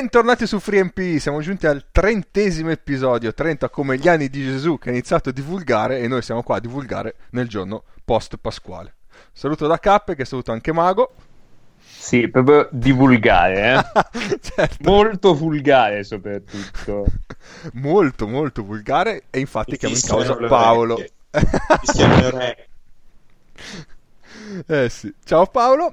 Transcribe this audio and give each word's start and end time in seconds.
Bentornati 0.00 0.46
su 0.46 0.58
FreeMP, 0.58 1.18
siamo 1.18 1.42
giunti 1.42 1.66
al 1.66 1.88
trentesimo 1.92 2.70
episodio, 2.70 3.34
30 3.34 3.68
come 3.68 3.98
gli 3.98 4.08
anni 4.08 4.30
di 4.30 4.42
Gesù 4.42 4.78
che 4.78 4.88
ha 4.88 4.92
iniziato 4.92 5.28
a 5.28 5.32
divulgare 5.32 5.98
e 5.98 6.08
noi 6.08 6.22
siamo 6.22 6.42
qua 6.42 6.56
a 6.56 6.58
divulgare 6.58 7.16
nel 7.32 7.46
giorno 7.48 7.84
post 8.02 8.38
pasquale. 8.38 8.94
Saluto 9.30 9.66
da 9.66 9.78
Cappe 9.78 10.14
che 10.14 10.24
saluto 10.24 10.52
anche 10.52 10.72
Mago. 10.72 11.12
Sì, 11.84 12.28
proprio 12.28 12.66
divulgare, 12.72 13.74
eh? 13.74 13.84
certo. 14.40 14.90
Molto 14.90 15.34
vulgare 15.34 16.02
soprattutto. 16.02 17.04
molto, 17.74 18.26
molto 18.26 18.64
vulgare 18.64 19.24
e 19.28 19.38
infatti 19.38 19.76
chiamo 19.76 19.94
in 19.94 20.00
causa 20.00 20.34
Paolo. 20.34 20.96
eh 24.66 24.88
sì. 24.88 25.14
Ciao 25.22 25.44
Paolo 25.44 25.92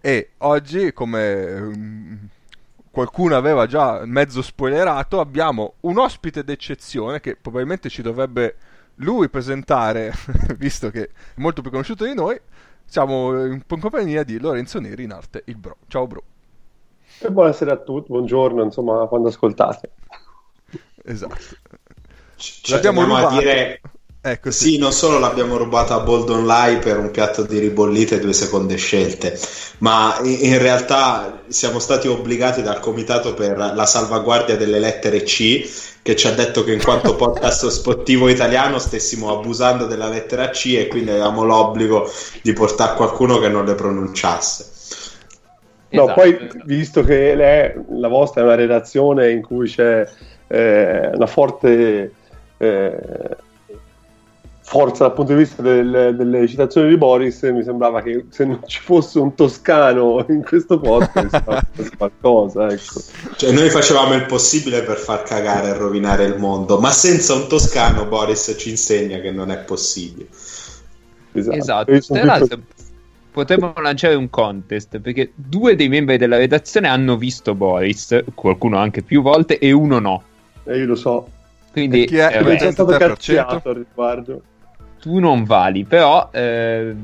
e 0.00 0.30
oggi 0.38 0.92
come 0.92 1.60
mm, 1.60 2.16
qualcuno 2.90 3.36
aveva 3.36 3.66
già 3.66 4.04
mezzo 4.04 4.42
spoilerato, 4.42 5.20
abbiamo 5.20 5.74
un 5.80 5.98
ospite 5.98 6.44
d'eccezione 6.44 7.20
che 7.20 7.36
probabilmente 7.36 7.88
ci 7.88 8.02
dovrebbe 8.02 8.56
lui 8.96 9.28
presentare, 9.28 10.12
visto 10.56 10.90
che 10.90 11.04
è 11.04 11.10
molto 11.36 11.62
più 11.62 11.70
conosciuto 11.70 12.04
di 12.04 12.14
noi. 12.14 12.38
Siamo 12.84 13.44
in 13.44 13.62
compagnia 13.66 14.24
di 14.24 14.38
Lorenzo 14.38 14.80
Neri 14.80 15.04
in 15.04 15.12
arte, 15.12 15.42
il 15.46 15.56
bro. 15.56 15.76
Ciao 15.88 16.06
bro. 16.06 16.22
E 17.20 17.30
buonasera 17.30 17.72
a 17.72 17.76
tutti, 17.76 18.08
buongiorno, 18.08 18.62
insomma, 18.62 19.06
quando 19.06 19.28
ascoltate. 19.28 19.90
Esatto. 21.04 21.56
Ci 22.36 22.72
L'abbiamo 22.72 23.02
rubato. 23.02 23.26
a 23.26 23.38
dire 23.38 23.80
Ecco, 24.30 24.50
sì. 24.50 24.72
sì. 24.72 24.78
non 24.78 24.92
solo 24.92 25.18
l'abbiamo 25.18 25.56
rubata 25.56 25.94
a 25.94 26.00
Bold 26.00 26.28
Live 26.28 26.80
per 26.80 26.98
un 26.98 27.10
piatto 27.10 27.42
di 27.44 27.58
ribollite 27.58 28.16
e 28.16 28.20
due 28.20 28.34
seconde 28.34 28.76
scelte, 28.76 29.38
ma 29.78 30.18
in, 30.22 30.58
realtà 30.58 31.40
siamo 31.48 31.78
stati 31.78 32.08
obbligati 32.08 32.60
dal 32.60 32.78
Comitato 32.78 33.32
per 33.32 33.56
la 33.56 33.86
salvaguardia 33.86 34.56
delle 34.56 34.78
lettere 34.78 35.22
C, 35.22 35.66
che 36.02 36.14
ci 36.14 36.26
ha 36.26 36.32
detto 36.32 36.62
che 36.62 36.72
in 36.72 36.82
quanto 36.82 37.16
podcast 37.16 37.68
sportivo 37.68 38.28
italiano 38.28 38.78
stessimo 38.78 39.32
abusando 39.32 39.86
della 39.86 40.08
lettera 40.08 40.50
C 40.50 40.74
e 40.78 40.88
quindi 40.88 41.10
avevamo 41.10 41.44
l'obbligo 41.44 42.10
di 42.42 42.52
portare 42.52 42.96
qualcuno 42.96 43.38
che 43.38 43.48
non 43.48 43.64
le 43.64 43.74
pronunciasse. 43.74 44.76
No, 45.90 46.02
esatto, 46.02 46.20
poi 46.20 46.34
esatto. 46.34 46.58
visto 46.66 47.02
che 47.02 47.34
lei, 47.34 47.72
la 47.92 48.08
vostra 48.08 48.42
è 48.42 48.44
una 48.44 48.56
redazione 48.56 49.30
in 49.30 49.40
cui 49.40 49.68
c'è 49.68 50.06
eh, 50.48 51.10
una 51.14 51.26
forte... 51.26 52.12
Eh, 52.58 53.36
forza 54.68 55.04
dal 55.04 55.14
punto 55.14 55.32
di 55.32 55.38
vista 55.38 55.62
del, 55.62 56.14
delle 56.14 56.46
citazioni 56.46 56.90
di 56.90 56.98
Boris, 56.98 57.40
mi 57.44 57.62
sembrava 57.62 58.02
che 58.02 58.26
se 58.28 58.44
non 58.44 58.60
ci 58.66 58.80
fosse 58.80 59.18
un 59.18 59.34
toscano 59.34 60.26
in 60.28 60.44
questo 60.44 60.78
podcast 60.78 61.96
qualcosa. 61.96 62.68
Ecco. 62.68 63.00
Cioè, 63.36 63.50
noi 63.52 63.70
facevamo 63.70 64.12
il 64.12 64.26
possibile 64.26 64.82
per 64.82 64.98
far 64.98 65.22
cagare 65.22 65.68
e 65.68 65.72
rovinare 65.72 66.24
il 66.24 66.36
mondo, 66.36 66.78
ma 66.78 66.90
senza 66.90 67.32
un 67.32 67.48
toscano 67.48 68.04
Boris 68.04 68.54
ci 68.58 68.68
insegna 68.68 69.20
che 69.20 69.30
non 69.30 69.50
è 69.50 69.56
possibile. 69.56 70.26
Esatto. 71.32 71.90
esatto. 71.90 72.60
Potremmo 73.30 73.72
lanciare 73.80 74.16
un 74.16 74.28
contest 74.28 74.98
perché 74.98 75.32
due 75.34 75.76
dei 75.76 75.88
membri 75.88 76.18
della 76.18 76.36
redazione 76.36 76.88
hanno 76.88 77.16
visto 77.16 77.54
Boris, 77.54 78.22
qualcuno 78.34 78.76
anche 78.76 79.00
più 79.00 79.22
volte, 79.22 79.58
e 79.58 79.72
uno 79.72 79.98
no. 79.98 80.22
E 80.64 80.76
io 80.76 80.84
lo 80.84 80.94
so. 80.94 81.26
Quindi 81.72 82.04
è, 82.04 82.42
eh, 82.42 82.56
è 82.56 82.70
stato 82.70 82.96
cazziato 82.96 83.70
al 83.70 83.74
riguardo 83.76 84.42
tu 85.00 85.18
non 85.18 85.44
vali, 85.44 85.84
però 85.84 86.28
eh, 86.32 86.94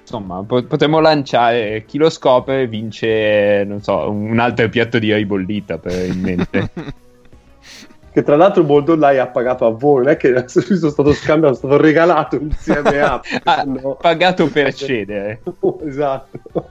insomma 0.00 0.42
potremmo 0.42 1.00
lanciare 1.00 1.84
chi 1.86 1.98
lo 1.98 2.10
scopre 2.10 2.66
vince, 2.66 3.64
non 3.66 3.82
so, 3.82 4.10
un 4.10 4.38
altro 4.38 4.68
piatto 4.68 4.98
di 4.98 5.12
ribollita 5.12 5.78
probabilmente. 5.78 6.70
che 8.12 8.22
tra 8.22 8.36
l'altro 8.36 8.62
Boldolai 8.62 9.18
ha 9.18 9.26
pagato 9.26 9.64
a 9.64 9.70
voi, 9.70 10.02
non 10.02 10.12
è 10.12 10.16
che 10.18 10.34
è 10.34 10.44
stato 10.46 11.12
scambiato, 11.14 11.54
è 11.54 11.56
stato 11.56 11.76
regalato 11.78 12.36
insieme 12.36 13.00
a... 13.00 13.20
ha 13.44 13.62
no. 13.62 13.94
pagato 13.94 14.48
per 14.48 14.74
cedere. 14.74 15.40
esatto. 15.86 16.70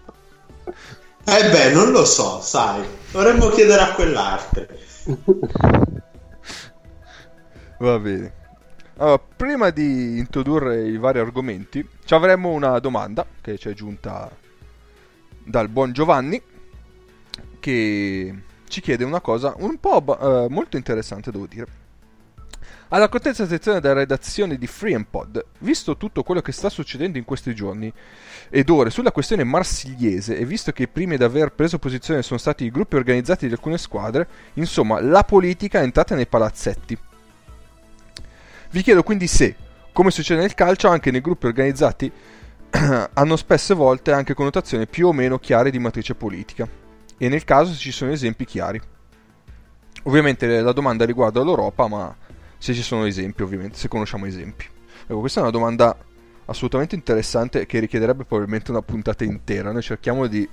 Eh 1.23 1.49
beh, 1.49 1.71
non 1.73 1.91
lo 1.91 2.05
so, 2.05 2.39
sai, 2.41 2.83
dovremmo 3.11 3.49
chiedere 3.49 3.81
a 3.81 3.93
quell'arte. 3.93 4.67
Va 7.79 7.97
bene. 7.97 8.33
Prima 9.35 9.71
di 9.71 10.19
introdurre 10.19 10.87
i 10.87 10.97
vari 10.97 11.17
argomenti, 11.17 11.83
ci 12.05 12.13
avremo 12.13 12.49
una 12.49 12.77
domanda 12.77 13.25
che 13.41 13.57
ci 13.57 13.67
è 13.67 13.73
giunta 13.73 14.29
dal 15.43 15.69
buon 15.69 15.91
Giovanni, 15.91 16.39
che 17.59 18.35
ci 18.67 18.79
chiede 18.79 19.03
una 19.03 19.19
cosa 19.19 19.55
un 19.57 19.79
po' 19.79 20.03
uh, 20.05 20.45
molto 20.53 20.77
interessante, 20.77 21.31
devo 21.31 21.47
dire. 21.47 21.65
Alla 22.89 23.09
contenta 23.09 23.47
sezione 23.47 23.79
della 23.79 23.95
redazione 23.95 24.59
di 24.59 24.67
Free 24.67 25.03
Pod, 25.09 25.45
visto 25.59 25.97
tutto 25.97 26.21
quello 26.21 26.41
che 26.41 26.51
sta 26.51 26.69
succedendo 26.69 27.17
in 27.17 27.25
questi 27.25 27.55
giorni 27.55 27.91
ed 28.51 28.69
ore 28.69 28.91
sulla 28.91 29.11
questione 29.11 29.43
marsigliese 29.43 30.37
e 30.37 30.45
visto 30.45 30.71
che 30.73 30.83
i 30.83 30.87
primi 30.87 31.15
ad 31.15 31.23
aver 31.23 31.53
preso 31.53 31.79
posizione 31.79 32.21
sono 32.21 32.37
stati 32.37 32.65
i 32.65 32.69
gruppi 32.69 32.97
organizzati 32.97 33.47
di 33.47 33.53
alcune 33.53 33.79
squadre, 33.79 34.27
insomma, 34.53 35.01
la 35.01 35.23
politica 35.23 35.79
è 35.79 35.83
entrata 35.83 36.13
nei 36.13 36.27
palazzetti 36.27 37.09
vi 38.71 38.81
chiedo 38.81 39.03
quindi 39.03 39.27
se, 39.27 39.55
come 39.91 40.11
succede 40.11 40.41
nel 40.41 40.53
calcio, 40.53 40.87
anche 40.87 41.11
nei 41.11 41.21
gruppi 41.21 41.45
organizzati 41.47 42.11
hanno 43.13 43.35
spesse 43.35 43.73
volte 43.73 44.11
anche 44.11 44.33
connotazioni 44.33 44.87
più 44.87 45.07
o 45.07 45.13
meno 45.13 45.39
chiare 45.39 45.71
di 45.71 45.79
matrice 45.79 46.15
politica, 46.15 46.67
e 47.17 47.29
nel 47.29 47.43
caso 47.43 47.73
se 47.73 47.77
ci 47.77 47.91
sono 47.91 48.11
esempi 48.11 48.45
chiari. 48.45 48.79
Ovviamente 50.03 50.61
la 50.61 50.71
domanda 50.71 51.05
riguarda 51.05 51.43
l'Europa, 51.43 51.87
ma 51.87 52.15
se 52.57 52.73
ci 52.73 52.81
sono 52.81 53.05
esempi, 53.05 53.43
ovviamente, 53.43 53.77
se 53.77 53.87
conosciamo 53.87 54.25
esempi. 54.25 54.65
Ecco, 55.03 55.19
questa 55.19 55.39
è 55.39 55.43
una 55.43 55.51
domanda 55.51 55.95
assolutamente 56.45 56.95
interessante 56.95 57.65
che 57.65 57.79
richiederebbe 57.79 58.23
probabilmente 58.23 58.71
una 58.71 58.81
puntata 58.81 59.23
intera. 59.23 59.71
Noi 59.71 59.81
cerchiamo 59.81 60.27
di 60.27 60.47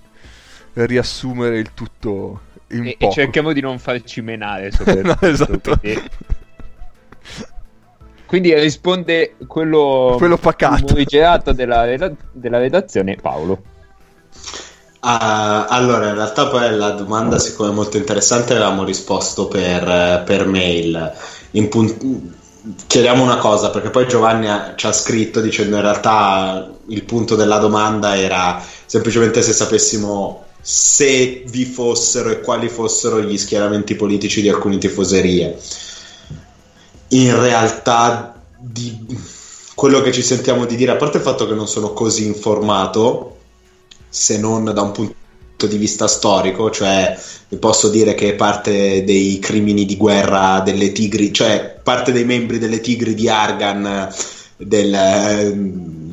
riassumere 0.75 1.59
il 1.59 1.73
tutto 1.73 2.43
in 2.69 2.87
e, 2.87 2.97
poco. 2.99 3.13
E 3.13 3.15
cerchiamo 3.15 3.53
di 3.53 3.61
non 3.61 3.79
farci 3.79 4.21
menare 4.21 4.71
no, 5.03 5.17
esatto. 5.21 5.77
Perché... 5.79 6.03
Quindi 8.29 8.53
risponde 8.53 9.37
quello, 9.47 10.17
quello 10.19 10.37
pacato 10.37 10.89
morigerato 10.91 11.53
della, 11.53 11.87
della 12.31 12.59
redazione 12.59 13.17
Paolo. 13.17 13.63
Uh, 15.01 15.65
allora, 15.67 16.09
in 16.09 16.15
realtà 16.15 16.49
poi 16.49 16.77
la 16.77 16.91
domanda, 16.91 17.39
siccome 17.39 17.71
è 17.71 17.73
molto 17.73 17.97
interessante, 17.97 18.53
avevamo 18.53 18.85
risposto 18.85 19.49
per, 19.49 20.25
per 20.27 20.47
mail. 20.47 21.11
Pun- 21.71 22.35
chiediamo 22.87 23.23
una 23.23 23.39
cosa, 23.39 23.71
perché 23.71 23.89
poi 23.89 24.07
Giovanni 24.07 24.47
ha, 24.47 24.75
ci 24.77 24.87
ha 24.87 24.93
scritto 24.93 25.41
dicendo 25.41 25.77
in 25.77 25.83
realtà 25.83 26.71
il 26.89 27.05
punto 27.05 27.35
della 27.35 27.57
domanda 27.57 28.15
era 28.15 28.63
semplicemente 28.85 29.41
se 29.41 29.55
sapessimo 29.55 30.45
se 30.61 31.45
vi 31.47 31.65
fossero 31.65 32.29
e 32.29 32.41
quali 32.41 32.69
fossero 32.69 33.23
gli 33.23 33.39
schieramenti 33.39 33.95
politici 33.95 34.43
di 34.43 34.51
alcune 34.51 34.77
tifoserie 34.77 35.57
in 37.09 37.41
realtà 37.41 38.35
di 38.59 39.07
quello 39.75 40.01
che 40.01 40.13
ci 40.13 40.23
sentiamo 40.23 40.67
di 40.67 40.77
dire, 40.77 40.93
a 40.93 40.97
parte 40.97 41.19
il 41.19 41.23
fatto 41.23 41.47
che 41.47 41.55
non 41.55 41.69
sono 41.69 41.93
così 41.93 42.27
informato, 42.27 43.37
se 44.09 44.39
non 44.39 44.65
da 44.65 44.83
un 44.83 44.93
punto 44.93 45.67
di 45.67 45.77
vista 45.77 46.09
storico, 46.09 46.71
cioè 46.71 47.17
vi 47.49 47.57
posso 47.57 47.89
dire 47.89 48.15
che 48.15 48.35
parte 48.35 49.05
dei 49.05 49.39
crimini 49.39 49.85
di 49.85 49.97
guerra 49.97 50.61
delle 50.61 50.93
tigri, 50.93 51.33
cioè 51.33 51.79
parte 51.83 52.13
dei 52.13 52.25
membri 52.25 52.59
delle 52.59 52.81
tigri 52.81 53.15
di 53.15 53.29
Argan 53.29 54.13
del, 54.57 55.53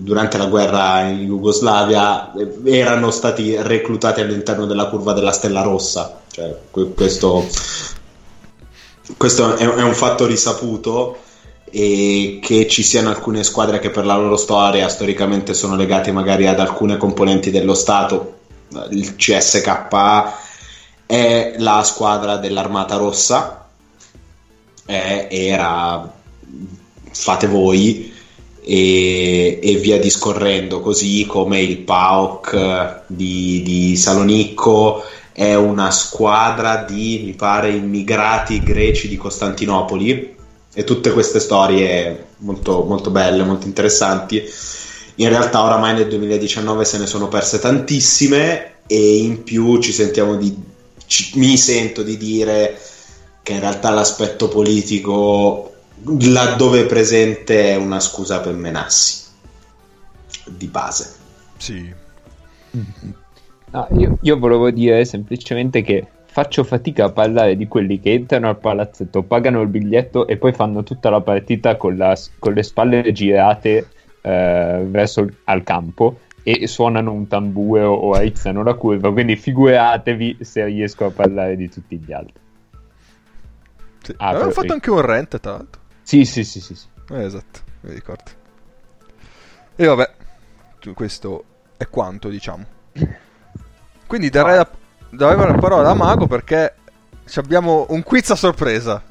durante 0.06 0.38
la 0.38 0.46
guerra 0.46 1.08
in 1.08 1.26
Jugoslavia 1.26 2.32
erano 2.64 3.10
stati 3.10 3.56
reclutati 3.60 4.22
all'interno 4.22 4.68
della 4.68 4.86
curva 4.86 5.14
della 5.14 5.32
Stella 5.32 5.64
Rossa, 5.64 6.22
cioè 6.32 6.56
questo 6.94 7.48
questo 9.18 9.56
è, 9.56 9.68
è, 9.68 9.84
un 9.84 9.94
fatto 9.94 10.25
risaputo 10.25 11.19
e 11.69 12.40
che 12.42 12.68
ci 12.68 12.84
siano 12.84 13.10
alcune 13.10 13.44
squadre 13.44 13.80
che 13.80 13.90
per 13.90 14.06
la 14.06 14.16
loro 14.18 14.38
storia 14.38 14.88
storicamente 14.88 15.54
sono 15.54 15.75
legate 15.75 16.12
magari 16.12 16.48
ad 16.48 16.60
alcune 16.60 16.98
componenti 16.98 17.52
dello 17.52 17.74
Stato. 17.74 18.34
Il 18.90 19.16
CSKA 19.16 20.38
è 21.06 21.56
la 21.57 21.84
squadra 21.84 22.38
dell'Armata 22.38 22.96
Rossa, 22.96 23.68
è, 24.86 25.28
era 25.30 26.12
fate 27.12 27.48
voi 27.48 28.12
e, 28.62 29.60
e, 29.62 29.75
via 29.75 30.00
discorrendo, 30.00 30.81
così 30.81 31.25
come 31.25 31.62
il 31.62 31.78
PAOK 31.78 33.04
di, 33.08 33.62
di 33.63 33.96
Salonicco 33.96 35.04
è 35.36 35.54
una 35.54 35.92
squadra 35.92 36.78
di, 36.78 37.24
mi 37.26 37.34
pare, 37.34 37.70
immigrati 37.72 38.64
greci 38.64 39.10
di 39.10 39.18
Costantinopoli 39.18 40.34
e 40.74 40.84
tutte 40.86 41.12
queste 41.12 41.42
storie 41.42 42.28
molto, 42.38 42.84
molto 42.84 43.10
belle, 43.10 43.44
molto 43.44 43.68
interessanti. 43.68 44.42
In 45.16 45.28
realtà 45.28 45.62
oramai 45.62 45.94
nel 45.94 46.08
2019 46.08 46.86
se 46.86 47.00
ne 47.00 47.06
sono 47.06 47.28
perse 47.28 47.60
tantissime 47.60 48.76
e 48.88 49.18
in 49.18 49.44
più 49.44 49.82
ci 49.82 49.92
sentiamo 49.92 50.38
di 50.38 50.58
ci, 51.06 51.38
mi 51.38 51.58
sento 51.58 52.02
di 52.02 52.16
dire 52.16 52.80
che 53.44 53.52
in 53.52 53.60
realtà 53.60 53.90
l'aspetto 53.90 54.48
politico 54.48 55.74
laddove 56.22 56.82
è 56.82 56.86
presente 56.86 57.72
è 57.72 57.76
una 57.76 58.00
scusa 58.00 58.40
per 58.40 58.54
menassi 58.54 59.24
di 60.46 60.68
base. 60.68 61.14
Sì. 61.58 61.94
No, 63.75 63.88
io, 63.92 64.18
io 64.22 64.39
volevo 64.39 64.72
dire 64.72 65.04
semplicemente 65.04 65.81
che 65.81 66.07
faccio 66.27 66.63
fatica 66.63 67.06
a 67.06 67.12
parlare 67.12 67.57
di 67.57 67.68
quelli 67.68 68.00
che 68.00 68.13
entrano 68.13 68.48
al 68.48 68.57
palazzetto, 68.57 69.24
pagano 69.24 69.60
il 69.60 69.68
biglietto 69.68 70.27
e 70.27 70.38
poi 70.38 70.54
fanno 70.54 70.81
tutta 70.83 71.10
la 71.10 71.19
partita 71.19 71.75
con, 71.75 71.98
la, 71.98 72.18
con 72.39 72.54
le 72.54 72.63
spalle 72.63 73.12
girate 73.12 73.89
eh, 74.22 74.86
verso 74.88 75.22
il, 75.22 75.36
al 75.44 75.63
campo 75.63 76.22
e 76.42 76.68
suonano 76.68 77.12
un 77.12 77.27
tamburo 77.27 77.92
o 77.92 78.13
aizzano 78.13 78.63
la 78.63 78.75
curva. 78.75 79.12
Quindi 79.12 79.36
figuratevi 79.36 80.38
se 80.39 80.63
riesco 80.63 81.04
a 81.04 81.10
parlare 81.10 81.57
di 81.57 81.69
tutti 81.69 81.98
gli 81.98 82.13
altri. 82.13 82.44
Sì. 84.04 84.13
Ah, 84.18 84.30
Avevamo 84.30 84.51
fatto 84.51 84.72
anche 84.72 84.89
un 84.89 85.01
rent, 85.01 85.38
tra 85.42 85.51
l'altro. 85.51 85.81
Sì, 86.01 86.24
sì, 86.24 86.45
sì, 86.45 86.62
sì. 86.62 86.75
sì. 86.75 86.88
Eh, 87.12 87.24
esatto, 87.25 87.60
mi 87.81 87.94
ricordo. 87.94 88.31
E 89.75 89.86
vabbè, 89.86 90.12
questo 90.94 91.44
è 91.75 91.89
quanto, 91.89 92.30
diciamo. 92.30 92.66
Quindi 94.07 94.30
darei 94.30 94.57
la, 94.57 94.69
darei 95.10 95.38
la 95.38 95.57
parola 95.57 95.90
a 95.90 95.94
Mago 95.94 96.28
perché 96.28 96.75
abbiamo 97.36 97.86
un 97.90 98.04
quiz 98.04 98.30
a 98.31 98.36
sorpresa. 98.36 99.02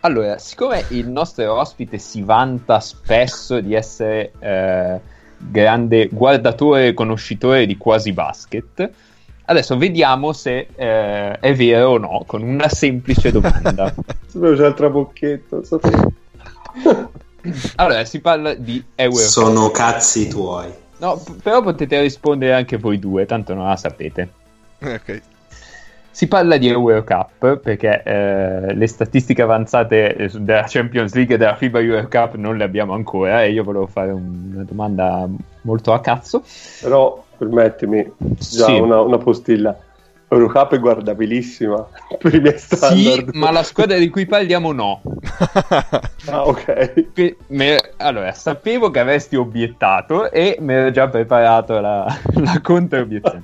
Allora, 0.00 0.38
siccome 0.38 0.84
il 0.88 1.08
nostro 1.08 1.52
ospite 1.52 1.98
si 1.98 2.22
vanta 2.22 2.80
spesso 2.80 3.60
di 3.60 3.74
essere 3.74 4.32
eh, 4.38 5.00
grande 5.36 6.08
guardatore 6.10 6.88
e 6.88 6.94
conoscitore 6.94 7.66
di 7.66 7.76
quasi 7.76 8.12
basket, 8.12 8.90
adesso 9.44 9.76
vediamo 9.76 10.32
se 10.32 10.68
eh, 10.74 11.38
è 11.38 11.54
vero 11.54 11.90
o 11.90 11.98
no, 11.98 12.22
con 12.26 12.42
una 12.42 12.68
semplice 12.68 13.30
domanda. 13.30 13.92
Sapevo 14.26 14.56
c'è 14.56 14.68
il 14.68 14.74
trabocchetto. 14.74 15.62
allora, 17.76 18.04
si 18.06 18.20
parla 18.20 18.54
di 18.54 18.82
Eurocup. 18.94 19.22
Sono 19.22 19.70
cazzi 19.70 20.28
tuoi. 20.28 20.72
No, 21.00 21.20
però 21.42 21.62
potete 21.62 22.00
rispondere 22.00 22.52
anche 22.52 22.76
voi 22.76 22.98
due, 22.98 23.26
tanto 23.26 23.54
non 23.54 23.66
la 23.66 23.76
sapete. 23.76 24.28
Ok. 24.82 25.22
Si 26.10 26.28
parla 26.28 26.56
di 26.56 26.68
Eurocup 26.68 27.56
perché 27.56 28.02
eh, 28.02 28.74
le 28.74 28.86
statistiche 28.86 29.42
avanzate 29.42 30.16
eh, 30.16 30.28
della 30.28 30.64
Champions 30.66 31.14
League 31.14 31.34
e 31.34 31.38
della 31.38 31.54
FIBA 31.54 31.80
Eurocup 31.80 32.34
non 32.34 32.56
le 32.56 32.64
abbiamo 32.64 32.92
ancora 32.92 33.44
e 33.44 33.52
io 33.52 33.62
volevo 33.62 33.86
fare 33.86 34.10
una 34.10 34.64
domanda 34.64 35.26
molto 35.62 35.92
a 35.92 36.00
cazzo. 36.00 36.42
Però 36.82 37.24
permettimi, 37.38 38.12
già 38.18 38.66
sì. 38.66 38.78
una, 38.78 39.00
una 39.00 39.18
postilla. 39.18 39.78
Eurocup 40.32 40.74
è 40.74 40.78
guardabilissima 40.78 41.88
per 42.18 42.34
i 42.34 42.40
miei 42.40 42.56
standard. 42.56 43.32
Sì, 43.32 43.38
ma 43.38 43.50
la 43.50 43.64
squadra 43.64 43.98
di 43.98 44.08
cui 44.08 44.26
parliamo 44.26 44.70
no. 44.70 45.02
ah, 46.26 46.46
ok. 46.46 47.06
Me, 47.48 47.76
allora, 47.96 48.32
sapevo 48.32 48.90
che 48.90 49.00
avresti 49.00 49.34
obiettato 49.34 50.30
e 50.30 50.56
mi 50.60 50.72
ero 50.72 50.92
già 50.92 51.08
preparato 51.08 51.80
la, 51.80 52.06
la 52.38 52.60
controobiezione. 52.62 53.42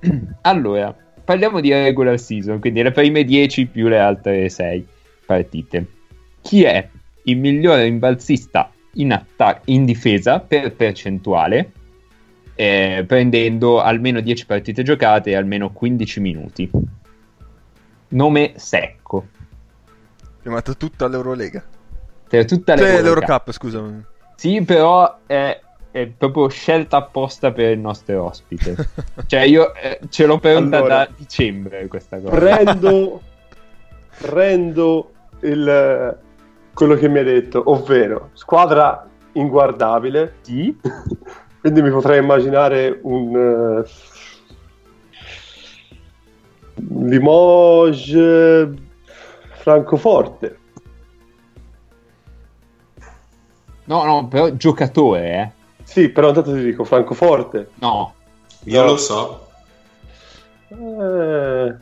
allora, 0.40 0.94
parliamo 1.22 1.60
di 1.60 1.70
regular 1.70 2.18
season, 2.18 2.58
quindi 2.58 2.82
le 2.82 2.92
prime 2.92 3.22
10 3.22 3.66
più 3.66 3.88
le 3.88 3.98
altre 3.98 4.48
6 4.48 4.86
partite. 5.26 5.86
Chi 6.40 6.64
è 6.64 6.88
il 7.24 7.36
migliore 7.36 7.82
rimbalzista 7.82 8.72
in, 8.94 9.12
attac- 9.12 9.62
in 9.66 9.84
difesa 9.84 10.40
per 10.40 10.72
percentuale 10.72 11.72
eh, 12.60 13.04
prendendo 13.06 13.80
almeno 13.80 14.20
10 14.20 14.44
partite 14.44 14.82
giocate 14.82 15.30
e 15.30 15.34
almeno 15.34 15.70
15 15.72 16.20
minuti. 16.20 16.70
Nome 18.08 18.52
secco. 18.56 19.28
Chiamato 20.42 20.76
tutta 20.76 21.08
l'Eurolega. 21.08 21.64
Per 22.28 22.44
tutta 22.44 22.76
cioè, 22.76 23.00
l'Eurocup, 23.00 23.50
scusami. 23.50 24.04
Sì, 24.34 24.62
però 24.62 25.20
è, 25.24 25.58
è, 25.90 26.06
proprio 26.08 26.48
scelta 26.48 26.98
apposta 26.98 27.50
per 27.50 27.70
il 27.70 27.78
nostro 27.78 28.24
ospite. 28.24 28.76
cioè, 29.24 29.40
io 29.40 29.74
eh, 29.74 29.98
ce 30.10 30.26
l'ho 30.26 30.38
pronta 30.38 30.76
allora, 30.76 30.96
da 30.96 31.08
dicembre 31.16 31.86
questa 31.86 32.20
cosa. 32.20 32.36
Prendo, 32.36 33.22
prendo 34.20 35.12
il, 35.40 36.18
quello 36.74 36.94
che 36.94 37.08
mi 37.08 37.18
hai 37.20 37.24
detto, 37.24 37.62
ovvero 37.70 38.28
squadra 38.34 39.08
inguardabile. 39.32 40.34
Sì. 40.42 40.76
Quindi 41.60 41.82
mi 41.82 41.90
potrei 41.90 42.18
immaginare 42.18 42.98
un 43.02 43.34
uh, 43.34 43.84
Limoges 47.06 48.68
Francoforte. 49.58 50.58
No, 53.84 54.04
no, 54.04 54.28
però 54.28 54.50
giocatore, 54.50 55.32
eh. 55.32 55.50
Sì, 55.82 56.08
però 56.08 56.28
intanto 56.28 56.54
ti 56.54 56.62
dico 56.62 56.84
Francoforte. 56.84 57.70
No. 57.80 58.14
Io 58.64 58.80
no. 58.80 58.86
lo 58.86 58.96
so. 58.96 59.48
Eh... 60.68 61.74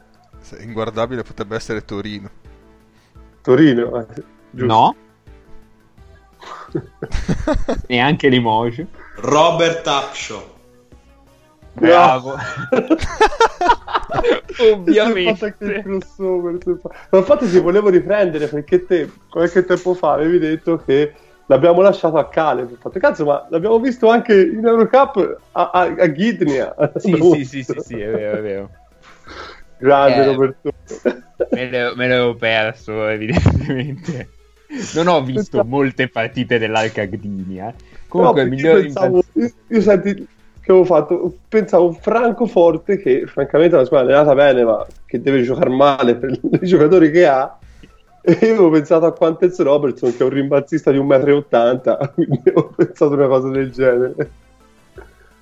Inguardabile 0.60 1.22
potrebbe 1.22 1.56
essere 1.56 1.84
Torino. 1.84 2.30
Torino? 3.42 4.00
Eh, 4.00 4.06
no. 4.52 4.96
Neanche 7.86 8.28
Limoges. 8.28 8.86
Robert 9.20 9.86
Upshaw. 9.86 10.56
Bravo. 11.74 12.36
Ovviamente. 14.72 15.54
Ma 17.10 17.18
infatti 17.18 17.48
ti 17.48 17.58
volevo 17.60 17.88
riprendere 17.88 18.48
perché 18.48 18.84
te 18.84 19.10
qualche 19.28 19.64
tempo 19.64 19.94
fa 19.94 20.12
avevi 20.12 20.38
detto 20.38 20.76
che 20.78 21.12
l'abbiamo 21.46 21.80
lasciato 21.80 22.18
a 22.18 22.28
Caleb. 22.28 22.76
Fatto, 22.78 22.98
cazzo, 22.98 23.24
ma 23.24 23.46
l'abbiamo 23.50 23.78
visto 23.78 24.08
anche 24.08 24.40
in 24.40 24.64
Eurocup 24.64 25.40
a, 25.52 25.70
a, 25.70 25.80
a 25.82 26.12
Gidnia. 26.12 26.74
Sì, 26.96 27.14
sì, 27.14 27.44
sì, 27.44 27.62
sì, 27.62 27.74
sì, 27.78 28.00
è 28.00 28.10
vero, 28.10 28.38
è 28.38 28.42
vero. 28.42 28.70
Grande 29.78 30.22
eh, 30.22 30.24
Roberto. 30.26 30.72
Me 31.54 32.08
l'avevo 32.08 32.34
perso, 32.34 33.06
evidentemente. 33.06 34.30
Non 34.94 35.06
ho 35.06 35.22
visto 35.22 35.64
molte 35.64 36.08
partite 36.08 36.58
dell'Arca 36.58 37.04
Gdynia. 37.04 37.72
Comunque, 38.08 38.44
no, 38.46 38.54
io, 38.54 38.72
pensavo, 38.74 39.22
io, 39.34 39.50
io 39.66 39.80
senti 39.80 40.14
che 40.14 40.74
avevo 40.74 40.84
fatto, 40.84 41.34
pensavo 41.48 41.92
Francoforte 41.92 42.98
che 42.98 43.24
francamente 43.26 43.74
è 43.74 43.78
una 43.78 43.86
squadra 43.86 44.18
allenata 44.18 44.34
bene, 44.34 44.64
ma 44.64 44.86
che 45.06 45.20
deve 45.20 45.42
giocare 45.42 45.70
male 45.70 46.14
per 46.16 46.30
i 46.60 46.66
giocatori 46.66 47.10
che 47.10 47.26
ha. 47.26 47.58
E 48.20 48.32
io 48.42 48.52
avevo 48.52 48.70
pensato 48.70 49.06
a 49.06 49.12
Quantez 49.12 49.58
Robertson, 49.60 50.14
che 50.14 50.22
è 50.22 50.24
un 50.24 50.30
rimbalzista 50.30 50.90
di 50.90 50.98
1,80 50.98 51.98
m, 51.98 52.12
quindi 52.14 52.42
ho 52.52 52.72
pensato 52.74 53.14
una 53.14 53.28
cosa 53.28 53.48
del 53.48 53.70
genere. 53.70 54.30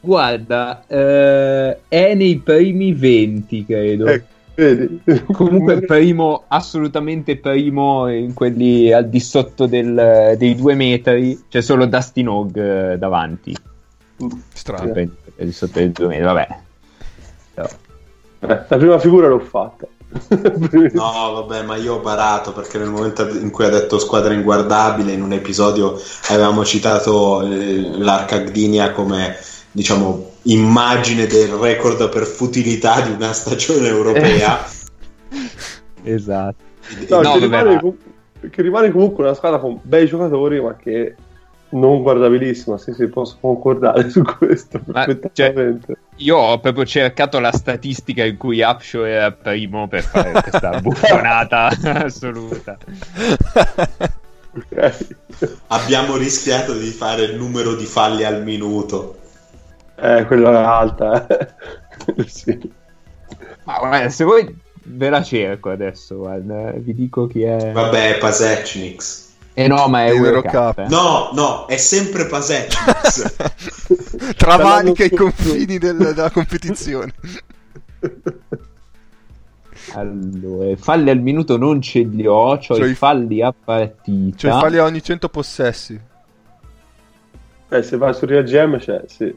Guarda, 0.00 0.84
eh, 0.86 1.78
è 1.88 2.14
nei 2.14 2.38
primi 2.38 2.92
20, 2.92 3.64
credo. 3.66 4.06
Ecco. 4.06 4.34
Vedi? 4.56 5.02
Comunque 5.32 5.80
primo, 5.86 6.44
assolutamente 6.48 7.36
primo 7.36 8.08
in 8.08 8.32
quelli 8.32 8.90
al 8.90 9.08
di 9.08 9.20
sotto 9.20 9.66
del, 9.66 10.34
dei 10.38 10.54
due 10.54 10.74
metri, 10.74 11.44
c'è 11.48 11.60
solo 11.60 11.84
Dustin 11.84 12.28
Hogg 12.28 12.56
eh, 12.56 12.98
davanti. 12.98 13.54
Strano. 14.54 14.92
Al 14.92 15.10
di 15.36 15.52
sotto 15.52 15.78
dei 15.78 15.92
due 15.92 16.06
metri, 16.06 16.24
vabbè. 16.24 16.48
Eh, 17.54 17.68
la 18.40 18.76
prima 18.76 18.98
figura 18.98 19.28
l'ho 19.28 19.40
fatta. 19.40 19.86
no, 20.92 21.32
vabbè, 21.34 21.62
ma 21.64 21.76
io 21.76 21.96
ho 21.96 22.00
barato 22.00 22.52
perché 22.52 22.78
nel 22.78 22.88
momento 22.88 23.28
in 23.28 23.50
cui 23.50 23.66
ha 23.66 23.70
detto 23.70 23.98
squadra 23.98 24.32
inguardabile, 24.32 25.12
in 25.12 25.22
un 25.22 25.32
episodio 25.32 26.00
avevamo 26.28 26.64
citato 26.64 27.42
eh, 27.42 27.98
l'Arca 27.98 28.38
Gdynia 28.38 28.92
come 28.92 29.36
diciamo 29.76 30.30
immagine 30.44 31.26
del 31.26 31.50
record 31.50 32.08
per 32.08 32.24
futilità 32.24 33.02
di 33.02 33.10
una 33.10 33.34
stagione 33.34 33.88
europea. 33.88 34.64
esatto. 36.02 36.64
No, 37.10 37.20
no, 37.20 37.32
che, 37.34 37.38
rimane, 37.40 37.80
com- 37.80 37.96
che, 38.48 38.62
rimane, 38.62 38.90
comunque 38.90 39.24
una 39.24 39.34
squadra 39.34 39.58
con 39.58 39.78
bei 39.82 40.06
giocatori, 40.06 40.62
ma 40.62 40.76
che 40.76 41.14
non 41.70 42.00
guardabilissima. 42.00 42.78
Sì, 42.78 42.94
sì, 42.94 43.06
posso 43.08 43.36
concordare 43.38 44.08
su 44.08 44.22
questo. 44.22 44.80
Ma, 44.86 45.04
cioè, 45.34 45.74
io 46.16 46.36
ho 46.38 46.58
proprio 46.58 46.86
cercato 46.86 47.38
la 47.38 47.52
statistica 47.52 48.24
in 48.24 48.38
cui 48.38 48.62
Upshaw 48.62 49.04
era 49.04 49.30
primo 49.32 49.88
per 49.88 50.04
fare 50.04 50.40
questa 50.40 50.78
buffonata 50.80 51.68
assoluta. 52.02 52.78
Okay. 54.54 54.92
Abbiamo 55.66 56.16
rischiato 56.16 56.72
di 56.72 56.88
fare 56.88 57.24
il 57.24 57.36
numero 57.36 57.74
di 57.74 57.84
falli 57.84 58.24
al 58.24 58.42
minuto. 58.42 59.24
Eh, 59.96 60.24
quella 60.26 60.50
è 60.50 60.64
alta. 60.64 61.26
Eh. 61.26 62.24
sì. 62.28 62.72
Ma 63.64 63.78
guarda, 63.78 64.08
se 64.10 64.24
vuoi 64.24 64.64
ve 64.82 65.08
la 65.08 65.22
cerco 65.22 65.70
adesso, 65.70 66.16
guarda. 66.16 66.72
vi 66.76 66.94
dico 66.94 67.26
chi 67.26 67.42
è. 67.42 67.72
Vabbè, 67.72 68.18
Pasecnix. 68.18 69.24
Eh 69.54 69.68
no, 69.68 69.88
ma 69.88 70.04
è 70.04 70.10
Eurocup. 70.10 70.80
Eh. 70.80 70.88
No, 70.88 71.30
no, 71.32 71.66
è 71.66 71.78
sempre 71.78 72.26
Pasecnix. 72.26 73.36
Travalica 74.36 75.04
i 75.04 75.10
confini 75.10 75.78
del, 75.78 75.96
della 75.96 76.30
competizione. 76.30 77.14
Allora, 79.94 80.76
falli 80.76 81.10
al 81.10 81.20
minuto 81.20 81.56
non 81.56 81.80
ce 81.80 82.00
li 82.00 82.26
ho, 82.26 82.58
cioè, 82.58 82.76
cioè 82.76 82.88
i 82.88 82.94
falli 82.94 83.40
a 83.40 83.52
partita. 83.52 84.36
Cioè 84.36 84.50
falli 84.50 84.78
a 84.78 84.84
ogni 84.84 85.02
100 85.02 85.28
possessi. 85.28 86.00
Eh, 87.68 87.82
se 87.82 87.96
vai 87.96 88.14
su 88.14 88.26
Real 88.26 88.44
GM 88.44 88.78
c'è, 88.78 89.04
sì. 89.06 89.34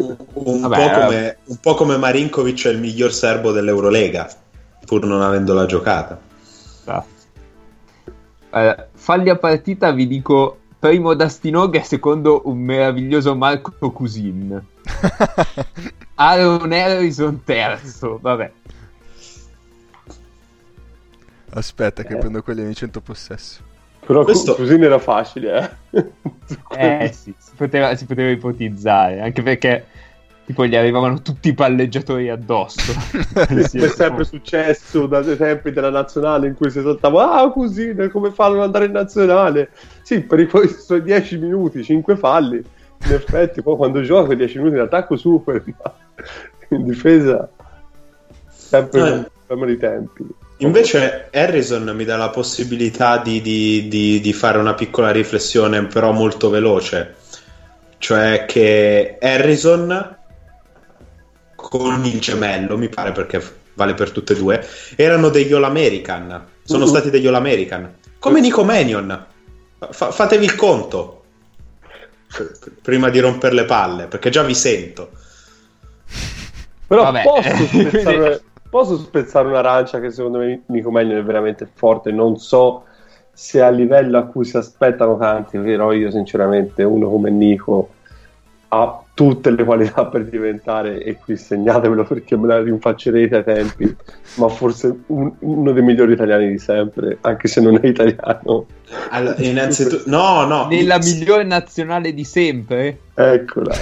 Un, 0.00 0.16
un, 0.32 0.60
Vabbè, 0.62 0.76
po 0.76 1.00
come, 1.00 1.36
un, 1.44 1.56
po 1.56 1.74
come, 1.74 1.96
Marinkovic 1.98 2.66
è 2.66 2.70
il 2.70 2.78
miglior 2.78 3.12
serbo 3.12 3.52
dell'Eurolega, 3.52 4.28
pur 4.86 5.04
non 5.04 5.20
avendola 5.20 5.66
giocata. 5.66 6.18
Ah. 6.84 7.04
Eh, 8.52 8.86
falli 8.94 9.28
a 9.28 9.36
partita 9.36 9.92
vi 9.92 10.06
dico 10.06 10.58
primo 10.78 11.14
Dastinog 11.14 11.74
e 11.76 11.82
secondo 11.82 12.42
un 12.46 12.58
meraviglioso 12.58 13.36
Marco 13.36 13.92
Cusin. 13.92 14.66
Aaron 16.14 16.72
Harrison 16.72 17.44
terzo, 17.44 18.18
vabbè. 18.20 18.52
Aspetta 21.52 22.02
che 22.04 22.14
eh. 22.14 22.18
prendo 22.18 22.42
quelli 22.42 22.62
nei 22.62 22.74
100 22.74 23.00
possessi. 23.02 23.62
Però 24.04 24.24
Questo... 24.24 24.54
Cusin 24.54 24.82
era 24.82 24.98
facile, 24.98 25.78
eh? 25.90 26.04
eh 26.76 27.12
sì, 27.12 27.34
si 27.38 27.52
poteva, 27.56 27.94
si 27.94 28.06
poteva 28.06 28.30
ipotizzare, 28.30 29.20
anche 29.20 29.42
perché 29.42 29.86
tipo 30.50 30.66
gli 30.66 30.74
arrivavano 30.74 31.22
tutti 31.22 31.48
i 31.48 31.54
palleggiatori 31.54 32.28
addosso. 32.28 32.92
sì, 33.68 33.78
è 33.78 33.88
sempre 33.88 34.24
successo 34.24 35.06
dai 35.06 35.36
tempi 35.36 35.70
della 35.70 35.90
nazionale 35.90 36.48
in 36.48 36.54
cui 36.54 36.70
si 36.70 36.80
saltava, 36.80 37.34
ah 37.34 37.50
così, 37.50 37.94
come 38.10 38.32
fanno 38.32 38.56
ad 38.56 38.62
andare 38.62 38.86
in 38.86 38.92
nazionale? 38.92 39.70
Sì, 40.02 40.22
per 40.22 40.40
i 40.40 40.48
suoi 40.68 41.02
10 41.02 41.38
minuti, 41.38 41.84
5 41.84 42.16
falli, 42.16 42.56
in 42.56 43.12
effetti 43.12 43.62
poi 43.62 43.76
quando 43.76 44.02
gioca 44.02 44.34
10 44.34 44.58
minuti 44.58 44.74
di 44.74 44.80
attacco 44.80 45.16
super, 45.16 45.62
ma 45.82 45.94
in 46.70 46.84
difesa 46.84 47.48
sempre 48.48 49.00
un 49.00 49.26
problema 49.50 49.66
di 49.66 49.78
tempi. 49.78 50.24
Invece 50.58 51.28
Harrison 51.32 51.90
mi 51.94 52.04
dà 52.04 52.16
la 52.16 52.30
possibilità 52.30 53.18
di, 53.18 53.40
di, 53.40 53.88
di, 53.88 54.20
di 54.20 54.32
fare 54.32 54.58
una 54.58 54.74
piccola 54.74 55.10
riflessione 55.10 55.86
però 55.86 56.12
molto 56.12 56.50
veloce, 56.50 57.16
cioè 57.98 58.44
che 58.46 59.18
Harrison 59.20 60.18
con 61.56 62.04
il 62.04 62.20
gemello, 62.20 62.78
mi 62.78 62.88
pare 62.88 63.12
perché 63.12 63.42
vale 63.74 63.94
per 63.94 64.10
tutte 64.12 64.34
e 64.34 64.36
due, 64.36 64.64
erano 64.94 65.30
degli 65.30 65.52
All 65.52 65.64
American. 65.64 66.46
Sono 66.62 66.84
uh-huh. 66.84 66.90
stati 66.90 67.10
degli 67.10 67.26
All 67.26 67.34
American. 67.34 67.96
Come 68.18 68.40
Nico 68.40 68.62
Manion. 68.62 69.26
Fa- 69.90 70.12
fatevi 70.12 70.44
il 70.44 70.54
conto. 70.54 71.24
Prima 72.82 73.08
di 73.08 73.18
rompere 73.18 73.54
le 73.54 73.64
palle, 73.64 74.06
perché 74.06 74.30
già 74.30 74.42
vi 74.42 74.54
sento. 74.54 75.10
Però 76.86 77.04
Vabbè. 77.04 77.22
posso 77.22 77.66
spezzare, 77.66 78.42
posso 78.70 78.96
spezzare 78.96 79.48
un'arancia 79.48 80.00
che 80.00 80.10
secondo 80.10 80.38
me 80.38 80.62
Nico 80.66 80.90
Manion 80.90 81.18
è 81.18 81.24
veramente 81.24 81.68
forte. 81.70 82.12
Non 82.12 82.38
so 82.38 82.84
se 83.32 83.60
a 83.60 83.70
livello 83.70 84.18
a 84.18 84.24
cui 84.24 84.44
si 84.44 84.56
aspettano 84.56 85.18
tanti, 85.18 85.58
però 85.58 85.92
io 85.92 86.10
sinceramente 86.10 86.82
uno 86.84 87.10
come 87.10 87.30
Nico 87.30 87.90
ha 88.72 89.02
tutte 89.12 89.50
le 89.50 89.64
qualità 89.64 90.06
per 90.06 90.24
diventare, 90.26 91.02
e 91.02 91.16
qui 91.16 91.36
segnatemelo 91.36 92.04
perché 92.04 92.36
me 92.36 92.46
la 92.46 92.62
rinfaccerete 92.62 93.36
ai 93.36 93.44
tempi, 93.44 93.96
ma 94.36 94.48
forse 94.48 95.00
un, 95.06 95.32
uno 95.40 95.72
dei 95.72 95.82
migliori 95.82 96.12
italiani 96.12 96.48
di 96.48 96.58
sempre, 96.58 97.18
anche 97.20 97.48
se 97.48 97.60
non 97.60 97.78
è 97.82 97.86
italiano. 97.86 98.66
Allora, 99.10 99.34
innanzitutto, 99.42 100.04
no, 100.06 100.46
no. 100.46 100.68
Nella 100.68 100.98
migliore 100.98 101.42
nazionale 101.42 102.14
di 102.14 102.24
sempre? 102.24 102.98
Eccola. 103.12 103.74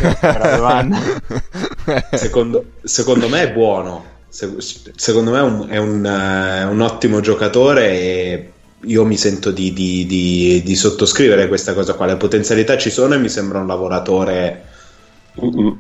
secondo, 2.13 2.65
secondo 2.83 3.29
me 3.29 3.43
è 3.43 3.53
buono. 3.53 4.17
Secondo 4.29 5.31
me 5.31 5.39
è, 5.39 5.43
un, 5.43 5.67
è 5.69 5.77
un, 5.79 6.05
uh, 6.05 6.71
un, 6.71 6.81
ottimo 6.81 7.21
giocatore 7.21 7.91
e 7.91 8.51
io 8.83 9.05
mi 9.05 9.17
sento 9.17 9.51
di, 9.51 9.73
di, 9.73 10.07
di, 10.07 10.63
di 10.63 10.77
sottoscrivere 10.77 11.49
questa 11.49 11.75
cosa 11.75 11.95
qua. 11.95 12.07
Le 12.07 12.17
potenzialità 12.17 12.77
ci 12.77 12.91
sono 12.91 13.15
e 13.15 13.19
mi 13.19 13.29
sembra 13.29 13.59
un 13.59 13.67
lavoratore 13.67 14.65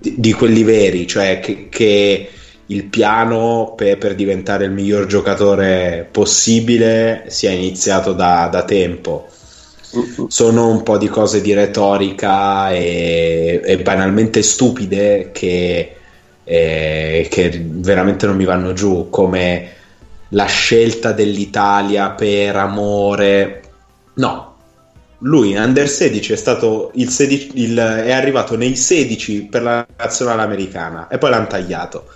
di, 0.00 0.14
di 0.17 0.33
quelli 0.33 0.62
veri, 0.62 1.07
cioè 1.07 1.40
che, 1.40 1.69
che 1.69 2.31
il 2.67 2.85
piano 2.85 3.75
per, 3.76 3.99
per, 3.99 4.14
diventare 4.14 4.64
il 4.64 4.73
miglior 4.73 5.07
giocatore 5.07 6.07
possibile 6.11 7.25
sia 7.28 7.50
iniziato 7.50 8.12
da, 8.12 8.49
da 8.50 8.64
tempo. 8.64 9.28
Sono 10.28 10.69
un 10.69 10.83
po' 10.83 10.99
di 10.99 11.09
cose 11.09 11.40
di 11.40 11.55
retorica 11.55 12.71
e, 12.73 13.61
e 13.64 13.78
banalmente 13.78 14.43
stupide 14.43 15.31
che, 15.33 15.98
eh, 16.50 17.26
che 17.31 17.62
veramente 17.62 18.25
non 18.25 18.37
mi 18.37 18.47
vanno 18.47 18.73
giù, 18.73 19.11
come 19.11 19.73
la 20.31 20.47
scelta 20.47 21.12
dell'Italia 21.12 22.11
per 22.11 22.57
amore. 22.57 23.62
No, 24.14 24.57
lui 25.19 25.50
in 25.50 25.59
under 25.59 25.87
16 25.87 26.33
è 26.33 26.37
stato 26.37 26.90
il 26.95 27.11
16, 27.11 27.50
il, 27.55 27.76
è 27.76 28.12
arrivato 28.12 28.57
nei 28.57 28.76
16 28.76 29.43
per 29.43 29.62
la 29.62 29.87
nazionale 29.99 30.40
americana 30.40 31.09
e 31.09 31.19
poi 31.19 31.31
l'hanno 31.31 31.49
tagliato 31.49 32.07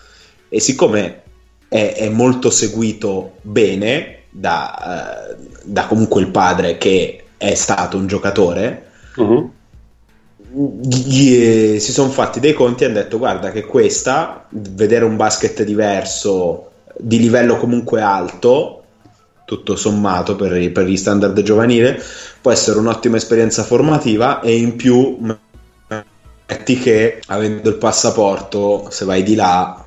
e 0.48 0.60
siccome 0.60 1.22
è, 1.68 1.94
è 1.94 2.08
molto 2.08 2.48
seguito 2.48 3.34
bene 3.42 4.22
da, 4.30 5.34
uh, 5.36 5.46
da, 5.64 5.86
comunque 5.86 6.22
il 6.22 6.30
padre 6.30 6.78
che 6.78 7.24
è 7.36 7.54
stato 7.54 7.98
un 7.98 8.06
giocatore 8.06 8.90
uh-huh. 9.16 9.52
Gli, 10.54 11.78
si 11.78 11.92
sono 11.92 12.10
fatti 12.10 12.38
dei 12.38 12.52
conti 12.52 12.82
e 12.82 12.86
hanno 12.86 12.96
detto 12.96 13.18
guarda 13.18 13.50
che 13.50 13.64
questa 13.64 14.46
vedere 14.50 15.04
un 15.04 15.16
basket 15.16 15.62
diverso 15.62 16.70
di 16.98 17.18
livello 17.18 17.56
comunque 17.56 18.02
alto 18.02 18.82
tutto 19.46 19.76
sommato 19.76 20.36
per, 20.36 20.70
per 20.72 20.84
gli 20.84 20.96
standard 20.96 21.40
giovanile 21.42 22.00
può 22.40 22.50
essere 22.50 22.78
un'ottima 22.78 23.16
esperienza 23.16 23.62
formativa 23.62 24.40
e 24.40 24.56
in 24.56 24.76
più 24.76 25.16
metti 26.46 26.78
che 26.78 27.20
avendo 27.26 27.70
il 27.70 27.76
passaporto 27.76 28.88
se 28.90 29.04
vai 29.06 29.22
di 29.22 29.34
là 29.34 29.86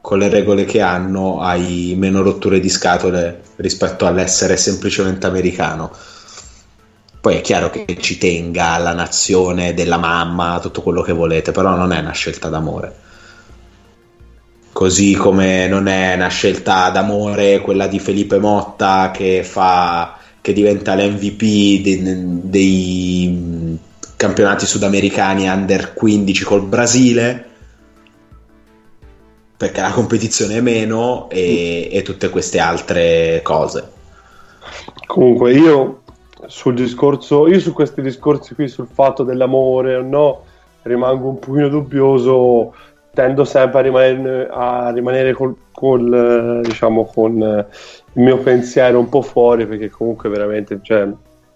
con 0.00 0.18
le 0.18 0.28
regole 0.28 0.64
che 0.64 0.80
hanno 0.80 1.40
hai 1.40 1.94
meno 1.96 2.22
rotture 2.22 2.60
di 2.60 2.68
scatole 2.68 3.40
rispetto 3.56 4.04
all'essere 4.04 4.56
semplicemente 4.56 5.26
americano 5.26 5.90
poi 7.22 7.36
è 7.36 7.40
chiaro 7.40 7.70
che 7.70 7.86
ci 8.00 8.18
tenga 8.18 8.76
la 8.78 8.92
nazione 8.94 9.74
della 9.74 9.96
mamma 9.96 10.58
tutto 10.60 10.82
quello 10.82 11.02
che 11.02 11.12
volete 11.12 11.52
però 11.52 11.76
non 11.76 11.92
è 11.92 12.00
una 12.00 12.10
scelta 12.10 12.48
d'amore. 12.48 12.96
Così 14.72 15.14
come 15.14 15.68
non 15.68 15.86
è 15.86 16.14
una 16.14 16.26
scelta 16.26 16.90
d'amore 16.90 17.60
quella 17.60 17.86
di 17.86 18.00
Felipe 18.00 18.40
Motta 18.40 19.12
che, 19.12 19.44
fa, 19.44 20.18
che 20.40 20.52
diventa 20.52 20.96
l'MVP 20.96 21.80
dei, 21.80 22.00
dei 22.42 23.78
campionati 24.16 24.66
sudamericani 24.66 25.46
under 25.46 25.92
15 25.92 26.42
col 26.42 26.62
Brasile 26.62 27.46
perché 29.56 29.80
la 29.80 29.92
competizione 29.92 30.56
è 30.56 30.60
meno 30.60 31.30
e, 31.30 31.88
e 31.92 32.02
tutte 32.02 32.30
queste 32.30 32.58
altre 32.58 33.42
cose. 33.44 33.90
Comunque 35.06 35.52
io 35.52 36.01
sul 36.46 36.74
discorso 36.74 37.46
io 37.48 37.60
su 37.60 37.72
questi 37.72 38.02
discorsi 38.02 38.54
qui 38.54 38.68
sul 38.68 38.86
fatto 38.86 39.22
dell'amore 39.22 39.96
o 39.96 40.02
no 40.02 40.44
rimango 40.82 41.28
un 41.28 41.38
pochino 41.38 41.68
dubbioso 41.68 42.72
tendo 43.14 43.44
sempre 43.44 43.80
a 43.80 43.82
rimanere, 43.82 44.48
a 44.50 44.90
rimanere 44.90 45.32
col, 45.32 45.54
col, 45.70 46.60
diciamo, 46.62 47.04
con 47.04 47.36
il 47.36 48.22
mio 48.22 48.38
pensiero 48.38 48.98
un 48.98 49.08
po' 49.08 49.22
fuori 49.22 49.66
perché 49.66 49.90
comunque 49.90 50.28
veramente 50.28 50.78
cioè, 50.82 51.08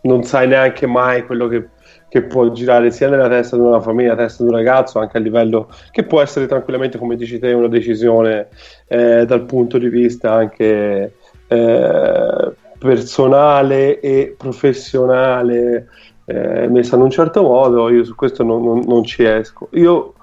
non 0.02 0.22
sai 0.22 0.48
neanche 0.48 0.86
mai 0.86 1.24
quello 1.24 1.48
che, 1.48 1.68
che, 2.08 2.22
può 2.22 2.50
girare 2.50 2.90
sia 2.90 3.08
nella 3.08 3.28
testa 3.28 3.56
di 3.56 3.62
una 3.62 3.80
famiglia, 3.80 4.10
nella 4.10 4.26
testa 4.26 4.42
di 4.42 4.50
un 4.50 4.56
ragazzo, 4.56 4.98
anche 4.98 5.16
a 5.16 5.20
livello 5.20 5.68
che 5.90 6.04
può 6.04 6.20
essere 6.20 6.46
tranquillamente, 6.46 6.98
come 6.98 7.16
dici 7.16 7.38
te, 7.38 7.52
una 7.52 7.68
decisione 7.68 8.48
eh, 8.86 9.24
dal 9.24 9.44
punto 9.44 9.78
di 9.78 9.88
vista 9.88 10.32
anche 10.32 11.14
eh, 11.48 12.45
personale 12.78 14.00
e 14.00 14.34
professionale 14.36 15.88
eh, 16.24 16.68
messa 16.68 16.96
in 16.96 17.02
un 17.02 17.10
certo 17.10 17.42
modo, 17.42 17.88
io 17.88 18.04
su 18.04 18.14
questo 18.14 18.42
non, 18.42 18.62
non, 18.62 18.82
non 18.86 19.04
ci 19.04 19.24
esco. 19.24 19.68
Io 19.72 20.14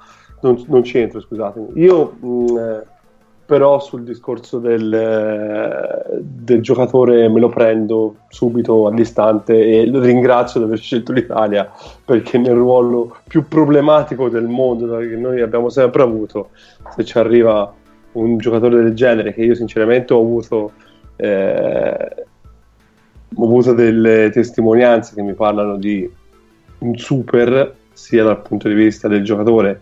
non, 0.41 0.63
non 0.67 0.81
c'entro, 0.81 1.22
scusatemi. 1.22 1.69
Io 1.75 2.15
mh, 2.19 2.57
eh, 2.57 2.91
però 3.45 3.79
sul 3.79 4.03
discorso 4.03 4.60
del, 4.60 4.93
eh, 4.93 6.17
del, 6.19 6.62
giocatore 6.62 7.27
me 7.27 7.39
lo 7.39 7.50
prendo 7.50 8.15
subito 8.29 8.88
all'istante 8.88 9.53
e 9.53 9.83
ringrazio 9.93 10.62
di 10.62 10.65
aver 10.65 10.79
scelto 10.79 11.12
l'Italia 11.12 11.69
perché 12.05 12.38
nel 12.38 12.55
ruolo 12.55 13.17
più 13.27 13.48
problematico 13.48 14.29
del 14.29 14.48
mondo 14.48 14.98
che 14.98 15.15
noi 15.17 15.41
abbiamo 15.41 15.69
sempre 15.69 16.03
avuto, 16.03 16.50
se 16.95 17.03
ci 17.03 17.17
arriva 17.17 17.72
un 18.13 18.38
giocatore 18.38 18.81
del 18.81 18.93
genere 18.93 19.33
che 19.33 19.41
io 19.41 19.55
sinceramente 19.55 20.13
ho 20.13 20.22
avuto, 20.22 20.72
eh, 21.17 22.25
ho 23.35 23.43
avuto 23.43 23.73
delle 23.73 24.29
testimonianze 24.31 25.15
che 25.15 25.21
mi 25.21 25.33
parlano 25.33 25.77
di 25.77 26.09
un 26.79 26.97
super 26.97 27.75
sia 27.93 28.23
dal 28.23 28.41
punto 28.41 28.67
di 28.67 28.73
vista 28.73 29.07
del 29.07 29.23
giocatore 29.23 29.81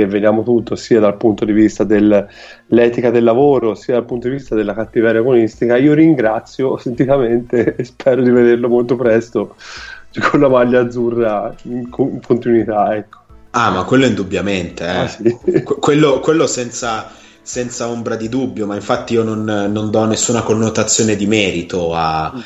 perché 0.00 0.06
vediamo 0.06 0.42
tutto 0.42 0.76
sia 0.76 1.00
dal 1.00 1.16
punto 1.16 1.44
di 1.44 1.52
vista 1.52 1.84
dell'etica 1.84 3.10
del 3.10 3.24
lavoro, 3.24 3.74
sia 3.74 3.94
dal 3.94 4.04
punto 4.04 4.28
di 4.28 4.34
vista 4.34 4.54
della 4.54 4.74
cattiveria 4.74 5.20
agonistica. 5.20 5.76
Io 5.76 5.92
ringrazio 5.92 6.78
sentitamente 6.78 7.76
e 7.76 7.84
spero 7.84 8.22
di 8.22 8.30
vederlo 8.30 8.68
molto 8.68 8.96
presto 8.96 9.56
con 10.30 10.40
la 10.40 10.48
maglia 10.48 10.80
azzurra 10.80 11.54
in, 11.64 11.88
in 11.96 12.20
continuità. 12.24 12.96
Ecco. 12.96 13.18
Ah, 13.50 13.70
ma 13.70 13.84
quello 13.84 14.06
indubbiamente, 14.06 14.84
eh. 14.84 14.88
ah, 14.88 15.08
sì. 15.08 15.36
quello, 15.64 16.20
quello 16.20 16.46
senza, 16.46 17.10
senza, 17.42 17.88
ombra 17.88 18.14
di 18.14 18.28
dubbio, 18.28 18.66
ma 18.66 18.76
infatti 18.76 19.14
io 19.14 19.24
non, 19.24 19.42
non 19.44 19.90
do 19.90 20.04
nessuna 20.04 20.42
connotazione 20.42 21.16
di 21.16 21.26
merito 21.26 21.92
a, 21.92 22.32
eh, 22.32 22.40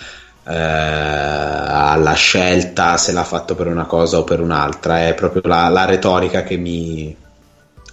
alla 0.52 2.12
scelta 2.14 2.96
se 2.96 3.12
l'ha 3.12 3.24
fatto 3.24 3.54
per 3.54 3.66
una 3.66 3.86
cosa 3.86 4.18
o 4.18 4.24
per 4.24 4.40
un'altra, 4.40 5.06
è 5.06 5.14
proprio 5.14 5.42
la, 5.44 5.68
la 5.68 5.84
retorica 5.84 6.42
che 6.42 6.56
mi, 6.56 7.16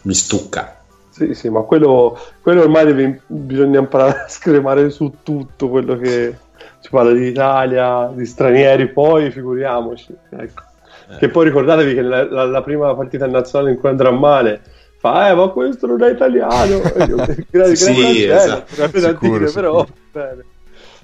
mi 0.03 0.13
stucca. 0.13 0.75
Sì, 1.10 1.34
sì, 1.34 1.50
ma 1.50 1.62
quello, 1.62 2.17
quello 2.41 2.62
ormai 2.62 2.86
deve, 2.86 3.22
bisogna 3.27 3.79
imparare 3.79 4.24
a 4.24 4.27
scremare 4.27 4.89
su 4.89 5.17
tutto 5.24 5.70
quello 5.70 5.98
che 5.98 6.36
si 6.79 6.89
parla 6.89 7.12
di 7.12 7.27
Italia, 7.27 8.10
di 8.13 8.25
stranieri, 8.25 8.88
poi 8.88 9.29
figuriamoci. 9.29 10.15
Ecco. 10.29 10.63
Eh. 11.10 11.17
Che 11.17 11.29
poi 11.29 11.46
ricordatevi 11.46 11.93
che 11.93 12.01
la, 12.01 12.29
la, 12.29 12.46
la, 12.46 12.62
prima 12.62 12.96
partita 12.96 13.27
nazionale 13.27 13.72
in 13.72 13.79
cui 13.79 13.89
andrà 13.89 14.12
male 14.12 14.62
fa, 14.98 15.29
eh, 15.29 15.34
ma 15.34 15.48
questo 15.50 15.86
non 15.88 16.01
è 16.01 16.12
italiano. 16.12 16.81
Io, 17.51 17.75
sì, 17.75 18.24
esatto. 18.24 18.89
Sicuro, 18.98 19.51
però, 19.51 19.86
bene. 20.12 20.46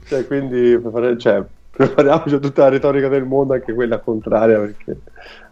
Cioè, 0.07 0.25
quindi, 0.25 0.79
cioè, 1.17 1.43
prepariamoci 1.69 2.35
a 2.35 2.39
tutta 2.39 2.63
la 2.63 2.69
retorica 2.69 3.07
del 3.07 3.25
mondo, 3.25 3.53
anche 3.53 3.73
quella 3.73 3.99
contraria, 3.99 4.59
perché 4.59 4.97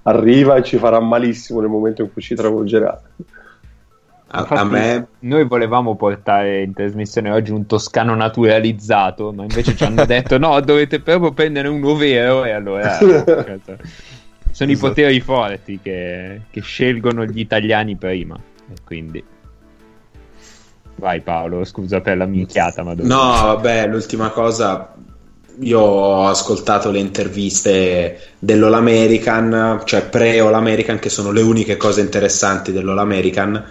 arriva 0.04 0.56
e 0.56 0.64
ci 0.64 0.78
farà 0.78 1.00
malissimo 1.00 1.60
nel 1.60 1.70
momento 1.70 2.02
in 2.02 2.12
cui 2.12 2.22
ci 2.22 2.36
travolgerà. 2.36 3.02
A, 4.28 4.46
a, 4.48 4.64
me... 4.64 5.08
Noi 5.20 5.46
volevamo 5.46 5.96
portare 5.96 6.64
in 6.64 6.74
trasmissione 6.74 7.32
oggi 7.32 7.52
un 7.52 7.66
toscano 7.66 8.16
naturalizzato, 8.16 9.32
ma 9.32 9.44
invece 9.44 9.76
ci 9.76 9.84
hanno 9.84 10.04
detto 10.08 10.38
no, 10.38 10.60
dovete 10.62 11.00
proprio 11.00 11.32
prendere 11.32 11.68
uno 11.68 11.96
vero 11.96 12.44
e 12.44 12.52
allora... 12.52 12.98
sono 12.98 13.24
esatto. 13.24 14.72
i 14.72 14.78
poteri 14.78 15.20
forti 15.22 15.80
che, 15.82 16.42
che, 16.50 16.62
scelgono 16.62 17.26
gli 17.26 17.40
italiani 17.40 17.96
prima. 17.96 18.36
E 18.70 18.76
quindi... 18.84 19.24
Vai 20.98 21.22
Paolo, 21.22 21.64
scusa 21.66 22.02
per 22.02 22.18
la 22.18 22.26
minchiata, 22.26 22.84
ma 22.84 22.96
dove... 22.96 23.08
No, 23.08 23.18
vabbè, 23.18 23.88
l'ultima 23.88 24.30
cosa... 24.30 24.94
Io 25.60 25.80
ho 25.80 26.28
ascoltato 26.28 26.92
le 26.92 27.00
interviste 27.00 28.34
dell'All 28.40 28.74
American, 28.74 29.82
cioè 29.86 30.04
pre-All 30.04 30.54
American, 30.54 31.00
che 31.00 31.08
sono 31.08 31.32
le 31.32 31.42
uniche 31.42 31.78
cose 31.78 32.02
interessanti 32.02 32.74
dell'All 32.74 33.00
American 33.00 33.64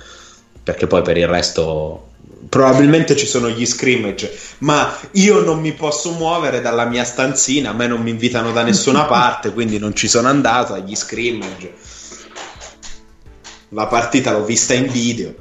perché 0.65 0.87
poi 0.87 1.03
per 1.03 1.19
il 1.19 1.29
resto 1.29 2.09
probabilmente 2.49 3.17
ci 3.17 3.27
sono 3.27 3.51
gli 3.51 3.67
scrimmage, 3.67 4.35
ma 4.59 4.97
io 5.13 5.41
non 5.41 5.61
mi 5.61 5.73
posso 5.73 6.13
muovere 6.13 6.61
dalla 6.61 6.87
mia 6.87 7.05
stanzina, 7.05 7.71
a 7.71 7.73
me 7.75 7.87
non 7.87 8.01
mi 8.01 8.11
invitano 8.11 8.51
da 8.51 8.63
nessuna 8.63 9.05
parte, 9.07 9.53
quindi 9.53 9.79
non 9.79 9.95
ci 9.95 10.09
sono 10.09 10.29
andato 10.29 10.73
agli 10.73 10.95
scrimmage. 10.95 11.73
La 13.71 13.87
partita 13.87 14.33
l'ho 14.33 14.45
vista 14.45 14.73
in 14.73 14.87
video 14.91 15.35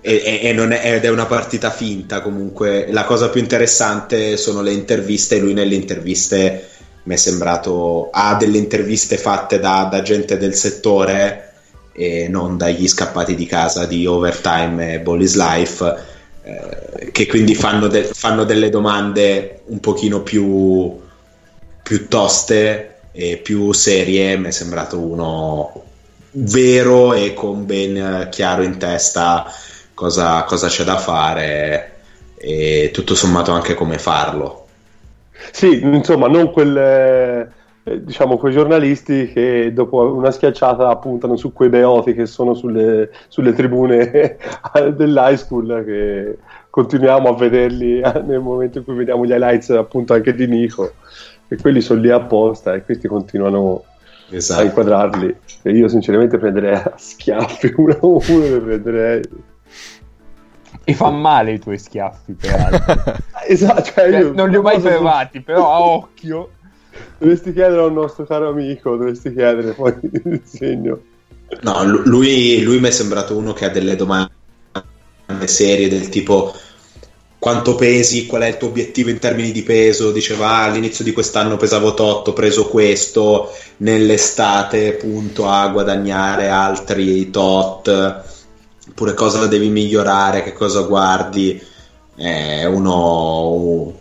e, 0.00 0.40
e, 0.42 0.54
è, 0.54 0.94
ed 0.94 1.04
è 1.04 1.08
una 1.08 1.26
partita 1.26 1.70
finta 1.70 2.20
comunque. 2.20 2.86
La 2.90 3.04
cosa 3.04 3.28
più 3.28 3.40
interessante 3.40 4.36
sono 4.36 4.62
le 4.62 4.72
interviste, 4.72 5.38
lui 5.38 5.52
nelle 5.52 5.74
interviste 5.74 6.68
mi 7.02 7.14
è 7.14 7.16
sembrato 7.16 8.10
ha 8.12 8.34
delle 8.34 8.58
interviste 8.58 9.16
fatte 9.16 9.58
da, 9.58 9.88
da 9.90 10.02
gente 10.02 10.36
del 10.36 10.54
settore 10.54 11.52
e 11.92 12.28
non 12.28 12.56
dagli 12.56 12.86
scappati 12.86 13.34
di 13.34 13.46
casa 13.46 13.86
di 13.86 14.06
Overtime 14.06 14.94
e 14.94 15.00
Ball 15.00 15.18
Life 15.18 15.96
eh, 16.42 17.10
che 17.10 17.26
quindi 17.26 17.54
fanno, 17.54 17.88
de- 17.88 18.08
fanno, 18.12 18.44
delle 18.44 18.70
domande 18.70 19.60
un 19.66 19.80
pochino 19.80 20.22
più, 20.22 20.98
più 21.82 22.08
toste 22.08 22.96
e 23.12 23.38
più 23.38 23.72
serie 23.72 24.36
mi 24.36 24.48
è 24.48 24.50
sembrato 24.50 24.98
uno 24.98 25.84
vero 26.32 27.12
e 27.12 27.34
con 27.34 27.66
ben 27.66 28.28
chiaro 28.30 28.62
in 28.62 28.78
testa 28.78 29.52
cosa, 30.00 30.44
cosa 30.44 30.68
c'è 30.68 30.82
da 30.82 30.96
fare 30.96 31.92
e 32.36 32.90
tutto 32.90 33.14
sommato 33.14 33.52
anche 33.52 33.74
come 33.74 33.98
farlo. 33.98 34.64
Sì, 35.52 35.82
insomma, 35.82 36.26
non 36.26 36.50
quel, 36.52 36.74
eh, 37.84 38.02
diciamo, 38.02 38.38
quei 38.38 38.54
giornalisti 38.54 39.30
che 39.30 39.72
dopo 39.74 40.00
una 40.14 40.30
schiacciata 40.30 40.96
puntano 40.96 41.36
su 41.36 41.52
quei 41.52 41.68
beoti 41.68 42.14
che 42.14 42.24
sono 42.24 42.54
sulle, 42.54 43.10
sulle 43.28 43.52
tribune 43.52 44.38
dell'high 44.96 45.36
school 45.36 45.82
che 45.84 46.38
continuiamo 46.70 47.28
a 47.28 47.36
vederli 47.36 48.00
nel 48.24 48.40
momento 48.40 48.78
in 48.78 48.84
cui 48.84 48.94
vediamo 48.94 49.26
gli 49.26 49.32
highlights 49.32 49.68
appunto 49.70 50.14
anche 50.14 50.34
di 50.34 50.46
Nico. 50.46 50.94
E 51.46 51.56
quelli 51.56 51.82
sono 51.82 52.00
lì 52.00 52.10
apposta 52.10 52.72
e 52.72 52.84
questi 52.84 53.06
continuano 53.06 53.84
esatto. 54.30 54.62
a 54.62 54.64
inquadrarli. 54.64 55.36
E 55.60 55.70
io 55.72 55.88
sinceramente 55.88 56.38
prenderei 56.38 56.72
a 56.72 56.94
schiaffi 56.96 57.72
uno 57.76 57.92
a 57.92 57.98
uno 58.02 58.44
li 58.46 58.60
prenderei 58.60 59.22
e 60.84 60.94
fa 60.94 61.10
male 61.10 61.52
i 61.52 61.58
tuoi 61.58 61.78
schiaffi 61.78 62.32
peraltro 62.32 63.16
esatto 63.46 63.82
cioè, 63.82 64.10
cioè, 64.10 64.22
non 64.30 64.48
li 64.48 64.56
ho 64.56 64.62
mai 64.62 64.80
provati 64.80 65.40
però 65.40 65.72
a 65.72 65.80
occhio. 65.80 66.50
Dovresti 67.18 67.52
chiedere 67.52 67.82
al 67.82 67.92
nostro 67.92 68.24
caro 68.24 68.48
amico, 68.48 68.96
dovresti 68.96 69.32
chiedere 69.32 69.72
poi 69.72 69.94
il 70.02 70.42
segno. 70.44 71.00
No, 71.62 71.84
lui, 71.84 72.62
lui 72.62 72.80
mi 72.80 72.88
è 72.88 72.90
sembrato 72.90 73.36
uno 73.36 73.52
che 73.52 73.64
ha 73.64 73.70
delle 73.70 73.96
domande 73.96 74.30
serie 75.44 75.88
del 75.88 76.08
tipo 76.08 76.54
quanto 77.38 77.74
pesi, 77.74 78.26
qual 78.26 78.42
è 78.42 78.48
il 78.48 78.56
tuo 78.58 78.68
obiettivo 78.68 79.08
in 79.08 79.18
termini 79.18 79.50
di 79.50 79.62
peso, 79.62 80.12
diceva 80.12 80.48
ah, 80.48 80.64
all'inizio 80.64 81.02
di 81.02 81.12
quest'anno 81.12 81.56
pesavo 81.56 81.94
tot, 81.94 82.28
ho 82.28 82.32
preso 82.32 82.68
questo, 82.68 83.50
nell'estate 83.78 84.92
punto 84.92 85.48
a 85.48 85.66
guadagnare 85.68 86.48
altri 86.48 87.30
tot, 87.30 88.39
oppure 88.90 89.14
cosa 89.14 89.46
devi 89.46 89.68
migliorare, 89.68 90.42
che 90.42 90.52
cosa 90.52 90.82
guardi, 90.82 91.60
è 92.14 92.64
uno, 92.66 93.92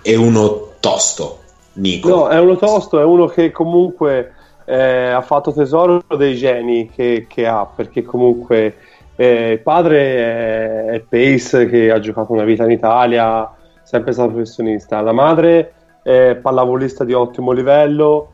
è 0.00 0.14
uno 0.14 0.70
tosto 0.80 1.40
Nico. 1.74 2.08
No, 2.08 2.28
è 2.28 2.38
uno 2.38 2.56
tosto, 2.56 3.00
è 3.00 3.04
uno 3.04 3.26
che 3.26 3.50
comunque 3.50 4.32
eh, 4.64 5.08
ha 5.08 5.22
fatto 5.22 5.52
tesoro 5.52 6.02
dei 6.16 6.36
geni 6.36 6.90
che, 6.90 7.26
che 7.28 7.46
ha, 7.46 7.64
perché 7.64 8.02
comunque 8.02 8.76
eh, 9.16 9.52
il 9.52 9.60
padre 9.60 9.98
è, 9.98 10.84
è, 10.86 11.00
Pace 11.00 11.66
che 11.68 11.90
ha 11.90 11.98
giocato 11.98 12.32
una 12.32 12.44
vita 12.44 12.64
in 12.64 12.72
Italia, 12.72 13.50
sempre 13.82 14.12
stato 14.12 14.32
professionista, 14.32 15.00
la 15.00 15.12
madre 15.12 15.72
è 16.02 16.38
pallavolista 16.40 17.04
di 17.04 17.14
ottimo 17.14 17.52
livello, 17.52 18.30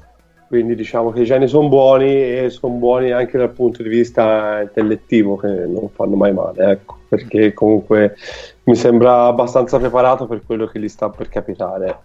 quindi 0.48 0.74
diciamo 0.74 1.12
che 1.12 1.20
i 1.20 1.24
geni 1.26 1.46
sono 1.46 1.68
buoni 1.68 2.06
e 2.06 2.48
sono 2.48 2.72
buoni 2.72 3.10
anche 3.12 3.36
dal 3.36 3.50
punto 3.50 3.82
di 3.82 3.90
vista 3.90 4.62
intellettivo, 4.62 5.36
che 5.36 5.46
non 5.46 5.90
fanno 5.94 6.16
mai 6.16 6.32
male, 6.32 6.70
ecco, 6.70 7.00
perché 7.06 7.52
comunque 7.52 8.16
mi 8.64 8.74
sembra 8.74 9.24
abbastanza 9.24 9.78
preparato 9.78 10.26
per 10.26 10.40
quello 10.46 10.66
che 10.66 10.80
gli 10.80 10.88
sta 10.88 11.10
per 11.10 11.28
capitare. 11.28 11.98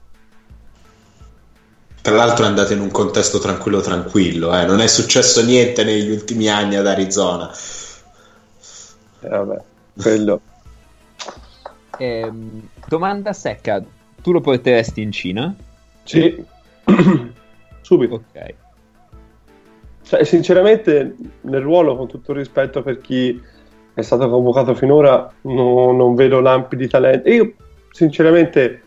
Tra 2.01 2.15
l'altro 2.15 2.43
è 2.43 2.49
andato 2.49 2.73
in 2.73 2.81
un 2.81 2.91
contesto 2.91 3.39
tranquillo 3.39 3.79
tranquillo, 3.79 4.53
eh. 4.53 4.65
non 4.65 4.81
è 4.81 4.87
successo 4.87 5.41
niente 5.41 5.85
negli 5.85 6.11
ultimi 6.11 6.49
anni 6.49 6.75
ad 6.75 6.85
Arizona. 6.85 7.49
Eh, 9.21 9.29
vabbè, 9.29 9.61
quello. 10.01 10.41
eh, 11.97 12.29
domanda 12.89 13.31
secca, 13.31 13.81
tu 14.21 14.33
lo 14.33 14.41
porteresti 14.41 15.01
in 15.01 15.13
Cina? 15.13 15.55
Sì, 16.03 16.43
subito. 17.83 18.15
Ok. 18.15 18.55
Cioè, 20.03 20.23
sinceramente, 20.25 21.15
nel 21.41 21.61
ruolo, 21.61 21.95
con 21.95 22.07
tutto 22.07 22.31
il 22.31 22.39
rispetto 22.39 22.81
per 22.81 22.99
chi 22.99 23.39
è 23.93 24.01
stato 24.01 24.29
convocato 24.29 24.73
finora, 24.73 25.31
no, 25.41 25.91
non 25.91 26.15
vedo 26.15 26.39
lampi 26.39 26.75
di 26.75 26.87
talento. 26.87 27.29
Io, 27.29 27.53
sinceramente, 27.91 28.81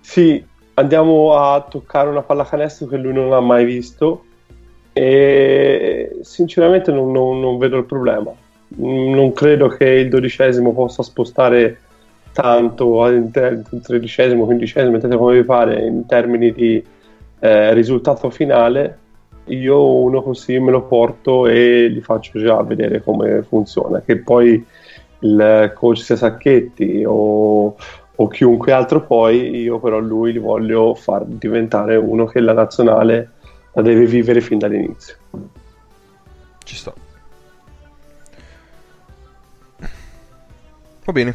sì, 0.00 0.44
andiamo 0.74 1.34
a 1.34 1.60
toccare 1.68 2.08
una 2.08 2.22
pallacanestro 2.22 2.86
che 2.86 2.96
lui 2.96 3.12
non 3.12 3.32
ha 3.32 3.40
mai 3.40 3.64
visto 3.64 4.24
e 4.92 6.18
sinceramente 6.22 6.90
non, 6.90 7.12
non, 7.12 7.40
non 7.40 7.58
vedo 7.58 7.76
il 7.76 7.84
problema. 7.84 8.32
Non 8.76 9.32
credo 9.32 9.68
che 9.68 9.84
il 9.84 10.08
dodicesimo 10.08 10.72
possa 10.72 11.02
spostare 11.02 11.78
tanto 12.32 13.06
il 13.06 13.30
tredicesimo, 13.82 14.44
quindicesimo, 14.44 14.92
mettete 14.92 15.16
come 15.16 15.34
vi 15.34 15.44
pare 15.44 15.84
in 15.84 16.06
termini 16.06 16.52
di 16.52 16.84
eh, 17.40 17.72
risultato 17.72 18.30
finale, 18.30 18.98
io 19.46 19.94
uno 19.94 20.22
così 20.22 20.58
me 20.58 20.70
lo 20.70 20.82
porto 20.82 21.46
e 21.46 21.88
li 21.88 22.00
faccio 22.00 22.40
già 22.40 22.62
vedere 22.62 23.02
come 23.02 23.42
funziona, 23.42 24.00
che 24.00 24.18
poi 24.18 24.64
il 25.20 25.72
coach 25.74 25.98
sia 25.98 26.16
Sacchetti 26.16 27.04
o, 27.06 27.76
o 28.14 28.28
chiunque 28.28 28.72
altro 28.72 29.04
poi, 29.04 29.56
io 29.56 29.78
però 29.78 29.98
lui 29.98 30.32
li 30.32 30.38
voglio 30.38 30.94
far 30.94 31.24
diventare 31.24 31.96
uno 31.96 32.24
che 32.26 32.40
la 32.40 32.52
nazionale 32.52 33.32
la 33.72 33.82
deve 33.82 34.06
vivere 34.06 34.40
fin 34.40 34.58
dall'inizio. 34.58 35.16
Ci 36.64 36.74
sto. 36.76 36.94
Va 41.04 41.12
bene. 41.12 41.34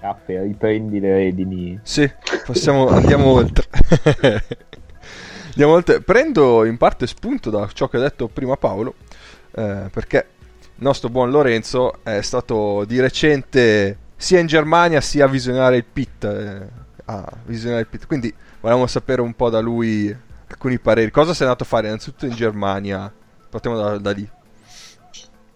Ah, 0.00 0.16
riprendi 0.24 0.98
le 1.00 1.12
redini. 1.12 1.78
Sì, 1.82 2.10
passiamo, 2.46 2.88
andiamo 2.88 3.32
oltre. 3.32 3.66
andiamo 5.60 5.74
oltre. 5.74 6.00
Prendo 6.00 6.64
in 6.64 6.76
parte 6.76 7.06
spunto 7.06 7.50
da 7.50 7.68
ciò 7.72 7.88
che 7.88 7.98
ha 7.98 8.00
detto 8.00 8.28
prima 8.28 8.56
Paolo, 8.56 8.94
eh, 9.52 9.88
perché 9.92 10.26
il 10.60 10.82
nostro 10.82 11.10
buon 11.10 11.30
Lorenzo 11.30 12.02
è 12.02 12.22
stato 12.22 12.84
di 12.84 12.98
recente 13.00 13.98
sia 14.16 14.38
in 14.38 14.46
Germania 14.46 15.00
sia 15.00 15.26
a 15.26 15.28
visionare 15.28 15.76
il 15.76 15.84
pit. 15.84 16.24
Eh, 16.24 16.88
a 17.04 17.28
visionare 17.44 17.82
il 17.82 17.86
pit. 17.86 18.06
Quindi 18.06 18.32
volevamo 18.60 18.86
sapere 18.86 19.20
un 19.20 19.34
po' 19.34 19.50
da 19.50 19.60
lui 19.60 20.14
alcuni 20.46 20.78
pareri. 20.78 21.10
Cosa 21.10 21.34
sei 21.34 21.46
andato 21.46 21.64
a 21.64 21.66
fare 21.66 21.86
innanzitutto 21.88 22.26
in 22.26 22.32
Germania? 22.32 23.12
Partiamo 23.50 23.76
da, 23.76 23.98
da 23.98 24.10
lì. 24.12 24.28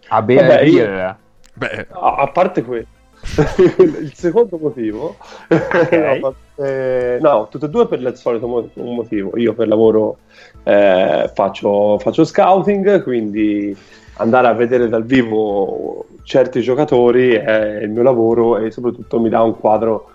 A 0.08 0.22
bere 0.22 0.46
Vabbè, 0.46 0.62
io... 0.62 1.16
Beh. 1.54 1.86
A, 1.90 2.16
a 2.16 2.28
parte 2.28 2.62
questo 2.62 2.92
il 3.78 4.12
secondo 4.14 4.58
motivo, 4.58 5.16
okay. 5.48 6.20
no, 6.20 6.34
eh, 6.56 7.18
no, 7.20 7.48
tutte 7.50 7.66
e 7.66 7.68
due 7.68 7.88
per 7.88 8.00
il 8.00 8.16
solito 8.16 8.46
motivo. 8.74 9.36
Io 9.38 9.54
per 9.54 9.68
lavoro 9.68 10.18
eh, 10.62 11.30
faccio, 11.34 11.98
faccio, 11.98 12.24
scouting, 12.24 13.02
quindi 13.02 13.76
andare 14.18 14.46
a 14.46 14.52
vedere 14.52 14.88
dal 14.88 15.04
vivo 15.04 16.06
certi 16.22 16.60
giocatori 16.60 17.32
è 17.32 17.80
il 17.82 17.90
mio 17.90 18.02
lavoro 18.02 18.58
e 18.58 18.70
soprattutto 18.70 19.18
mi 19.18 19.28
dà 19.28 19.42
un 19.42 19.58
quadro 19.58 20.10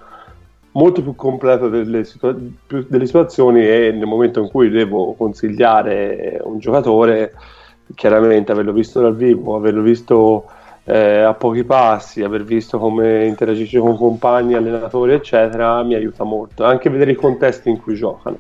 molto 0.72 1.02
più 1.02 1.16
completo 1.16 1.68
delle, 1.68 2.04
situa- 2.04 2.36
delle 2.68 3.06
situazioni 3.06 3.68
e 3.68 3.92
nel 3.92 4.06
momento 4.06 4.40
in 4.40 4.50
cui 4.50 4.70
devo 4.70 5.14
consigliare 5.14 6.40
un 6.44 6.60
giocatore, 6.60 7.34
chiaramente 7.96 8.52
averlo 8.52 8.72
visto 8.72 9.02
dal 9.02 9.16
vivo, 9.16 9.56
averlo 9.56 9.82
visto 9.82 10.46
eh, 10.90 11.22
a 11.22 11.36
pochi 11.36 11.64
passi, 11.64 12.24
aver 12.24 12.44
visto 12.44 12.80
come 12.80 13.24
interagisce 13.28 13.78
con 13.78 13.96
compagni, 13.96 14.56
allenatori, 14.56 15.14
eccetera, 15.14 15.84
mi 15.84 15.94
aiuta 15.94 16.24
molto. 16.24 16.64
Anche 16.64 16.90
vedere 16.90 17.12
i 17.12 17.16
contesti 17.16 17.70
in 17.70 17.80
cui 17.80 17.94
giocano. 17.94 18.38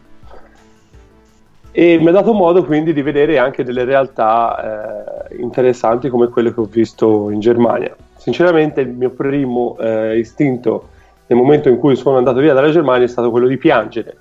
E 1.71 1.99
mi 1.99 2.07
ha 2.07 2.11
dato 2.11 2.33
modo 2.33 2.65
quindi 2.65 2.91
di 2.91 3.03
vedere 3.03 3.37
anche 3.37 3.63
delle 3.63 3.83
realtà 3.83 5.27
eh, 5.29 5.37
interessanti 5.39 6.09
come 6.09 6.29
quelle 6.29 6.51
che 6.51 6.59
ho 6.59 6.65
visto 6.65 7.29
in 7.29 7.39
Germania. 7.39 7.95
Sinceramente 8.15 8.81
il 8.81 8.89
mio 8.89 9.11
primo 9.11 9.77
eh, 9.79 10.17
istinto 10.17 10.89
nel 11.27 11.37
momento 11.37 11.69
in 11.69 11.77
cui 11.77 11.95
sono 11.95 12.17
andato 12.17 12.39
via 12.39 12.55
dalla 12.55 12.71
Germania 12.71 13.05
è 13.05 13.09
stato 13.09 13.29
quello 13.29 13.45
di 13.45 13.57
piangere, 13.57 14.17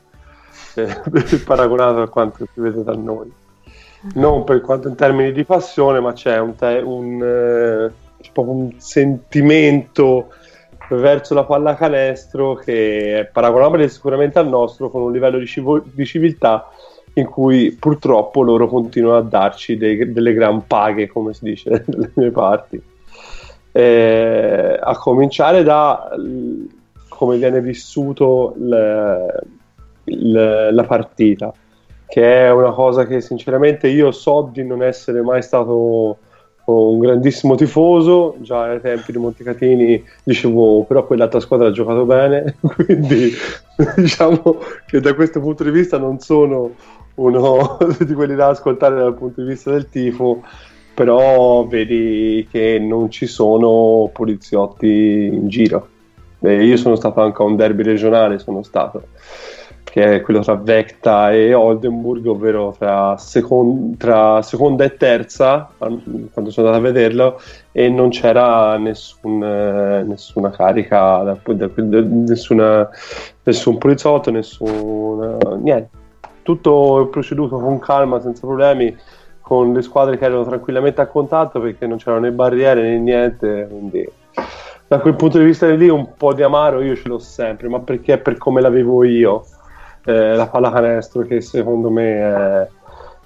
eh, 0.75 1.01
paragonato 1.47 2.03
a 2.03 2.09
quanto 2.09 2.47
si 2.53 2.61
vede 2.61 2.85
da 2.85 2.93
noi. 2.93 3.33
Non 4.17 4.45
per 4.45 4.61
quanto 4.61 4.89
in 4.89 4.95
termini 4.97 5.33
di 5.33 5.45
passione, 5.45 5.99
ma 5.99 6.13
c'è 6.13 6.39
un, 6.39 6.55
te- 6.55 6.83
un 6.85 7.23
eh, 7.23 8.07
proprio 8.43 8.55
un 8.55 8.73
sentimento 8.79 10.29
verso 10.91 11.35
la 11.35 11.45
pallacanestro 11.45 12.55
che 12.55 13.21
è 13.21 13.25
paragonabile 13.27 13.89
sicuramente 13.89 14.39
al 14.39 14.49
nostro 14.49 14.91
con 14.91 15.03
un 15.03 15.13
livello 15.13 15.39
di, 15.39 15.47
civo- 15.47 15.83
di 15.85 16.07
civiltà 16.07 16.71
in 17.15 17.27
cui 17.27 17.73
purtroppo 17.73 18.43
loro 18.43 18.69
continuano 18.69 19.19
a 19.19 19.23
darci 19.23 19.77
dei, 19.77 20.13
delle 20.13 20.33
gran 20.33 20.67
paghe 20.67 21.09
come 21.09 21.35
si 21.35 21.45
dice 21.45 21.83
dalle 21.87 22.11
mie 22.15 22.31
parti. 22.31 22.81
Eh, 23.73 24.79
a 24.81 24.97
cominciare 24.97 25.63
da 25.63 26.11
come 27.09 27.37
viene 27.37 27.61
vissuto 27.61 28.55
l- 28.57 29.27
l- 30.05 30.69
la 30.73 30.85
partita 30.85 31.53
che 32.07 32.47
è 32.47 32.51
una 32.51 32.73
cosa 32.73 33.05
che 33.05 33.21
sinceramente 33.21 33.89
io 33.89 34.11
so 34.11 34.49
di 34.51 34.65
non 34.65 34.83
essere 34.83 35.21
mai 35.21 35.43
stato 35.43 36.19
un 36.73 36.99
grandissimo 36.99 37.55
tifoso, 37.55 38.37
già 38.41 38.65
ai 38.65 38.81
tempi 38.81 39.13
di 39.13 39.19
Montecatini 39.19 40.05
dicevo 40.23 40.85
però 40.85 41.07
quell'altra 41.07 41.41
squadra 41.41 41.69
ha 41.69 41.73
giocato 41.73 42.05
bene, 42.05 42.57
quindi 42.61 43.33
diciamo 43.97 44.59
che 44.87 45.01
da 45.01 45.15
questo 45.15 45.41
punto 45.41 45.65
di 45.65 45.71
vista 45.71 45.99
non 45.99 46.19
sono 46.19 46.75
uno 47.15 47.79
di 48.05 48.13
quelli 48.13 48.35
da 48.35 48.49
ascoltare 48.49 48.97
dal 48.97 49.15
punto 49.15 49.41
di 49.41 49.49
vista 49.49 49.71
del 49.71 49.89
tifo, 49.89 50.43
però 50.95 51.67
vedi 51.67 52.47
che 52.51 52.79
non 52.79 53.11
ci 53.11 53.27
sono 53.27 54.11
poliziotti 54.13 55.31
in 55.33 55.49
giro. 55.49 55.89
E 56.41 56.65
io 56.65 56.77
sono 56.77 56.95
stato 56.97 57.21
anche 57.21 57.43
a 57.43 57.47
un 57.47 57.57
derby 57.57 57.83
regionale, 57.83 58.39
sono 58.39 58.63
stato 58.63 59.03
che 59.99 60.15
è 60.15 60.21
quello 60.21 60.41
tra 60.41 60.55
Vecta 60.55 61.33
e 61.33 61.55
Oldenburg, 61.55 62.25
ovvero 62.27 62.75
tra, 62.79 63.17
second- 63.17 63.97
tra, 63.97 64.41
seconda 64.43 64.85
e 64.85 64.97
terza, 64.97 65.69
quando 65.77 66.51
sono 66.51 66.69
andato 66.69 66.85
a 66.85 66.93
vederlo, 66.93 67.41
e 67.73 67.89
non 67.89 68.11
c'era 68.11 68.77
nessun, 68.77 69.43
eh, 69.43 70.05
nessuna 70.05 70.51
carica, 70.51 71.23
da, 71.23 71.39
da, 71.45 71.71
da, 71.75 72.01
nessuna, 72.01 72.89
nessun 73.43 73.79
poliziotto, 73.79 74.31
nessun, 74.31 75.37
niente. 75.63 75.91
Tutto 76.43 77.09
proceduto 77.11 77.59
con 77.59 77.79
calma, 77.81 78.21
senza 78.21 78.47
problemi, 78.47 78.97
con 79.41 79.73
le 79.73 79.83
squadre 79.83 80.17
che 80.17 80.25
erano 80.27 80.45
tranquillamente 80.45 81.01
a 81.01 81.07
contatto 81.07 81.61
perché 81.61 81.87
non 81.87 81.99
c'erano 81.99 82.23
né 82.23 82.31
barriere 82.31 82.83
né 82.83 82.99
niente, 82.99 83.67
quindi 83.69 84.09
da 84.87 85.01
quel 85.01 85.15
punto 85.15 85.39
di 85.39 85.45
vista 85.45 85.67
lì 85.69 85.89
un 85.89 86.15
po' 86.17 86.33
di 86.33 86.43
amaro 86.43 86.83
io 86.83 86.95
ce 86.95 87.09
l'ho 87.09 87.19
sempre, 87.19 87.69
ma 87.69 87.81
perché 87.81 88.15
è 88.15 88.19
per 88.19 88.39
come 88.39 88.61
la 88.61 88.71
vivo 88.71 89.05
io 89.05 89.45
eh, 90.09 90.35
la 90.35 90.47
pallacanestro 90.47 91.23
che 91.23 91.43
secondo 91.43 91.91
me 91.91 92.69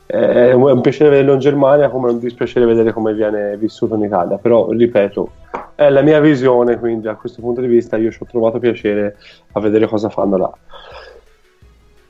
è, 0.07 0.17
è, 0.17 0.53
un 0.53 0.81
piacere 0.81 1.11
vederlo 1.11 1.35
in 1.35 1.39
Germania 1.39 1.89
come 1.89 2.11
un 2.11 2.19
dispiacere 2.19 2.67
vedere 2.67 2.93
come 2.93 3.15
viene 3.15 3.57
vissuto 3.57 3.95
in 3.95 4.03
Italia. 4.03 4.37
Però 4.39 4.71
ripeto 4.71 5.31
è 5.77 5.89
la 5.91 6.03
mia 6.03 6.21
visione 6.21 6.79
quindi 6.79 7.03
da 7.03 7.15
questo 7.15 7.41
punto 7.41 7.61
di 7.61 7.69
vista 7.69 7.97
io 7.97 8.11
ci 8.11 8.23
ho 8.23 8.27
trovato 8.27 8.59
piacere 8.59 9.17
a 9.53 9.61
vedere 9.61 9.87
cosa 9.87 10.09
fanno 10.09 10.37
là. 10.37 10.53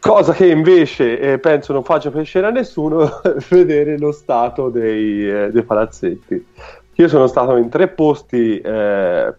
Cosa 0.00 0.32
che 0.32 0.46
invece 0.46 1.20
eh, 1.20 1.38
penso 1.38 1.72
non 1.74 1.85
faccia 1.85 2.11
piacere 2.11 2.46
a 2.46 2.50
nessuno 2.50 3.08
vedere 3.50 3.98
lo 3.98 4.11
stato 4.11 4.70
dei, 4.70 5.30
eh, 5.30 5.50
dei, 5.52 5.62
palazzetti. 5.62 6.46
Io 6.94 7.08
sono 7.08 7.26
stato 7.26 7.56
in 7.56 7.68
tre 7.68 7.88
posti 7.88 8.58
eh, 8.58 9.35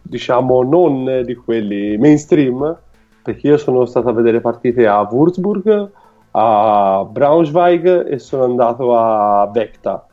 diciamo 0.00 0.62
non 0.62 1.22
di 1.24 1.34
quelli 1.34 1.98
mainstream 1.98 2.86
perché 3.28 3.48
io 3.48 3.58
sono 3.58 3.84
stato 3.84 4.08
a 4.08 4.12
vedere 4.12 4.40
partite 4.40 4.86
a 4.86 5.02
Würzburg, 5.02 5.88
a 6.30 7.06
Braunschweig 7.06 8.10
e 8.10 8.18
sono 8.18 8.44
andato 8.44 8.96
a 8.96 9.46
Vecta, 9.52 10.06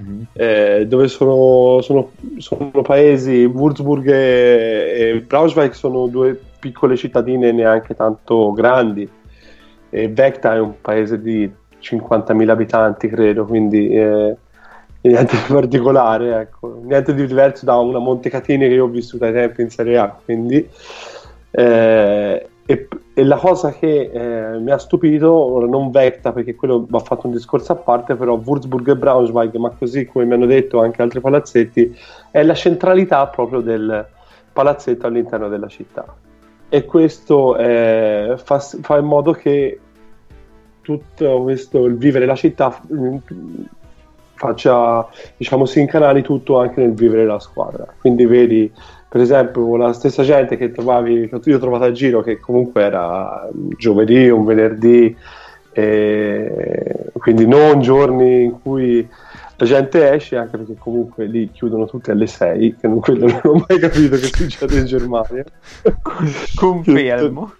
mm-hmm. 0.00 0.22
eh, 0.32 0.86
dove 0.88 1.08
sono, 1.08 1.82
sono, 1.82 2.12
sono, 2.38 2.70
paesi, 2.80 3.44
Würzburg 3.44 4.08
e, 4.08 4.94
e, 4.96 5.20
Braunschweig 5.20 5.72
sono 5.72 6.06
due 6.06 6.40
piccole 6.58 6.96
cittadine 6.96 7.52
neanche 7.52 7.94
tanto 7.94 8.52
grandi 8.52 9.06
e 9.90 10.08
Vecta 10.08 10.54
è 10.54 10.58
un 10.58 10.80
paese 10.80 11.20
di 11.20 11.50
50.000 11.78 12.48
abitanti 12.48 13.06
credo, 13.08 13.44
quindi 13.44 13.90
eh, 13.90 14.34
niente 15.02 15.36
di 15.36 15.52
particolare, 15.52 16.40
ecco. 16.40 16.80
niente 16.84 17.14
di 17.14 17.26
diverso 17.26 17.66
da 17.66 17.76
una 17.76 17.98
Montecatini 17.98 18.66
che 18.66 18.74
io 18.74 18.84
ho 18.84 18.88
vissuto 18.88 19.26
ai 19.26 19.32
tempi 19.34 19.60
in 19.60 19.68
Serie 19.68 19.98
A, 19.98 20.16
quindi... 20.24 20.66
Eh, 21.54 22.46
e, 22.72 22.88
e, 23.12 23.24
la 23.24 23.36
cosa 23.36 23.72
che 23.72 24.10
eh, 24.10 24.58
mi 24.58 24.70
ha 24.70 24.78
stupito, 24.78 25.30
ora 25.30 25.66
non 25.66 25.90
Vecta 25.90 26.32
perché 26.32 26.54
quello 26.54 26.86
va 26.88 27.00
fatto 27.00 27.26
un 27.26 27.34
discorso 27.34 27.72
a 27.72 27.76
parte, 27.76 28.14
però 28.14 28.36
Würzburg 28.36 28.88
e 28.88 28.96
Braunschweig, 28.96 29.54
ma 29.56 29.70
così 29.70 30.06
come 30.06 30.24
mi 30.24 30.32
hanno 30.32 30.46
detto 30.46 30.80
anche 30.80 31.02
altri 31.02 31.20
palazzetti, 31.20 31.94
è 32.30 32.42
la 32.42 32.54
centralità 32.54 33.26
proprio 33.26 33.60
del 33.60 34.06
palazzetto 34.52 35.06
all'interno 35.06 35.48
della 35.48 35.68
città. 35.68 36.04
E 36.68 36.84
questo 36.86 37.56
eh, 37.58 38.36
fa, 38.42 38.58
fa, 38.58 38.96
in 38.96 39.04
modo 39.04 39.32
che 39.32 39.78
tutto 40.80 41.42
questo, 41.42 41.84
il 41.84 41.96
vivere 41.96 42.24
la 42.24 42.34
città 42.34 42.80
mm, 42.90 43.16
faccia, 44.34 45.06
diciamo, 45.36 45.66
si 45.66 45.80
incanali 45.80 46.22
tutto 46.22 46.58
anche 46.58 46.80
nel 46.80 46.94
vivere 46.94 47.26
la 47.26 47.38
squadra. 47.38 47.86
Quindi 48.00 48.24
vedi 48.24 48.72
per 49.12 49.20
esempio 49.20 49.76
la 49.76 49.92
stessa 49.92 50.22
gente 50.22 50.56
che 50.56 50.72
trovavi, 50.72 51.28
che 51.28 51.38
io 51.44 51.56
ho 51.56 51.60
trovato 51.60 51.84
a 51.84 51.92
giro, 51.92 52.22
che 52.22 52.40
comunque 52.40 52.80
era 52.80 53.46
giovedì, 53.76 54.30
un 54.30 54.46
venerdì, 54.46 55.14
quindi 57.18 57.46
non 57.46 57.82
giorni 57.82 58.44
in 58.44 58.62
cui 58.62 59.06
la 59.56 59.66
gente 59.66 60.14
esce, 60.14 60.38
anche 60.38 60.56
perché 60.56 60.76
comunque 60.78 61.26
lì 61.26 61.50
chiudono 61.50 61.84
tutti 61.84 62.10
alle 62.10 62.26
6, 62.26 62.76
che 62.80 62.88
non, 62.88 63.00
quello 63.00 63.26
non 63.26 63.40
ho 63.42 63.64
mai 63.68 63.78
capito 63.78 64.16
che 64.16 64.30
succede 64.32 64.78
in 64.78 64.86
Germania. 64.86 65.44
Confermo. 66.56 67.52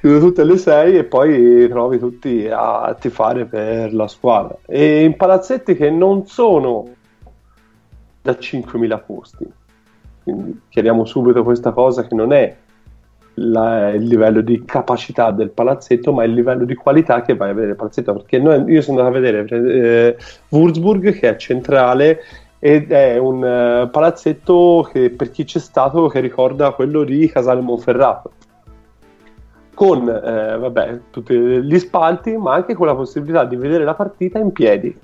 Chiudono 0.00 0.26
tutte 0.26 0.40
alle 0.40 0.58
6 0.58 0.96
e 0.96 1.04
poi 1.04 1.68
trovi 1.68 2.00
tutti 2.00 2.48
a 2.50 2.96
tifare 2.98 3.44
per 3.44 3.94
la 3.94 4.08
squadra. 4.08 4.58
E 4.66 5.04
in 5.04 5.14
palazzetti 5.14 5.76
che 5.76 5.88
non 5.88 6.26
sono 6.26 6.88
da 8.20 8.32
5.000 8.32 9.00
posti 9.06 9.62
quindi 10.24 10.60
chiariamo 10.68 11.04
subito 11.04 11.44
questa 11.44 11.70
cosa 11.70 12.04
che 12.04 12.14
non 12.14 12.32
è 12.32 12.56
la, 13.34 13.90
il 13.90 14.04
livello 14.04 14.40
di 14.40 14.64
capacità 14.64 15.30
del 15.30 15.50
palazzetto, 15.50 16.12
ma 16.12 16.24
il 16.24 16.32
livello 16.32 16.64
di 16.64 16.74
qualità 16.74 17.22
che 17.22 17.36
vai 17.36 17.50
a 17.50 17.52
vedere 17.54 17.72
il 17.72 17.76
palazzetto. 17.76 18.14
Perché 18.14 18.38
noi, 18.38 18.64
io 18.72 18.80
sono 18.82 18.98
andato 18.98 19.16
a 19.16 19.20
vedere 19.20 19.46
eh, 19.48 20.16
Würzburg, 20.48 21.12
che 21.12 21.28
è 21.28 21.36
centrale, 21.36 22.20
ed 22.58 22.92
è 22.92 23.18
un 23.18 23.42
uh, 23.42 23.90
palazzetto 23.90 24.88
che 24.90 25.10
per 25.10 25.30
chi 25.30 25.44
c'è 25.44 25.58
stato 25.58 26.08
che 26.08 26.20
ricorda 26.20 26.70
quello 26.70 27.04
di 27.04 27.28
Casale 27.28 27.60
Monferrato 27.60 28.32
con 29.74 30.08
eh, 30.08 30.56
vabbè, 30.56 31.00
tutti 31.10 31.34
gli 31.34 31.78
spalti 31.78 32.38
ma 32.38 32.54
anche 32.54 32.72
con 32.72 32.86
la 32.86 32.94
possibilità 32.94 33.44
di 33.44 33.56
vedere 33.56 33.84
la 33.84 33.92
partita 33.92 34.38
in 34.38 34.52
piedi 34.52 34.96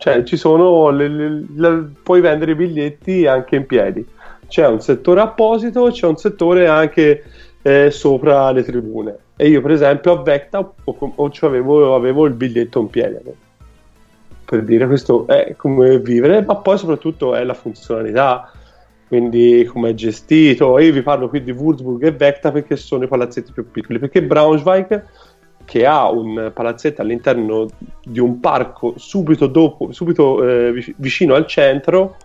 cioè 0.00 0.22
ci 0.22 0.38
sono 0.38 0.88
le, 0.88 1.08
le, 1.08 1.44
le, 1.54 1.90
puoi 2.02 2.22
vendere 2.22 2.52
i 2.52 2.54
biglietti 2.54 3.26
anche 3.26 3.56
in 3.56 3.66
piedi. 3.66 4.06
C'è 4.48 4.66
un 4.66 4.80
settore 4.80 5.20
apposito 5.20 5.90
c'è 5.90 6.06
un 6.06 6.16
settore 6.16 6.66
anche 6.68 7.22
eh, 7.60 7.90
sopra 7.90 8.50
le 8.50 8.64
tribune. 8.64 9.16
E 9.36 9.48
io 9.48 9.60
per 9.60 9.72
esempio 9.72 10.12
a 10.12 10.22
Vecta 10.22 10.58
o, 10.58 10.74
o 11.14 11.30
avevo, 11.42 11.94
avevo 11.94 12.24
il 12.24 12.32
biglietto 12.32 12.80
in 12.80 12.88
piedi. 12.88 13.18
Per 14.46 14.62
dire 14.62 14.86
questo 14.86 15.26
è 15.26 15.54
come 15.54 15.98
vivere 15.98 16.42
ma 16.46 16.56
poi 16.56 16.78
soprattutto 16.78 17.34
è 17.34 17.44
la 17.44 17.54
funzionalità 17.54 18.50
quindi 19.06 19.68
come 19.70 19.90
è 19.90 19.94
gestito. 19.94 20.78
Io 20.78 20.94
vi 20.94 21.02
parlo 21.02 21.28
qui 21.28 21.42
di 21.42 21.52
Würzburg 21.52 22.02
e 22.04 22.12
Vecta 22.12 22.50
perché 22.50 22.76
sono 22.76 23.04
i 23.04 23.08
palazzetti 23.08 23.52
più 23.52 23.70
piccoli 23.70 23.98
perché 23.98 24.22
Braunschweig 24.22 25.04
che 25.70 25.86
ha 25.86 26.10
un 26.10 26.50
palazzetto 26.52 27.00
all'interno 27.00 27.68
di 28.02 28.18
un 28.18 28.40
parco 28.40 28.94
subito, 28.96 29.46
dopo, 29.46 29.92
subito 29.92 30.42
eh, 30.42 30.94
vicino 30.96 31.34
al 31.34 31.46
centro 31.46 32.16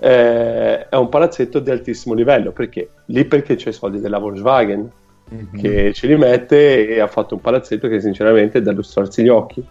eh, 0.00 0.88
è 0.88 0.96
un 0.96 1.08
palazzetto 1.08 1.60
di 1.60 1.70
altissimo 1.70 2.12
livello 2.12 2.50
perché 2.50 2.90
lì 3.04 3.24
perché 3.24 3.54
c'è 3.54 3.68
i 3.68 3.72
soldi 3.72 4.00
della 4.00 4.18
Volkswagen 4.18 4.90
mm-hmm. 5.32 5.54
che 5.54 5.92
ce 5.92 6.08
li 6.08 6.16
mette 6.16 6.88
e 6.88 6.98
ha 6.98 7.06
fatto 7.06 7.36
un 7.36 7.40
palazzetto 7.40 7.86
che 7.86 8.00
sinceramente 8.00 8.58
è 8.58 8.62
da 8.62 8.72
lustrarsi 8.72 9.22
gli 9.22 9.28
occhi 9.28 9.64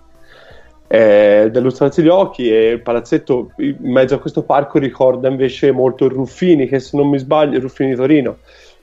eh, 0.88 1.50
da 1.52 1.60
lustrarsi 1.60 2.02
gli 2.02 2.08
occhi 2.08 2.50
e 2.50 2.70
il 2.70 2.82
palazzetto 2.82 3.52
in 3.58 3.76
mezzo 3.82 4.16
a 4.16 4.20
questo 4.20 4.44
parco 4.44 4.80
ricorda 4.80 5.28
invece 5.28 5.74
molto 5.74 6.08
Ruffini 6.08 6.66
che 6.66 6.80
se 6.80 6.96
non 6.96 7.10
mi 7.10 7.18
sbaglio 7.18 7.60
Ruffini 7.60 7.90
di 7.90 7.96
Torino 7.98 8.38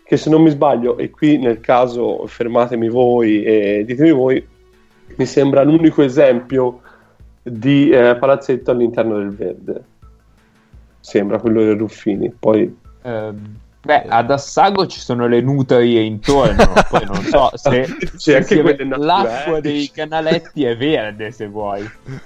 che 0.05 0.17
se 0.17 0.31
non 0.31 0.43
mi 0.43 0.51
sbaglio, 0.51 0.99
e 0.99 1.11
qui 1.11 1.38
nel 1.38 1.61
caso 1.61 2.27
fermatemi 2.27 2.88
voi 2.88 3.43
e 3.43 3.85
ditemi 3.87 4.11
voi, 4.11 4.47
mi 5.17 5.27
sembra 5.27 5.62
l'unico 5.62 6.03
esempio 6.03 6.81
di 7.43 7.91
eh, 7.91 8.17
palazzetto 8.17 8.71
all'interno 8.71 9.19
del 9.19 9.31
verde. 9.31 9.85
Sembra 11.01 11.38
quello 11.38 11.62
del 11.62 11.77
Ruffini. 11.77 12.33
Poi 12.38 12.77
eh, 13.03 13.33
Beh, 13.85 14.05
ad 14.07 14.31
Assago 14.31 14.87
ci 14.87 15.01
sono 15.01 15.27
le 15.27 15.40
nuterie 15.40 16.03
intorno, 16.03 16.73
poi 16.88 17.05
non 17.05 17.21
so 17.25 17.51
se, 17.55 17.85
se 18.14 18.37
anche 18.37 18.77
se 18.77 18.85
l'acqua 18.97 19.59
dei 19.59 19.90
canaletti 19.90 20.64
è 20.64 20.77
verde 20.77 21.33
se 21.33 21.49
vuoi. 21.49 21.85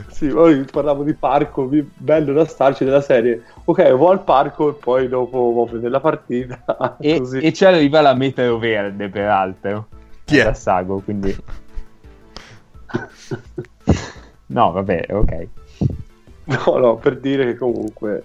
Sì, 0.09 0.27
poi 0.27 0.67
parlavo 0.71 1.03
di 1.03 1.15
parco, 1.15 1.67
bello 1.97 2.35
da 2.35 2.45
starci 2.45 2.85
della 2.85 3.01
serie. 3.01 3.43
Ok, 3.65 3.91
vo 3.93 4.11
al 4.11 4.23
parco 4.23 4.69
e 4.69 4.75
poi 4.75 5.09
dopo 5.09 5.39
vo 5.39 5.63
a 5.63 5.67
vedere 5.71 5.91
la 5.91 6.01
partita. 6.01 6.63
E, 7.01 7.23
e 7.41 7.53
ci 7.53 7.65
arriva 7.65 8.03
la 8.03 8.15
meteo 8.15 8.59
verde, 8.59 9.09
peraltro. 9.09 9.87
Chi 10.25 10.41
ad 10.41 10.49
Assago, 10.49 11.01
quindi... 11.01 11.35
no, 14.47 14.73
vabbè, 14.73 15.07
ok. 15.11 15.49
No, 16.47 16.77
no, 16.77 16.97
per 16.97 17.19
dire 17.19 17.45
che 17.45 17.57
comunque 17.57 18.23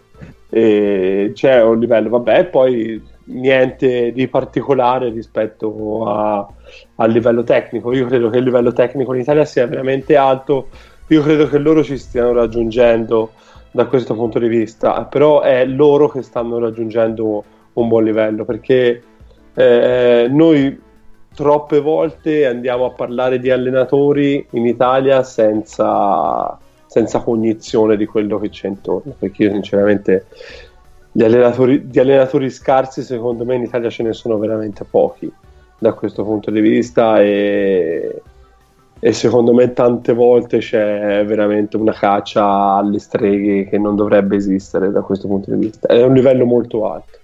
eh, 0.49 1.31
c'è 1.33 1.63
un 1.63 1.79
livello, 1.79 2.09
vabbè, 2.09 2.45
poi 2.45 3.01
niente 3.31 4.11
di 4.11 4.27
particolare 4.27 5.09
rispetto 5.09 6.05
al 6.05 7.11
livello 7.11 7.43
tecnico. 7.43 7.93
Io 7.93 8.05
credo 8.05 8.29
che 8.29 8.37
il 8.37 8.43
livello 8.43 8.73
tecnico 8.73 9.13
in 9.13 9.21
Italia 9.21 9.45
sia 9.45 9.67
veramente 9.67 10.15
alto, 10.15 10.69
io 11.07 11.21
credo 11.21 11.47
che 11.47 11.57
loro 11.57 11.83
ci 11.83 11.97
stiano 11.97 12.33
raggiungendo 12.33 13.31
da 13.71 13.85
questo 13.85 14.13
punto 14.15 14.39
di 14.39 14.47
vista, 14.47 15.05
però 15.05 15.41
è 15.41 15.65
loro 15.65 16.09
che 16.09 16.21
stanno 16.21 16.59
raggiungendo 16.59 17.43
un 17.73 17.87
buon 17.87 18.03
livello 18.03 18.43
perché 18.43 19.01
eh, 19.53 20.27
noi 20.29 20.79
troppe 21.33 21.79
volte 21.79 22.45
andiamo 22.45 22.85
a 22.85 22.91
parlare 22.91 23.39
di 23.39 23.49
allenatori 23.49 24.45
in 24.51 24.65
Italia 24.65 25.23
senza, 25.23 26.57
senza 26.85 27.19
cognizione 27.19 27.95
di 27.95 28.05
quello 28.05 28.37
che 28.39 28.49
c'è 28.49 28.67
intorno, 28.67 29.15
perché 29.17 29.43
io 29.43 29.51
sinceramente 29.51 30.25
di 31.11 31.23
allenatori, 31.23 31.87
di 31.87 31.99
allenatori 31.99 32.49
scarsi 32.49 33.01
secondo 33.01 33.43
me 33.43 33.55
in 33.55 33.63
Italia 33.63 33.89
ce 33.89 34.03
ne 34.03 34.13
sono 34.13 34.37
veramente 34.37 34.85
pochi 34.85 35.31
da 35.77 35.93
questo 35.93 36.23
punto 36.23 36.51
di 36.51 36.61
vista 36.61 37.19
e, 37.19 38.21
e 38.99 39.13
secondo 39.13 39.53
me 39.53 39.73
tante 39.73 40.13
volte 40.13 40.59
c'è 40.59 41.25
veramente 41.25 41.75
una 41.75 41.91
caccia 41.91 42.45
alle 42.75 42.99
streghe 42.99 43.67
che 43.67 43.77
non 43.77 43.95
dovrebbe 43.95 44.35
esistere 44.35 44.91
da 44.91 45.01
questo 45.01 45.27
punto 45.27 45.51
di 45.51 45.65
vista. 45.65 45.87
È 45.87 46.03
un 46.03 46.13
livello 46.13 46.45
molto 46.45 46.87
alto. 46.87 47.17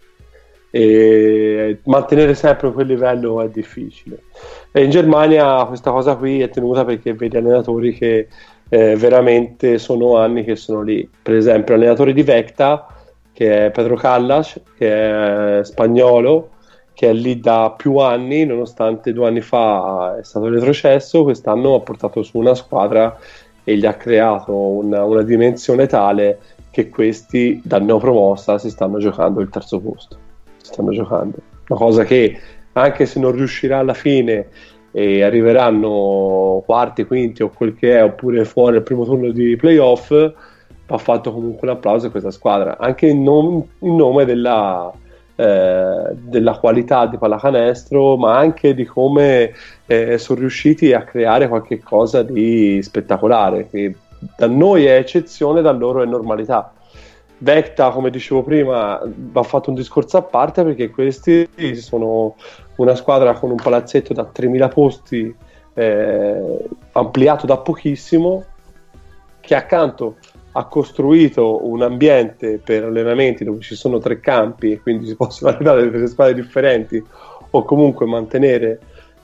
E 0.69 1.79
mantenere 1.85 2.33
sempre 2.33 2.71
quel 2.71 2.87
livello 2.87 3.41
è 3.41 3.49
difficile. 3.49 4.23
E 4.71 4.83
in 4.83 4.89
Germania 4.89 5.63
questa 5.65 5.91
cosa 5.91 6.15
qui 6.15 6.41
è 6.41 6.49
tenuta 6.49 6.83
perché 6.83 7.13
vedi 7.13 7.37
allenatori 7.37 7.93
che 7.93 8.27
eh, 8.69 8.95
veramente 8.95 9.77
sono 9.77 10.17
anni 10.17 10.43
che 10.43 10.55
sono 10.55 10.81
lì. 10.81 11.07
Per 11.21 11.35
esempio 11.35 11.75
l'allenatore 11.75 12.11
di 12.11 12.23
Vecta 12.23 12.96
che 13.37 13.67
è 13.67 13.69
Pedro 13.69 13.93
Callas, 13.93 14.59
che 14.75 15.59
è 15.59 15.63
spagnolo, 15.63 16.49
che 16.95 17.09
è 17.09 17.13
lì 17.13 17.39
da 17.39 17.71
più 17.77 17.97
anni, 17.97 18.45
nonostante 18.45 19.13
due 19.13 19.27
anni 19.27 19.41
fa 19.41 20.17
è 20.17 20.23
stato 20.23 20.49
retrocesso, 20.49 21.21
quest'anno 21.21 21.75
ha 21.75 21.79
portato 21.81 22.23
su 22.23 22.39
una 22.39 22.55
squadra 22.55 23.15
e 23.63 23.77
gli 23.77 23.85
ha 23.85 23.93
creato 23.93 24.55
una, 24.55 25.03
una 25.03 25.21
dimensione 25.21 25.85
tale 25.85 26.39
che 26.71 26.89
questi 26.89 27.61
dal 27.63 27.83
neopromossa 27.83 28.57
si 28.57 28.71
stanno 28.71 28.97
giocando 28.97 29.39
il 29.39 29.49
terzo 29.49 29.79
posto. 29.81 30.17
Si 30.57 30.71
stanno 30.71 30.89
giocando. 30.89 31.37
Una 31.67 31.79
cosa 31.79 32.05
che 32.05 32.39
anche 32.73 33.05
se 33.05 33.19
non 33.19 33.33
riuscirà 33.33 33.77
alla 33.77 33.93
fine 33.93 34.47
e 34.89 35.21
arriveranno 35.21 36.63
quarti, 36.65 37.05
quinti 37.05 37.43
o 37.43 37.49
quel 37.49 37.75
che 37.75 37.99
è, 37.99 38.03
oppure 38.03 38.45
fuori 38.45 38.77
al 38.77 38.81
primo 38.81 39.05
turno 39.05 39.29
di 39.29 39.55
playoff, 39.57 40.09
ha 40.87 40.97
fatto 40.97 41.33
comunque 41.33 41.67
un 41.67 41.75
applauso 41.75 42.07
a 42.07 42.09
questa 42.11 42.31
squadra, 42.31 42.77
anche 42.77 43.07
in, 43.07 43.23
nom- 43.23 43.63
in 43.79 43.95
nome 43.95 44.25
della, 44.25 44.91
eh, 45.35 46.13
della, 46.13 46.57
qualità 46.57 47.05
di 47.05 47.17
pallacanestro, 47.17 48.15
ma 48.17 48.37
anche 48.37 48.73
di 48.73 48.85
come 48.85 49.53
eh, 49.85 50.17
sono 50.17 50.39
riusciti 50.39 50.93
a 50.93 51.03
creare 51.03 51.47
qualcosa 51.47 52.23
di 52.23 52.81
spettacolare, 52.81 53.67
che 53.69 53.95
da 54.35 54.47
noi 54.47 54.85
è 54.85 54.95
eccezione, 54.95 55.61
da 55.61 55.71
loro 55.71 56.01
è 56.01 56.05
normalità. 56.05 56.71
Vecta, 57.39 57.91
come 57.91 58.09
dicevo 58.09 58.41
prima, 58.41 58.99
va 59.05 59.43
fatto 59.43 59.69
un 59.69 59.75
discorso 59.75 60.17
a 60.17 60.23
parte 60.23 60.63
perché 60.63 60.89
questi 60.89 61.47
sono 61.75 62.35
una 62.77 62.95
squadra 62.95 63.33
con 63.33 63.51
un 63.51 63.57
palazzetto 63.57 64.13
da 64.13 64.27
3.000 64.33 64.69
posti 64.69 65.35
eh, 65.75 66.65
ampliato 66.93 67.45
da 67.45 67.57
pochissimo, 67.57 68.43
che 69.39 69.53
accanto 69.53 70.15
ha 70.57 70.65
costruito 70.65 71.67
un 71.67 71.83
ambiente 71.83 72.59
per 72.63 72.85
allenamenti 72.85 73.43
dove 73.43 73.61
ci 73.61 73.75
sono 73.75 73.99
tre 73.99 74.19
campi 74.19 74.71
e 74.71 74.81
quindi 74.81 75.05
si 75.05 75.15
possono 75.15 75.51
allenare 75.55 75.91
delle 75.91 76.07
squadre 76.07 76.33
differenti 76.33 77.03
o 77.49 77.63
comunque 77.63 78.07
mantenere 78.07 78.79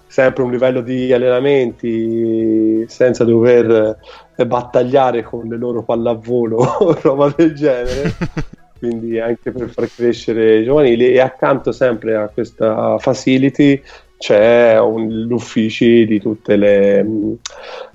sempre 0.05 0.43
un 0.43 0.51
livello 0.51 0.81
di 0.81 1.11
allenamenti 1.11 2.85
senza 2.87 3.23
dover 3.23 3.97
eh, 4.35 4.45
battagliare 4.45 5.23
con 5.23 5.47
le 5.47 5.57
loro 5.57 5.81
pallavolo 5.81 6.57
o 6.57 6.97
roba 7.01 7.33
del 7.35 7.55
genere. 7.55 8.13
Quindi 8.77 9.19
anche 9.19 9.51
per 9.51 9.69
far 9.69 9.87
crescere 9.87 10.57
i 10.57 10.63
giovanili 10.65 11.13
e 11.13 11.19
accanto 11.19 11.71
sempre 11.71 12.15
a 12.15 12.27
questa 12.27 12.97
facility 12.99 13.81
c'è 14.23 14.79
un, 14.79 15.27
gli 15.27 16.05
di 16.05 16.17
tutte 16.21 16.55
le 16.55 17.05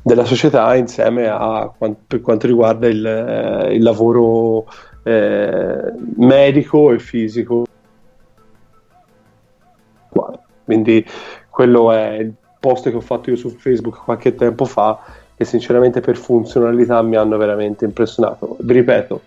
della 0.03 0.27
società 0.27 0.77
insieme 0.77 1.27
a 1.27 1.73
per 2.07 2.21
quanto 2.21 2.47
riguarda 2.47 2.87
il, 2.87 3.07
eh, 3.07 3.75
il 3.75 3.83
lavoro 3.83 4.67
eh, 5.05 5.91
medico 6.17 6.93
e 6.93 6.99
fisico. 6.99 7.65
Quindi 10.67 11.03
quello 11.49 11.93
è 11.93 12.17
il 12.17 12.35
post 12.61 12.91
che 12.91 12.97
ho 12.97 13.01
fatto 13.01 13.31
io 13.31 13.37
su 13.37 13.49
Facebook 13.49 14.05
qualche 14.05 14.35
tempo 14.35 14.67
fa 14.67 15.01
che 15.35 15.47
sinceramente 15.47 16.01
per 16.01 16.19
funzionalità 16.19 17.01
mi 17.01 17.17
hanno 17.17 17.39
veramente 17.39 17.87
impressionato. 17.87 18.59
Vi 18.61 18.73
ripeto 18.75 19.21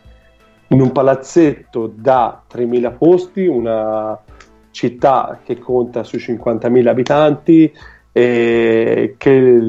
in 0.67 0.81
un 0.81 0.91
palazzetto 0.91 1.91
da 1.95 2.43
3.000 2.47 2.95
posti 2.95 3.47
una 3.47 4.15
città 4.71 5.39
che 5.43 5.59
conta 5.59 6.03
sui 6.03 6.19
50.000 6.19 6.87
abitanti 6.87 7.71
e 8.11 9.15
che 9.17 9.59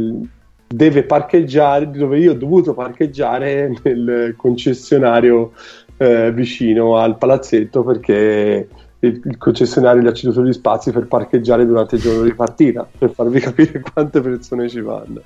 deve 0.66 1.02
parcheggiare 1.04 1.90
dove 1.90 2.18
io 2.18 2.32
ho 2.32 2.36
dovuto 2.36 2.74
parcheggiare 2.74 3.72
nel 3.82 4.34
concessionario 4.36 5.52
eh, 5.98 6.32
vicino 6.32 6.96
al 6.96 7.18
palazzetto 7.18 7.84
perché 7.84 8.68
il, 8.98 9.20
il, 9.24 9.36
concessionario 9.36 10.02
gli 10.02 10.06
ha 10.06 10.12
ceduto 10.12 10.44
gli 10.44 10.52
spazi 10.52 10.90
per 10.90 11.06
parcheggiare 11.06 11.66
durante 11.66 11.96
il 11.96 12.00
giorno 12.00 12.22
di 12.22 12.34
partita 12.34 12.88
per 12.98 13.10
farvi 13.10 13.40
capire 13.40 13.80
quante 13.92 14.20
persone 14.20 14.68
ci 14.68 14.80
vanno. 14.80 15.20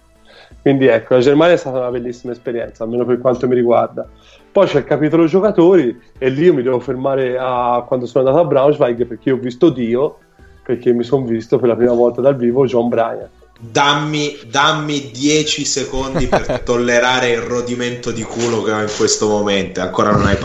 Quindi 0.63 0.87
ecco 0.87 1.15
la 1.15 1.21
Germania 1.21 1.55
è 1.55 1.59
stata 1.59 1.79
una 1.79 1.91
bellissima 1.91 2.33
esperienza 2.33 2.85
almeno 2.85 3.05
per 3.05 3.19
quanto 3.19 3.47
mi 3.47 3.55
riguarda 3.55 4.09
Poi 4.57 4.67
c'è 4.67 4.79
il 4.79 4.85
capitolo 4.85 5.27
giocatori 5.27 6.01
e 6.17 6.31
lì 6.31 6.45
io 6.45 6.55
mi 6.55 6.63
devo 6.63 6.81
fermare 6.81 7.37
a 7.39 7.85
quando 7.87 8.07
sono 8.07 8.27
andato 8.27 8.43
a 8.43 8.49
Braunschweig 8.49 9.05
perché 9.05 9.29
io 9.29 9.35
ho 9.35 9.39
visto 9.39 9.69
Dio, 9.69 10.17
perché 10.65 10.95
mi 10.95 11.05
sono 11.05 11.27
visto 11.27 11.59
per 11.59 11.69
la 11.69 11.77
prima 11.77 11.93
volta 11.93 12.23
dal 12.23 12.37
vivo 12.37 12.65
John 12.65 12.89
Bryan. 12.89 13.29
Dammi, 13.61 14.39
dammi 14.47 15.11
10 15.11 15.63
secondi 15.63 16.27
per 16.27 16.61
tollerare 16.65 17.33
il 17.33 17.43
rodimento 17.43 18.11
di 18.11 18.23
culo 18.23 18.63
che 18.63 18.73
ho 18.73 18.81
in 18.81 18.91
questo 18.97 19.29
momento. 19.29 19.83
Ancora 19.83 20.13
non 20.13 20.25
hai 20.25 20.39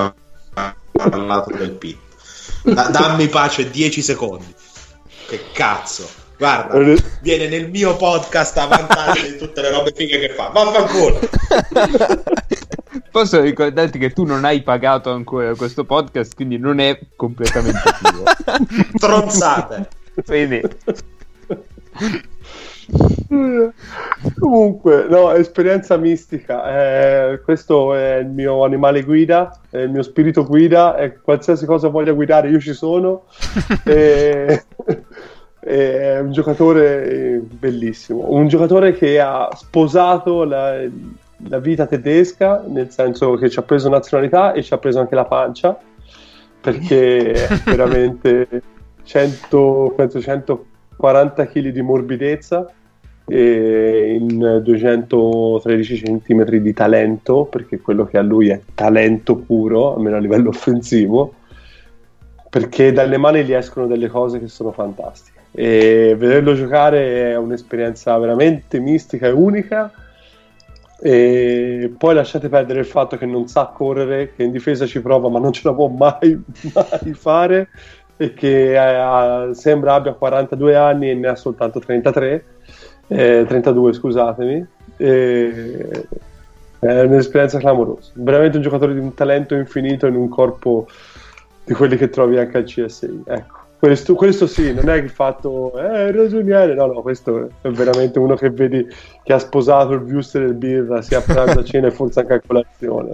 parlato 0.91 1.55
del 1.55 1.71
pit. 1.71 1.97
Da, 2.63 2.89
dammi 2.89 3.27
pace 3.27 3.69
10 3.69 4.01
secondi. 4.01 4.53
Che 5.25 5.39
cazzo. 5.53 6.05
Guarda, 6.37 6.77
viene 7.21 7.47
nel 7.47 7.69
mio 7.69 7.95
podcast 7.95 8.57
a 8.57 8.65
vantaggio 8.65 9.25
di 9.25 9.37
tutte 9.37 9.61
le 9.61 9.71
robe 9.71 9.93
fighe 9.95 10.19
che 10.19 10.33
fa. 10.33 10.49
Vaffanculo. 10.49 11.19
Posso 13.11 13.41
ricordarti 13.41 13.99
che 13.99 14.11
tu 14.11 14.23
non 14.23 14.45
hai 14.45 14.61
pagato 14.63 15.11
ancora 15.11 15.53
questo 15.55 15.83
podcast, 15.83 16.33
quindi 16.33 16.57
non 16.57 16.79
è 16.79 16.97
completamente 17.17 17.81
tuo. 18.01 18.23
Tronzate. 18.97 19.89
Quindi... 20.25 20.61
Comunque, 24.39 25.07
no, 25.09 25.31
esperienza 25.33 25.97
mistica. 25.97 27.31
Eh, 27.33 27.41
questo 27.41 27.93
è 27.95 28.19
il 28.19 28.27
mio 28.27 28.63
animale 28.63 29.03
guida, 29.03 29.59
è 29.69 29.79
il 29.79 29.89
mio 29.89 30.03
spirito 30.03 30.45
guida 30.45 30.95
e 30.95 31.19
qualsiasi 31.19 31.65
cosa 31.65 31.89
voglia 31.89 32.13
guidare 32.13 32.49
io 32.49 32.61
ci 32.61 32.73
sono. 32.73 33.25
e... 33.83 34.63
è 35.63 36.17
un 36.17 36.31
giocatore 36.31 37.39
bellissimo, 37.39 38.25
un 38.31 38.47
giocatore 38.47 38.93
che 38.93 39.19
ha 39.19 39.47
sposato 39.53 40.43
la, 40.43 40.81
la, 41.47 41.59
vita 41.59 41.85
tedesca, 41.85 42.63
nel 42.67 42.91
senso 42.91 43.35
che 43.35 43.49
ci 43.49 43.59
ha 43.59 43.63
preso 43.63 43.89
nazionalità 43.89 44.53
e 44.53 44.63
ci 44.63 44.73
ha 44.73 44.77
preso 44.77 44.99
anche 44.99 45.15
la 45.15 45.25
pancia, 45.25 45.77
perché 46.59 47.31
è 47.31 47.47
veramente 47.65 48.47
100, 49.03 49.93
penso 49.95 50.21
140 50.21 51.47
kg 51.47 51.69
di 51.69 51.81
morbidezza 51.81 52.71
e 53.25 54.17
in 54.19 54.61
213 54.63 56.01
cm 56.01 56.43
di 56.43 56.73
talento, 56.73 57.45
perché 57.45 57.79
quello 57.79 58.05
che 58.05 58.17
ha 58.17 58.21
lui 58.21 58.49
è 58.49 58.59
talento 58.73 59.35
puro, 59.37 59.95
almeno 59.95 60.17
a 60.17 60.19
livello 60.19 60.49
offensivo, 60.49 61.35
perché 62.49 62.91
dalle 62.91 63.17
mani 63.17 63.43
gli 63.43 63.53
escono 63.53 63.87
delle 63.87 64.07
cose 64.07 64.39
che 64.39 64.47
sono 64.47 64.71
fantastiche. 64.71 65.39
E 65.53 66.15
vederlo 66.17 66.53
giocare 66.53 67.31
è 67.31 67.37
un'esperienza 67.37 68.17
veramente 68.17 68.79
mistica 68.79 69.27
e 69.27 69.31
unica 69.31 69.91
e 71.03 71.91
poi 71.97 72.13
lasciate 72.13 72.47
perdere 72.47 72.79
il 72.79 72.85
fatto 72.85 73.17
che 73.17 73.25
non 73.25 73.47
sa 73.47 73.71
correre, 73.73 74.33
che 74.35 74.43
in 74.43 74.51
difesa 74.51 74.85
ci 74.85 75.01
prova 75.01 75.29
ma 75.29 75.39
non 75.39 75.51
ce 75.51 75.61
la 75.63 75.73
può 75.73 75.87
mai, 75.87 76.39
mai 76.73 77.13
fare 77.13 77.69
e 78.17 78.33
che 78.33 78.75
eh, 78.75 79.53
sembra 79.55 79.95
abbia 79.95 80.13
42 80.13 80.75
anni 80.75 81.09
e 81.09 81.15
ne 81.15 81.27
ha 81.27 81.35
soltanto 81.35 81.79
33 81.79 82.45
eh, 83.07 83.45
32 83.47 83.93
scusatemi 83.93 84.67
e, 84.97 86.05
è 86.79 87.01
un'esperienza 87.01 87.59
clamorosa. 87.59 88.11
Veramente 88.13 88.57
un 88.57 88.63
giocatore 88.63 88.93
di 88.93 88.99
un 88.99 89.13
talento 89.13 89.55
infinito 89.55 90.05
in 90.05 90.15
un 90.15 90.29
corpo 90.29 90.87
di 91.63 91.73
quelli 91.73 91.97
che 91.97 92.09
trovi 92.09 92.37
anche 92.37 92.57
al 92.57 92.63
CSI 92.63 93.23
ecco 93.25 93.60
questo, 93.81 94.13
questo, 94.13 94.45
sì, 94.45 94.71
non 94.73 94.89
è 94.89 94.97
il 94.97 95.09
fatto, 95.09 95.75
eh, 95.75 96.11
ragioniere, 96.11 96.75
no, 96.75 96.85
no, 96.85 97.01
questo 97.01 97.49
è 97.61 97.69
veramente 97.69 98.19
uno 98.19 98.35
che 98.35 98.51
vedi 98.51 98.85
che 99.23 99.33
ha 99.33 99.39
sposato 99.39 99.93
il 99.93 100.01
Wuster 100.01 100.45
del 100.45 100.53
birra, 100.53 101.01
sia 101.01 101.17
a 101.17 101.21
pranzo, 101.21 101.61
a 101.61 101.63
cena 101.63 101.87
e 101.87 101.91
forse 101.91 102.19
anche 102.19 102.33
a 102.33 102.41
colazione. 102.45 103.11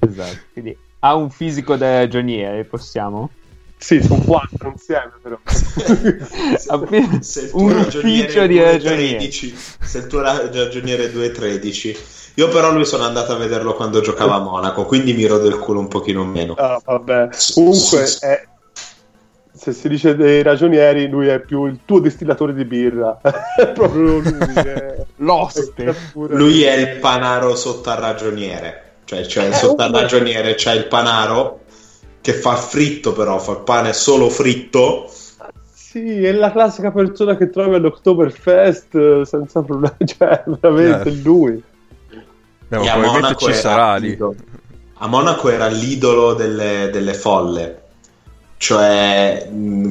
Esatto, 0.00 0.36
quindi 0.52 0.76
ha 0.98 1.14
un 1.14 1.30
fisico 1.30 1.76
da 1.76 1.98
ragioniere, 1.98 2.64
possiamo? 2.64 3.30
Sì, 3.76 4.02
sono 4.02 4.20
quattro 4.24 4.70
insieme 4.70 5.12
però. 5.22 5.38
se, 7.20 7.50
un 7.52 7.76
ufficio 7.76 8.48
di 8.48 8.60
ragioniere. 8.60 9.30
Se 9.30 9.98
il 9.98 10.06
tuo 10.08 10.22
ragioniere 10.22 11.04
è 11.04 11.14
2.13 11.14 12.22
io 12.36 12.48
però 12.48 12.72
lui 12.72 12.84
sono 12.84 13.04
andato 13.04 13.32
a 13.32 13.36
vederlo 13.36 13.74
quando 13.74 14.00
giocava 14.00 14.34
a 14.34 14.40
Monaco, 14.40 14.86
quindi 14.86 15.12
mi 15.12 15.24
rode 15.24 15.46
il 15.46 15.58
culo 15.60 15.78
un 15.78 15.86
pochino 15.86 16.24
meno. 16.24 16.54
Ah, 16.54 16.82
vabbè. 16.84 17.28
Comunque 17.54 18.06
è, 18.18 18.42
se 19.64 19.72
si 19.72 19.88
dice 19.88 20.14
dei 20.14 20.42
ragionieri, 20.42 21.08
lui 21.08 21.28
è 21.28 21.40
più 21.40 21.64
il 21.64 21.78
tuo 21.86 21.98
distillatore 21.98 22.52
di 22.52 22.66
birra. 22.66 23.18
è 23.56 23.68
proprio 23.72 24.18
lui. 24.18 24.52
È... 24.52 25.06
L'oste. 25.16 25.94
Lui 26.12 26.64
è 26.64 26.74
il 26.74 26.98
panaro 26.98 27.56
sotto 27.56 27.88
al 27.88 27.96
ragioniere. 27.96 28.82
Cioè, 29.04 29.24
cioè 29.24 29.46
eh, 29.46 29.52
sotto 29.54 29.82
al 29.82 29.90
ragioniere 29.90 30.54
c'è 30.54 30.74
il 30.74 30.86
panaro 30.86 31.60
che 32.20 32.34
fa 32.34 32.56
fritto, 32.56 33.14
però 33.14 33.38
fa 33.38 33.52
il 33.52 33.60
pane 33.60 33.94
solo 33.94 34.28
fritto. 34.28 35.10
Sì, 35.72 36.22
è 36.22 36.32
la 36.32 36.52
classica 36.52 36.90
persona 36.90 37.34
che 37.34 37.48
trovi 37.48 37.76
all'Oktoberfest 37.76 38.94
eh, 38.94 39.24
senza 39.24 39.62
problemi. 39.62 39.96
Cioè, 40.04 40.42
veramente 40.44 41.08
eh. 41.08 41.20
lui. 41.22 41.62
No, 42.68 42.80
probabilmente 42.82 43.36
ci 43.36 43.54
sarà 43.54 43.96
lì. 43.96 44.18
A 44.98 45.06
Monaco 45.06 45.48
era 45.48 45.68
l'idolo 45.68 46.34
delle, 46.34 46.90
delle 46.92 47.14
folle 47.14 47.83
cioè 48.64 49.46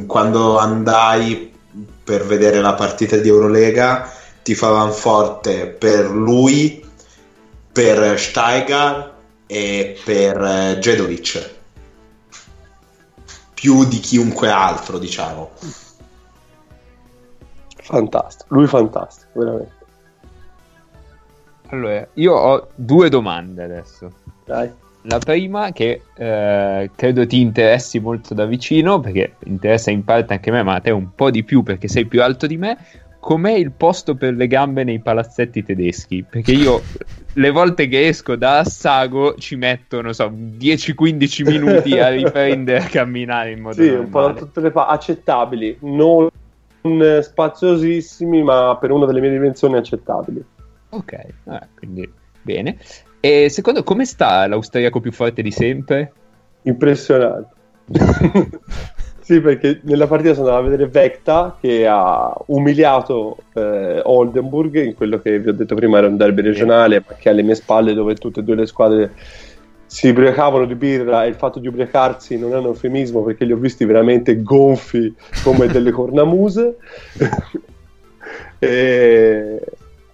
quando 0.07 0.57
andai 0.57 1.53
per 2.03 2.25
vedere 2.25 2.59
la 2.59 2.73
partita 2.73 3.17
di 3.17 3.27
Eurolega 3.29 4.11
tifavano 4.41 4.91
forte 4.91 5.67
per 5.67 6.09
lui, 6.09 6.83
per 7.71 8.19
Steiger 8.19 9.13
e 9.45 9.95
per 10.03 10.41
eh, 10.41 10.77
Jedovic. 10.79 11.51
Più 13.53 13.85
di 13.85 13.99
chiunque 13.99 14.49
altro 14.49 14.97
diciamo. 14.97 15.51
Fantastico 17.77 18.55
lui 18.55 18.65
fantastico 18.65 19.39
veramente. 19.39 19.85
Allora 21.67 22.07
io 22.13 22.33
ho 22.33 22.67
due 22.73 23.09
domande 23.09 23.63
adesso. 23.63 24.11
Dai 24.45 24.81
la 25.03 25.19
prima 25.19 25.71
che 25.71 26.01
eh, 26.15 26.91
credo 26.95 27.25
ti 27.25 27.41
interessi 27.41 27.99
molto 27.99 28.33
da 28.33 28.45
vicino, 28.45 28.99
perché 28.99 29.35
interessa 29.45 29.91
in 29.91 30.03
parte 30.03 30.33
anche 30.33 30.51
me, 30.51 30.63
ma 30.63 30.75
a 30.75 30.79
te 30.79 30.91
un 30.91 31.13
po' 31.15 31.29
di 31.29 31.43
più 31.43 31.63
perché 31.63 31.87
sei 31.87 32.05
più 32.05 32.21
alto 32.21 32.47
di 32.47 32.57
me. 32.57 32.77
Com'è 33.19 33.53
il 33.53 33.71
posto 33.71 34.15
per 34.15 34.33
le 34.33 34.47
gambe 34.47 34.83
nei 34.83 34.99
palazzetti 34.99 35.63
tedeschi? 35.63 36.25
Perché 36.29 36.51
io 36.51 36.81
le 37.33 37.49
volte 37.51 37.87
che 37.87 38.07
esco 38.07 38.35
da 38.35 38.59
Assago 38.59 39.35
ci 39.35 39.55
metto, 39.55 40.01
non 40.01 40.13
so, 40.13 40.29
10-15 40.29 41.45
minuti 41.45 41.97
a 41.97 42.09
riprendere 42.09 42.83
a 42.83 42.87
camminare 42.87 43.51
in 43.51 43.61
modo 43.61 43.81
sì, 43.81 43.87
normale. 43.87 44.03
un 44.03 44.09
po' 44.11 44.21
da 44.21 44.33
tutte 44.33 44.61
le 44.61 44.71
pa- 44.71 44.87
accettabili, 44.87 45.77
non 45.81 46.27
spaziosissimi, 47.21 48.43
ma 48.43 48.77
per 48.79 48.91
una 48.91 49.05
delle 49.05 49.21
mie 49.21 49.31
dimensioni 49.31 49.75
accettabili. 49.75 50.43
Ok, 50.89 51.13
eh, 51.13 51.35
quindi 51.75 52.11
bene. 52.41 52.77
E 53.25 53.47
secondo 53.47 53.83
come 53.83 54.03
sta 54.03 54.45
l'austriaco 54.47 54.99
più 54.99 55.13
forte 55.13 55.41
di 55.41 55.49
sempre? 55.49 56.11
Impressionante. 56.63 57.55
sì, 59.21 59.39
perché 59.39 59.79
nella 59.83 60.07
partita 60.07 60.33
sono 60.33 60.47
andato 60.47 60.65
a 60.65 60.69
vedere 60.69 60.89
Vecta 60.89 61.55
che 61.57 61.87
ha 61.87 62.35
umiliato 62.47 63.37
eh, 63.53 64.01
Oldenburg 64.03 64.75
in 64.83 64.93
quello 64.93 65.21
che 65.21 65.39
vi 65.39 65.47
ho 65.47 65.53
detto 65.53 65.73
prima 65.73 65.99
era 65.99 66.07
un 66.07 66.17
derby 66.17 66.41
regionale, 66.41 67.01
ma 67.07 67.15
che 67.15 67.29
alle 67.29 67.43
mie 67.43 67.55
spalle 67.55 67.93
dove 67.93 68.15
tutte 68.15 68.41
e 68.41 68.43
due 68.43 68.55
le 68.55 68.65
squadre 68.65 69.13
si 69.85 70.09
ubriacavano 70.09 70.65
di 70.65 70.75
birra 70.75 71.23
e 71.23 71.29
il 71.29 71.35
fatto 71.35 71.59
di 71.59 71.67
ubriacarsi 71.69 72.37
non 72.37 72.51
è 72.51 72.57
un 72.57 72.65
eufemismo 72.65 73.23
perché 73.23 73.45
li 73.45 73.53
ho 73.53 73.57
visti 73.57 73.85
veramente 73.85 74.43
gonfi 74.43 75.15
come 75.41 75.67
delle 75.67 75.91
cornamuse. 75.91 76.75
e, 78.59 79.61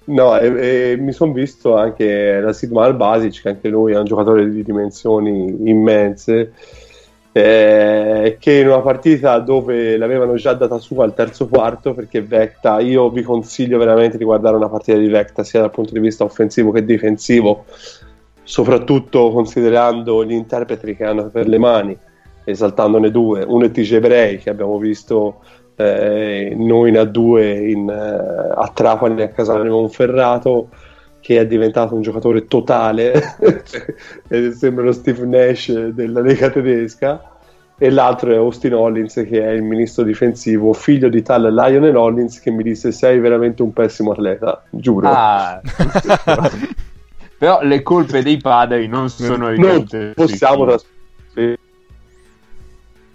No, 0.10 0.38
e, 0.40 0.92
e 0.92 0.98
mi 0.98 1.12
sono 1.12 1.34
visto 1.34 1.76
anche 1.76 2.40
la 2.40 2.52
Sigmar 2.52 2.96
Basic, 2.96 3.42
che 3.44 3.50
anche 3.50 3.70
lui 3.70 3.94
è 3.94 3.98
un 3.98 4.06
giocatore 4.06 4.50
di 4.50 4.64
dimensioni 4.64 5.70
immense, 5.70 6.54
eh, 7.32 8.38
che 8.40 8.54
in 8.54 8.68
una 8.68 8.82
partita 8.82 9.38
dove 9.38 9.98
l'avevano 9.98 10.34
già 10.34 10.54
data 10.54 10.80
su 10.80 11.00
al 11.00 11.14
terzo 11.14 11.48
quarto, 11.48 11.94
perché 11.94 12.24
Vecta, 12.24 12.80
io 12.80 13.12
vi 13.12 13.22
consiglio 13.22 13.78
veramente 13.78 14.18
di 14.18 14.24
guardare 14.24 14.56
una 14.56 14.68
partita 14.68 14.98
di 14.98 15.08
Vecta 15.08 15.44
sia 15.44 15.60
dal 15.62 15.70
punto 15.70 15.94
di 15.94 16.00
vista 16.00 16.24
offensivo 16.24 16.72
che 16.72 16.84
difensivo, 16.84 17.66
soprattutto 18.42 19.30
considerando 19.30 20.26
gli 20.26 20.34
interpreti 20.34 20.96
che 20.96 21.06
hanno 21.06 21.30
per 21.30 21.48
le 21.48 21.60
mani, 21.60 21.96
esaltandone 22.46 23.12
due, 23.12 23.44
uno 23.48 23.66
è 23.66 23.70
TJ 23.70 24.00
Bray 24.00 24.38
che 24.38 24.50
abbiamo 24.50 24.80
visto 24.80 25.42
eh, 25.80 26.54
noi 26.58 26.90
in 26.90 26.96
A2 26.96 27.70
in, 27.70 27.90
eh, 27.90 28.54
a 28.54 28.70
Trapani 28.74 29.22
a 29.22 29.30
Casale 29.30 29.70
Monferrato 29.70 30.68
che 31.22 31.40
è 31.40 31.48
diventato 31.48 31.96
un 31.96 32.02
giocatore 32.02 32.48
totale 32.48 33.14
sembra 34.56 34.84
lo 34.84 34.92
Steve 34.92 35.26
Nash 35.26 35.72
della 35.72 36.20
Lega 36.20 36.50
tedesca 36.50 37.22
e 37.78 37.90
l'altro 37.90 38.32
è 38.32 38.36
Austin 38.36 38.74
Hollins 38.74 39.14
che 39.14 39.42
è 39.42 39.52
il 39.52 39.64
ministro 39.64 40.04
difensivo 40.04 40.74
figlio 40.74 41.08
di 41.08 41.22
tale 41.22 41.50
Lionel 41.50 41.96
Hollins 41.96 42.42
che 42.42 42.52
mi 42.52 42.64
disse 42.64 42.92
sei 42.92 43.20
veramente 43.20 43.62
un 43.62 43.72
pessimo 43.72 44.12
atleta 44.12 44.62
giuro 44.70 45.08
ah. 45.10 45.62
Però 47.40 47.62
le 47.62 47.82
colpe 47.84 48.22
dei 48.22 48.36
padri 48.36 48.90
non 48.90 49.08
sono. 49.08 49.50
Non 49.56 49.88
possiamo 50.14 50.66
trasferire. 50.66 51.58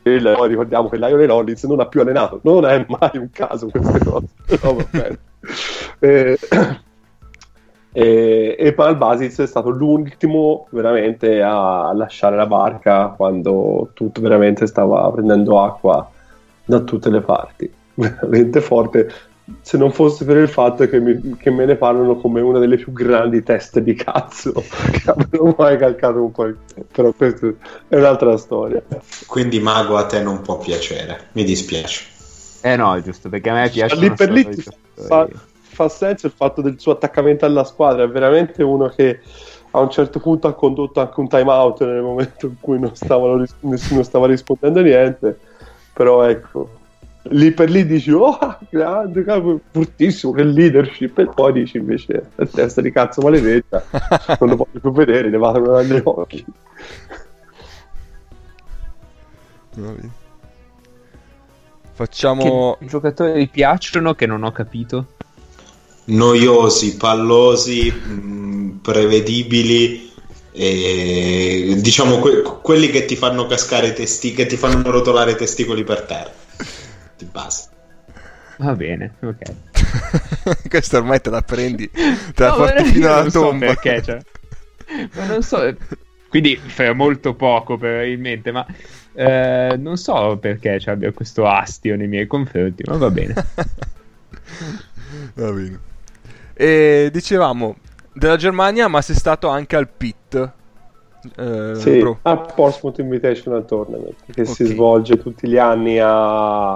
Ricordiamo 0.05 0.89
che 0.89 0.99
Lionel 0.99 1.31
Hollins 1.31 1.65
non 1.65 1.81
ha 1.81 1.87
più 1.87 2.03
allenato, 2.03 2.41
non 2.43 2.67
è 2.67 2.85
mai 2.89 3.11
un 3.15 3.31
caso 3.31 3.69
queste 3.69 3.99
cose. 4.01 4.27
No. 4.63 4.77
Eh, 6.01 6.39
e, 7.93 8.57
e 8.59 8.73
Paul 8.73 8.97
Basic 8.97 9.41
è 9.41 9.47
stato 9.47 9.71
l'ultimo 9.71 10.67
veramente 10.71 11.43
a 11.43 11.93
lasciare 11.95 12.37
la 12.37 12.47
barca 12.47 13.09
quando 13.17 13.91
tutto 13.95 14.21
veramente 14.21 14.67
stava 14.67 15.11
prendendo 15.11 15.63
acqua 15.63 16.11
da 16.65 16.81
tutte 16.81 17.11
le 17.11 17.21
parti. 17.21 17.73
Veramente 17.95 18.61
forte. 18.61 19.13
Se 19.61 19.77
non 19.77 19.93
fosse 19.93 20.25
per 20.25 20.39
il 20.39 20.49
fatto 20.49 20.89
che, 20.89 20.99
mi, 21.01 21.37
che 21.37 21.51
me 21.51 21.67
ne 21.67 21.77
parlano 21.77 22.17
come 22.17 22.41
una 22.41 22.59
delle 22.59 22.77
più 22.77 22.93
grandi 22.93 23.43
teste 23.43 23.83
di 23.83 23.95
cazzo 23.95 24.53
che 24.91 25.03
abbiano 25.05 25.55
mai 25.59 25.77
calcato 25.77 26.23
un 26.23 26.33
po'. 26.33 26.53
Però 26.91 27.13
questa 27.13 27.53
è 27.89 27.97
un'altra 27.97 28.37
storia. 28.39 28.83
Quindi 29.27 29.61
Mago 29.61 29.97
a 29.97 30.07
te 30.07 30.23
non 30.23 30.41
può 30.41 30.59
piacere, 30.59 31.29
mi 31.33 31.45
dispiace. 31.45 32.13
Eh 32.63 32.77
no, 32.77 32.99
giusto, 33.03 33.29
perché 33.29 33.51
a 33.51 33.55
me 33.55 33.69
piace. 33.69 33.97
Lì 33.97 34.11
per 34.13 34.31
lì 34.31 34.49
fa, 34.95 35.29
fa 35.31 35.89
senso 35.91 36.27
il 36.27 36.33
fatto 36.35 36.63
del 36.63 36.79
suo 36.79 36.93
attaccamento 36.93 37.45
alla 37.45 37.65
squadra, 37.65 38.05
è 38.05 38.09
veramente 38.09 38.63
uno 38.63 38.89
che 38.89 39.21
a 39.73 39.81
un 39.81 39.91
certo 39.91 40.21
punto 40.21 40.47
ha 40.47 40.55
condotto 40.55 41.01
anche 41.01 41.21
un 41.21 41.29
time 41.29 41.51
out 41.51 41.85
nel 41.85 42.01
momento 42.01 42.47
in 42.47 42.55
cui 42.61 42.79
non 42.79 42.95
stavano, 42.95 43.45
nessuno 43.61 44.03
stava 44.03 44.27
rispondendo 44.27 44.79
a 44.79 44.83
niente, 44.83 45.39
però 45.93 46.23
ecco, 46.23 46.71
lì 47.29 47.53
per 47.53 47.71
lì 47.71 47.87
dici 47.87 48.11
oh 48.11 48.59
grande, 48.69 49.25
fortissimo, 49.71 50.33
che 50.33 50.43
leadership 50.43 51.19
e 51.19 51.27
poi 51.27 51.53
dici 51.53 51.79
invece 51.79 52.31
testa 52.53 52.81
di 52.81 52.93
cazzo 52.93 53.23
maledetta, 53.23 53.85
non 54.41 54.51
lo 54.51 54.57
voglio 54.57 54.81
più 54.81 54.93
vedere, 54.93 55.31
levatelo 55.31 55.73
dagli 55.73 56.01
occhi. 56.03 56.45
Facciamo... 61.93 62.77
Che 62.79 62.87
giocatori 62.87 63.49
piacciono 63.49 64.15
che 64.15 64.27
non 64.27 64.43
ho 64.43 64.53
capito? 64.53 65.07
noiosi, 66.07 66.97
pallosi, 66.97 67.91
mh, 67.91 68.13
mm, 68.13 68.71
prevedibili. 68.83 70.13
E, 70.53 71.79
diciamo 71.79 72.19
que- 72.19 72.43
quelli 72.63 72.89
che 72.89 73.07
ti 73.07 73.17
fanno 73.17 73.47
cascare 73.47 73.89
i 73.89 73.93
testi 73.93 74.33
che 74.33 74.47
ti 74.47 74.57
fanno 74.57 74.89
rotolare 74.89 75.33
i 75.33 75.37
testicoli 75.37 75.83
per 75.83 76.03
terra 76.03 76.44
di 77.17 77.25
base 77.27 77.69
va 78.59 78.75
bene 78.75 79.15
ok 79.21 80.69
questo 80.69 80.99
ormai 80.99 81.21
te 81.21 81.31
la 81.31 81.43
prendi 81.43 81.91
te 81.91 82.33
la 82.37 82.51
no, 82.51 82.57
porti 82.57 82.85
fino 82.85 83.13
alla 83.13 83.31
tomba 83.31 83.67
so 83.69 83.75
perché 83.75 84.03
cioè. 84.03 84.19
ma 85.15 85.27
non 85.27 85.43
so 85.43 85.77
quindi 86.29 86.57
fa 86.57 86.93
molto 86.93 87.35
poco 87.35 87.77
probabilmente 87.77 88.53
ma 88.53 88.67
eh, 89.13 89.77
non 89.79 89.97
so 89.97 90.37
perché 90.39 90.79
cioè, 90.81 90.95
abbia 90.95 91.13
questo 91.13 91.47
astio 91.47 91.97
nei 91.97 92.09
miei 92.09 92.27
confronti 92.27 92.83
ma 92.87 92.97
va 92.97 93.11
bene 93.11 93.35
va 95.35 95.51
bene 95.53 95.81
e 96.55 97.09
dicevamo 97.13 97.77
della 98.15 98.37
Germania, 98.37 98.89
ma 98.89 99.03
sei 99.03 99.17
stato 99.17 99.49
anche 99.49 99.77
al 99.77 99.89
PIT. 99.89 100.53
Eh, 101.37 101.73
sì, 101.75 101.99
bro. 101.99 102.19
a 102.23 102.37
Portsmouth 102.37 102.99
Invitational 102.99 103.65
Tournament 103.65 104.15
che 104.31 104.43
okay. 104.43 104.47
si 104.47 104.67
svolge 104.67 105.17
tutti 105.17 105.49
gli 105.49 105.57
anni 105.57 105.99
a, 105.99 106.75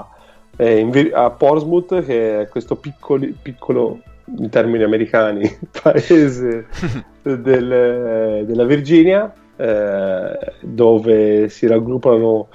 eh, 0.59 1.11
a 1.14 1.30
Portsmouth, 1.30 2.04
che 2.04 2.42
è 2.42 2.48
questo 2.48 2.74
piccoli, 2.76 3.36
piccolo, 3.40 4.00
in 4.36 4.50
termini 4.50 4.82
americani, 4.82 5.48
paese 5.82 6.66
del, 7.22 8.44
della 8.44 8.64
Virginia, 8.64 9.32
eh, 9.56 10.52
dove 10.61 11.48
si 11.48 11.66
raggruppano 11.66 12.48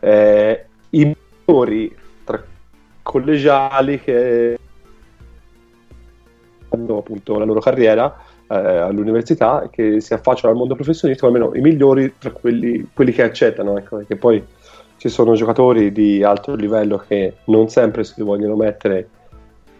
eh, 0.00 0.64
i 0.90 1.14
migliori 1.46 1.94
tra 2.24 2.42
collegiali 3.02 4.00
che 4.00 4.58
appunto 6.68 7.38
la 7.38 7.44
loro 7.44 7.60
carriera 7.60 8.16
eh, 8.48 8.56
all'università 8.56 9.68
che 9.70 10.00
si 10.00 10.14
affacciano 10.14 10.52
al 10.52 10.58
mondo 10.58 10.74
professionistico, 10.74 11.26
almeno 11.26 11.54
i 11.54 11.60
migliori 11.60 12.14
tra 12.18 12.30
quelli, 12.30 12.88
quelli 12.92 13.12
che 13.12 13.22
accettano, 13.22 13.78
ecco, 13.78 13.98
perché 13.98 14.16
poi 14.16 14.44
ci 15.00 15.08
sono 15.08 15.32
giocatori 15.32 15.92
di 15.92 16.22
alto 16.22 16.54
livello 16.54 17.02
che 17.08 17.36
non 17.44 17.70
sempre 17.70 18.04
si 18.04 18.20
vogliono 18.20 18.54
mettere 18.54 19.08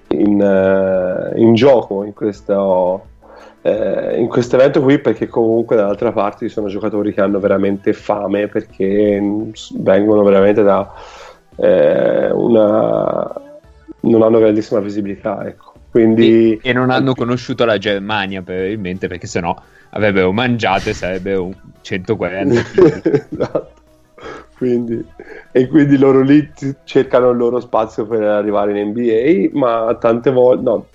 in, 0.09 0.41
uh, 0.41 1.39
in 1.39 1.53
gioco 1.53 2.05
in 2.05 2.15
questo, 2.15 3.05
eh, 3.61 4.19
in 4.19 4.29
questo 4.29 4.57
evento 4.57 4.81
qui 4.81 4.99
perché 4.99 5.27
comunque 5.27 5.77
dall'altra 5.77 6.11
parte 6.13 6.49
ci 6.49 6.53
sono 6.55 6.69
giocatori 6.69 7.13
che 7.13 7.21
hanno 7.21 7.39
veramente 7.39 7.93
fame 7.93 8.49
perché 8.49 9.23
vengono 9.75 10.23
veramente 10.23 10.63
da 10.63 10.91
eh, 11.57 12.31
una 12.31 13.43
non 14.03 14.23
hanno 14.23 14.39
grandissima 14.39 14.81
visibilità 14.81 15.47
ecco 15.47 15.75
quindi... 15.91 16.59
E, 16.63 16.73
non 16.73 16.89
hanno 16.89 17.15
conosciuto 17.15 17.67
la 17.67 17.77
Germania 17.77 18.41
probabilmente 18.41 19.07
perché 19.07 19.27
sennò 19.27 19.55
avrebbero 19.91 20.33
mangiato 20.33 20.89
e 20.89 20.95
sarebbero 20.95 21.51
140 21.83 22.61
esatto. 23.31 23.80
Quindi, 24.61 25.03
e 25.53 25.69
quindi 25.69 25.97
loro 25.97 26.21
lì 26.21 26.53
cercano 26.85 27.31
il 27.31 27.39
loro 27.39 27.61
spazio 27.61 28.07
per 28.07 28.23
arrivare 28.23 28.79
in 28.79 28.89
NBA 28.91 29.59
ma 29.59 29.97
tante 29.99 30.31
volte 30.31 30.63
no, 30.63 30.87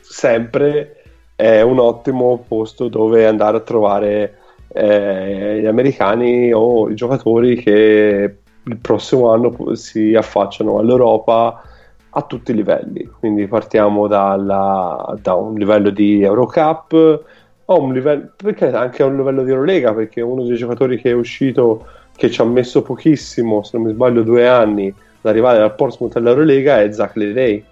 sempre 0.00 1.02
è 1.36 1.60
un 1.60 1.78
ottimo 1.78 2.42
posto 2.48 2.88
dove 2.88 3.26
andare 3.26 3.58
a 3.58 3.60
trovare 3.60 4.38
eh, 4.68 5.58
gli 5.60 5.66
americani 5.66 6.54
o 6.54 6.88
i 6.88 6.94
giocatori 6.94 7.56
che 7.56 8.36
il 8.62 8.76
prossimo 8.78 9.30
anno 9.30 9.74
si 9.74 10.14
affacciano 10.14 10.78
all'Europa 10.78 11.62
a 12.08 12.22
tutti 12.22 12.52
i 12.52 12.54
livelli, 12.54 13.10
quindi 13.20 13.46
partiamo 13.46 14.06
dalla, 14.06 15.14
da 15.20 15.34
un 15.34 15.52
livello 15.52 15.90
di 15.90 16.22
Eurocup 16.22 17.24
a 17.66 17.74
un 17.74 17.92
livello, 17.92 18.30
perché 18.36 18.72
anche 18.72 19.02
a 19.02 19.06
un 19.06 19.16
livello 19.16 19.42
di 19.42 19.50
Eurolega, 19.50 19.92
perché 19.92 20.22
uno 20.22 20.44
dei 20.44 20.56
giocatori 20.56 20.98
che 20.98 21.10
è 21.10 21.14
uscito, 21.14 21.84
che 22.16 22.30
ci 22.30 22.40
ha 22.40 22.44
messo 22.44 22.82
pochissimo, 22.82 23.62
se 23.62 23.76
non 23.76 23.86
mi 23.86 23.92
sbaglio 23.92 24.22
due 24.22 24.48
anni, 24.48 24.88
ad 24.88 25.30
arrivare 25.30 25.58
dal 25.58 25.74
Portsmouth 25.74 26.16
all'Eurolega 26.16 26.82
è 26.82 26.90
Zach 26.92 27.14
Ledey. 27.16 27.62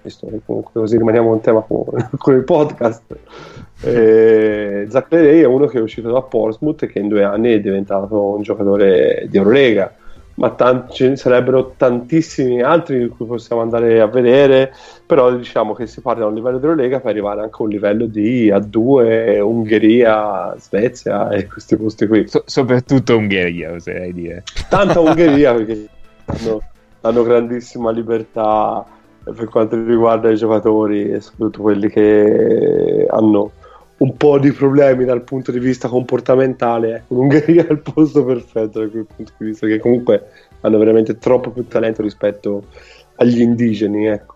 Questo, 0.00 0.28
comunque, 0.46 0.80
così 0.80 0.96
rimaniamo 0.96 1.32
un 1.32 1.40
tema 1.40 1.60
con, 1.60 1.84
con 2.16 2.34
il 2.34 2.44
podcast. 2.44 3.16
E 3.82 4.86
Zach 4.88 5.06
Ledey 5.10 5.40
è 5.40 5.46
uno 5.46 5.66
che 5.66 5.78
è 5.78 5.80
uscito 5.80 6.10
da 6.10 6.22
Portsmouth 6.22 6.84
e 6.84 6.86
che 6.86 6.98
in 7.00 7.08
due 7.08 7.24
anni 7.24 7.52
è 7.52 7.60
diventato 7.60 8.34
un 8.34 8.42
giocatore 8.42 9.26
di 9.28 9.36
Eurolega 9.36 9.92
ma 10.38 10.50
tanti, 10.50 10.94
ce 10.94 11.08
ne 11.08 11.16
sarebbero 11.16 11.74
tantissimi 11.76 12.62
altri 12.62 13.00
di 13.00 13.08
cui 13.08 13.26
possiamo 13.26 13.60
andare 13.60 14.00
a 14.00 14.06
vedere, 14.06 14.72
però 15.04 15.32
diciamo 15.32 15.74
che 15.74 15.88
si 15.88 16.00
parte 16.00 16.20
da 16.20 16.26
un 16.26 16.34
livello 16.34 16.58
di 16.58 16.64
Eurolega 16.64 17.00
per 17.00 17.10
arrivare 17.10 17.40
anche 17.40 17.56
a 17.58 17.62
un 17.64 17.68
livello 17.68 18.06
di 18.06 18.48
A2, 18.48 19.40
Ungheria, 19.40 20.54
Svezia 20.58 21.28
e 21.30 21.46
questi 21.46 21.76
posti 21.76 22.06
qui. 22.06 22.28
So- 22.28 22.44
soprattutto 22.46 23.16
Ungheria, 23.16 23.72
oserei 23.72 24.12
dire. 24.12 24.44
Tanta 24.68 25.00
Ungheria 25.00 25.54
perché 25.58 25.88
hanno, 26.26 26.62
hanno 27.00 27.22
grandissima 27.24 27.90
libertà 27.90 28.86
per 29.24 29.48
quanto 29.48 29.74
riguarda 29.74 30.30
i 30.30 30.36
giocatori 30.36 31.10
e 31.10 31.20
soprattutto 31.20 31.62
quelli 31.62 31.88
che 31.88 33.06
hanno 33.10 33.50
un 33.98 34.16
po' 34.16 34.38
di 34.38 34.52
problemi 34.52 35.04
dal 35.04 35.22
punto 35.22 35.50
di 35.50 35.58
vista 35.58 35.88
comportamentale. 35.88 36.96
Ecco, 36.96 37.14
l'Ungheria 37.14 37.66
è 37.66 37.72
il 37.72 37.80
posto 37.80 38.24
perfetto 38.24 38.80
da 38.80 38.88
quel 38.88 39.06
punto 39.14 39.32
di 39.38 39.46
vista, 39.46 39.66
che 39.66 39.78
comunque 39.78 40.30
hanno 40.60 40.78
veramente 40.78 41.18
troppo 41.18 41.50
più 41.50 41.66
talento 41.66 42.02
rispetto 42.02 42.64
agli 43.16 43.40
indigeni. 43.40 44.06
Ecco. 44.06 44.34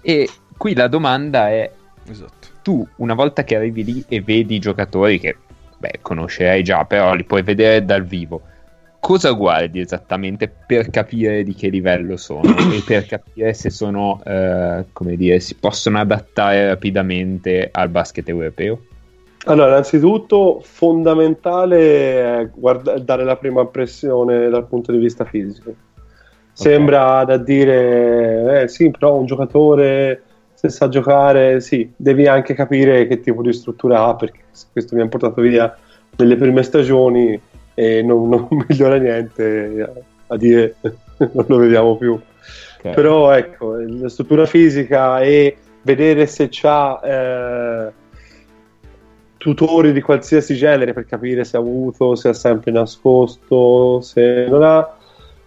E 0.00 0.28
qui 0.56 0.74
la 0.74 0.88
domanda 0.88 1.48
è: 1.48 1.70
esatto. 2.08 2.48
tu 2.62 2.86
una 2.96 3.14
volta 3.14 3.44
che 3.44 3.56
arrivi 3.56 3.84
lì 3.84 4.04
e 4.08 4.20
vedi 4.20 4.56
i 4.56 4.60
giocatori 4.60 5.18
che 5.18 5.36
beh, 5.76 5.98
conoscerai 6.00 6.62
già, 6.62 6.84
però 6.84 7.14
li 7.14 7.24
puoi 7.24 7.42
vedere 7.42 7.84
dal 7.84 8.04
vivo 8.04 8.42
cosa 9.00 9.32
guardi 9.32 9.80
esattamente 9.80 10.48
per 10.48 10.90
capire 10.90 11.42
di 11.42 11.54
che 11.54 11.68
livello 11.68 12.16
sono 12.16 12.42
e 12.72 12.82
per 12.84 13.06
capire 13.06 13.54
se 13.54 13.70
sono, 13.70 14.20
eh, 14.24 14.86
come 14.92 15.16
dire, 15.16 15.40
si 15.40 15.54
possono 15.54 15.98
adattare 15.98 16.66
rapidamente 16.66 17.68
al 17.72 17.88
basket 17.88 18.28
europeo? 18.28 18.82
Allora, 19.46 19.68
innanzitutto 19.68 20.60
fondamentale 20.62 22.40
è 22.40 22.50
guarda- 22.52 22.98
dare 22.98 23.24
la 23.24 23.36
prima 23.36 23.62
impressione 23.62 24.48
dal 24.48 24.66
punto 24.66 24.92
di 24.92 24.98
vista 24.98 25.24
fisico. 25.24 25.74
Sembra 26.52 27.22
okay. 27.22 27.26
da 27.26 27.36
dire, 27.42 28.62
eh 28.62 28.68
sì, 28.68 28.90
però 28.90 29.16
un 29.16 29.26
giocatore 29.26 30.22
se 30.58 30.70
sa 30.70 30.88
giocare, 30.88 31.60
sì, 31.60 31.88
devi 31.94 32.26
anche 32.26 32.52
capire 32.52 33.06
che 33.06 33.20
tipo 33.20 33.42
di 33.42 33.52
struttura 33.52 34.06
ha, 34.06 34.16
perché 34.16 34.40
questo 34.72 34.96
mi 34.96 35.02
ha 35.02 35.06
portato 35.06 35.40
via 35.40 35.72
nelle 36.16 36.34
prime 36.34 36.64
stagioni 36.64 37.40
e 37.78 38.02
non, 38.02 38.28
non 38.28 38.48
migliora 38.66 38.96
niente 38.96 40.04
a 40.26 40.36
dire 40.36 40.74
non 41.18 41.44
lo 41.46 41.56
vediamo 41.58 41.96
più. 41.96 42.18
Okay. 42.78 42.92
Però 42.92 43.30
ecco, 43.30 43.76
la 43.76 44.08
struttura 44.08 44.46
fisica 44.46 45.20
e 45.20 45.56
vedere 45.82 46.26
se 46.26 46.48
c'ha 46.50 47.00
eh, 47.00 47.92
tutori 49.36 49.92
di 49.92 50.00
qualsiasi 50.00 50.56
genere 50.56 50.92
per 50.92 51.06
capire 51.06 51.44
se 51.44 51.56
ha 51.56 51.60
avuto, 51.60 52.16
se 52.16 52.30
ha 52.30 52.32
sempre 52.32 52.72
nascosto, 52.72 54.00
se 54.00 54.46
non 54.48 54.64
ha 54.64 54.96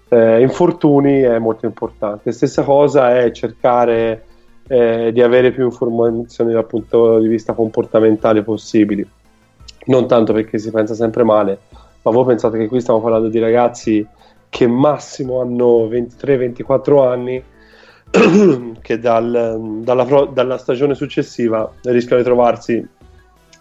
eh, 0.07 0.41
infortuni 0.41 1.19
è 1.19 1.37
molto 1.37 1.65
importante. 1.65 2.31
Stessa 2.31 2.63
cosa 2.63 3.17
è 3.17 3.29
cercare 3.31 4.23
eh, 4.67 5.11
di 5.11 5.21
avere 5.21 5.51
più 5.51 5.65
informazioni 5.65 6.53
dal 6.53 6.65
punto 6.65 7.19
di 7.19 7.27
vista 7.27 7.51
comportamentale 7.51 8.41
possibili. 8.41 9.05
Non 9.83 10.07
tanto 10.07 10.31
perché 10.31 10.59
si 10.59 10.71
pensa 10.71 10.93
sempre 10.93 11.23
male, 11.23 11.59
ma 12.03 12.11
voi 12.11 12.25
pensate 12.25 12.57
che 12.57 12.67
qui 12.67 12.81
stiamo 12.81 13.01
parlando 13.01 13.27
di 13.27 13.39
ragazzi 13.39 14.05
che 14.49 14.67
massimo 14.67 15.39
hanno 15.39 15.87
23-24 15.87 17.07
anni, 17.07 17.43
che 18.81 18.99
dal, 18.99 19.79
dalla, 19.81 20.25
dalla 20.25 20.57
stagione 20.57 20.93
successiva 20.93 21.71
rischiano 21.83 22.21
di 22.21 22.27
trovarsi 22.27 22.87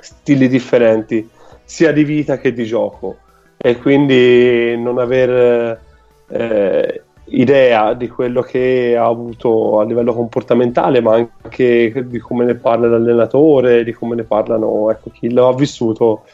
stili 0.00 0.48
differenti, 0.48 1.28
sia 1.64 1.92
di 1.92 2.02
vita 2.02 2.38
che 2.38 2.52
di 2.52 2.64
gioco, 2.64 3.18
e 3.56 3.76
quindi 3.78 4.76
non 4.78 4.98
aver 4.98 5.80
eh, 6.26 7.02
idea 7.26 7.94
di 7.94 8.08
quello 8.08 8.42
che 8.42 8.96
ha 8.96 9.06
avuto 9.06 9.78
a 9.78 9.84
livello 9.84 10.12
comportamentale, 10.12 11.00
ma 11.00 11.14
anche 11.14 12.04
di 12.06 12.18
come 12.18 12.44
ne 12.44 12.54
parla 12.54 12.88
l'allenatore, 12.88 13.84
di 13.84 13.92
come 13.92 14.16
ne 14.16 14.24
parlano 14.24 14.90
ecco, 14.90 15.10
chi 15.10 15.32
lo 15.32 15.48
ha 15.48 15.54
vissuto, 15.54 16.24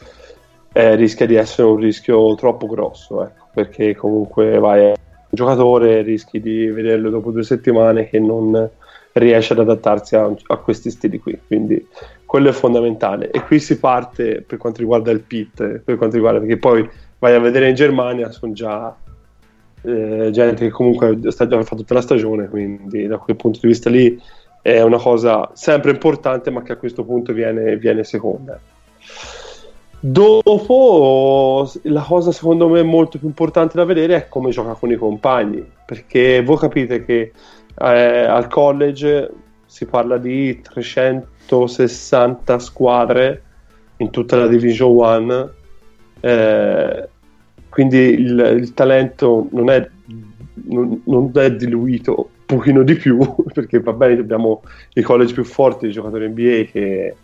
eh, 0.77 0.93
rischia 0.93 1.25
di 1.25 1.33
essere 1.33 1.67
un 1.67 1.77
rischio 1.77 2.35
troppo 2.35 2.67
grosso, 2.67 3.23
ecco, 3.23 3.47
perché 3.51 3.95
comunque 3.95 4.59
vai 4.59 4.85
a 4.85 4.87
un 4.89 4.95
giocatore, 5.31 6.03
rischi 6.03 6.39
di 6.39 6.67
vederlo 6.67 7.09
dopo 7.09 7.31
due 7.31 7.41
settimane 7.41 8.07
che 8.07 8.19
non 8.19 8.69
riesce 9.13 9.53
ad 9.53 9.59
adattarsi 9.59 10.15
a, 10.15 10.31
a 10.45 10.57
questi 10.57 10.91
stili 10.91 11.17
qui, 11.17 11.39
quindi 11.47 11.83
quello 12.23 12.49
è 12.49 12.51
fondamentale. 12.51 13.31
E 13.31 13.41
qui 13.41 13.59
si 13.59 13.79
parte 13.79 14.43
per 14.45 14.59
quanto 14.59 14.81
riguarda 14.81 15.09
il 15.09 15.21
pit, 15.21 15.79
per 15.79 15.97
quanto 15.97 16.15
riguarda 16.15 16.39
perché 16.41 16.57
poi 16.57 16.87
vai 17.17 17.33
a 17.33 17.39
vedere 17.39 17.69
in 17.69 17.75
Germania, 17.75 18.29
sono 18.29 18.53
già 18.53 18.95
eh, 19.81 20.29
gente 20.31 20.65
che 20.65 20.69
comunque 20.69 21.17
sta 21.31 21.47
già 21.47 21.57
fatto 21.63 21.77
tutta 21.77 21.95
la 21.95 22.01
stagione, 22.01 22.49
quindi 22.49 23.07
da 23.07 23.17
quel 23.17 23.35
punto 23.35 23.57
di 23.63 23.67
vista 23.67 23.89
lì 23.89 24.21
è 24.61 24.79
una 24.81 24.99
cosa 24.99 25.49
sempre 25.53 25.89
importante, 25.89 26.51
ma 26.51 26.61
che 26.61 26.73
a 26.73 26.77
questo 26.77 27.03
punto 27.03 27.33
viene, 27.33 27.77
viene 27.77 28.03
seconda. 28.03 28.59
Dopo, 29.99 31.69
la 31.83 32.03
cosa 32.03 32.31
secondo 32.31 32.69
me 32.69 32.83
molto 32.83 33.17
più 33.17 33.27
importante 33.27 33.77
da 33.77 33.83
vedere 33.83 34.15
è 34.15 34.27
come 34.27 34.51
gioca 34.51 34.73
con 34.73 34.91
i 34.91 34.95
compagni, 34.95 35.65
perché 35.85 36.43
voi 36.43 36.57
capite 36.57 37.03
che 37.03 37.31
eh, 37.79 38.23
al 38.25 38.47
college 38.47 39.31
si 39.65 39.85
parla 39.85 40.17
di 40.17 40.61
360 40.61 42.59
squadre 42.59 43.41
in 43.97 44.11
tutta 44.11 44.37
la 44.37 44.47
Division 44.47 44.91
1. 44.91 45.51
Eh, 46.19 47.09
quindi 47.69 47.97
il, 47.97 48.57
il 48.59 48.73
talento 48.73 49.47
non 49.51 49.69
è, 49.69 49.87
non, 50.65 51.01
non 51.05 51.31
è, 51.33 51.55
diluito 51.55 52.15
un 52.17 52.45
pochino 52.45 52.83
di 52.83 52.95
più 52.95 53.19
perché 53.53 53.79
va 53.79 53.93
bene 53.93 54.19
abbiamo 54.19 54.63
i 54.93 55.01
college 55.01 55.33
più 55.33 55.43
forti 55.43 55.87
i 55.87 55.91
giocatori 55.91 56.27
NBA 56.27 56.71
che 56.71 57.15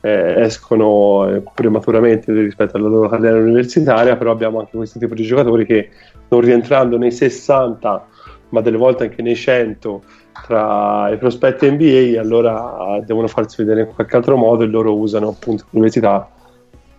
eh, 0.00 0.40
escono 0.42 1.28
eh, 1.28 1.42
prematuramente 1.54 2.32
rispetto 2.32 2.76
alla 2.76 2.88
loro 2.88 3.08
carriera 3.08 3.38
universitaria 3.38 4.16
però 4.16 4.30
abbiamo 4.30 4.60
anche 4.60 4.76
questo 4.76 4.98
tipo 4.98 5.14
di 5.14 5.24
giocatori 5.24 5.66
che 5.66 5.90
non 6.28 6.40
rientrando 6.40 6.96
nei 6.96 7.12
60 7.12 8.06
ma 8.50 8.60
delle 8.60 8.76
volte 8.76 9.04
anche 9.04 9.22
nei 9.22 9.36
100 9.36 10.02
tra 10.46 11.10
i 11.10 11.18
prospetti 11.18 11.70
NBA 11.70 12.18
allora 12.18 13.00
devono 13.04 13.26
farsi 13.26 13.62
vedere 13.62 13.82
in 13.82 13.94
qualche 13.94 14.16
altro 14.16 14.36
modo 14.36 14.64
e 14.64 14.66
loro 14.66 14.96
usano 14.96 15.28
appunto 15.28 15.64
l'università 15.70 16.28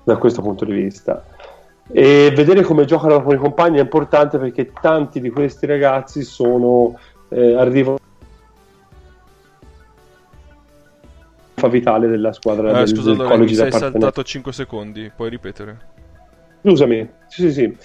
da 0.04 0.18
questo 0.18 0.41
punto 0.41 0.66
di 0.66 0.74
vista. 0.74 1.24
E 1.91 2.32
vedere 2.36 2.62
come 2.62 2.86
giocano 2.86 3.22
con 3.22 3.36
i 3.36 3.38
compagni 3.38 3.78
è 3.78 3.82
importante 3.82 4.38
perché 4.38 4.72
tanti 4.80 5.20
di 5.20 5.30
questi 5.30 5.66
ragazzi 5.66 6.24
sono 6.24 6.97
eh, 7.30 7.54
arrivano 7.56 7.97
vitale 11.68 12.07
della 12.07 12.34
squadra 12.34 12.72
ah, 12.72 12.78
del, 12.80 12.88
scusa, 12.88 13.14
del 13.14 13.26
college 13.26 13.51
mi 13.51 13.55
sei 13.55 13.72
saltato 13.72 14.24
5 14.24 14.53
secondi 14.53 15.12
puoi 15.16 15.30
ripetere 15.30 15.78
scusami 16.62 17.09
sì 17.28 17.51
sì 17.51 17.51
sì 17.51 17.78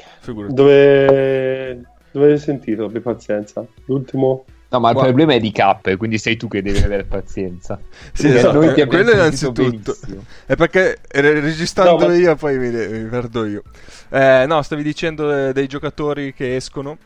dove 0.49 1.83
dove 2.11 2.33
hai 2.33 2.39
sentito 2.39 2.85
abbi 2.85 3.01
pazienza 3.01 3.65
l'ultimo 3.87 4.45
No, 4.69 4.81
ma 4.81 4.89
il 4.89 4.95
Guarda. 4.95 5.13
problema 5.13 5.39
è 5.39 5.41
di 5.41 5.53
K, 5.53 5.97
quindi 5.97 6.19
sei 6.19 6.37
tu 6.37 6.49
che 6.49 6.61
devi 6.61 6.79
avere 6.79 7.05
pazienza. 7.05 7.79
sì, 8.13 8.27
esatto. 8.35 8.61
noi 8.61 8.75
ti 8.75 8.85
quello 8.87 9.13
innanzitutto. 9.13 9.97
È 10.45 10.57
perché 10.57 10.99
registrando 11.09 11.99
no, 12.01 12.09
ma... 12.09 12.15
io 12.17 12.35
poi 12.35 12.59
mi, 12.59 12.71
mi, 12.71 13.09
perdo 13.09 13.45
io. 13.45 13.63
Eh, 14.11 14.45
no, 14.47 14.61
stavi 14.63 14.83
dicendo 14.83 15.53
dei 15.53 15.69
giocatori 15.69 16.35
che 16.35 16.57
escono 16.57 16.99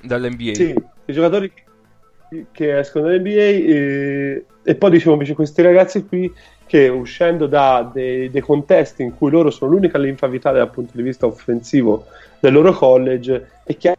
dall'NBA. 0.00 0.54
Sì, 0.54 0.74
i 1.04 1.12
giocatori 1.12 1.52
che 2.52 2.78
escono 2.78 3.06
dall'NBA 3.06 3.30
e, 3.30 4.44
e 4.62 4.74
poi 4.74 4.90
dicevo 4.90 5.12
invece 5.12 5.34
questi 5.34 5.62
ragazzi 5.62 6.06
qui 6.06 6.32
che 6.66 6.88
uscendo 6.88 7.46
da 7.46 7.90
dei, 7.92 8.30
dei, 8.30 8.40
contesti 8.40 9.02
in 9.02 9.16
cui 9.16 9.30
loro 9.30 9.50
sono 9.50 9.72
l'unica 9.72 9.98
linfa 9.98 10.28
vitale 10.28 10.58
dal 10.58 10.70
punto 10.70 10.92
di 10.94 11.02
vista 11.02 11.26
offensivo 11.26 12.06
del 12.38 12.52
loro 12.52 12.72
college 12.72 13.48
e 13.64 13.76
che 13.76 13.96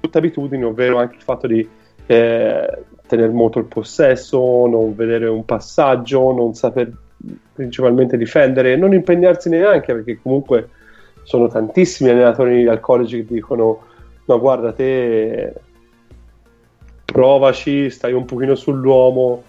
tutte 0.00 0.18
abitudini, 0.18 0.64
ovvero 0.64 0.98
anche 0.98 1.16
il 1.16 1.22
fatto 1.22 1.46
di 1.46 1.66
eh, 2.06 2.78
tenere 3.06 3.32
molto 3.32 3.58
il 3.58 3.66
possesso, 3.66 4.66
non 4.66 4.94
vedere 4.94 5.26
un 5.26 5.44
passaggio, 5.44 6.32
non 6.32 6.54
saper 6.54 6.90
principalmente 7.52 8.16
difendere, 8.16 8.76
non 8.76 8.92
impegnarsi 8.94 9.48
neanche 9.48 9.92
perché 9.92 10.18
comunque 10.20 10.68
sono 11.22 11.48
tantissimi 11.48 12.10
allenatori 12.10 12.66
al 12.66 12.80
college 12.80 13.18
che 13.18 13.34
dicono 13.34 13.92
ma 14.26 14.36
guarda 14.36 14.72
te 14.72 15.52
provaci, 17.04 17.90
stai 17.90 18.12
un 18.12 18.24
pochino 18.24 18.54
sull'uomo 18.54 19.44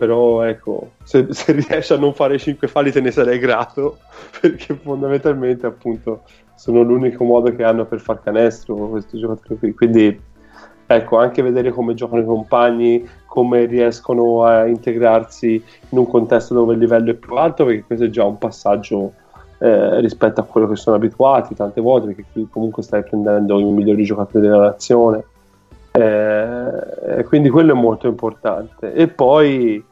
però 0.00 0.40
ecco 0.44 0.92
se, 1.02 1.26
se 1.28 1.52
riesci 1.52 1.92
a 1.92 1.98
non 1.98 2.14
fare 2.14 2.38
5 2.38 2.68
falli 2.68 2.90
te 2.90 3.02
ne 3.02 3.10
sarei 3.10 3.38
grato 3.38 3.98
perché 4.40 4.74
fondamentalmente 4.74 5.66
appunto 5.66 6.22
sono 6.60 6.82
l'unico 6.82 7.24
modo 7.24 7.56
che 7.56 7.64
hanno 7.64 7.86
per 7.86 8.00
far 8.00 8.22
canestro 8.22 8.74
questi 8.88 9.18
giocatori 9.18 9.58
qui. 9.58 9.74
Quindi 9.74 10.20
ecco, 10.86 11.16
anche 11.16 11.40
vedere 11.40 11.70
come 11.70 11.94
giocano 11.94 12.20
i 12.20 12.26
compagni, 12.26 13.08
come 13.24 13.64
riescono 13.64 14.44
a 14.44 14.66
integrarsi 14.66 15.54
in 15.88 15.98
un 15.98 16.06
contesto 16.06 16.52
dove 16.52 16.74
il 16.74 16.80
livello 16.80 17.12
è 17.12 17.14
più 17.14 17.34
alto, 17.36 17.64
perché 17.64 17.84
questo 17.84 18.04
è 18.04 18.10
già 18.10 18.24
un 18.24 18.36
passaggio 18.36 19.14
eh, 19.58 20.00
rispetto 20.00 20.42
a 20.42 20.44
quello 20.44 20.68
che 20.68 20.76
sono 20.76 20.96
abituati 20.96 21.54
tante 21.54 21.80
volte, 21.80 22.08
perché 22.08 22.24
qui 22.30 22.46
comunque 22.50 22.82
stai 22.82 23.04
prendendo 23.04 23.58
i 23.58 23.64
migliori 23.64 24.04
giocatori 24.04 24.46
della 24.46 24.60
nazione. 24.60 25.24
Eh, 25.92 27.24
quindi 27.24 27.48
quello 27.50 27.72
è 27.72 27.76
molto 27.76 28.06
importante. 28.06 28.92
E 28.92 29.08
poi 29.08 29.84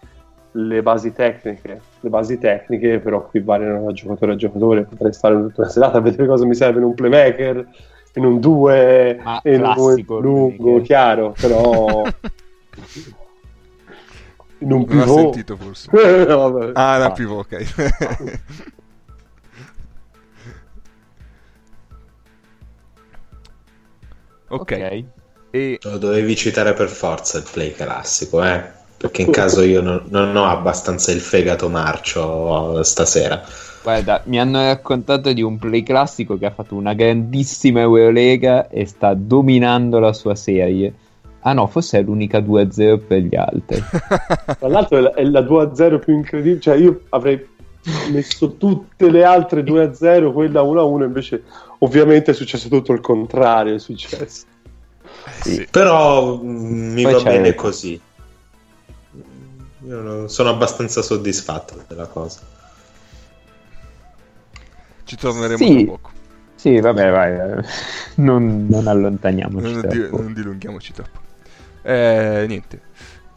le 0.53 0.83
basi 0.83 1.13
tecniche. 1.13 1.81
Le 2.01 2.09
basi 2.09 2.39
tecniche, 2.39 2.99
però, 3.01 3.27
qui 3.27 3.41
variano 3.41 3.85
da 3.87 3.93
giocatore 3.93 4.33
a 4.33 4.37
giocatore. 4.37 4.85
Potrei 4.85 5.13
stare 5.13 5.35
tutta 5.37 5.63
una 5.63 5.71
serata 5.71 5.99
a 5.99 6.01
vedere 6.01 6.27
cosa 6.27 6.47
mi 6.47 6.55
serve 6.55 6.79
in 6.79 6.85
un 6.85 6.95
playmaker, 6.95 7.69
in 8.15 8.25
un 8.25 8.41
2, 8.41 9.21
in 9.45 9.63
un 9.77 10.05
lungo, 10.21 10.81
chiaro, 10.81 11.35
però. 11.39 12.05
in 14.59 14.73
un 14.73 14.85
pivot. 14.85 15.07
Non 15.07 15.17
ho 15.17 15.21
sentito 15.21 15.57
forse. 15.57 15.89
no, 16.27 16.47
ah, 16.73 16.97
era 16.97 17.05
ah. 17.07 17.13
pivot, 17.13 17.53
ok. 17.53 17.75
ok. 24.49 24.61
okay. 24.61 25.09
E... 25.51 25.79
Lo 25.83 25.99
dovevi 25.99 26.37
citare 26.37 26.75
per 26.75 26.89
forza 26.89 27.39
il 27.39 27.47
play 27.51 27.73
classico, 27.73 28.45
eh? 28.45 28.77
perché 28.99 29.23
in 29.23 29.31
caso 29.31 29.63
io 29.63 29.81
non, 29.81 30.03
non 30.09 30.35
ho 30.35 30.45
abbastanza 30.45 31.13
il 31.13 31.21
fegato 31.21 31.69
marcio 31.69 32.83
stasera. 32.83 33.41
Guarda, 33.81 34.23
mi 34.25 34.41
hanno 34.41 34.61
raccontato 34.61 35.33
di 35.33 35.41
un 35.41 35.57
play 35.57 35.85
classico 35.85 36.37
che 36.37 36.47
ha 36.47 36.51
fatto 36.51 36.75
una 36.75 36.95
grandissima 36.95 37.81
Eurolega 37.81 38.69
e 38.69 38.87
sta 38.87 39.15
dominando 39.15 40.01
la 40.01 40.13
sua 40.13 40.35
serie. 40.35 40.93
Ah 41.41 41.53
no, 41.53 41.69
forse 41.69 42.01
è 42.01 42.03
l'unica 42.03 42.41
2-0 42.41 43.07
per 43.07 43.19
gli 43.21 43.37
altri. 43.37 43.81
Tra 44.59 44.69
l'altro 44.69 44.99
è 44.99 45.01
la, 45.01 45.15
è 45.15 45.23
la 45.23 45.41
2-0 45.41 46.01
più 46.01 46.15
incredibile, 46.15 46.61
cioè 46.61 46.77
io 46.77 47.03
avrei 47.11 47.47
messo 48.11 48.57
tutte 48.57 49.11
le 49.11 49.23
altre 49.23 49.63
2-0, 49.63 50.33
quella 50.33 50.63
1-1, 50.63 51.05
invece 51.05 51.45
ovviamente 51.79 52.33
è 52.33 52.35
successo 52.35 52.69
tutto 52.69 52.93
il 52.93 53.01
contrario, 53.01 53.77
è 53.77 53.79
successo. 53.79 54.45
Sì. 55.41 55.67
Però 55.71 56.37
mh, 56.37 56.49
mm, 56.49 56.93
mi 56.93 57.03
Poi 57.03 57.13
va 57.13 57.23
bene 57.23 57.55
così. 57.55 58.01
Io 59.87 60.29
sono 60.29 60.51
abbastanza 60.51 61.03
soddisfatto 61.03 61.85
della 61.87 62.07
cosa. 62.07 62.41
Ci 65.05 65.17
torneremo 65.17 65.57
sì. 65.57 65.85
tra 65.85 65.93
poco. 65.93 66.11
Sì, 66.55 66.81
vabbè, 66.81 67.11
vai. 67.11 67.65
Non, 68.19 68.67
non 68.69 68.89
allontaniamoci. 68.89 69.73
Non, 69.73 69.89
di, 69.89 70.09
non, 70.11 70.33
dilunghiamoci 70.33 70.93
troppo. 70.93 71.21
Eh, 71.83 72.45
niente. 72.49 72.81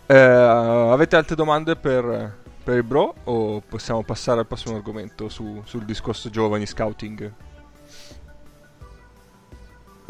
Eh, 0.08 0.18
avete 0.18 1.16
altre 1.16 1.36
domande 1.36 1.76
per, 1.76 2.36
per 2.64 2.78
il 2.78 2.84
bro 2.84 3.14
o 3.26 3.62
possiamo 3.62 4.02
passare 4.02 4.40
al 4.40 4.48
prossimo 4.48 4.76
argomento 4.76 5.30
su, 5.30 5.62
sul 5.66 5.86
discorso 5.86 6.32
giovani 6.32 6.66
scouting? 6.66 7.32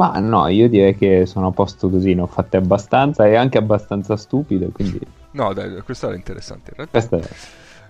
Ma 0.02 0.18
no, 0.18 0.47
io 0.47 0.68
direi 0.68 0.97
che 0.97 1.28
sono 1.28 1.49
a 1.49 1.52
posto 1.52 1.88
così, 1.88 2.16
ne 2.16 2.22
ho 2.22 2.26
fatte 2.26 2.58
abbastanza 2.58 3.28
e 3.28 3.36
anche 3.36 3.60
abbastanza 3.60 4.18
stupide, 4.18 4.70
quindi... 4.72 4.99
No, 5.34 5.54
dai, 5.54 5.80
questo 5.82 6.08
era 6.08 6.16
interessante 6.16 6.72
in 6.72 6.78
realtà. 6.78 6.97
Questa 6.97 7.18
è... 7.18 7.36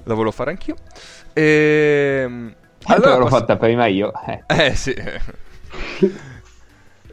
La 0.03 0.13
volevo 0.13 0.31
fare 0.31 0.49
anch'io. 0.49 0.75
E... 1.31 2.23
Ehm, 2.25 2.53
allora, 2.83 3.15
l'ho 3.15 3.27
pass- 3.27 3.39
fatta 3.39 3.55
prima 3.55 3.85
io. 3.85 4.11
Eh, 4.27 4.43
eh 4.67 4.75
sì. 4.75 4.91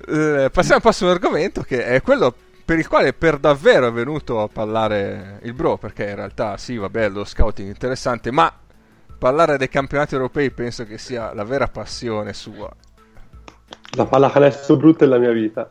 eh, 0.08 0.50
passiamo 0.50 0.74
al 0.74 0.82
prossimo 0.82 1.10
argomento 1.10 1.62
che 1.62 1.84
è 1.84 2.02
quello 2.02 2.34
per 2.64 2.80
il 2.80 2.88
quale 2.88 3.12
per 3.12 3.38
davvero 3.38 3.86
è 3.86 3.92
venuto 3.92 4.40
a 4.40 4.48
parlare 4.48 5.38
il 5.44 5.52
bro, 5.52 5.76
perché 5.76 6.08
in 6.08 6.16
realtà 6.16 6.56
sì, 6.56 6.76
vabbè, 6.76 7.08
lo 7.10 7.24
scouting 7.24 7.68
è 7.68 7.70
interessante, 7.70 8.32
ma 8.32 8.52
parlare 9.16 9.58
dei 9.58 9.68
campionati 9.68 10.14
europei 10.14 10.50
penso 10.50 10.84
che 10.84 10.98
sia 10.98 11.32
la 11.34 11.44
vera 11.44 11.68
passione 11.68 12.32
sua. 12.32 12.68
La 13.98 14.06
pallacanestro 14.06 14.76
brutta 14.76 15.04
della 15.04 15.18
mia 15.18 15.32
vita. 15.32 15.68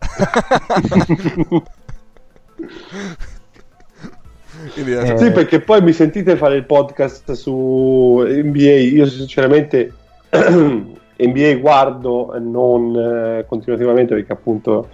eh... 4.76 5.18
Sì, 5.18 5.32
perché 5.32 5.62
poi 5.62 5.82
mi 5.82 5.94
sentite 5.94 6.36
fare 6.36 6.58
il 6.58 6.66
podcast 6.66 7.32
su 7.32 8.22
NBA. 8.28 8.60
Io 8.60 9.06
sinceramente 9.06 9.94
NBA 10.30 11.56
guardo 11.62 12.36
non 12.38 12.94
eh, 12.96 13.46
continuativamente 13.48 14.14
perché 14.14 14.34
appunto 14.34 14.90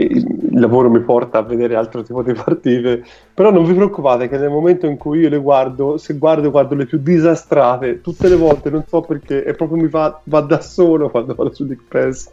il 0.00 0.60
lavoro 0.60 0.88
mi 0.88 1.00
porta 1.00 1.38
a 1.38 1.42
vedere 1.42 1.74
altro 1.74 2.02
tipo 2.02 2.22
di 2.22 2.32
partite, 2.32 3.04
però 3.34 3.50
non 3.50 3.64
vi 3.64 3.74
preoccupate 3.74 4.28
che 4.28 4.38
nel 4.38 4.50
momento 4.50 4.86
in 4.86 4.96
cui 4.96 5.20
io 5.20 5.28
le 5.28 5.38
guardo, 5.38 5.98
se 5.98 6.16
guardo 6.16 6.50
guardo 6.50 6.74
le 6.74 6.86
più 6.86 6.98
disastrate, 6.98 8.00
tutte 8.00 8.28
le 8.28 8.36
volte, 8.36 8.70
non 8.70 8.84
so 8.86 9.00
perché, 9.00 9.44
e 9.44 9.54
proprio 9.54 9.82
mi 9.82 9.88
va, 9.88 10.20
va 10.24 10.40
da 10.40 10.60
solo 10.60 11.10
quando 11.10 11.34
vado 11.34 11.52
su 11.52 11.66
Dick 11.66 11.82
Pass. 11.88 12.30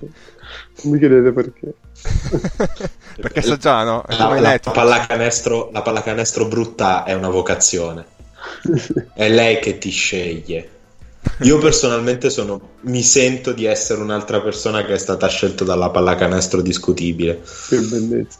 Non 0.83 0.93
mi 0.93 0.99
chiedete 0.99 1.31
perché. 1.31 1.73
perché 3.19 3.41
so 3.41 3.57
già, 3.57 3.83
no? 3.83 4.03
La, 4.09 4.39
la, 4.39 4.59
pallacanestro, 4.59 5.69
la 5.71 5.81
pallacanestro 5.81 6.45
brutta 6.45 7.03
è 7.03 7.13
una 7.13 7.29
vocazione. 7.29 8.05
è 9.15 9.27
lei 9.27 9.59
che 9.59 9.79
ti 9.79 9.89
sceglie. 9.89 10.69
Io 11.39 11.57
personalmente 11.57 12.29
sono, 12.29 12.75
mi 12.81 13.03
sento 13.03 13.51
di 13.51 13.65
essere 13.65 14.01
un'altra 14.01 14.41
persona 14.41 14.85
che 14.85 14.93
è 14.93 14.97
stata 14.97 15.27
scelta 15.27 15.65
dalla 15.65 15.89
pallacanestro 15.89 16.61
discutibile. 16.61 17.41
Che 17.67 17.79
bellezza. 17.79 18.39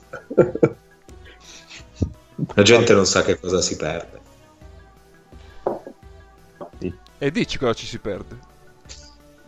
La 2.54 2.64
gente 2.64 2.94
non 2.94 3.06
sa 3.06 3.24
che 3.24 3.40
cosa 3.40 3.62
si 3.62 3.76
perde. 3.76 4.24
E 7.18 7.32
dici 7.32 7.58
cosa 7.58 7.74
ci 7.74 7.86
si 7.86 7.98
perde. 8.00 8.54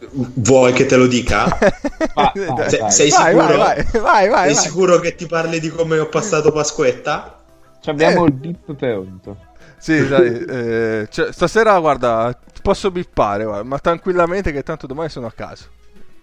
Vuoi 0.09 0.73
che 0.73 0.85
te 0.85 0.95
lo 0.95 1.07
dica? 1.07 1.45
va, 2.13 2.31
vai, 2.35 2.69
sei, 2.69 2.91
sei 2.91 3.09
vai, 3.09 3.33
sicuro? 3.33 4.01
Vai, 4.01 4.29
vai, 4.29 4.53
sei 4.53 4.55
sicuro 4.55 4.99
che 4.99 5.15
ti 5.15 5.25
parli 5.25 5.59
di 5.59 5.69
come 5.69 5.97
ho 5.97 6.07
passato 6.07 6.51
Pasquetta? 6.51 7.43
Ci 7.81 7.89
abbiamo 7.89 8.25
eh. 8.25 8.27
il 8.27 8.33
bip 8.33 8.73
pronto. 8.73 9.37
Sì, 9.77 10.05
dai, 10.07 10.45
eh, 10.45 11.07
cioè, 11.09 11.31
stasera 11.31 11.79
guarda, 11.79 12.37
posso 12.61 12.91
bippare, 12.91 13.43
guarda, 13.43 13.63
ma 13.63 13.79
tranquillamente 13.79 14.51
che 14.51 14.63
tanto 14.63 14.87
domani 14.87 15.09
sono 15.09 15.27
a 15.27 15.31
casa. 15.31 15.65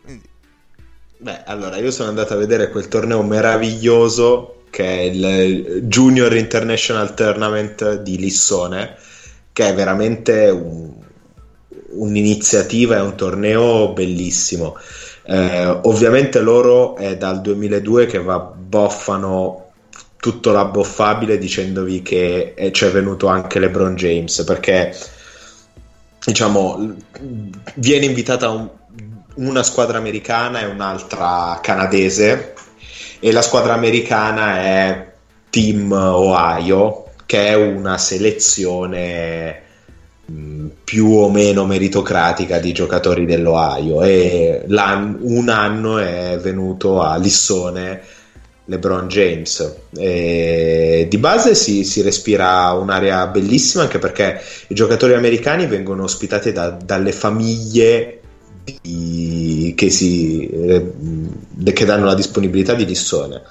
Quindi... 0.03 0.29
Beh, 1.19 1.43
allora 1.45 1.77
io 1.77 1.91
sono 1.91 2.09
andato 2.09 2.35
a 2.35 2.37
vedere 2.37 2.71
quel 2.71 2.89
torneo 2.89 3.23
meraviglioso 3.23 4.63
che 4.75 4.85
è 4.85 5.01
il 5.03 5.83
Junior 5.85 6.35
International 6.35 7.15
Tournament 7.15 8.01
di 8.01 8.19
Lissone, 8.19 8.97
che 9.53 9.69
è 9.69 9.75
veramente 9.75 10.49
un, 10.51 10.91
un'iniziativa, 11.91 12.97
è 12.97 13.01
un 13.01 13.15
torneo 13.15 13.93
bellissimo. 13.93 14.77
Eh, 15.27 15.79
ovviamente 15.85 16.41
loro 16.41 16.97
è 16.97 17.17
dal 17.17 17.41
2002 17.41 18.07
che 18.07 18.21
va, 18.21 18.41
boffano 18.41 19.64
tutto 20.25 20.53
l'abboffabile 20.53 21.37
dicendovi 21.37 22.01
che 22.01 22.55
ci 22.73 22.87
è 22.87 22.91
venuto 22.91 23.27
anche 23.27 23.59
LeBron 23.59 23.95
James 23.95 24.43
perché 24.45 24.97
diciamo 26.25 26.95
viene 27.75 28.07
invitata 28.07 28.49
un, 28.49 28.67
una 29.35 29.63
squadra 29.63 29.99
americana 29.99 30.61
e 30.61 30.65
un'altra 30.65 31.61
canadese 31.63 32.55
e 33.21 33.33
la 33.33 33.43
squadra 33.43 33.75
americana 33.75 34.63
è 34.63 35.13
Team 35.51 35.93
Ohio 35.93 37.05
che 37.27 37.49
è 37.49 37.55
una 37.55 37.99
selezione 37.99 39.61
più 40.85 41.07
o 41.07 41.29
meno 41.29 41.67
meritocratica 41.67 42.61
di 42.61 42.73
giocatori 42.73 43.27
dell'Ohio 43.27 44.01
e 44.01 44.65
un 44.67 45.49
anno 45.51 45.99
è 45.99 46.39
venuto 46.41 47.03
a 47.03 47.19
Lissone 47.19 48.23
LeBron 48.67 49.09
James. 49.09 49.77
E 49.97 51.07
di 51.09 51.19
base 51.19 51.55
si, 51.55 51.85
si, 51.85 52.03
respira 52.03 52.73
un'area 52.73 53.27
bellissima 53.27 53.83
anche 53.83 53.99
perché 53.99 54.41
i 54.69 54.75
giocatori 54.75 55.15
americani 55.15 55.67
vengono 55.67 56.05
ospitati 56.05 56.53
da, 56.53 56.71
dalle 56.71 57.13
famiglie 57.13 58.21
di, 58.81 59.75
che, 59.77 59.91
si, 59.91 60.49
eh, 60.49 60.93
che, 61.73 61.85
danno 61.85 62.07
la 62.07 62.15
disponibilità 62.15 62.75
di 62.75 62.87
Lissone. 62.87 63.43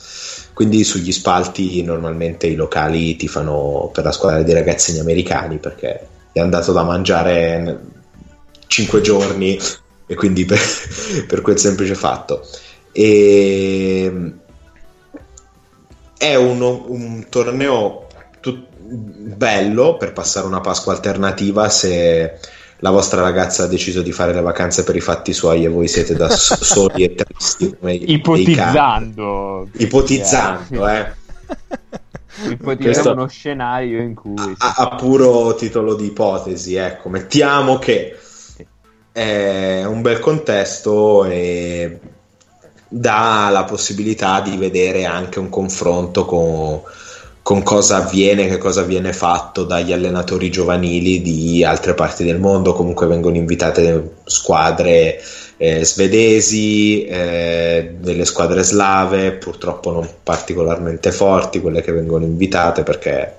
Quindi 0.53 0.83
sugli 0.83 1.11
spalti 1.11 1.81
normalmente 1.83 2.47
i 2.47 2.55
locali 2.55 3.15
tifano 3.15 3.89
per 3.91 4.03
la 4.03 4.11
squadra 4.11 4.43
di 4.43 4.53
ragazzini 4.53 4.99
americani 4.99 5.57
perché 5.57 6.07
è 6.31 6.39
andato 6.39 6.71
da 6.71 6.83
mangiare 6.83 7.79
5 8.67 9.01
giorni 9.01 9.59
e 10.05 10.15
quindi 10.15 10.45
per, 10.45 10.59
per 11.27 11.41
quel 11.41 11.57
semplice 11.57 11.95
fatto. 11.95 12.47
E 12.91 14.33
è 16.23 16.35
un, 16.35 16.61
un 16.61 17.25
torneo 17.27 18.07
tut- 18.39 18.71
bello 18.77 19.97
per 19.97 20.13
passare 20.13 20.47
una 20.47 20.61
Pasqua 20.61 20.93
alternativa 20.93 21.67
se 21.67 22.39
la 22.77 22.91
vostra 22.91 23.21
ragazza 23.21 23.63
ha 23.63 23.67
deciso 23.67 24.01
di 24.01 24.13
fare 24.13 24.33
le 24.33 24.41
vacanze 24.41 24.85
per 24.85 24.95
i 24.95 25.01
fatti 25.01 25.33
suoi 25.33 25.65
e 25.65 25.67
voi 25.67 25.89
siete 25.89 26.15
da 26.15 26.29
soli 26.31 27.03
e 27.03 27.13
tristi 27.13 27.75
come 27.77 27.93
ipotizzando. 27.93 29.67
ipotizzando 29.73 30.87
eh. 30.87 31.11
ipotizziamo 32.49 33.11
uno 33.11 33.27
scenario 33.27 34.01
in 34.01 34.13
cui 34.13 34.55
a, 34.57 34.73
a, 34.77 34.95
puro 34.95 35.55
titolo 35.55 35.93
di 35.95 36.05
ipotesi 36.05 36.75
ecco. 36.75 37.09
Mettiamo 37.09 37.79
che 37.79 38.17
è 39.11 39.83
un 39.85 40.01
bel 40.01 40.19
contesto 40.19 41.25
e 41.25 41.99
dà 42.95 43.49
la 43.51 43.63
possibilità 43.63 44.39
di 44.39 44.55
vedere 44.55 45.05
anche 45.05 45.39
un 45.39 45.49
confronto 45.49 46.25
con, 46.25 46.81
con 47.41 47.63
cosa 47.63 47.97
avviene, 47.97 48.47
che 48.47 48.59
cosa 48.59 48.83
viene 48.83 49.13
fatto 49.13 49.63
dagli 49.63 49.91
allenatori 49.91 50.51
giovanili 50.51 51.21
di 51.21 51.63
altre 51.63 51.95
parti 51.95 52.23
del 52.23 52.39
mondo. 52.39 52.73
Comunque 52.73 53.07
vengono 53.07 53.35
invitate 53.35 54.17
squadre 54.25 55.19
eh, 55.57 55.83
svedesi, 55.83 57.03
eh, 57.05 57.95
delle 57.99 58.25
squadre 58.25 58.61
slave, 58.61 59.31
purtroppo 59.31 59.91
non 59.91 60.07
particolarmente 60.21 61.11
forti, 61.11 61.61
quelle 61.61 61.81
che 61.81 61.91
vengono 61.91 62.25
invitate 62.25 62.83
perché 62.83 63.37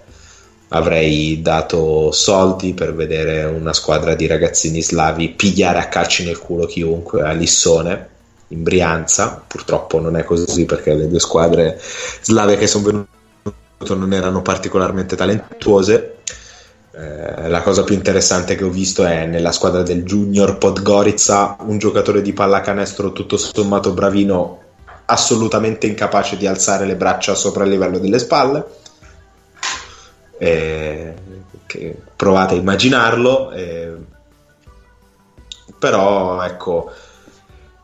avrei 0.68 1.40
dato 1.40 2.11
soldi 2.11 2.74
per 2.74 2.92
vedere 2.92 3.44
una 3.44 3.72
squadra 3.72 4.16
di 4.16 4.26
ragazzini 4.26 4.82
slavi 4.82 5.28
pigliare 5.28 5.78
a 5.78 5.86
calci 5.86 6.24
nel 6.24 6.38
culo 6.38 6.66
chiunque 6.66 7.22
a 7.22 7.30
Lissone 7.30 8.09
in 8.49 8.62
Brianza, 8.62 9.42
purtroppo 9.47 10.01
non 10.01 10.16
è 10.16 10.24
così 10.24 10.64
perché 10.64 10.95
le 10.95 11.09
due 11.09 11.20
squadre 11.20 11.80
slave 12.22 12.57
che 12.57 12.66
sono 12.66 12.84
venute 12.84 13.95
non 13.95 14.12
erano 14.12 14.42
particolarmente 14.42 15.16
talentuose. 15.16 16.18
Eh, 16.92 17.49
la 17.49 17.61
cosa 17.61 17.82
più 17.82 17.95
interessante 17.95 18.55
che 18.55 18.64
ho 18.64 18.70
visto 18.70 19.05
è 19.05 19.26
nella 19.26 19.51
squadra 19.51 19.82
del 19.82 20.05
Junior 20.05 20.59
Podgorica 20.59 21.57
un 21.61 21.78
giocatore 21.78 22.22
di 22.22 22.32
pallacanestro 22.32 23.12
tutto 23.12 23.36
sommato 23.36 23.92
bravino, 23.92 24.61
assolutamente 25.07 25.86
incapace 25.86 26.36
di 26.36 26.47
alzare 26.47 26.86
le 26.86 26.95
braccia 26.95 27.34
sopra 27.34 27.64
il 27.64 27.70
livello 27.70 27.99
delle 27.99 28.18
spalle. 28.18 28.64
Eh, 30.38 31.14
provate 32.14 32.55
a 32.55 32.59
immaginarlo, 32.59 33.51
eh, 33.51 33.92
però 35.78 36.42
ecco 36.42 36.92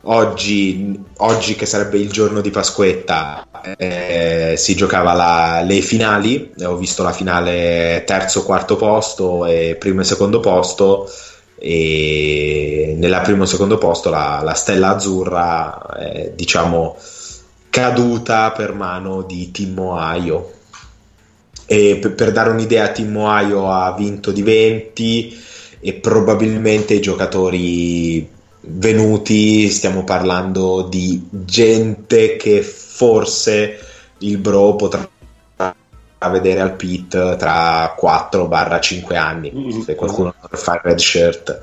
Oggi, 0.03 0.99
oggi, 1.19 1.55
che 1.57 1.67
sarebbe 1.67 1.99
il 1.99 2.11
giorno 2.11 2.41
di 2.41 2.51
Pasquetta, 2.51 3.47
eh, 3.77 4.55
si 4.57 4.75
giocava 4.75 5.13
la, 5.13 5.61
le 5.63 5.83
finali. 5.83 6.53
Ho 6.63 6.77
visto 6.77 7.03
la 7.03 7.13
finale 7.13 8.03
terzo, 8.07 8.45
quarto 8.45 8.77
posto 8.77 9.45
e 9.45 9.77
primo 9.79 10.01
e 10.01 10.05
secondo 10.05 10.41
posto. 10.41 11.11
E 11.59 12.95
nella 12.97 13.21
primo 13.21 13.43
e 13.45 13.47
secondo 13.47 13.77
posto 13.77 14.09
la, 14.09 14.41
la 14.43 14.55
stella 14.55 14.95
azzurra 14.95 15.95
è 15.99 16.33
diciamo 16.35 16.97
caduta 17.69 18.53
per 18.53 18.73
mano 18.73 19.21
di 19.23 19.51
Team 19.51 19.79
Ohio. 19.79 20.53
e 21.67 21.99
per, 22.01 22.15
per 22.15 22.33
dare 22.33 22.49
un'idea, 22.51 22.89
Team 22.89 23.15
Ohio 23.17 23.71
ha 23.71 23.95
vinto 23.95 24.33
di 24.33 24.43
20 24.43 25.39
e 25.81 25.93
probabilmente 25.95 26.95
i 26.95 27.01
giocatori 27.01 28.39
venuti, 28.63 29.71
stiamo 29.71 30.05
parlando 30.05 30.83
di 30.83 31.29
gente 31.31 32.37
che 32.37 32.63
forse 32.63 33.79
il 34.19 34.39
Bro 34.39 34.77
potrà 34.77 35.09
vedere 36.31 36.61
al 36.61 36.77
pit 36.77 37.37
tra 37.37 37.97
4-5 37.99 39.17
anni 39.17 39.51
mm-hmm. 39.55 39.81
se 39.81 39.95
qualcuno 39.95 40.35
fa 40.51 40.75
il 40.75 40.81
red 40.83 40.99
shirt 40.99 41.63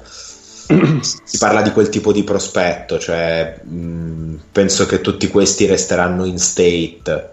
si 1.03 1.37
parla 1.37 1.61
di 1.61 1.71
quel 1.71 1.89
tipo 1.89 2.11
di 2.11 2.23
prospetto 2.23 2.97
cioè 2.97 3.59
mh, 3.61 4.39
penso 4.51 4.87
che 4.87 5.01
tutti 5.01 5.27
questi 5.27 5.67
resteranno 5.67 6.25
in 6.25 6.39
state 6.39 7.29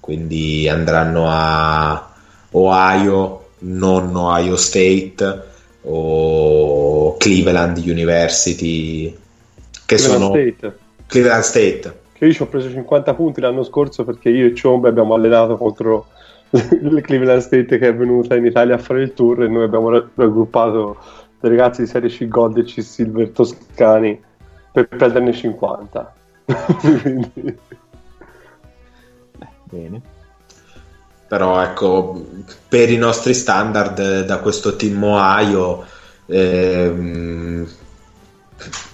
quindi 0.00 0.66
andranno 0.66 1.26
a 1.28 2.14
Ohio 2.52 3.48
non 3.58 4.16
Ohio 4.16 4.56
State 4.56 5.54
o 5.88 7.16
Cleveland 7.16 7.76
University 7.78 9.14
che 9.86 9.96
Cleveland 9.96 10.22
sono 10.22 10.34
State. 10.34 10.78
Cleveland 11.06 11.42
State. 11.42 11.98
Che 12.12 12.24
io 12.24 12.32
ci 12.32 12.42
ho 12.42 12.46
preso 12.46 12.70
50 12.70 13.14
punti 13.14 13.40
l'anno 13.40 13.62
scorso 13.62 14.04
perché 14.04 14.30
io 14.30 14.46
e 14.46 14.54
Ciombe 14.54 14.88
abbiamo 14.88 15.14
allenato 15.14 15.56
contro 15.56 16.06
le 16.50 17.00
Cleveland 17.00 17.40
State 17.40 17.78
che 17.78 17.88
è 17.88 17.94
venuta 17.94 18.34
in 18.34 18.44
Italia 18.44 18.74
a 18.74 18.78
fare 18.78 19.02
il 19.02 19.14
tour 19.14 19.44
e 19.44 19.48
noi 19.48 19.64
abbiamo 19.64 19.90
raggruppato 19.90 20.96
dei 21.40 21.50
ragazzi 21.50 21.82
di 21.82 21.88
Serie 21.88 22.08
C 22.08 22.26
Gold 22.26 22.58
e 22.58 22.64
C 22.64 22.82
Silver 22.82 23.30
toscani 23.30 24.20
per 24.72 24.88
prenderne 24.88 25.32
50 25.32 26.14
Quindi... 27.02 27.58
bene 29.64 30.14
però 31.26 31.62
ecco 31.62 32.24
per 32.68 32.90
i 32.90 32.96
nostri 32.96 33.34
standard 33.34 34.24
da 34.24 34.38
questo 34.38 34.76
team 34.76 35.02
Ohio 35.02 35.84
ehm, 36.26 37.68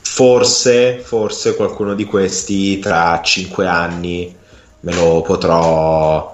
forse 0.01 0.99
forse 0.99 1.55
qualcuno 1.57 1.95
di 1.95 2.05
questi 2.05 2.79
tra 2.79 3.21
5 3.23 3.67
anni 3.67 4.37
me 4.81 4.95
lo 4.95 5.23
potrò 5.23 6.33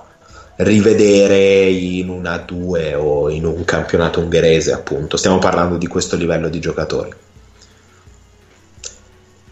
rivedere 0.58 1.68
in 1.68 2.08
una 2.08 2.38
2 2.38 2.94
o 2.94 3.30
in 3.30 3.44
un 3.44 3.64
campionato 3.64 4.20
ungherese, 4.20 4.72
appunto. 4.72 5.16
Stiamo 5.16 5.38
parlando 5.38 5.76
di 5.76 5.86
questo 5.86 6.16
livello 6.16 6.48
di 6.48 6.60
giocatori. 6.60 7.10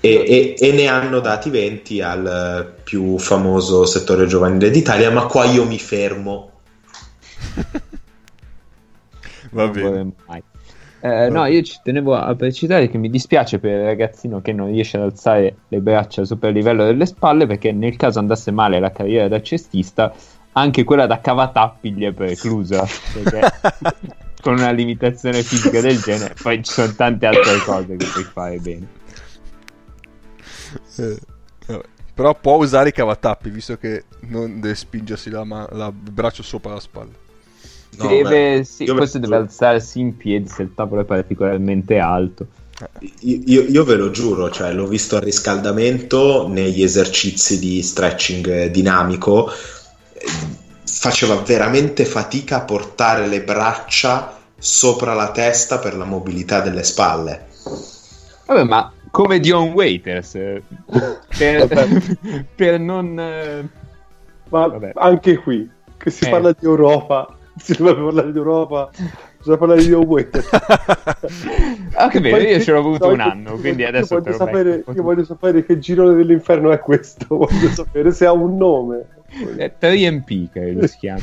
E, 0.06 0.54
e, 0.58 0.68
e, 0.68 0.72
ne 0.72 0.86
hanno 0.86 1.18
dati 1.18 1.50
20 1.50 2.00
al 2.00 2.74
più 2.84 3.18
famoso 3.18 3.84
settore 3.86 4.26
giovanile 4.26 4.70
d'Italia, 4.70 5.10
ma 5.10 5.26
qua 5.26 5.44
io 5.46 5.66
mi 5.66 5.80
fermo. 5.80 6.50
Va 9.50 9.66
bene. 9.66 10.12
Eh, 11.00 11.28
no, 11.28 11.44
io 11.46 11.62
ci 11.62 11.78
tenevo 11.82 12.14
a 12.14 12.34
precisare 12.36 12.88
che 12.88 12.98
mi 12.98 13.10
dispiace 13.10 13.58
per 13.58 13.80
il 13.80 13.84
ragazzino 13.84 14.40
che 14.40 14.52
non 14.52 14.68
riesce 14.68 14.96
ad 14.96 15.04
alzare 15.04 15.56
le 15.68 15.80
braccia 15.80 16.24
sopra 16.24 16.48
il 16.48 16.54
livello 16.54 16.84
delle 16.84 17.06
spalle 17.06 17.46
perché 17.46 17.72
nel 17.72 17.96
caso 17.96 18.18
andasse 18.18 18.50
male 18.50 18.80
la 18.80 18.90
carriera 18.90 19.28
da 19.28 19.40
cestista 19.40 20.12
anche 20.52 20.84
quella 20.84 21.06
da 21.06 21.20
cavatappi 21.20 21.92
gli 21.92 22.04
è 22.04 22.12
preclusa 22.12 22.84
perché 23.12 23.52
con 24.42 24.54
una 24.54 24.70
limitazione 24.70 25.42
fisica 25.42 25.80
del 25.80 26.00
genere 26.00 26.34
poi 26.42 26.64
ci 26.64 26.72
sono 26.72 26.92
tante 26.94 27.26
altre 27.26 27.58
cose 27.58 27.96
che 27.96 28.06
puoi 28.06 28.24
fare 28.24 28.56
bene 28.56 28.95
eh, 30.96 31.18
però 32.16 32.34
può 32.34 32.56
usare 32.56 32.88
i 32.88 32.92
cavatappi 32.92 33.50
visto 33.50 33.76
che 33.76 34.04
non 34.20 34.58
deve 34.58 34.74
spingersi 34.74 35.28
la 35.28 35.44
ma- 35.44 35.68
la, 35.72 35.88
il 35.88 36.12
braccio 36.12 36.42
sopra 36.42 36.72
la 36.72 36.80
spalla. 36.80 37.12
No, 37.98 38.08
deve, 38.08 38.64
sì, 38.64 38.86
forse 38.86 39.20
deve 39.20 39.36
alzarsi 39.36 40.00
in 40.00 40.16
piedi 40.16 40.48
se 40.48 40.62
il 40.62 40.72
tavolo 40.74 41.02
è 41.02 41.04
particolarmente 41.04 41.98
alto. 41.98 42.46
Io, 43.20 43.62
io, 43.62 43.84
ve 43.84 43.96
lo 43.96 44.10
giuro, 44.10 44.50
cioè, 44.50 44.72
l'ho 44.72 44.86
visto 44.86 45.16
al 45.16 45.22
riscaldamento 45.22 46.46
negli 46.48 46.82
esercizi 46.82 47.58
di 47.58 47.82
stretching 47.82 48.66
dinamico. 48.66 49.50
Faceva 50.84 51.36
veramente 51.36 52.04
fatica 52.04 52.56
a 52.56 52.64
portare 52.64 53.26
le 53.26 53.42
braccia 53.42 54.38
sopra 54.58 55.14
la 55.14 55.30
testa 55.30 55.78
per 55.78 55.96
la 55.96 56.04
mobilità 56.04 56.60
delle 56.60 56.82
spalle. 56.82 57.46
Vabbè, 58.46 58.64
ma 58.64 58.92
come 59.16 59.40
Dion 59.40 59.72
Waiters, 59.72 60.34
eh, 60.34 60.62
per, 61.38 61.68
per 62.54 62.78
non... 62.78 63.18
Eh, 63.18 63.66
ma 64.50 64.68
Vabbè. 64.68 64.92
anche 64.94 65.36
qui, 65.38 65.66
che 65.96 66.10
si 66.10 66.26
eh. 66.26 66.28
parla 66.28 66.52
di 66.52 66.66
Europa, 66.66 67.34
si 67.56 67.74
deve 67.78 67.94
parlare 67.94 68.30
di 68.30 68.36
Europa, 68.36 68.90
bisogna 69.38 69.56
parlare 69.56 69.80
di 69.80 69.86
Dion 69.86 70.04
Waiters. 70.04 70.48
Anche 71.96 72.20
bene, 72.20 72.42
io 72.42 72.60
ce 72.60 72.72
l'ho 72.72 72.78
avuto 72.78 73.08
un 73.08 73.20
anno, 73.20 73.54
quindi 73.54 73.84
adesso... 73.84 74.16
Io 74.16 74.20
voglio, 74.20 74.36
sapere, 74.36 74.84
io 74.86 75.02
voglio 75.02 75.24
sapere 75.24 75.64
che 75.64 75.78
girone 75.78 76.14
dell'inferno 76.14 76.70
è 76.70 76.78
questo, 76.78 77.24
voglio 77.38 77.70
sapere 77.70 78.12
se 78.12 78.26
ha 78.26 78.32
un 78.32 78.54
nome. 78.58 79.06
È 79.56 79.72
3MP 79.80 80.50
che 80.52 80.88
si 80.88 80.98
chiama. 80.98 81.20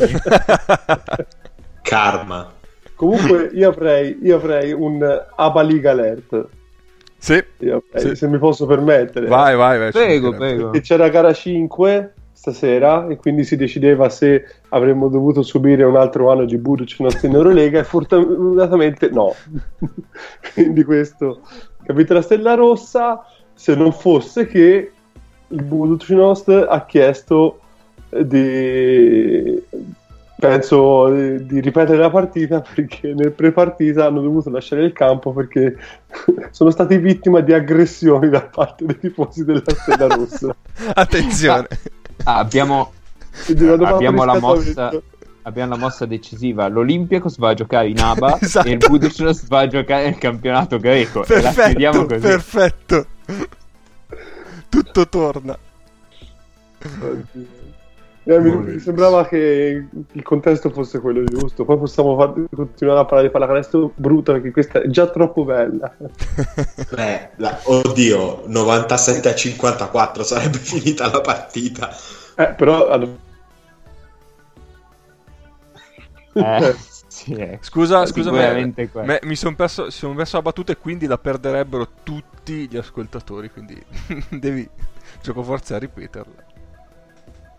Karma. 1.83 2.51
Comunque 2.95 3.51
io 3.53 3.69
avrei, 3.69 4.17
io 4.23 4.37
avrei 4.37 4.71
un 4.71 5.25
Abaliga 5.35 5.91
Alert. 5.91 6.61
Sì, 7.23 7.41
avrei, 7.59 7.81
sì, 7.95 8.15
Se 8.15 8.27
mi 8.27 8.37
posso 8.37 8.65
permettere. 8.65 9.27
Vai, 9.27 9.55
vai, 9.55 9.79
vai. 9.79 9.91
Prego, 9.91 10.33
prego. 10.35 10.63
Perché 10.71 10.81
c'era 10.81 11.07
gara 11.07 11.31
5 11.31 12.13
stasera 12.33 13.07
e 13.07 13.15
quindi 13.15 13.45
si 13.45 13.55
decideva 13.55 14.09
se 14.09 14.43
avremmo 14.69 15.07
dovuto 15.07 15.41
subire 15.41 15.85
un 15.85 15.95
altro 15.95 16.29
anno 16.29 16.43
di 16.43 16.57
Buduc 16.57 16.99
nostro 16.99 17.27
in 17.29 17.35
Eurolega 17.35 17.79
e 17.79 17.85
fortunatamente 17.85 19.09
no. 19.09 19.33
quindi 20.53 20.83
questo 20.83 21.39
capite 21.81 22.13
la 22.13 22.21
Stella 22.21 22.55
Rossa 22.55 23.25
se 23.53 23.73
non 23.73 23.93
fosse 23.93 24.45
che 24.45 24.91
il 25.47 25.63
Buducnost 25.63 26.49
ha 26.49 26.85
chiesto 26.85 27.59
di 28.09 29.63
penso 30.47 31.09
di, 31.09 31.45
di, 31.45 31.59
ripetere 31.61 31.97
la 31.97 32.09
partita 32.09 32.59
perché 32.73 33.13
nel 33.13 33.31
pre-partita 33.31 34.05
hanno 34.05 34.21
dovuto 34.21 34.49
lasciare 34.49 34.83
il 34.83 34.91
campo 34.91 35.31
perché 35.31 35.77
sono 36.51 36.69
stati 36.69 36.97
vittima 36.97 37.39
di 37.39 37.53
aggressioni 37.53 38.29
da 38.29 38.41
parte 38.41 38.85
dei 38.85 38.99
tifosi 38.99 39.45
della 39.45 39.63
Stella 39.65 40.07
Rossa. 40.07 40.53
Attenzione. 40.93 41.67
Ah, 42.25 42.39
abbiamo, 42.39 42.91
abbiamo 43.83 44.25
la 44.25 44.39
mossa 44.39 44.91
abbiamo 45.45 45.71
la 45.71 45.77
mossa 45.77 46.05
decisiva. 46.05 46.67
L'Olympiacos 46.67 47.37
va 47.37 47.49
a 47.49 47.53
giocare 47.53 47.89
in 47.89 47.99
ABA 47.99 48.39
esatto. 48.39 48.67
e 48.67 48.71
il 48.71 48.77
Buducnos 48.77 49.47
va 49.47 49.59
a 49.59 49.67
giocare 49.67 50.05
nel 50.05 50.17
campionato 50.17 50.77
greco. 50.77 51.21
Perfetto, 51.21 52.05
perfetto. 52.05 53.05
Tutto 54.69 55.07
torna. 55.09 55.57
Oddio. 57.01 57.62
Eh, 58.25 58.39
mi, 58.39 58.79
sembrava 58.79 59.27
che 59.27 59.85
il 60.09 60.23
contesto 60.23 60.69
fosse 60.69 60.99
quello 60.99 61.23
giusto. 61.25 61.65
Poi 61.65 61.77
possiamo 61.77 62.15
far, 62.15 62.33
continuare 62.55 63.01
a 63.01 63.05
parlare 63.05 63.27
di 63.27 63.33
pallacanestro 63.33 63.91
brutta 63.95 64.31
perché 64.31 64.51
questa 64.51 64.81
è 64.81 64.87
già 64.87 65.07
troppo 65.07 65.43
bella. 65.43 65.93
Beh, 66.89 67.29
la, 67.37 67.59
oddio, 67.63 68.43
97 68.47 69.29
a 69.29 69.35
54 69.35 70.23
sarebbe 70.23 70.57
finita 70.59 71.11
la 71.11 71.19
partita. 71.19 71.93
Eh, 72.35 72.47
però 72.47 72.89
hanno... 72.89 73.17
eh, 76.33 76.75
sì, 77.07 77.33
eh. 77.33 77.57
Scusa, 77.59 78.05
scusa, 78.05 78.31
me, 78.31 78.73
me, 79.03 79.19
mi 79.23 79.35
sono 79.35 79.55
perso, 79.55 79.89
son 79.89 80.15
perso 80.15 80.37
la 80.37 80.43
battuta 80.43 80.71
e 80.71 80.77
quindi 80.77 81.07
la 81.07 81.17
perderebbero 81.17 81.89
tutti 82.03 82.69
gli 82.69 82.77
ascoltatori. 82.77 83.51
Quindi 83.51 83.83
devi 84.29 84.67
gioco 85.21 85.43
forza 85.43 85.75
a 85.75 85.79
ripeterla 85.79 86.51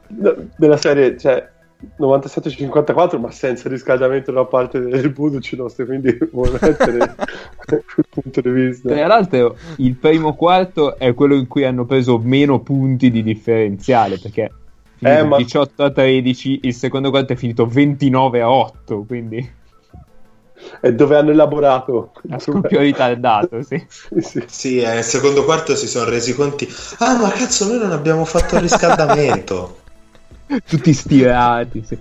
della 0.08 0.76
serie, 0.76 1.18
cioè 1.18 1.50
97-54, 1.98 3.20
ma 3.20 3.30
senza 3.30 3.68
riscaldamento 3.68 4.32
da 4.32 4.44
parte 4.44 4.80
del 4.80 5.10
Buduc 5.10 5.52
nostro, 5.52 5.84
quindi 5.84 6.16
vuole 6.32 6.58
mettere 6.60 7.14
quel 7.64 7.84
punto 8.08 8.40
di 8.40 8.50
vista. 8.50 8.88
Tra 8.88 9.06
l'altro, 9.06 9.56
il 9.76 9.94
primo 9.94 10.34
quarto 10.34 10.96
è 10.96 11.12
quello 11.14 11.34
in 11.34 11.46
cui 11.46 11.64
hanno 11.64 11.84
preso 11.84 12.18
meno 12.18 12.60
punti 12.60 13.10
di 13.10 13.22
differenziale 13.22 14.18
perché 14.18 14.50
eh, 15.00 15.22
ma... 15.22 15.36
18 15.36 15.82
a 15.82 15.90
13, 15.90 16.60
il 16.62 16.74
secondo 16.74 17.10
quarto 17.10 17.32
è 17.34 17.36
finito 17.36 17.66
29 17.66 18.40
a 18.40 18.50
8, 18.50 19.04
quindi 19.06 19.62
è 20.80 20.92
dove 20.92 21.16
hanno 21.16 21.30
elaborato 21.30 22.12
a 22.30 22.38
scoppio 22.38 22.80
ritardato 22.80 23.60
sì. 23.62 23.84
sì, 24.18 24.44
sì 24.46 24.78
eh, 24.78 24.94
nel 24.94 25.02
secondo 25.02 25.44
quarto 25.44 25.76
si 25.76 25.86
sono 25.86 26.08
resi 26.08 26.34
conti 26.34 26.66
ah 27.00 27.18
ma 27.18 27.28
cazzo 27.28 27.66
noi 27.66 27.80
non 27.80 27.92
abbiamo 27.92 28.24
fatto 28.24 28.54
il 28.54 28.62
riscaldamento 28.62 29.80
tutti 30.68 30.92
stirati. 30.92 31.82
Sì. 31.84 31.96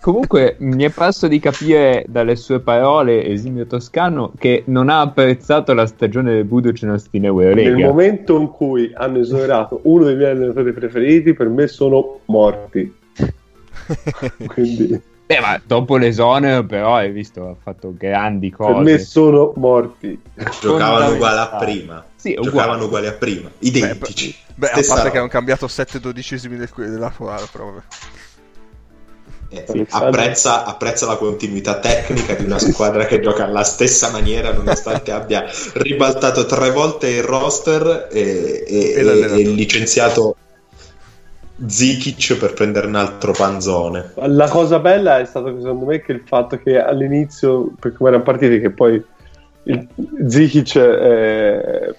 Comunque 0.00 0.56
mi 0.58 0.84
è 0.84 0.90
parso 0.90 1.28
di 1.28 1.38
capire 1.38 2.04
dalle 2.08 2.36
sue 2.36 2.60
parole, 2.60 3.24
Esimio 3.24 3.66
Toscano, 3.66 4.32
che 4.38 4.64
non 4.66 4.88
ha 4.88 5.00
apprezzato 5.00 5.72
la 5.72 5.86
stagione 5.86 6.32
del 6.32 6.44
Buducnost 6.44 7.08
in 7.12 7.24
Eurolega. 7.24 7.74
Nel 7.74 7.86
momento 7.86 8.38
in 8.38 8.48
cui 8.50 8.90
hanno 8.94 9.18
esonerato 9.18 9.80
uno 9.84 10.04
dei 10.04 10.16
miei 10.16 10.32
allenatori 10.32 10.72
preferiti, 10.72 11.34
per 11.34 11.48
me 11.48 11.66
sono 11.66 12.20
morti. 12.26 12.94
Quindi... 14.46 15.08
Beh, 15.30 15.38
ma 15.38 15.60
dopo 15.64 15.96
l'esonero, 15.96 16.64
però, 16.64 16.96
hai 16.96 17.12
visto, 17.12 17.46
ha 17.46 17.54
fatto 17.54 17.94
grandi 17.96 18.50
cose. 18.50 18.72
Per 18.72 18.82
me 18.82 18.98
sono 18.98 19.52
morti. 19.54 20.20
Giocavano 20.60 21.14
uguali 21.14 21.38
a 21.38 21.56
prima. 21.56 22.04
Sì, 22.20 22.36
Giocavano 22.38 22.84
uguali 22.84 23.06
a 23.06 23.12
prima, 23.12 23.50
identici. 23.60 24.36
Beh, 24.54 24.54
beh 24.54 24.66
a 24.66 24.72
parte 24.72 24.94
roba. 24.94 25.10
che 25.10 25.18
hanno 25.18 25.28
cambiato 25.28 25.66
7 25.66 26.00
dodicesimi 26.00 26.58
del, 26.58 26.68
della 26.76 27.10
proprio. 27.10 27.82
Eh, 29.48 29.86
apprezza, 29.88 30.64
apprezza, 30.64 31.06
la 31.06 31.16
continuità 31.16 31.78
tecnica 31.78 32.34
di 32.34 32.44
una 32.44 32.58
squadra 32.58 33.06
che 33.06 33.20
gioca 33.20 33.44
alla 33.44 33.64
stessa 33.64 34.10
maniera 34.10 34.52
nonostante 34.52 35.10
abbia 35.12 35.44
ribaltato 35.72 36.44
tre 36.44 36.70
volte 36.70 37.08
il 37.08 37.22
roster 37.22 38.08
e, 38.12 38.64
e, 38.66 38.92
e, 38.94 39.00
e 39.00 39.42
licenziato 39.48 40.36
Zikic 41.66 42.36
per 42.36 42.52
prendere 42.52 42.86
un 42.86 42.96
altro 42.96 43.32
panzone. 43.32 44.12
La 44.26 44.48
cosa 44.48 44.78
bella 44.78 45.18
è 45.18 45.24
stato 45.24 45.58
secondo 45.58 45.86
me 45.86 46.00
che 46.00 46.12
il 46.12 46.22
fatto 46.24 46.58
che 46.58 46.78
all'inizio, 46.78 47.72
per 47.80 47.94
come 47.94 48.10
erano 48.10 48.24
partiti, 48.24 48.60
che 48.60 48.70
poi 48.70 49.02
il, 49.64 49.88
Zikic 50.28 50.76
eh, 50.76 51.94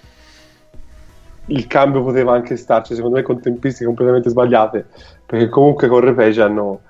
il 1.48 1.68
cambio 1.68 2.04
poteva 2.04 2.34
anche 2.34 2.56
starci, 2.56 2.96
secondo 2.96 3.18
me 3.18 3.24
con 3.24 3.42
tempistiche 3.42 3.86
completamente 3.86 4.30
sbagliate, 4.30 4.86
perché 5.26 5.50
comunque 5.50 5.88
con 5.88 6.00
Repege 6.00 6.42
hanno, 6.42 6.82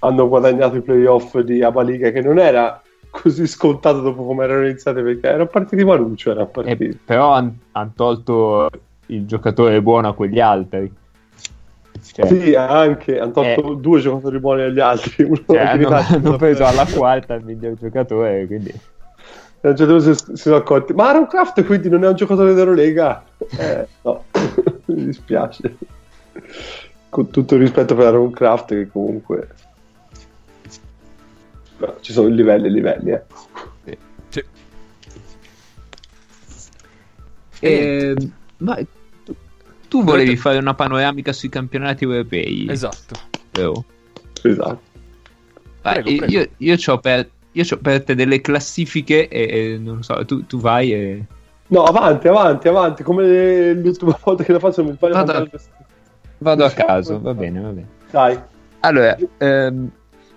hanno 0.00 0.28
guadagnato 0.28 0.76
i 0.76 0.82
playoff 0.82 1.38
di 1.38 1.62
Abaliga 1.62 2.10
che 2.10 2.20
non 2.20 2.38
era 2.38 2.80
così 3.10 3.46
scontato 3.46 4.00
dopo 4.00 4.24
come 4.24 4.44
erano 4.44 4.64
iniziati 4.64 5.02
perché 5.02 5.26
erano 5.26 5.46
partiti 5.46 5.84
maluccio 5.84 6.30
erano 6.30 6.46
partiti. 6.46 6.84
Eh, 6.84 6.96
però 7.04 7.32
hanno 7.32 7.54
han 7.72 7.94
tolto 7.94 8.70
il 9.06 9.26
giocatore 9.26 9.82
buono 9.82 10.08
a 10.08 10.14
quegli 10.14 10.40
altri 10.40 10.90
cioè, 12.00 12.26
sì, 12.26 12.54
anche 12.54 13.18
hanno 13.18 13.32
tolto 13.32 13.72
eh, 13.72 13.76
due 13.76 14.00
giocatori 14.00 14.38
buoni 14.40 14.62
agli 14.62 14.80
altri. 14.80 15.24
Uno 15.24 15.36
cioè, 15.46 15.58
hanno, 15.58 15.88
hanno 15.88 16.36
preso 16.36 16.64
alla 16.64 16.86
quarta 16.86 17.34
il 17.34 17.44
miglior 17.44 17.74
giocatore. 17.74 18.46
Quindi. 18.46 18.72
A 19.64 19.68
un 19.68 19.76
certo 19.76 19.94
punto 19.94 20.14
si, 20.14 20.24
si 20.24 20.36
sono 20.36 20.56
accorti, 20.56 20.92
ma 20.92 21.08
Aaron 21.08 21.28
Craft 21.28 21.64
quindi 21.64 21.88
non 21.88 22.02
è 22.02 22.08
un 22.08 22.16
giocatore 22.16 22.52
dell'Eurolega? 22.52 23.24
Eh, 23.58 23.86
no, 24.02 24.24
mi 24.86 25.04
dispiace. 25.04 25.76
Con 27.08 27.30
tutto 27.30 27.54
il 27.54 27.60
rispetto 27.60 27.94
per 27.94 28.06
Aaron 28.06 28.32
Craft, 28.32 28.68
che 28.68 28.88
comunque 28.88 29.48
no, 31.76 31.96
ci 32.00 32.12
sono 32.12 32.28
livelli 32.28 32.66
e 32.66 32.70
livelli. 32.70 33.10
Eh. 33.12 33.22
Sì. 34.28 34.44
Eh, 37.60 38.16
ma 38.58 38.78
tu 39.86 40.02
volevi 40.02 40.36
fare 40.36 40.58
una 40.58 40.74
panoramica 40.74 41.32
sui 41.32 41.48
campionati 41.48 42.02
europei. 42.02 42.66
Esatto. 42.68 43.14
Vero? 43.52 43.84
Esatto. 44.42 44.80
Prego, 45.82 46.16
prego. 46.16 46.32
Io, 46.32 46.48
io 46.56 46.76
ho 46.86 46.98
per, 47.52 47.78
per, 47.78 48.04
te 48.04 48.14
delle 48.14 48.40
classifiche 48.40 49.28
e, 49.28 49.74
e 49.74 49.78
non 49.78 50.02
so, 50.02 50.24
tu, 50.24 50.46
tu, 50.46 50.58
vai 50.58 50.92
e... 50.92 51.24
No, 51.68 51.84
avanti, 51.84 52.28
avanti, 52.28 52.68
avanti, 52.68 53.02
come 53.02 53.72
l'ultima 53.72 54.18
volta 54.22 54.44
che 54.44 54.52
la 54.52 54.58
faccio 54.58 54.84
mi 54.84 54.92
sbaglio. 54.92 55.14
Vado, 55.14 55.32
a, 55.32 55.48
vado 56.38 56.64
a 56.64 56.70
caso, 56.70 57.20
va 57.20 57.34
bene, 57.34 57.60
va 57.60 57.68
bene. 57.68 57.88
Dai. 58.10 58.38
Allora, 58.80 59.16
ehm, 59.38 59.90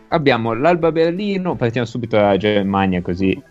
abbiamo 0.10 0.54
l'Alba 0.54 0.92
Berlino, 0.92 1.56
partiamo 1.56 1.88
subito 1.88 2.16
dalla 2.16 2.38
Germania 2.38 3.02
così 3.02 3.42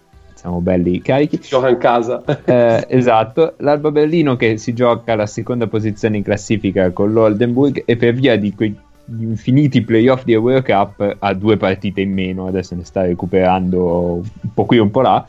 siamo 0.44 0.60
belli 0.60 1.00
carichi. 1.00 1.40
Gioca 1.40 1.70
in 1.70 1.78
casa. 1.78 2.22
eh, 2.44 2.84
esatto, 2.88 3.54
l'Alba 3.58 3.90
Berlino 3.90 4.36
che 4.36 4.58
si 4.58 4.74
gioca 4.74 5.14
alla 5.14 5.26
seconda 5.26 5.68
posizione 5.68 6.18
in 6.18 6.22
classifica 6.22 6.90
con 6.90 7.14
l'Oldenburg 7.14 7.82
e 7.86 7.96
per 7.96 8.12
via 8.12 8.36
di 8.36 8.54
quei 8.54 8.78
infiniti 9.06 9.82
playoff 9.82 10.24
di 10.24 10.32
Eurocup 10.32 11.16
ha 11.18 11.34
due 11.34 11.56
partite 11.56 12.00
in 12.00 12.12
meno, 12.12 12.46
adesso 12.46 12.74
ne 12.74 12.84
sta 12.84 13.02
recuperando 13.02 14.14
un 14.14 14.52
po' 14.54 14.64
qui 14.64 14.78
e 14.78 14.80
un 14.80 14.90
po' 14.90 15.02
là 15.02 15.26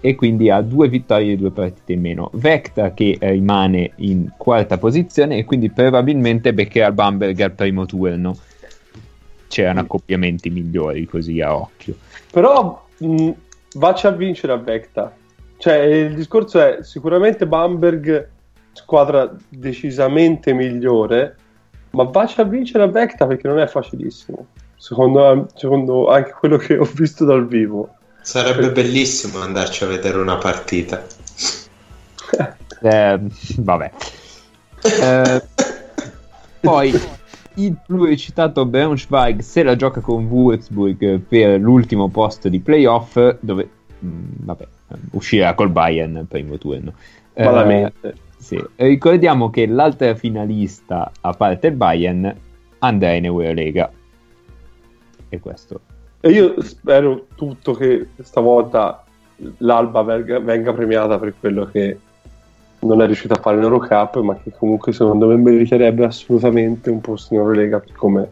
e 0.00 0.14
quindi 0.16 0.50
ha 0.50 0.60
due 0.60 0.88
vittorie 0.88 1.32
e 1.32 1.36
due 1.36 1.50
partite 1.50 1.94
in 1.94 2.02
meno. 2.02 2.28
Vecta 2.34 2.92
che 2.92 3.16
rimane 3.20 3.92
in 3.96 4.32
quarta 4.36 4.76
posizione 4.76 5.38
e 5.38 5.44
quindi 5.44 5.70
probabilmente 5.70 6.52
beccherà 6.52 6.88
il 6.88 6.92
Bamberg 6.92 7.40
al 7.40 7.52
primo 7.52 7.86
turno. 7.86 8.36
C'erano 9.48 9.80
accoppiamenti 9.80 10.50
migliori 10.50 11.06
così 11.06 11.40
a 11.40 11.56
occhio. 11.56 11.96
Però 12.30 12.86
mh, 12.98 13.30
vacci 13.76 14.06
a 14.06 14.10
vincere 14.10 14.52
a 14.52 14.56
Vecta. 14.56 15.16
Cioè, 15.56 15.76
il 15.76 16.14
discorso 16.14 16.60
è 16.60 16.82
sicuramente 16.82 17.46
Bamberg, 17.46 18.28
squadra 18.72 19.34
decisamente 19.48 20.52
migliore, 20.52 21.36
ma 21.94 22.04
vacci 22.04 22.40
a 22.40 22.44
vincere 22.44 22.84
a 22.84 22.88
Vecta 22.88 23.26
perché 23.26 23.48
non 23.48 23.58
è 23.58 23.66
facilissimo. 23.66 24.46
Secondo, 24.76 25.48
secondo 25.54 26.10
anche 26.10 26.32
quello 26.32 26.56
che 26.56 26.76
ho 26.76 26.88
visto 26.94 27.24
dal 27.24 27.46
vivo. 27.46 27.94
Sarebbe 28.20 28.70
bellissimo 28.70 29.40
andarci 29.40 29.84
a 29.84 29.86
vedere 29.86 30.18
una 30.18 30.36
partita. 30.36 31.02
eh, 32.82 33.20
vabbè. 33.58 33.90
Eh, 34.82 35.42
poi 36.60 36.92
il 37.54 37.76
pluricitato 37.86 38.66
Braunschweig 38.66 39.40
se 39.40 39.62
la 39.62 39.76
gioca 39.76 40.00
con 40.00 40.26
Würzburg 40.26 41.20
per 41.20 41.60
l'ultimo 41.60 42.08
posto 42.08 42.48
di 42.48 42.60
playoff 42.60 43.36
dove 43.40 43.68
mh, 43.98 44.06
mm, 44.06 44.24
vabbè, 44.40 44.66
uscirà 45.12 45.54
col 45.54 45.70
Bayern 45.70 46.26
primo 46.28 46.58
turno. 46.58 46.92
Eh, 47.32 47.92
sì. 48.44 48.62
Ricordiamo 48.76 49.48
che 49.48 49.66
l'altra 49.66 50.14
finalista, 50.14 51.10
a 51.22 51.32
parte 51.32 51.68
il 51.68 51.74
Bayern, 51.74 52.36
andrà 52.80 53.12
in 53.12 53.24
Eurolega. 53.24 53.90
E 55.30 55.40
questo. 55.40 55.80
E 56.20 56.30
io 56.30 56.60
spero 56.62 57.26
tutto 57.34 57.72
che 57.72 58.08
stavolta 58.20 59.02
l'Alba 59.58 60.02
venga, 60.02 60.38
venga 60.40 60.72
premiata 60.74 61.18
per 61.18 61.34
quello 61.40 61.64
che 61.64 61.98
non 62.80 63.00
è 63.00 63.06
riuscito 63.06 63.32
a 63.32 63.40
fare 63.40 63.56
l'Eurocup, 63.56 64.20
ma 64.20 64.36
che 64.36 64.50
comunque 64.50 64.92
secondo 64.92 65.26
me 65.26 65.36
meriterebbe 65.36 66.04
assolutamente 66.04 66.90
un 66.90 67.00
posto 67.00 67.32
in 67.32 67.40
Eurolega 67.40 67.82
come 67.96 68.30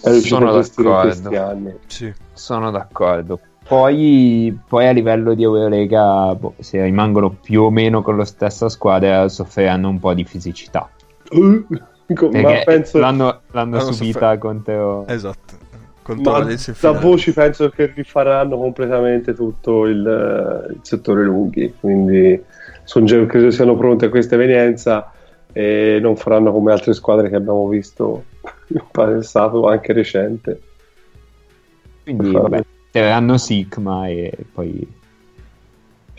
è 0.00 0.10
riuscito 0.10 0.34
sono 0.34 0.50
a 0.50 0.54
gestire 0.54 0.88
in 0.88 1.00
questi 1.00 1.36
anni. 1.36 1.74
Sì. 1.86 2.12
Sono 2.32 2.72
d'accordo. 2.72 3.38
Poi, 3.66 4.58
poi, 4.68 4.86
a 4.86 4.90
livello 4.90 5.34
di 5.34 5.42
Eurolega, 5.42 6.34
boh, 6.34 6.54
se 6.58 6.82
rimangono 6.82 7.30
più 7.30 7.62
o 7.62 7.70
meno 7.70 8.02
con 8.02 8.16
la 8.16 8.24
stessa 8.24 8.68
squadra, 8.68 9.28
soffriranno 9.28 9.88
un 9.88 9.98
po' 9.98 10.14
di 10.14 10.24
fisicità. 10.24 10.90
Uh, 11.30 11.64
ma 12.32 12.60
penso... 12.64 12.98
l'hanno, 12.98 13.40
l'hanno 13.52 13.80
subita 13.80 14.18
soffer- 14.18 14.38
contro... 14.38 15.06
Esatto. 15.06 15.60
Contro 16.02 16.32
ma 16.32 16.56
da 16.80 16.90
voci 16.90 17.32
penso 17.32 17.68
che 17.68 17.92
rifaranno 17.94 18.58
completamente 18.58 19.34
tutto 19.34 19.86
il, 19.86 20.68
il 20.70 20.78
settore 20.82 21.22
lunghi, 21.22 21.72
quindi 21.78 22.42
sono, 22.82 23.06
credo 23.26 23.52
siano 23.52 23.76
pronti 23.76 24.06
a 24.06 24.08
questa 24.08 24.34
evenienza 24.34 25.12
e 25.52 25.98
non 26.02 26.16
faranno 26.16 26.50
come 26.50 26.72
altre 26.72 26.92
squadre 26.92 27.28
che 27.28 27.36
abbiamo 27.36 27.68
visto 27.68 28.24
in 28.68 28.82
passato, 28.90 29.68
anche 29.68 29.92
recente. 29.92 30.60
Quindi 32.02 32.32
vabbè, 32.32 32.64
hanno 33.00 33.38
Sigma 33.38 34.08
e 34.08 34.32
poi... 34.52 35.00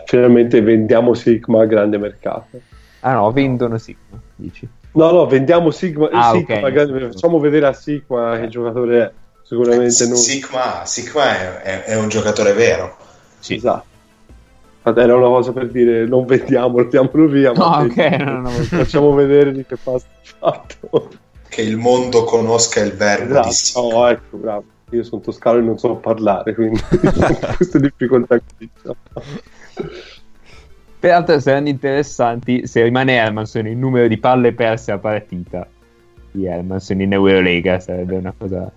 Finalmente 0.05 0.61
vendiamo 0.61 1.13
Sigma 1.13 1.61
a 1.61 1.65
grande 1.65 1.97
mercato. 1.97 2.59
Ah 3.01 3.13
no, 3.13 3.31
vendono 3.31 3.77
Sigma, 3.77 4.19
dici? 4.35 4.67
No, 4.93 5.11
no, 5.11 5.25
vendiamo 5.25 5.71
Sigma, 5.71 6.09
ah, 6.11 6.31
Sigma 6.31 6.57
okay. 6.59 6.71
grande, 6.71 7.11
facciamo 7.11 7.39
vedere 7.39 7.67
a 7.67 7.73
Sigma 7.73 8.37
che 8.39 8.47
giocatore 8.47 9.01
è. 9.01 9.11
Sicuramente 9.43 10.07
non... 10.07 10.17
Sigma, 10.17 10.85
Sigma 10.85 11.61
è, 11.61 11.83
è, 11.83 11.95
un 11.95 12.09
giocatore 12.09 12.53
vero. 12.53 12.95
Sì. 13.39 13.55
Esatto. 13.55 13.91
Era 14.83 15.15
una 15.15 15.27
cosa 15.27 15.51
per 15.53 15.69
dire 15.69 16.05
non 16.05 16.25
vendiamolo, 16.25 16.83
diamolo 16.85 17.27
via. 17.27 17.51
No, 17.53 17.65
ok, 17.65 17.97
no, 18.19 18.41
no, 18.41 18.49
facciamo 18.67 19.13
vedere 19.13 19.51
di 19.51 19.65
che 19.65 19.77
pasta 19.77 20.09
fatto. 20.43 21.09
Che 21.47 21.61
il 21.61 21.77
mondo 21.77 22.23
conosca 22.23 22.81
il 22.81 22.93
verbo 22.93 23.39
esatto. 23.39 23.47
di 23.47 23.53
sì. 23.53 23.73
Oh, 23.75 24.09
ecco, 24.09 24.37
bravo. 24.37 24.63
Io 24.95 25.03
sono 25.03 25.21
toscano 25.21 25.59
e 25.59 25.61
non 25.61 25.77
so 25.77 25.95
parlare, 25.95 26.53
quindi 26.53 26.79
queste 27.57 27.79
difficoltà 27.79 28.39
qui. 28.39 28.69
Peraltro 30.99 31.39
saranno 31.39 31.67
interessanti 31.67 32.65
se 32.67 32.83
rimane 32.83 33.15
Hermanson 33.15 33.67
il 33.67 33.77
numero 33.77 34.07
di 34.07 34.17
palle 34.17 34.53
perse 34.53 34.91
a 34.91 34.97
partita 34.99 35.67
di 36.31 36.45
Hermanson 36.45 37.01
in 37.01 37.13
Eurolega, 37.13 37.79
sarebbe 37.79 38.15
una 38.15 38.33
cosa 38.37 38.71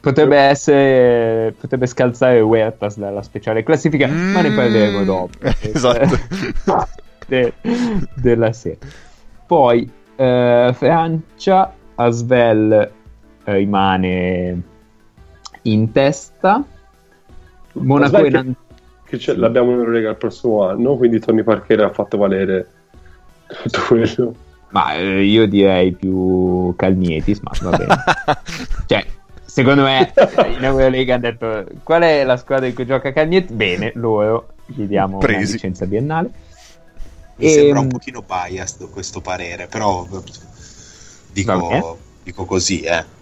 Potrebbe 0.00 0.36
essere. 0.36 1.54
Potrebbe 1.58 1.86
scalzare 1.86 2.40
Huertas 2.40 2.98
dalla 2.98 3.22
speciale 3.22 3.64
classifica, 3.64 4.06
mm. 4.06 4.32
ma 4.32 4.42
ne 4.42 4.52
parleremo 4.52 5.04
dopo. 5.04 5.36
esatto. 5.60 6.16
de, 7.26 7.52
della 8.14 8.52
serie. 8.52 8.78
Poi 9.44 9.90
eh, 10.14 10.70
Francia, 10.74 11.74
Asvel 11.96 12.90
rimane 13.44 14.62
in 15.72 15.92
testa. 15.92 16.64
Monaco 17.72 18.16
e 18.24 18.30
Nantes. 18.30 18.66
Che, 19.04 19.16
che 19.16 19.34
l'abbiamo 19.34 19.72
in 19.72 19.78
Eurolega 19.78 20.10
il 20.10 20.16
prossimo 20.16 20.64
anno, 20.64 20.96
quindi 20.96 21.18
Tony 21.18 21.42
Parker 21.42 21.80
ha 21.80 21.92
fatto 21.92 22.16
valere 22.16 22.68
tutto 23.62 23.80
quello. 23.88 24.34
Ma 24.70 24.94
eh, 24.94 25.24
io 25.24 25.46
direi 25.46 25.92
più 25.92 26.74
Calnietis, 26.76 27.40
ma 27.40 27.52
va 27.62 27.76
bene. 27.76 27.94
cioè, 28.86 29.06
secondo 29.44 29.82
me 29.82 30.12
in 30.56 30.64
Eurolega 30.64 31.14
hanno 31.14 31.22
detto 31.22 31.64
qual 31.82 32.02
è 32.02 32.24
la 32.24 32.36
squadra 32.36 32.66
in 32.66 32.74
cui 32.74 32.84
gioca 32.84 33.12
Cagnetti? 33.12 33.54
Bene, 33.54 33.92
loro 33.94 34.48
gli 34.66 34.84
diamo 34.84 35.18
Presi. 35.18 35.42
una 35.42 35.52
licenza 35.52 35.86
biennale. 35.86 36.30
Mi 37.36 37.46
e... 37.46 37.50
sembra 37.50 37.78
un 37.78 37.84
ehm, 37.84 37.90
pochino 37.90 38.22
biased 38.22 38.90
questo 38.90 39.20
parere, 39.20 39.68
però 39.68 40.06
dico, 41.32 41.98
dico 42.22 42.44
così, 42.44 42.80
eh. 42.80 43.16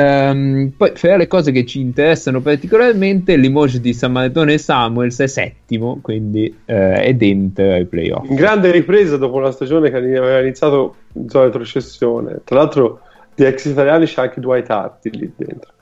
Um, 0.00 0.74
poi 0.76 0.92
fra 0.94 1.16
le 1.16 1.26
cose 1.26 1.50
che 1.50 1.66
ci 1.66 1.80
interessano 1.80 2.40
particolarmente, 2.40 3.34
l'emoji 3.34 3.80
di 3.80 3.92
Samardone 3.92 4.56
Samuels 4.56 5.18
è 5.18 5.26
settimo, 5.26 5.98
quindi 6.00 6.46
uh, 6.66 6.72
è 6.72 7.12
dentro 7.14 7.72
ai 7.72 7.84
playoff. 7.84 8.28
In 8.28 8.36
grande 8.36 8.70
ripresa 8.70 9.16
dopo 9.16 9.38
una 9.38 9.50
stagione 9.50 9.90
che 9.90 9.96
aveva 9.96 10.38
iniziato 10.38 10.94
in 11.14 11.28
zona 11.28 11.46
retrocessione. 11.46 12.42
Tra 12.44 12.58
l'altro, 12.58 13.00
di 13.34 13.42
ex 13.42 13.64
italiani 13.64 14.06
c'è 14.06 14.22
anche 14.22 14.38
Dwight 14.40 14.70
Harty 14.70 15.10
lì 15.10 15.32
dentro. 15.34 15.72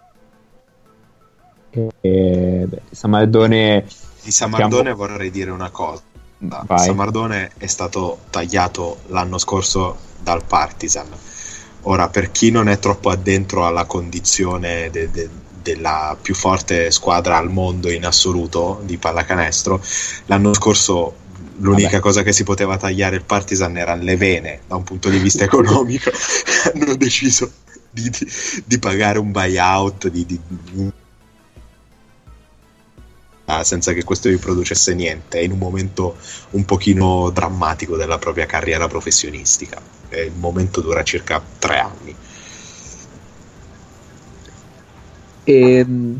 E, 2.00 2.64
beh, 2.66 2.80
Samardone. 2.90 3.84
Di 4.22 4.30
Samardone 4.30 4.92
diciamo... 4.92 4.96
vorrei 4.96 5.30
dire 5.30 5.50
una 5.50 5.68
cosa. 5.68 6.00
Vai. 6.38 6.78
Samardone 6.78 7.50
è 7.58 7.66
stato 7.66 8.20
tagliato 8.30 9.00
l'anno 9.08 9.36
scorso 9.36 9.94
dal 10.22 10.42
Partizan 10.46 11.08
Ora, 11.88 12.08
per 12.08 12.32
chi 12.32 12.50
non 12.50 12.68
è 12.68 12.78
troppo 12.78 13.10
addentro 13.10 13.64
alla 13.64 13.84
condizione 13.84 14.90
de- 14.90 15.10
de- 15.10 15.28
della 15.62 16.16
più 16.20 16.34
forte 16.34 16.90
squadra 16.90 17.36
al 17.36 17.50
mondo 17.50 17.90
in 17.90 18.04
assoluto 18.04 18.80
di 18.84 18.98
pallacanestro, 18.98 19.82
l'anno 20.26 20.54
scorso 20.54 21.24
l'unica 21.58 21.88
Vabbè. 21.88 22.00
cosa 22.00 22.22
che 22.22 22.32
si 22.32 22.44
poteva 22.44 22.76
tagliare 22.76 23.16
il 23.16 23.24
Partizan 23.24 23.76
erano 23.76 24.02
le 24.02 24.16
vene 24.16 24.60
da 24.66 24.76
un 24.76 24.84
punto 24.84 25.08
di 25.08 25.18
vista 25.18 25.42
economico. 25.44 26.10
Hanno 26.72 26.96
deciso 26.96 27.50
di, 27.90 28.10
di, 28.10 28.26
di, 28.64 28.78
pagare 28.78 29.18
un 29.18 29.30
buyout 29.30 30.08
di, 30.08 30.26
di 30.26 30.40
Ah, 33.48 33.62
senza 33.62 33.92
che 33.92 34.02
questo 34.02 34.28
vi 34.28 34.38
producesse 34.38 34.92
niente, 34.94 35.40
in 35.40 35.52
un 35.52 35.58
momento 35.58 36.16
un 36.50 36.64
pochino 36.64 37.30
drammatico 37.30 37.96
della 37.96 38.18
propria 38.18 38.44
carriera 38.44 38.88
professionistica. 38.88 39.80
E 40.08 40.24
il 40.24 40.32
momento 40.36 40.80
dura 40.80 41.02
circa 41.04 41.40
tre 41.58 41.78
anni. 41.78 42.14
E, 45.44 45.74
ehm, 45.76 46.18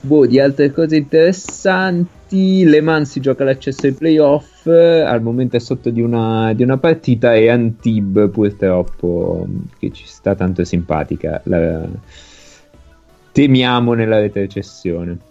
boh, 0.00 0.26
di 0.26 0.40
altre 0.40 0.72
cose 0.72 0.96
interessanti, 0.96 2.64
Le 2.64 2.80
Mans 2.80 3.10
si 3.10 3.20
gioca 3.20 3.44
l'accesso 3.44 3.86
ai 3.86 3.92
playoff, 3.92 4.66
al 4.66 5.20
momento 5.20 5.56
è 5.56 5.60
sotto 5.60 5.90
di 5.90 6.00
una, 6.00 6.54
di 6.54 6.62
una 6.62 6.78
partita 6.78 7.34
e 7.34 7.50
Antib 7.50 8.30
purtroppo, 8.30 9.46
che 9.78 9.92
ci 9.92 10.04
sta 10.06 10.34
tanto 10.34 10.64
simpatica, 10.64 11.42
la, 11.44 11.86
temiamo 13.32 13.92
nella 13.92 14.20
retrocessione. 14.20 15.28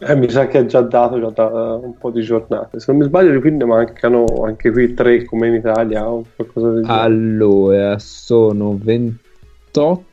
Eh, 0.00 0.14
mi 0.14 0.30
sa 0.30 0.46
che 0.46 0.58
ha 0.58 0.66
già 0.66 0.80
dato 0.80 1.18
già 1.18 1.30
da 1.30 1.74
un 1.74 1.96
po' 1.98 2.10
di 2.10 2.22
giornate. 2.22 2.78
Se 2.78 2.92
non 2.92 3.00
mi 3.00 3.06
sbaglio, 3.06 3.40
qui 3.40 3.50
ne 3.50 3.64
mancano 3.64 4.24
anche 4.44 4.70
qui 4.70 4.94
tre 4.94 5.24
come 5.24 5.48
in 5.48 5.54
Italia 5.54 6.08
o 6.08 6.24
qualcosa 6.36 6.70
del 6.70 6.84
genere. 6.84 7.00
Allora, 7.00 7.98
sono 7.98 8.78
28. 8.80 10.04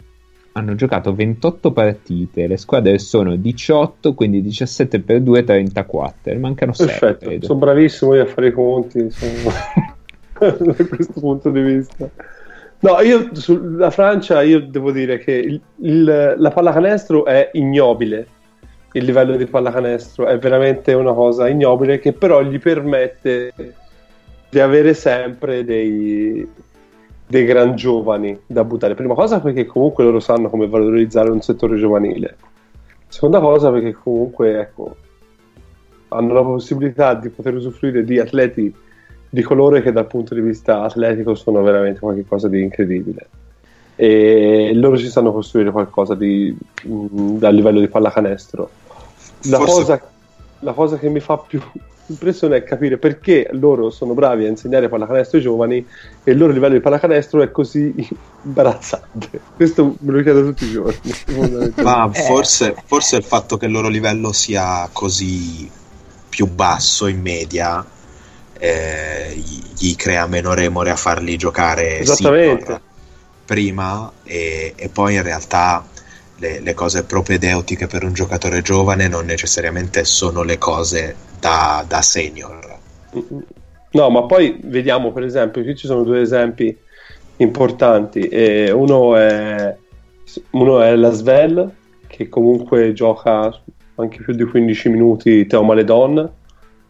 Hanno 0.54 0.74
giocato 0.76 1.14
28 1.14 1.72
partite, 1.72 2.48
le 2.48 2.58
squadre 2.58 2.98
sono 2.98 3.36
18, 3.36 4.14
quindi 4.14 4.42
17 4.42 5.02
per 5.02 5.22
2, 5.22 5.44
34. 5.44 6.34
Ne 6.34 6.40
mancano 6.40 6.74
6. 6.74 6.88
Perfetto, 6.88 7.46
sono 7.46 7.60
bravissimo 7.60 8.16
io 8.16 8.24
a 8.24 8.26
fare 8.26 8.48
i 8.48 8.52
conti 8.54 9.04
da 10.40 10.86
questo 10.88 11.20
punto 11.20 11.52
di 11.52 11.62
vista. 11.62 12.10
No, 12.80 13.02
io 13.02 13.30
sulla 13.34 13.90
Francia 13.90 14.42
io 14.42 14.62
devo 14.62 14.92
dire 14.92 15.18
che 15.20 15.32
il, 15.34 15.62
il, 15.82 16.36
la 16.38 16.50
pallacanestro 16.50 17.26
è 17.26 17.50
ignobile 17.54 18.28
il 18.96 19.04
livello 19.04 19.36
di 19.36 19.46
pallacanestro 19.46 20.26
è 20.26 20.38
veramente 20.40 20.94
una 20.94 21.14
cosa 21.14 21.50
ignobile 21.50 22.00
che 22.00 22.14
però 22.14 22.42
gli 22.42 22.60
permette 22.60 23.54
di 24.50 24.60
avere 24.60 24.94
sempre 24.94 25.66
dei, 25.66 26.48
dei 27.28 27.46
gran 27.46 27.76
giovani 27.76 28.40
da 28.46 28.64
buttare. 28.64 28.96
Prima 28.96 29.14
cosa 29.14 29.42
perché 29.42 29.66
comunque 29.66 30.06
loro 30.06 30.22
sanno 30.22 30.50
come 30.50 30.68
valorizzare 30.68 31.30
un 31.30 31.42
settore 31.42 31.78
giovanile. 31.78 32.38
Seconda 33.10 33.42
cosa 33.42 33.70
perché 33.70 33.92
comunque 33.92 34.60
ecco, 34.62 34.96
hanno 36.10 36.34
la 36.34 36.44
possibilità 36.44 37.16
di 37.16 37.28
poter 37.28 37.56
usufruire 37.56 38.06
di 38.06 38.18
atleti 38.18 38.74
di 39.30 39.42
colore 39.42 39.82
che 39.82 39.92
dal 39.92 40.08
punto 40.08 40.34
di 40.34 40.40
vista 40.40 40.84
atletico 40.84 41.36
sono 41.36 41.62
veramente 41.62 42.00
qualcosa 42.00 42.48
di 42.48 42.62
incredibile 42.62 43.28
e 43.98 44.72
loro 44.74 44.98
ci 44.98 45.08
stanno 45.08 45.34
costruire 45.34 45.72
qualcosa 45.72 46.16
di, 46.16 46.56
mh, 46.84 47.38
dal 47.38 47.54
livello 47.54 47.82
di 47.82 47.88
pallacanestro 47.88 48.70
la, 49.50 49.58
Forse... 49.58 49.74
cosa, 49.74 50.02
la 50.60 50.74
cosa 50.74 50.98
che 50.98 51.10
mi 51.10 51.20
fa 51.20 51.38
più 51.38 51.62
impressione 52.08 52.58
è 52.58 52.64
capire 52.64 52.98
perché 52.98 53.50
loro 53.54 53.90
sono 53.90 54.14
bravi 54.14 54.46
a 54.46 54.50
insegnare 54.50 54.90
pallacanestro 54.90 55.38
ai 55.38 55.44
giovani 55.44 55.88
e 56.24 56.32
il 56.32 56.38
loro 56.38 56.54
livello 56.54 56.76
di 56.76 56.80
pallacanestro 56.80 57.42
è 57.42 57.52
così 57.52 57.94
imbarazzante. 58.44 59.42
Questo 59.56 59.96
me 60.00 60.12
lo 60.12 60.22
chiedo 60.22 60.44
tutti 60.44 60.66
i 60.66 60.72
giorni. 60.72 61.74
Ma 61.84 62.10
forse, 62.14 62.76
forse 62.86 63.18
il 63.18 63.24
fatto 63.24 63.58
che 63.58 63.66
il 63.66 63.72
loro 63.72 63.88
livello 63.88 64.32
sia 64.32 64.88
così 64.92 65.70
più 66.30 66.48
basso 66.48 67.08
in 67.08 67.22
media 67.22 67.86
eh, 68.58 69.42
gli 69.78 69.96
crea 69.96 70.28
meno 70.28 70.54
remore 70.54 70.90
a 70.90 70.96
farli 70.96 71.38
giocare 71.38 72.04
prima 73.46 74.12
e, 74.24 74.74
e 74.76 74.90
poi 74.90 75.16
in 75.16 75.22
realtà 75.22 75.86
le, 76.38 76.60
le, 76.60 76.74
cose 76.74 77.06
propedeutiche 77.06 77.88
per 77.88 78.04
un 78.04 78.14
giocatore 78.14 78.62
giovane 78.62 79.08
non 79.08 79.26
necessariamente 79.26 80.04
sono 80.04 80.44
le 80.44 80.58
cose 80.58 81.16
da, 81.40 81.84
da 81.88 82.02
senior. 82.02 82.78
No, 83.92 84.10
ma 84.10 84.24
poi 84.24 84.60
vediamo 84.64 85.12
per 85.12 85.24
esempio, 85.24 85.64
qui 85.64 85.76
ci 85.76 85.88
sono 85.88 86.04
due 86.04 86.22
esempi 86.22 86.78
importanti. 87.38 88.28
Eh, 88.28 88.72
uno, 88.72 89.16
è, 89.16 89.76
uno 90.52 90.82
è 90.82 90.96
la 90.96 91.12
Svel, 91.12 91.72
che 92.08 92.30
comunque 92.30 92.94
gioca 92.94 93.58
anche 93.96 94.24
più 94.24 94.34
di 94.34 94.44
15 94.44 94.90
minuti 94.90 95.46
Teo 95.46 95.64
Maledon, 95.64 96.30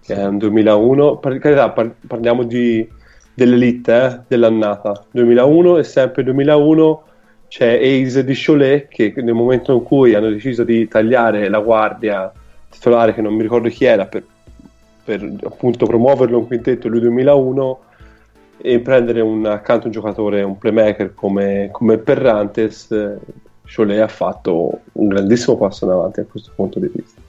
che 0.02 0.16
è 0.16 0.26
un 0.26 0.38
2001. 0.38 1.18
Per 1.18 1.38
carità, 1.38 1.70
par- 1.70 1.96
parliamo 2.08 2.44
di, 2.44 2.88
dell'elite, 3.34 4.06
eh, 4.06 4.20
dell'annata. 4.28 5.06
2001 5.12 5.78
e 5.78 5.84
sempre 5.84 6.24
2001 6.24 7.04
c'è 7.48 7.76
Ace 7.76 8.24
di 8.24 8.34
Cholet 8.36 8.88
che 8.88 9.14
nel 9.18 9.34
momento 9.34 9.74
in 9.74 9.84
cui 9.84 10.14
hanno 10.14 10.30
deciso 10.30 10.64
di 10.64 10.88
tagliare 10.88 11.48
la 11.50 11.60
guardia 11.60 12.32
titolare 12.70 13.14
che 13.14 13.22
non 13.22 13.34
mi 13.34 13.42
ricordo 13.42 13.70
chi 13.70 13.86
era 13.86 14.06
per, 14.06 14.24
per 15.04 15.32
appunto 15.44 15.86
promuoverlo 15.86 16.40
in 16.40 16.48
quintetto 16.48 16.88
lui 16.88 17.00
2001 17.02 17.80
e 18.58 18.80
prendere 18.80 19.22
un, 19.22 19.46
accanto 19.46 19.88
un 19.88 19.92
giocatore, 19.92 20.42
un 20.42 20.58
playmaker 20.58 21.14
come, 21.14 21.70
come 21.72 21.98
Perrantes 21.98 22.88
Cholet 23.68 24.02
ha 24.02 24.08
fatto 24.08 24.80
un 24.94 25.08
grandissimo 25.08 25.58
passo 25.58 25.86
in 25.86 25.92
avanti 25.92 26.20
a 26.20 26.26
questo 26.26 26.52
punto 26.56 26.80
di 26.80 26.90
vista. 26.94 27.22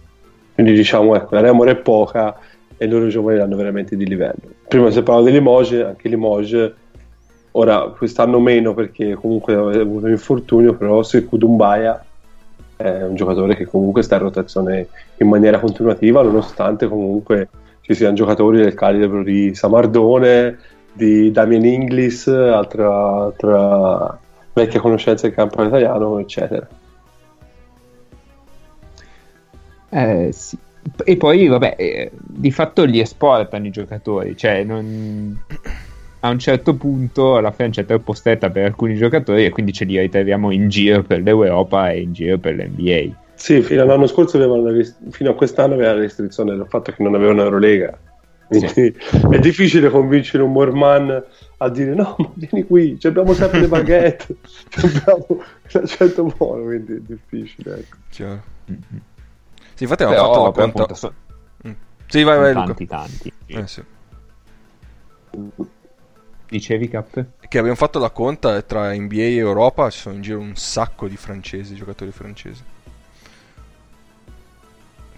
Quindi 0.54 0.72
diciamo 0.72 1.14
ecco 1.14 1.34
la 1.34 1.40
Remore 1.40 1.72
è 1.72 1.76
poca 1.76 2.38
e 2.76 2.86
loro 2.86 3.08
giovani 3.08 3.40
hanno 3.40 3.56
veramente 3.56 3.96
di 3.96 4.06
livello. 4.06 4.54
Prima 4.68 4.90
si 4.90 5.02
parlava 5.02 5.28
di 5.28 5.32
Limoges 5.32 5.84
anche 5.84 6.08
Limoges 6.08 6.72
Ora, 7.58 7.90
quest'anno 7.96 8.38
meno 8.38 8.74
perché 8.74 9.14
comunque 9.14 9.54
ha 9.54 9.60
avuto 9.60 10.04
un 10.04 10.10
infortunio, 10.10 10.74
però 10.74 11.02
Sekou 11.02 11.38
Dumbaya 11.38 12.04
è 12.76 13.02
un 13.04 13.14
giocatore 13.14 13.56
che 13.56 13.64
comunque 13.64 14.02
sta 14.02 14.16
in 14.16 14.22
rotazione 14.22 14.88
in 15.16 15.28
maniera 15.28 15.58
continuativa, 15.58 16.20
nonostante 16.20 16.86
comunque 16.86 17.48
ci 17.80 17.94
siano 17.94 18.14
giocatori 18.14 18.58
del 18.58 18.74
calibro 18.74 19.22
di 19.22 19.54
Samardone, 19.54 20.58
di 20.92 21.30
Damien 21.30 21.64
Inglis, 21.64 22.26
altra, 22.26 23.24
altra 23.24 24.18
vecchia 24.52 24.80
conoscenza 24.80 25.26
del 25.26 25.34
campo 25.34 25.62
italiano, 25.62 26.18
eccetera. 26.18 26.68
Eh, 29.88 30.28
sì. 30.30 30.58
E 31.04 31.16
poi, 31.16 31.46
vabbè, 31.46 31.74
eh, 31.78 32.10
di 32.12 32.50
fatto 32.50 32.84
li 32.84 33.00
esportano 33.00 33.66
i 33.66 33.70
giocatori, 33.70 34.36
cioè 34.36 34.62
non 34.62 35.38
a 36.26 36.30
un 36.30 36.38
certo 36.38 36.74
punto 36.74 37.38
la 37.40 37.50
Francia 37.50 37.80
è 37.80 37.84
troppo 37.84 38.12
stretta 38.12 38.50
per 38.50 38.64
alcuni 38.64 38.94
giocatori 38.96 39.44
e 39.44 39.50
quindi 39.50 39.72
ce 39.72 39.84
li 39.84 39.98
ritroviamo 39.98 40.50
in 40.50 40.68
giro 40.68 41.02
per 41.02 41.20
l'Europa 41.20 41.90
e 41.90 42.00
in 42.00 42.12
giro 42.12 42.38
per 42.38 42.56
l'NBA. 42.56 43.24
Sì, 43.34 43.62
fino 43.62 43.82
all'anno 43.82 44.06
scorso 44.06 44.36
avevano 44.38 44.70
rest- 44.70 45.10
fino 45.10 45.30
a 45.30 45.34
quest'anno 45.34 45.74
aveva 45.74 45.92
la 45.92 46.00
restrizione 46.00 46.56
del 46.56 46.66
fatto 46.68 46.92
che 46.92 47.02
non 47.02 47.14
avevano 47.14 47.42
Eurolega. 47.42 47.98
Quindi 48.48 48.68
sì. 48.68 48.94
è 49.30 49.38
difficile 49.38 49.90
convincere 49.90 50.42
un 50.42 50.52
Morman 50.52 51.24
a 51.58 51.68
dire 51.68 51.94
no, 51.94 52.14
ma 52.18 52.30
vieni 52.34 52.64
qui, 52.64 52.98
abbiamo 53.02 53.32
sempre 53.34 53.60
le 53.60 53.68
baguette, 53.68 54.36
abbiamo 54.82 55.26
un 55.28 55.86
certo 55.86 56.34
modo, 56.38 56.62
quindi 56.62 56.94
è 56.94 57.00
difficile. 57.00 57.78
Ecco. 57.78 57.96
Chiaro. 58.10 58.42
Mm-hmm. 58.70 59.00
Sì, 59.74 59.82
infatti 59.82 60.02
abbiamo 60.04 60.32
fatto 60.32 60.44
la 60.44 60.52
conta. 60.52 60.82
Appunto, 60.82 60.94
so... 60.94 61.12
mm. 61.66 61.72
Sì, 62.06 62.22
vai, 62.22 62.38
vai, 62.38 62.52
tanti, 62.54 62.68
Luca. 62.68 62.96
tanti. 62.96 63.32
Eh, 63.46 63.66
sì. 63.66 63.82
Dicevi 66.48 66.88
Cap? 66.88 67.24
Che 67.48 67.58
abbiamo 67.58 67.76
fatto 67.76 67.98
la 67.98 68.10
conta 68.10 68.56
e 68.56 68.64
tra 68.64 68.92
NBA 68.92 69.14
e 69.14 69.36
Europa 69.36 69.90
ci 69.90 69.98
sono 69.98 70.14
in 70.14 70.22
giro 70.22 70.38
un 70.38 70.54
sacco 70.54 71.08
di 71.08 71.16
francesi, 71.16 71.74
giocatori 71.74 72.12
francesi. 72.12 72.62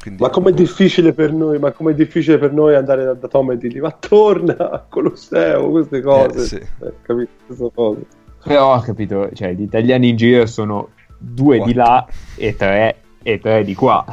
Quindi, 0.00 0.22
ma 0.22 0.30
com'è 0.30 0.52
difficile 0.52 1.12
per 1.12 1.32
noi, 1.32 1.58
ma 1.58 1.72
com'è 1.72 1.92
difficile 1.92 2.38
per 2.38 2.52
noi 2.52 2.74
andare 2.74 3.04
da, 3.04 3.14
da 3.14 3.28
Tom 3.28 3.50
e 3.50 3.58
dirgli 3.58 3.80
ma 3.80 3.90
torna 3.90 4.70
a 4.70 4.84
Colosseo, 4.88 5.70
queste 5.70 6.00
cose. 6.00 6.38
Eh, 6.38 6.46
sì. 6.46 6.56
eh, 6.56 6.92
capito, 7.02 7.30
queste 7.46 7.70
cose. 7.74 8.06
Però 8.44 8.74
ho 8.74 8.80
capito, 8.80 9.30
cioè 9.34 9.52
gli 9.52 9.62
italiani 9.62 10.10
in 10.10 10.16
giro 10.16 10.46
sono 10.46 10.90
due 11.18 11.56
Quattro. 11.58 11.72
di 11.72 11.78
là 11.78 12.06
e 12.36 12.56
tre, 12.56 12.96
e 13.22 13.38
tre 13.38 13.64
di 13.64 13.74
qua. 13.74 14.04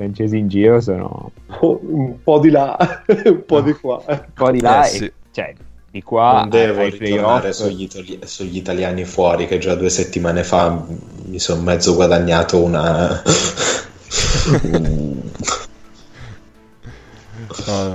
Francesi 0.00 0.38
in 0.38 0.48
giro 0.48 0.80
sono 0.80 1.30
un 1.60 2.22
po' 2.22 2.38
di 2.38 2.48
là, 2.48 2.74
un 3.26 3.44
po' 3.44 3.58
no. 3.58 3.64
di 3.66 3.72
qua. 3.74 4.02
Un 4.06 4.24
po' 4.32 4.50
di 4.50 4.62
là, 4.62 4.86
eh, 4.86 4.94
e, 4.94 4.96
sì. 4.96 5.12
cioè 5.30 5.54
di 5.90 6.02
qua 6.02 6.38
non 6.38 6.48
devo 6.48 6.84
ritornare 6.84 7.52
sugli, 7.52 7.82
itali- 7.82 8.20
sugli, 8.24 8.56
italiani 8.56 9.04
fuori 9.04 9.46
che 9.46 9.58
già 9.58 9.74
due 9.74 9.90
settimane 9.90 10.44
fa 10.44 10.86
mi 11.24 11.38
sono 11.40 11.62
mezzo 11.62 11.96
guadagnato 11.96 12.62
una 12.62 13.20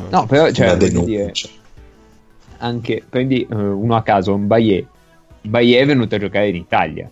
no 0.09 0.25
però 0.25 0.51
cioè, 0.51 0.75
dire, 0.75 1.31
anche 2.57 3.01
prendi 3.07 3.47
uh, 3.49 3.55
uno 3.55 3.95
a 3.95 4.03
caso 4.03 4.33
un 4.33 4.45
Bayer 4.45 4.85
Bayer 5.43 5.83
è 5.83 5.85
venuto 5.85 6.15
a 6.15 6.19
giocare 6.19 6.49
in 6.49 6.55
Italia 6.55 7.09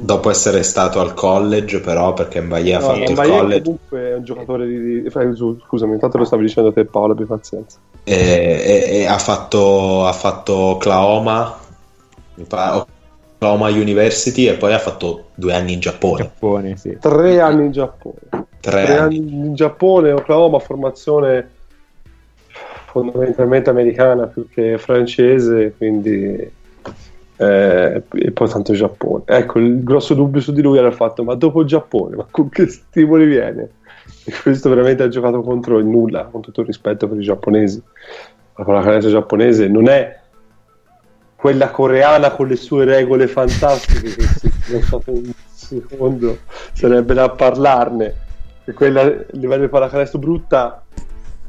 dopo 0.00 0.30
essere 0.30 0.62
stato 0.62 0.98
al 0.98 1.12
college 1.12 1.80
però 1.80 2.14
perché 2.14 2.40
Mbaye 2.40 2.74
ha 2.74 2.78
no, 2.78 2.86
fatto 2.86 3.02
il 3.02 3.12
Mbaye 3.12 3.30
college 3.30 3.62
comunque 3.62 4.00
è 4.00 4.14
un 4.14 4.24
giocatore 4.24 4.66
di, 4.66 5.02
di... 5.02 5.10
scusami 5.10 5.92
intanto 5.92 6.16
lo 6.16 6.24
stavi 6.24 6.44
dicendo 6.44 6.72
te 6.72 6.86
Paolo 6.86 7.12
abbi 7.12 7.24
pazienza 7.24 7.78
e, 8.02 8.14
e, 8.14 8.96
e 8.98 9.06
ha 9.06 9.18
fatto 9.18 10.06
ha 10.06 10.12
fatto 10.12 10.54
Oklahoma 10.54 11.58
Oklahoma 12.38 13.68
University 13.68 14.46
e 14.46 14.54
poi 14.54 14.72
ha 14.72 14.78
fatto 14.78 15.28
due 15.34 15.54
anni 15.54 15.74
in 15.74 15.80
Giappone, 15.80 16.22
Giappone 16.22 16.76
sì. 16.78 16.96
tre 16.98 17.40
anni 17.40 17.66
in 17.66 17.72
Giappone 17.72 18.16
tre, 18.60 18.84
tre 18.84 18.98
anni. 18.98 19.18
anni 19.18 19.32
in 19.32 19.54
Giappone 19.54 20.12
Oklahoma 20.12 20.58
formazione 20.60 21.50
fondamentalmente 22.86 23.68
americana 23.68 24.26
più 24.26 24.48
che 24.48 24.78
francese 24.78 25.74
quindi 25.76 26.58
eh, 27.40 28.02
e 28.12 28.30
poi 28.32 28.48
tanto 28.50 28.74
Giappone. 28.74 29.22
Ecco, 29.24 29.58
il 29.60 29.82
grosso 29.82 30.12
dubbio 30.12 30.42
su 30.42 30.52
di 30.52 30.60
lui 30.60 30.76
era 30.76 30.88
il 30.88 30.92
fatto, 30.94 31.24
ma 31.24 31.34
dopo 31.34 31.62
il 31.62 31.66
Giappone, 31.66 32.16
ma 32.16 32.26
con 32.30 32.50
che 32.50 32.66
stimoli 32.68 33.24
viene? 33.24 33.70
E 34.26 34.32
questo 34.42 34.68
veramente 34.68 35.02
ha 35.02 35.08
giocato 35.08 35.40
contro 35.40 35.78
il 35.78 35.86
nulla, 35.86 36.26
con 36.26 36.42
tutto 36.42 36.60
il 36.60 36.66
rispetto 36.66 37.08
per 37.08 37.18
i 37.18 37.22
giapponesi. 37.22 37.82
La 38.56 38.64
pallacanestro 38.64 39.10
giapponese 39.10 39.68
non 39.68 39.88
è 39.88 40.18
quella 41.34 41.70
coreana 41.70 42.32
con 42.32 42.46
le 42.46 42.56
sue 42.56 42.84
regole 42.84 43.26
fantastiche 43.26 44.14
che 44.14 44.22
se 44.22 44.50
non 44.72 44.82
state 44.82 45.10
un 45.10 45.32
secondo 45.50 46.40
sarebbe 46.74 47.14
da 47.14 47.30
parlarne. 47.30 48.14
E 48.66 48.72
quella 48.74 49.00
a 49.00 49.14
livello 49.30 49.62
di 49.62 49.68
pallacanestro 49.68 50.18
brutta 50.18 50.84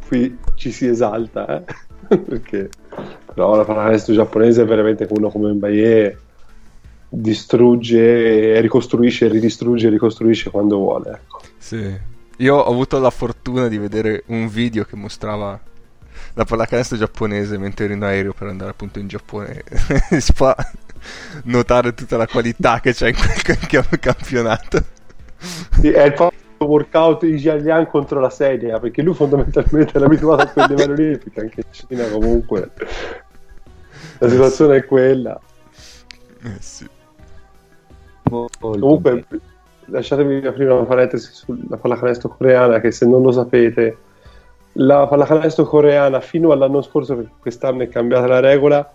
qui 0.08 0.38
ci 0.56 0.72
si 0.72 0.88
esalta, 0.88 1.58
eh? 1.58 2.16
perché 2.18 2.70
però 3.34 3.56
la 3.56 3.64
pallacanestro 3.64 4.14
giapponese 4.14 4.64
è 4.64 4.66
veramente 4.66 5.08
uno 5.10 5.30
come 5.30 5.52
Mbaye 5.54 6.20
distrugge, 7.14 8.60
ricostruisce, 8.62 9.28
ridistrugge 9.28 9.88
e 9.88 9.90
ricostruisce 9.90 10.50
quando 10.50 10.78
vuole. 10.78 11.12
Ecco. 11.12 11.42
Sì. 11.58 12.10
Io 12.38 12.56
ho 12.56 12.64
avuto 12.64 13.00
la 13.00 13.10
fortuna 13.10 13.68
di 13.68 13.78
vedere 13.78 14.24
un 14.28 14.48
video 14.48 14.84
che 14.84 14.96
mostrava 14.96 15.60
la 16.34 16.46
pallacanestro 16.46 16.98
giapponese 16.98 17.58
mentre 17.58 17.86
ero 17.86 17.94
in 17.94 18.04
aereo 18.04 18.34
per 18.34 18.48
andare 18.48 18.72
appunto 18.72 19.00
in 19.00 19.08
Giappone 19.08 19.64
si 20.20 20.34
può 20.34 20.56
notare 21.44 21.94
tutta 21.94 22.16
la 22.18 22.28
qualità 22.28 22.80
che 22.80 22.94
c'è 22.94 23.10
in 23.10 23.16
quel 23.16 24.00
campionato. 24.00 24.84
Sì, 25.80 25.90
è 25.90 26.06
il 26.06 26.14
workout 26.66 27.24
Ijalian 27.24 27.88
contro 27.88 28.20
la 28.20 28.30
sedia 28.30 28.80
perché 28.80 29.02
lui 29.02 29.14
fondamentalmente 29.14 29.98
è 29.98 30.04
abituato 30.04 30.44
a 30.44 30.48
quel 30.48 30.66
livello 30.70 30.94
lì 30.94 31.18
perché 31.20 31.40
anche 31.42 31.64
in 31.66 31.74
Cina 31.88 32.08
comunque 32.10 32.70
la 34.20 34.30
situazione 34.30 34.78
è 34.78 34.86
quella 34.86 35.40
eh 36.44 36.56
sì. 36.60 36.88
comunque 38.60 39.26
lasciatemi 39.86 40.46
aprire 40.46 40.72
una 40.72 40.84
parentesi 40.84 41.32
sulla 41.32 41.78
pallacanestro 41.78 42.30
coreana 42.30 42.80
che 42.80 42.92
se 42.92 43.06
non 43.06 43.22
lo 43.22 43.32
sapete 43.32 43.98
la 44.74 45.06
pallacanestro 45.08 45.66
coreana 45.66 46.20
fino 46.22 46.52
all'anno 46.52 46.82
scorso 46.82 47.16
perché 47.16 47.32
quest'anno 47.40 47.84
è 47.84 47.90
cambiata 47.90 48.28
la 48.28 48.40
regola 48.40 48.94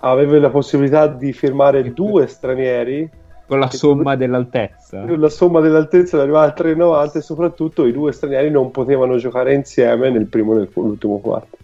aveva 0.00 0.38
la 0.38 0.50
possibilità 0.50 1.06
di 1.06 1.32
firmare 1.32 1.92
due 1.92 2.26
stranieri 2.26 3.10
con 3.46 3.58
la 3.58 3.70
somma 3.70 4.16
dell'altezza. 4.16 5.04
La 5.16 5.28
somma 5.28 5.60
dell'altezza 5.60 6.20
arrivava 6.20 6.46
a 6.46 6.54
3,90 6.56 7.16
e 7.16 7.20
soprattutto 7.20 7.86
i 7.86 7.92
due 7.92 8.12
stranieri 8.12 8.50
non 8.50 8.70
potevano 8.70 9.16
giocare 9.16 9.54
insieme 9.54 10.10
nel 10.10 10.26
primo 10.26 10.54
e 10.54 10.68
nell'ultimo 10.74 11.20
quarto. 11.20 11.56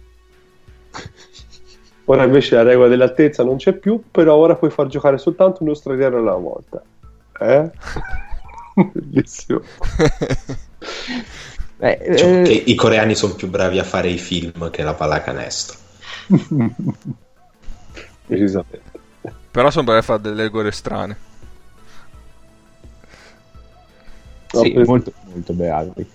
Ora 2.05 2.23
invece 2.23 2.55
la 2.55 2.63
regola 2.63 2.87
dell'altezza 2.87 3.43
non 3.43 3.57
c'è 3.57 3.73
più, 3.73 4.01
però 4.09 4.35
ora 4.35 4.55
puoi 4.55 4.71
far 4.71 4.87
giocare 4.87 5.19
soltanto 5.19 5.61
uno 5.61 5.75
straniero 5.75 6.17
alla 6.17 6.33
volta. 6.33 6.81
Eh? 7.39 7.69
Bellissimo. 8.93 9.61
Beh, 11.77 12.05
diciamo 12.09 12.45
eh... 12.45 12.63
I 12.65 12.73
coreani 12.73 13.13
sono 13.13 13.35
più 13.35 13.47
bravi 13.47 13.77
a 13.77 13.83
fare 13.83 14.09
i 14.09 14.17
film 14.17 14.71
che 14.71 14.81
la 14.81 14.95
pallacanestro. 14.95 15.77
Decisamente. 18.25 18.81
Però 19.51 19.69
sono 19.69 19.85
bravi 19.85 19.99
a 19.99 20.03
fare 20.03 20.21
delle 20.21 20.41
regole 20.41 20.71
strane. 20.71 21.27
No, 24.53 24.61
sì, 24.61 24.73
questo... 24.73 24.91
molto, 24.91 25.13
molto 25.31 25.53
bravi. 25.53 26.07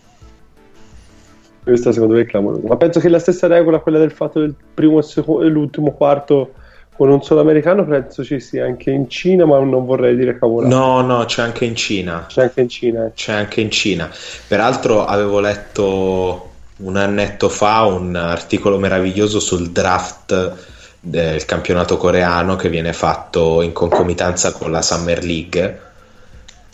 Questa 1.63 1.93
secondo 1.93 2.15
me 2.15 2.23
è 2.23 2.27
clamorosa. 2.27 2.67
Ma 2.67 2.77
penso 2.77 3.01
che 3.01 3.09
la 3.09 3.19
stessa 3.19 3.47
regola, 3.47 3.79
quella 3.79 3.99
del 3.99 4.11
fatto 4.11 4.41
del 4.41 4.55
primo 4.75 4.99
e, 4.99 5.03
secondo, 5.03 5.43
e 5.43 5.49
l'ultimo 5.49 5.93
quarto 5.93 6.53
con 6.95 7.09
un 7.09 7.23
solo 7.23 7.41
americano, 7.41 7.85
penso 7.87 8.23
ci 8.23 8.39
sia 8.39 8.67
anche 8.67 8.91
in 8.91 9.09
Cina, 9.09 9.47
ma 9.47 9.59
non 9.59 9.87
vorrei 9.87 10.15
dire 10.15 10.39
cavolate. 10.39 10.75
No, 10.75 11.01
no, 11.01 11.25
c'è 11.25 11.43
anche 11.43 11.65
in 11.65 11.75
Cina. 11.75 12.27
C'è 12.29 12.43
anche 12.43 12.61
in 12.61 12.69
Cina. 12.69 13.07
Eh. 13.07 13.13
C'è 13.15 13.33
anche 13.33 13.61
in 13.63 13.71
Cina. 13.71 14.11
Peraltro 14.47 15.05
avevo 15.07 15.41
letto 15.41 16.51
un 16.77 16.97
annetto 16.97 17.49
fa 17.49 17.85
un 17.85 18.15
articolo 18.15 18.79
meraviglioso 18.79 19.41
sul 19.41 19.71
draft 19.71 20.57
del 21.01 21.45
campionato 21.45 21.97
coreano 21.97 22.57
che 22.57 22.69
viene 22.69 22.93
fatto 22.93 23.63
in 23.63 23.73
concomitanza 23.73 24.53
con 24.53 24.71
la 24.71 24.83
Summer 24.83 25.23
League 25.23 25.81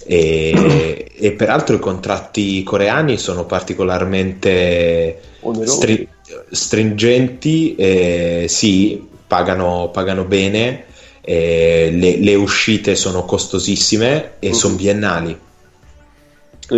e, 0.07 1.11
e, 1.15 1.33
peraltro 1.33 1.77
i 1.77 1.79
contratti 1.79 2.63
coreani 2.63 3.19
sono 3.19 3.45
particolarmente 3.45 5.21
stri- 5.65 6.09
stringenti, 6.51 7.75
eh, 7.75 8.47
sì, 8.49 9.07
pagano, 9.27 9.91
pagano 9.93 10.25
bene, 10.25 10.85
eh, 11.21 11.91
le, 11.93 12.17
le, 12.19 12.35
uscite 12.35 12.95
sono 12.97 13.25
costosissime 13.25 14.39
e 14.39 14.49
uh-huh. 14.49 14.55
sono 14.55 14.75
biennali. 14.75 15.39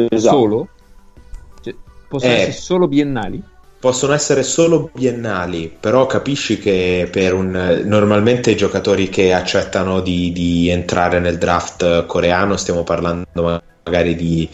Esatto. 0.09 0.37
Solo? 0.37 0.69
Cioè, 1.63 1.75
possono 2.09 2.33
eh, 2.33 2.37
essere 2.37 2.53
solo 2.53 2.89
biennali? 2.89 3.43
Possono 3.83 4.13
essere 4.13 4.45
solo 4.45 4.93
biennali, 4.95 5.69
però 5.81 6.07
capisci 6.07 6.61
che 6.61 7.09
per 7.11 7.35
un, 7.35 7.83
normalmente 7.85 8.53
i 8.53 8.57
giocatori 8.57 9.09
che 9.09 9.33
accettano 9.33 9.99
di, 9.99 10.31
di, 10.31 10.69
entrare 10.69 11.19
nel 11.19 11.37
draft 11.37 12.07
coreano, 12.07 12.57
stiamo 12.57 12.85
parlando 12.85 13.61
magari 13.83 14.15
di, 14.15 14.49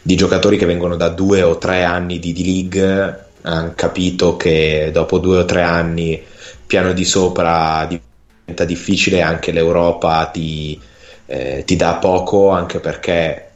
di, 0.00 0.16
giocatori 0.16 0.56
che 0.56 0.64
vengono 0.64 0.96
da 0.96 1.10
due 1.10 1.42
o 1.42 1.58
tre 1.58 1.84
anni 1.84 2.18
di 2.18 2.32
D-League, 2.32 3.24
hanno 3.42 3.72
capito 3.76 4.38
che 4.38 4.88
dopo 4.90 5.18
due 5.18 5.40
o 5.40 5.44
tre 5.44 5.60
anni 5.60 6.22
piano 6.66 6.94
di 6.94 7.04
sopra 7.04 7.86
diventa 7.86 8.64
difficile, 8.64 9.20
anche 9.20 9.52
l'Europa 9.52 10.30
ti, 10.32 10.80
eh, 11.26 11.62
ti 11.66 11.76
dà 11.76 11.96
poco, 11.96 12.48
anche 12.48 12.80
perché 12.80 13.51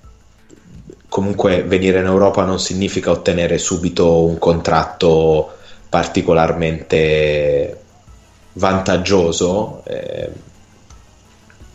comunque 1.16 1.62
venire 1.62 2.00
in 2.00 2.04
Europa 2.04 2.44
non 2.44 2.60
significa 2.60 3.10
ottenere 3.10 3.56
subito 3.56 4.22
un 4.26 4.36
contratto 4.36 5.50
particolarmente 5.88 7.80
vantaggioso 8.52 9.82
eh, 9.86 10.28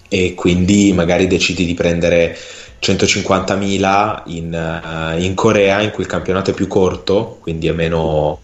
e 0.08 0.36
quindi 0.36 0.94
magari 0.94 1.26
decidi 1.26 1.66
di 1.66 1.74
prendere 1.74 2.38
150.000 2.80 4.22
in, 4.26 5.16
uh, 5.16 5.20
in, 5.20 5.34
Corea 5.34 5.82
in 5.82 5.90
cui 5.90 6.04
il 6.04 6.10
campionato 6.10 6.52
è 6.52 6.54
più 6.54 6.68
corto 6.68 7.40
quindi 7.42 7.68
è 7.68 7.72
meno 7.72 8.42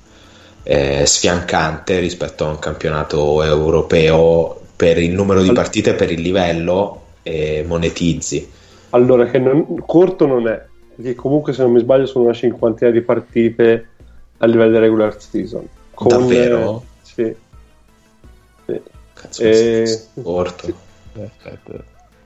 eh, 0.63 1.05
sfiancante 1.05 1.99
rispetto 1.99 2.43
a 2.43 2.49
un 2.49 2.57
campionato 2.57 3.43
europeo 3.43 4.61
per 4.75 4.97
il 4.97 5.11
numero 5.11 5.43
di 5.43 5.51
partite 5.51 5.93
per 5.93 6.11
il 6.11 6.21
livello 6.21 7.03
e 7.21 7.63
monetizzi. 7.67 8.49
Allora 8.91 9.25
che 9.25 9.37
non, 9.37 9.83
corto 9.85 10.25
non 10.25 10.47
è 10.47 10.65
che 11.01 11.15
comunque 11.15 11.53
se 11.53 11.61
non 11.63 11.71
mi 11.71 11.79
sbaglio 11.79 12.05
sono 12.05 12.25
una 12.25 12.33
cinquantina 12.33 12.89
di 12.91 13.01
partite 13.01 13.87
a 14.37 14.45
livello 14.45 14.71
di 14.71 14.79
regular 14.79 15.19
season. 15.21 15.67
Con, 15.93 16.07
Davvero? 16.07 16.83
Eh, 16.83 16.85
sì. 17.01 17.35
Sì. 18.65 18.81
Cazzo, 19.13 19.43
e... 19.43 20.01
Porto. 20.21 20.67
Perfetto. 21.11 21.83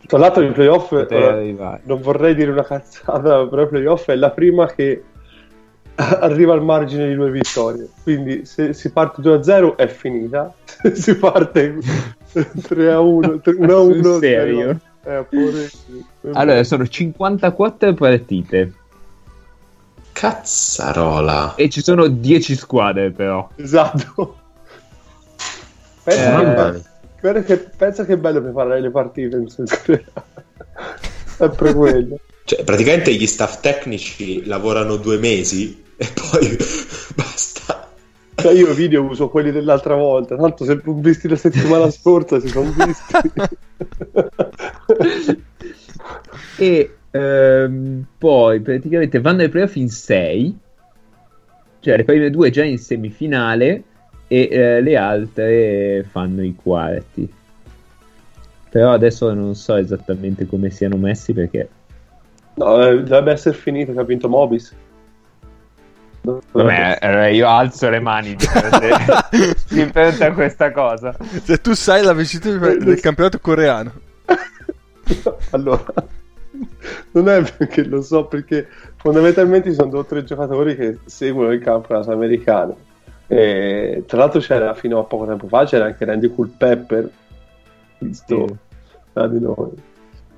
Tra 0.07 0.18
l'altro 0.18 0.43
i 0.43 0.52
playoff, 0.52 0.91
ora, 0.91 1.80
non 1.84 2.02
vorrei 2.02 2.35
dire 2.35 2.52
una 2.52 2.64
cazzata, 2.64 3.45
però 3.48 3.64
i 3.64 3.68
playoff 3.68 4.10
è 4.10 4.15
la 4.15 4.31
prima 4.31 4.68
che 4.68 5.03
arriva 5.95 6.53
al 6.53 6.64
margine 6.64 7.07
di 7.07 7.15
due 7.15 7.31
vittorie. 7.31 7.88
Quindi 8.03 8.45
se 8.45 8.73
si 8.73 8.91
parte 8.91 9.22
2-0 9.22 9.76
è 9.76 9.88
finita, 9.88 10.53
se 10.64 10.95
si 10.99 11.15
parte 11.18 11.77
3-1, 12.34 13.41
1-1... 13.43 14.19
serio? 14.19 14.80
Eh, 15.03 15.26
allora, 16.34 16.64
sono 16.64 16.88
54 16.88 17.93
partite. 17.93 18.73
Cazzarola. 20.11 21.56
E 21.56 21.69
ci 21.69 21.81
sono 21.81 22.07
10 22.07 22.56
squadre 22.56 23.11
però. 23.11 23.49
Esatto. 23.56 24.38
Pensa, 26.03 26.73
eh, 26.73 26.81
che, 27.19 27.43
che, 27.43 27.57
pensa 27.57 28.06
che 28.06 28.14
è 28.14 28.18
bello 28.18 28.41
preparare 28.41 28.81
le 28.81 28.89
partite 28.89 29.38
in 29.38 29.49
senso 29.49 29.77
che... 29.84 30.03
sempre 31.26 31.73
quello. 31.73 32.19
Cioè, 32.43 32.64
praticamente 32.64 33.14
gli 33.14 33.27
staff 33.27 33.60
tecnici 33.61 34.45
lavorano 34.45 34.98
due 34.98 35.18
mesi 35.18 35.84
e 35.95 36.07
poi 36.14 36.57
basta. 37.15 37.89
Cioè 38.35 38.53
io 38.53 38.73
video 38.73 39.03
uso 39.03 39.30
quelli 39.30 39.52
dell'altra 39.52 39.95
volta, 39.95 40.35
tanto 40.35 40.65
se 40.65 40.80
non 40.84 41.02
visti 41.02 41.27
la 41.27 41.35
settimana 41.35 41.89
scorsa 41.91 42.39
si 42.39 42.48
sono 42.48 42.72
visti. 42.72 43.31
E 46.58 46.95
ehm, 47.12 48.06
poi 48.18 48.60
praticamente 48.62 49.20
vanno 49.20 49.41
ai 49.41 49.49
playoff 49.49 49.76
in 49.76 49.90
6, 49.90 50.58
cioè 51.80 51.98
le 51.98 52.03
prime 52.03 52.30
due 52.30 52.49
già 52.49 52.64
in 52.64 52.78
semifinale 52.78 53.84
e 54.28 54.48
eh, 54.49 54.82
le 54.82 54.98
altre 54.98 56.06
fanno 56.10 56.44
i 56.44 56.56
quarti. 56.56 57.32
Però 58.70 58.94
adesso 58.94 59.34
non 59.34 59.56
so 59.56 59.76
esattamente 59.76 60.45
come 60.45 60.70
siano 60.70 60.95
messi 60.95 61.34
perché... 61.34 61.68
No, 62.53 62.82
eh, 62.86 63.03
dovrebbe 63.03 63.34
essere 63.34 63.56
finito 63.56 63.91
che 63.91 63.99
ha 63.99 64.03
vinto 64.03 64.30
Mobis. 64.30 64.74
Vabbè, 66.22 66.99
eh, 67.02 67.36
io 67.36 67.48
alzo 67.48 67.90
le 67.90 67.99
mani 67.99 68.36
di 68.36 68.45
fronte 68.45 70.24
a 70.24 70.32
questa 70.34 70.72
cosa. 70.72 71.16
Se 71.44 71.58
tu 71.58 71.74
sai 71.74 72.03
la 72.03 72.14
vincita 72.14 72.56
del 72.56 72.99
campionato 72.99 73.40
coreano. 73.40 73.91
allora, 75.49 75.94
non 77.11 77.30
è 77.30 77.44
perché 77.57 77.84
lo 77.84 78.02
so, 78.02 78.26
perché 78.26 78.68
fondamentalmente 78.98 79.69
ci 79.69 79.76
sono 79.76 79.90
due 79.90 79.99
o 79.99 80.06
tre 80.06 80.23
giocatori 80.23 80.76
che 80.76 80.99
seguono 81.06 81.52
il 81.52 81.61
campionato 81.61 82.11
americano. 82.11 82.78
E, 83.28 84.03
tra 84.07 84.18
l'altro 84.18 84.41
c'era 84.41 84.73
fino 84.73 84.99
a 84.99 85.03
poco 85.03 85.26
tempo 85.26 85.48
fa 85.48 85.64
c'era 85.65 85.86
anche 85.86 86.03
Randy 86.03 86.28
Culpepper, 86.28 87.10
visto 87.99 88.48
sì. 88.48 88.56
da 89.14 89.28
di 89.28 89.40
noi. 89.40 89.72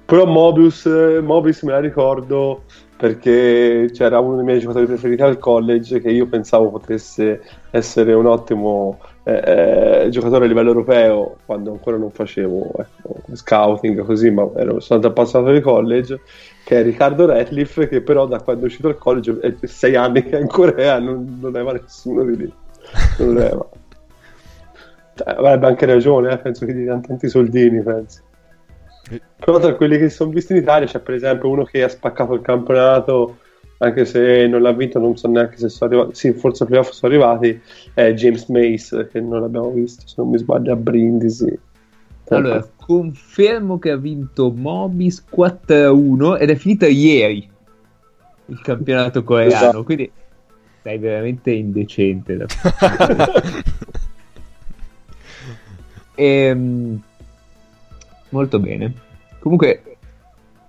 Però 0.05 0.25
Mobius, 0.25 0.85
Mobius 1.21 1.63
me 1.63 1.71
la 1.71 1.79
ricordo 1.79 2.63
perché 2.97 3.89
c'era 3.91 4.19
uno 4.19 4.35
dei 4.35 4.45
miei 4.45 4.59
giocatori 4.59 4.85
preferiti 4.85 5.21
al 5.21 5.39
college 5.39 5.99
che 6.01 6.09
io 6.11 6.27
pensavo 6.27 6.69
potesse 6.69 7.41
essere 7.71 8.13
un 8.13 8.27
ottimo 8.27 8.99
eh, 9.25 10.03
eh, 10.05 10.09
giocatore 10.09 10.45
a 10.45 10.47
livello 10.47 10.69
europeo 10.69 11.37
quando 11.45 11.71
ancora 11.71 11.95
non 11.95 12.11
facevo 12.11 12.73
ecco, 12.77 13.21
scouting 13.33 14.03
così, 14.03 14.29
ma 14.31 14.49
ero, 14.55 14.81
sono 14.81 14.99
andato 14.99 15.13
passato 15.13 15.51
di 15.51 15.61
college 15.61 16.19
che 16.65 16.79
è 16.79 16.83
Riccardo 16.83 17.25
Ratliff 17.25 17.87
che 17.87 18.01
però 18.01 18.25
da 18.25 18.41
quando 18.41 18.63
è 18.63 18.65
uscito 18.65 18.89
dal 18.89 18.97
college 18.97 19.39
è 19.39 19.65
sei 19.65 19.95
anni 19.95 20.23
che 20.23 20.37
è 20.37 20.41
in 20.41 20.47
Corea 20.47 20.99
non, 20.99 21.37
non 21.39 21.55
aveva 21.55 21.71
nessuno 21.71 22.23
di 22.25 22.37
lì. 22.37 22.53
Non 23.19 23.37
aveva. 23.37 23.69
Cioè, 25.15 25.29
avrebbe 25.29 25.67
anche 25.67 25.85
ragione 25.85 26.33
eh? 26.33 26.37
penso 26.39 26.65
che 26.65 26.73
gli 26.73 26.83
diano 26.83 27.01
tanti 27.01 27.29
soldini 27.29 27.81
penso. 27.81 28.21
Però 29.37 29.59
tra 29.59 29.75
quelli 29.75 29.97
che 29.97 30.09
sono 30.09 30.31
visti 30.31 30.53
in 30.53 30.59
Italia 30.59 30.87
c'è 30.87 30.99
per 30.99 31.13
esempio 31.13 31.49
uno 31.49 31.63
che 31.63 31.83
ha 31.83 31.89
spaccato 31.89 32.33
il 32.33 32.41
campionato, 32.41 33.37
anche 33.83 34.05
se 34.05 34.47
non 34.47 34.61
l'ha 34.61 34.71
vinto, 34.71 34.99
non 34.99 35.17
so 35.17 35.27
neanche 35.27 35.57
se 35.57 35.69
sono 35.69 35.91
arrivati, 35.91 36.15
sì, 36.15 36.31
forse 36.33 36.65
playoff 36.65 36.91
sono 36.91 37.11
arrivati, 37.11 37.59
è 37.93 38.13
James 38.13 38.47
Mace, 38.47 39.09
che 39.11 39.19
non 39.19 39.41
l'abbiamo 39.41 39.69
visto, 39.71 40.07
se 40.07 40.15
non 40.17 40.29
mi 40.29 40.37
sbaglio, 40.37 40.71
a 40.71 40.75
Brindisi. 40.75 41.59
Allora, 42.29 42.65
confermo 42.75 43.77
che 43.77 43.91
ha 43.91 43.97
vinto 43.97 44.51
Mobis 44.51 45.23
4-1 45.29 46.39
ed 46.39 46.49
è 46.49 46.55
finita 46.55 46.87
ieri 46.87 47.47
il 48.47 48.61
campionato 48.61 49.23
coreano, 49.23 49.53
esatto. 49.53 49.83
quindi 49.83 50.11
sei 50.81 50.97
veramente 50.97 51.51
indecente. 51.51 52.37
Da 52.37 52.45
e, 56.15 56.25
ehm, 56.47 57.01
molto 58.29 58.59
bene. 58.59 58.93
Comunque, 59.39 59.97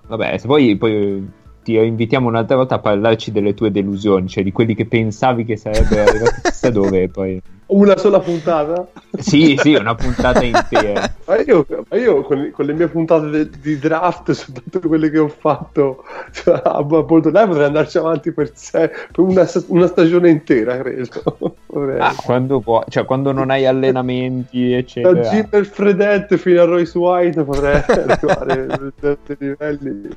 vabbè, 0.07 0.37
se 0.39 0.47
poi, 0.47 0.77
poi 0.77 1.27
ti 1.65 1.75
invitiamo 1.75 2.29
un'altra 2.29 2.57
volta 2.57 2.77
a 2.77 2.79
parlarci 2.79 3.33
delle 3.33 3.55
tue 3.55 3.73
delusioni, 3.73 4.29
cioè 4.29 4.45
di 4.45 4.53
quelli 4.53 4.75
che 4.75 4.87
pensavi 4.87 5.45
che 5.45 5.57
sarebbero 5.57 6.03
arrivati 6.03 6.41
chissà 6.43 6.71
dove 6.71 7.09
poi... 7.09 7.43
Una 7.67 7.97
sola 7.97 8.21
puntata? 8.21 8.87
Sì, 9.19 9.57
sì, 9.59 9.75
una 9.75 9.95
puntata 9.95 10.45
intera. 10.45 11.11
ma 11.27 11.41
io, 11.41 11.67
ma 11.89 11.97
io 11.97 12.21
con, 12.21 12.51
con, 12.53 12.67
le 12.67 12.75
mie 12.75 12.89
puntate 12.89 13.31
de, 13.31 13.51
di 13.59 13.79
draft, 13.79 14.33
soprattutto 14.33 14.87
quelle 14.87 15.11
che 15.11 15.19
ho 15.19 15.29
fatto 15.29 16.05
cioè, 16.31 16.61
a 16.63 16.81
Live, 16.81 17.05
potrei 17.05 17.65
andarci 17.65 17.97
avanti 17.97 18.33
per, 18.33 18.51
sé, 18.55 18.89
per 18.89 19.25
una, 19.25 19.49
una, 19.69 19.87
stagione 19.87 20.31
intera, 20.31 20.77
credo. 20.77 21.57
Ah, 21.99 22.15
quando, 22.15 22.61
può, 22.61 22.85
cioè, 22.89 23.05
quando 23.05 23.33
non 23.33 23.51
hai 23.51 23.67
allenamenti, 23.67 24.73
eccetera. 24.73 25.13
Da 25.13 25.25
Zimmer 25.25 25.67
Fredette 25.67 26.39
fino 26.39 26.63
a 26.63 26.65
Royce 26.67 26.97
White 26.97 27.43
potrei 27.43 27.83
arrivare 27.83 28.67
a 28.71 28.93
certi 29.01 29.37
livelli. 29.39 30.09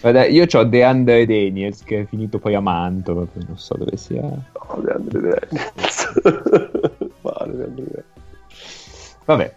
Guarda, 0.00 0.26
io 0.26 0.46
ho 0.50 0.64
DeAndre 0.64 1.26
Daniels 1.26 1.82
che 1.82 2.00
è 2.00 2.06
finito 2.06 2.38
poi 2.38 2.54
a 2.54 2.60
Mantova, 2.60 3.26
non 3.46 3.58
so 3.58 3.76
dove 3.76 3.96
sia. 3.96 4.22
No, 4.22 4.82
DeAndre 4.82 5.20
Daniels. 5.20 6.12
vale, 7.22 7.56
DeAndre 7.56 7.84
Daniels. 7.84 9.16
Vabbè. 9.24 9.54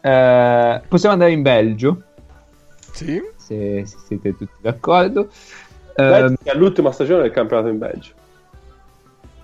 Eh, 0.00 0.82
possiamo 0.88 1.14
andare 1.14 1.32
in 1.32 1.42
Belgio? 1.42 2.02
Sì. 2.92 3.20
Se, 3.36 3.84
se 3.86 3.96
siete 4.06 4.36
tutti 4.36 4.60
d'accordo. 4.60 5.28
Eh, 5.94 6.34
è 6.42 6.54
l'ultima 6.54 6.92
stagione 6.92 7.22
del 7.22 7.30
campionato 7.30 7.68
in 7.68 7.78
Belgio. 7.78 8.12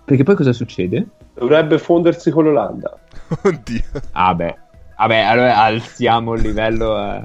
Perché 0.04 0.22
poi 0.22 0.34
cosa 0.36 0.52
succede? 0.52 1.06
Dovrebbe 1.34 1.78
fondersi 1.78 2.30
con 2.30 2.44
l'Olanda. 2.44 2.98
Oddio. 3.42 3.82
Ah 4.12 4.34
beh. 4.34 4.56
Vabbè, 4.96 5.18
allora 5.18 5.58
alziamo 5.58 6.34
il 6.34 6.42
livello 6.42 6.96
a... 6.96 7.24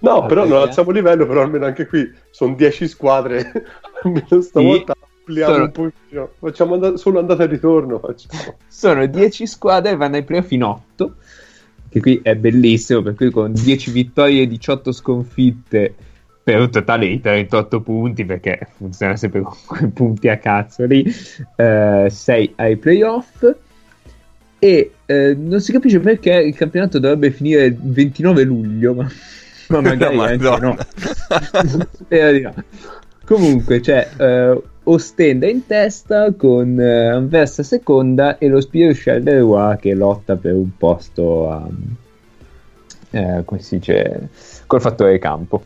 No, 0.00 0.22
ah, 0.22 0.26
però 0.26 0.46
non 0.46 0.62
alziamo 0.62 0.90
il 0.90 0.96
livello, 0.96 1.26
però 1.26 1.42
almeno 1.42 1.66
anche 1.66 1.86
qui 1.86 2.10
sono 2.30 2.54
10 2.54 2.88
squadre, 2.88 3.52
almeno 4.02 4.40
stavolta 4.40 4.94
sì, 4.94 5.08
ampliamo 5.18 5.52
sono... 5.52 5.64
un 5.64 5.72
pochino, 5.72 6.30
facciamo 6.38 6.74
and- 6.74 6.94
solo 6.94 7.18
andata 7.18 7.44
e 7.44 7.46
ritorno. 7.46 7.98
Facciamo. 7.98 8.56
Sono 8.66 9.06
10 9.06 9.46
squadre 9.46 9.92
e 9.92 9.96
vanno 9.96 10.16
ai 10.16 10.24
playoff 10.24 10.50
in 10.52 10.64
8, 10.64 11.14
che 11.90 12.00
qui 12.00 12.20
è 12.22 12.34
bellissimo, 12.34 13.02
per 13.02 13.14
cui 13.14 13.30
con 13.30 13.52
10 13.52 13.90
vittorie 13.90 14.42
e 14.42 14.46
18 14.46 14.92
sconfitte 14.92 15.94
per 16.42 16.58
un 16.58 16.70
totale 16.70 17.06
di 17.06 17.20
38 17.20 17.80
punti, 17.82 18.24
perché 18.24 18.68
funziona 18.76 19.16
sempre 19.16 19.42
con 19.42 19.54
quei 19.66 19.88
punti 19.90 20.28
a 20.28 20.38
cazzo 20.38 20.84
lì, 20.86 21.04
eh, 21.56 22.06
6 22.10 22.52
ai 22.56 22.76
playoff. 22.76 23.54
E 24.62 24.92
eh, 25.06 25.34
non 25.38 25.60
si 25.60 25.72
capisce 25.72 26.00
perché 26.00 26.32
il 26.32 26.54
campionato 26.54 26.98
dovrebbe 26.98 27.30
finire 27.30 27.64
il 27.66 27.78
29 27.80 28.42
luglio, 28.44 28.94
ma 28.94 29.08
ma 29.70 29.80
magari 29.80 30.18
anche 30.18 30.58
no. 30.60 30.76
no. 32.42 32.54
Comunque 33.24 33.80
c'è 33.80 34.08
uh, 34.18 34.62
Ostenda 34.84 35.46
in 35.46 35.66
testa 35.66 36.32
con 36.34 36.76
uh, 36.76 37.14
Anversa 37.14 37.62
seconda 37.62 38.38
e 38.38 38.48
lo 38.48 38.60
Spiro 38.60 38.92
Charleroi 38.92 39.76
che 39.78 39.94
lotta 39.94 40.36
per 40.36 40.54
un 40.54 40.76
posto 40.76 41.50
a, 41.50 41.68
uh, 43.10 43.44
come 43.44 43.60
si 43.60 43.78
dice, 43.78 44.28
col 44.66 44.80
fattore 44.80 45.18
campo. 45.18 45.62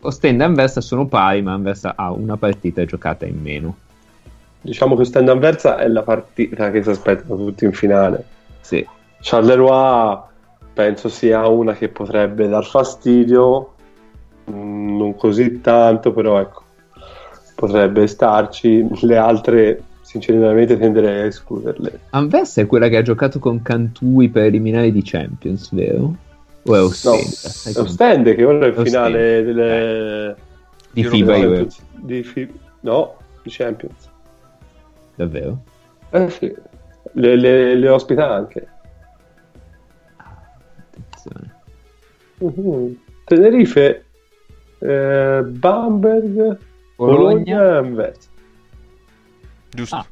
Ostenda 0.00 0.44
e 0.44 0.46
Anversa 0.46 0.80
sono 0.80 1.06
pari, 1.06 1.40
ma 1.40 1.54
Anversa 1.54 1.94
ha 1.96 2.12
una 2.12 2.36
partita 2.36 2.84
giocata 2.84 3.24
in 3.24 3.40
meno. 3.40 3.76
Diciamo 4.60 4.94
che 4.96 5.02
Ostenda 5.02 5.32
Anversa 5.32 5.78
è 5.78 5.88
la 5.88 6.02
partita 6.02 6.70
che 6.70 6.82
si 6.82 6.90
aspettano 6.90 7.36
tutti 7.36 7.64
in 7.64 7.72
finale. 7.72 8.24
Sì. 8.60 8.86
Charleroi 9.20 10.26
penso 10.78 11.08
sia 11.08 11.44
una 11.48 11.72
che 11.74 11.88
potrebbe 11.88 12.46
dar 12.46 12.64
fastidio, 12.64 13.74
mm, 14.48 14.96
non 14.96 15.16
così 15.16 15.60
tanto, 15.60 16.12
però 16.12 16.38
ecco, 16.38 16.62
potrebbe 17.56 18.06
starci. 18.06 18.86
Le 19.00 19.16
altre, 19.16 19.82
sinceramente, 20.02 20.78
tenderei 20.78 21.22
a 21.22 21.24
escluderle. 21.24 21.98
Anvers 22.10 22.58
è 22.58 22.66
quella 22.66 22.86
che 22.86 22.96
ha 22.96 23.02
giocato 23.02 23.40
con 23.40 23.60
Cantui 23.60 24.28
per 24.28 24.44
eliminare 24.44 24.92
di 24.92 25.02
Champions, 25.02 25.74
vero? 25.74 26.14
O 26.62 26.74
è 26.76 26.80
Ostende? 26.80 27.26
No, 27.42 27.72
è 27.72 27.78
Ostende 27.80 28.34
che 28.36 28.44
ora 28.44 28.66
è 28.66 28.68
il 28.68 28.74
finale 28.76 29.42
delle... 29.42 30.36
di 30.92 31.02
FIBA. 31.02 31.36
Io 31.38 31.66
di 31.94 32.22
FIBA. 32.22 32.52
No, 32.82 33.16
di 33.42 33.50
Champions. 33.50 34.08
Davvero? 35.16 35.58
Eh 36.10 36.30
sì, 36.30 36.54
le, 37.14 37.34
le, 37.34 37.74
le 37.74 37.88
ospita 37.88 38.30
anche. 38.30 38.76
Posizione. 41.28 41.54
Uh-huh. 42.38 42.96
Tenerife, 43.24 44.04
eh, 44.78 45.42
Bamberg, 45.44 46.58
Bologna, 46.96 47.80
Bologna 47.80 48.12
Giusto. 49.70 49.96
Ah. 49.96 50.06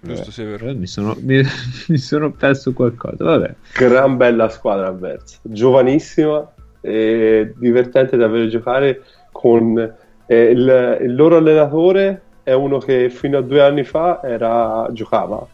Giusto, 0.00 0.30
sì, 0.30 0.44
vero. 0.44 0.72
Mi 0.74 0.86
sono, 0.86 1.16
mi, 1.20 1.42
mi 1.88 1.98
sono, 1.98 2.30
perso 2.32 2.72
qualcosa. 2.72 3.24
Vabbè. 3.24 3.54
Gran 3.74 4.16
bella 4.16 4.48
squadra 4.48 4.88
avversa, 4.88 5.38
giovanissima 5.42 6.52
e 6.80 7.52
divertente 7.56 8.16
da 8.16 8.28
vedere 8.28 8.48
giocare 8.48 9.02
con 9.32 9.78
eh, 10.26 10.42
il, 10.50 10.98
il, 11.02 11.14
loro 11.14 11.36
allenatore 11.36 12.22
è 12.42 12.52
uno 12.52 12.78
che 12.78 13.10
fino 13.10 13.38
a 13.38 13.42
due 13.42 13.60
anni 13.60 13.82
fa 13.82 14.20
era, 14.22 14.88
giocava, 14.92 15.44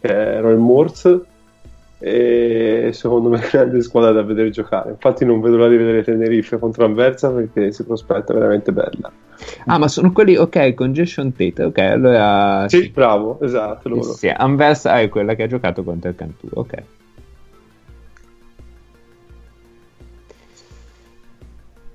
era 0.00 0.50
il 0.50 0.58
Morse 0.58 1.24
e 1.98 2.90
secondo 2.92 3.30
me 3.30 3.40
è 3.40 3.48
grande 3.50 3.80
squadra 3.82 4.12
da 4.12 4.22
vedere 4.22 4.50
giocare. 4.50 4.90
Infatti 4.90 5.24
non 5.24 5.40
vedo 5.40 5.56
l'ora 5.56 5.70
di 5.70 5.76
vedere 5.76 6.02
Tenerife 6.02 6.58
contro 6.58 6.84
Anversa 6.84 7.30
perché 7.30 7.72
si 7.72 7.84
prospetta 7.84 8.34
veramente 8.34 8.72
bella. 8.72 9.10
Ah, 9.66 9.78
ma 9.78 9.88
sono 9.88 10.12
quelli, 10.12 10.36
ok, 10.36 10.74
con 10.74 10.92
Jason 10.92 11.32
Tate, 11.32 11.64
ok, 11.64 11.78
allora... 11.78 12.68
Sì, 12.68 12.82
sì. 12.82 12.88
bravo, 12.90 13.40
esatto, 13.40 13.88
loro. 13.88 14.12
Sì, 14.12 14.28
Anversa 14.28 15.00
è 15.00 15.08
quella 15.08 15.34
che 15.34 15.44
ha 15.44 15.46
giocato 15.46 15.82
contro 15.82 16.10
il 16.10 16.16
Cantù, 16.16 16.48
ok. 16.52 16.82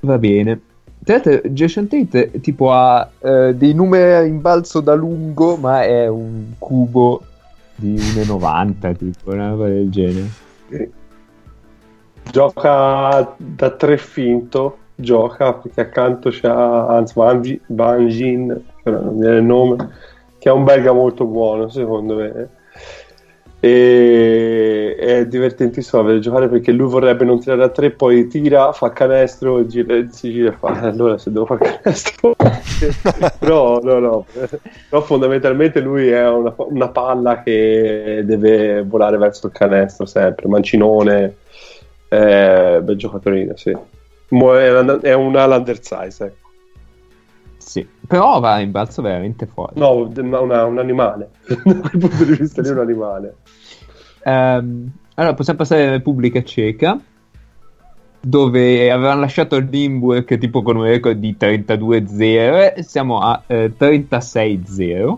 Va 0.02 0.18
bene. 0.18 0.62
Tra 1.04 1.22
l'altro, 1.24 1.50
Jason 1.50 1.88
Tate 1.88 2.32
tipo 2.42 2.72
ha 2.72 3.10
eh, 3.20 3.56
dei 3.56 3.74
numeri 3.74 4.28
in 4.28 4.42
balzo 4.42 4.80
da 4.82 4.94
lungo, 4.94 5.56
ma 5.56 5.84
è 5.84 6.08
un 6.08 6.54
cubo 6.58 7.24
di 7.82 7.96
1,90 7.96 8.96
tipo, 8.96 9.32
una 9.32 9.52
cosa 9.52 9.66
del 9.66 9.90
genere. 9.90 10.30
Gioca 12.32 13.36
da 13.36 13.70
tre 13.72 13.98
finto, 13.98 14.78
gioca 14.96 15.54
perché 15.54 15.82
accanto 15.82 16.30
c'è 16.30 16.48
Hans 16.48 17.14
Banjin, 17.66 18.64
non 18.84 19.14
mi 19.16 19.20
viene 19.20 19.38
il 19.38 19.44
nome, 19.44 19.90
che 20.38 20.50
è 20.50 20.52
un 20.52 20.64
belga 20.64 20.92
molto 20.94 21.26
buono 21.26 21.68
secondo 21.70 22.16
me 22.16 22.50
e 23.64 24.71
è 24.96 25.28
divertentissimo 25.28 26.02
vedere 26.02 26.22
giocare 26.22 26.48
perché 26.48 26.72
lui 26.72 26.90
vorrebbe 26.90 27.26
non 27.26 27.40
tirare 27.40 27.64
a 27.64 27.70
tre 27.70 27.92
poi 27.92 28.28
tira, 28.28 28.72
fa 28.72 28.92
canestro 28.92 29.66
gira, 29.66 30.06
si 30.10 30.32
gira 30.32 30.50
e 30.50 30.54
fa 30.54 30.80
allora 30.82 31.18
se 31.18 31.32
devo 31.32 31.46
fare 31.46 31.80
canestro 31.82 32.36
però 33.40 33.80
no 33.82 34.00
no 34.00 34.26
però 34.90 35.02
fondamentalmente 35.02 35.80
lui 35.80 36.10
è 36.10 36.28
una, 36.28 36.54
una, 36.58 36.90
palla 36.90 37.44
che 37.44 38.24
deve 38.26 38.84
volare 38.84 39.18
verso 39.18 39.48
il 39.48 39.54
canestro 39.54 40.06
sempre 40.06 40.48
mancinone 40.48 41.36
eh, 42.10 42.80
bel 42.82 42.96
giocatorino 42.96 43.56
sì 43.56 43.70
è 43.72 45.14
un 45.14 45.36
ala 45.36 45.58
undersize 45.58 46.26
ecco 46.26 46.42
sì, 47.72 47.88
però 48.06 48.42
va 48.42 48.60
in 48.60 48.72
balzo 48.72 49.02
veramente 49.02 49.46
forte. 49.46 49.80
No, 49.80 50.12
una, 50.16 50.66
un 50.66 50.78
animale. 50.80 51.30
da 51.48 51.56
quel 51.62 51.98
punto 52.00 52.24
di 52.26 52.36
vista 52.36 52.62
lì 52.62 52.68
è 52.68 52.72
un 52.72 52.80
animale. 52.80 53.36
Um, 54.24 54.92
allora, 55.16 55.34
possiamo 55.34 55.60
passare 55.60 55.84
alla 55.84 55.92
Repubblica 55.92 56.44
Ceca, 56.44 57.00
dove 58.20 58.92
avevano 58.92 59.20
lasciato 59.20 59.56
il 59.56 59.68
Limburg 59.70 60.38
tipo 60.38 60.62
con 60.62 60.78
un 60.78 60.84
record 60.84 61.18
di 61.18 61.36
32-0 61.40 62.76
e 62.76 62.84
siamo 62.84 63.20
a 63.20 63.44
eh, 63.48 63.74
36-0. 63.78 65.18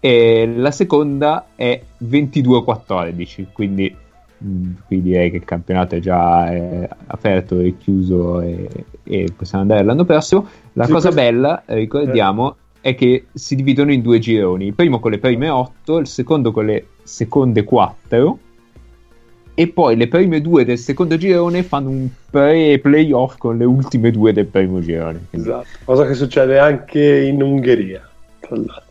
E 0.00 0.52
la 0.56 0.70
seconda 0.72 1.46
è 1.54 1.80
22-14, 2.02 3.46
quindi 3.52 3.96
Mm, 4.44 4.72
qui 4.86 5.00
direi 5.00 5.30
che 5.30 5.36
il 5.36 5.44
campionato 5.44 5.94
è 5.94 6.00
già 6.00 6.50
è 6.50 6.88
aperto 7.06 7.60
e 7.60 7.76
chiuso 7.78 8.40
e, 8.40 8.68
e, 9.04 9.32
possiamo 9.36 9.62
andare 9.62 9.84
l'anno 9.84 10.04
prossimo. 10.04 10.46
La 10.72 10.86
sì, 10.86 10.92
cosa 10.92 11.10
questo... 11.10 11.30
bella, 11.30 11.62
ricordiamo, 11.66 12.50
eh. 12.50 12.54
È 12.82 12.94
che 12.94 13.26
si 13.32 13.54
dividono 13.54 13.92
in 13.92 14.02
due 14.02 14.18
gironi, 14.18 14.66
il 14.66 14.74
primo 14.74 15.00
con 15.00 15.12
le 15.12 15.18
prime 15.18 15.48
8, 15.48 15.98
il 15.98 16.06
secondo 16.06 16.52
con 16.52 16.66
le 16.66 16.86
seconde 17.02 17.64
4 17.64 18.38
e 19.54 19.68
poi 19.68 19.96
le 19.96 20.08
prime 20.08 20.40
due 20.40 20.64
del 20.64 20.78
secondo 20.78 21.16
girone 21.16 21.62
fanno 21.62 21.90
un 21.90 22.08
pre-playoff 22.30 23.36
con 23.36 23.56
le 23.56 23.64
ultime 23.64 24.10
due 24.10 24.32
del 24.32 24.46
primo 24.46 24.80
girone. 24.80 25.26
Esatto, 25.30 25.66
cosa 25.84 26.06
che 26.06 26.14
succede 26.14 26.58
anche 26.58 27.24
in 27.24 27.40
Ungheria. 27.40 28.08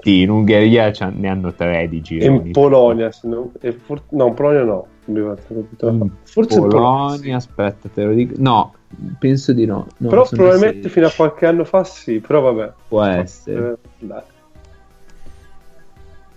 Sì, 0.02 0.22
in 0.22 0.30
Ungheria 0.30 0.92
ne 1.14 1.28
hanno 1.28 1.54
tre 1.54 1.88
di 1.90 2.02
gironi. 2.02 2.48
In 2.48 2.52
Polonia, 2.52 3.12
no, 3.24 3.52
in 3.62 4.34
Polonia 4.34 4.64
no. 4.64 4.88
In 5.06 6.12
Forse 6.24 6.60
Polonia, 6.60 7.36
aspetta, 7.36 7.90
te 7.94 8.04
lo 8.04 8.14
dico. 8.14 8.36
No, 8.38 8.74
penso 9.20 9.54
di 9.54 9.66
no. 9.66 9.88
no 9.98 10.10
però 10.10 10.28
probabilmente 10.28 10.90
fino 10.90 11.08
a 11.08 11.12
qualche 11.16 11.46
anno 11.46 11.64
fa 11.64 11.84
sì, 11.84 12.20
però 12.20 12.42
vabbè. 12.42 12.72
Può 12.88 13.04
essere. 13.04 13.78
Eh, 14.00 14.24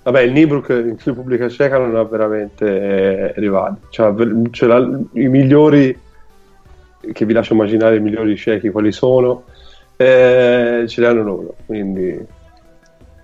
vabbè, 0.03 0.21
il 0.21 0.33
Nibrook 0.33 0.69
in 0.69 0.97
Repubblica 1.03 1.49
Ceca 1.49 1.79
non 1.79 1.97
ha 1.97 2.05
veramente 2.05 2.67
eh, 2.67 3.33
rivali. 3.37 3.77
Cioè, 3.91 4.15
cioè 4.51 4.69
la, 4.69 5.01
i 5.13 5.29
migliori, 5.29 5.99
che 7.13 7.25
vi 7.25 7.33
lascio 7.33 7.55
immaginare 7.55 7.97
i 7.97 8.01
migliori 8.01 8.37
cechi 8.37 8.71
quali 8.71 8.93
sono, 8.93 9.45
eh, 9.97 10.85
ce 10.87 11.01
li 11.01 11.07
hanno 11.07 11.23
loro. 11.23 11.57
Quindi, 11.67 12.19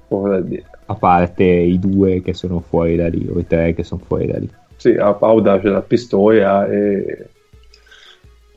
poco 0.08 0.28
da 0.28 0.40
dire. 0.40 0.64
A 0.86 0.94
parte 0.94 1.44
i 1.44 1.78
due 1.78 2.20
che 2.20 2.34
sono 2.34 2.60
fuori 2.60 2.96
da 2.96 3.08
lì, 3.08 3.28
o 3.32 3.38
i 3.38 3.46
tre 3.46 3.74
che 3.74 3.84
sono 3.84 4.00
fuori 4.04 4.26
da 4.26 4.38
lì. 4.38 4.50
Sì, 4.76 4.94
a 4.94 5.12
Pauda 5.12 5.60
c'è 5.60 5.68
la 5.68 5.82
Pistoia 5.82 6.66
e 6.66 7.28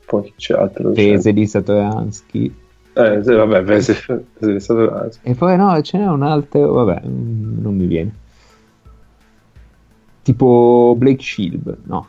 poi 0.06 0.32
c'è 0.36 0.54
altro. 0.54 0.90
Pese 0.90 1.32
di 1.32 1.46
Satoransky. 1.46 2.54
Eh, 2.94 3.20
sì, 3.24 3.32
vabbè, 3.32 3.62
Pese, 3.62 3.94
Pese 4.38 4.52
di 4.52 4.60
Satoransky. 4.60 5.30
E 5.30 5.34
poi 5.34 5.56
no, 5.56 5.80
ce 5.82 5.98
n'è 5.98 6.06
un 6.06 6.22
altro, 6.22 6.72
vabbè, 6.72 7.02
non 7.04 7.74
mi 7.74 7.86
viene. 7.86 8.14
Tipo 10.22 10.94
Blake 10.96 11.22
Shield, 11.22 11.78
no. 11.84 12.08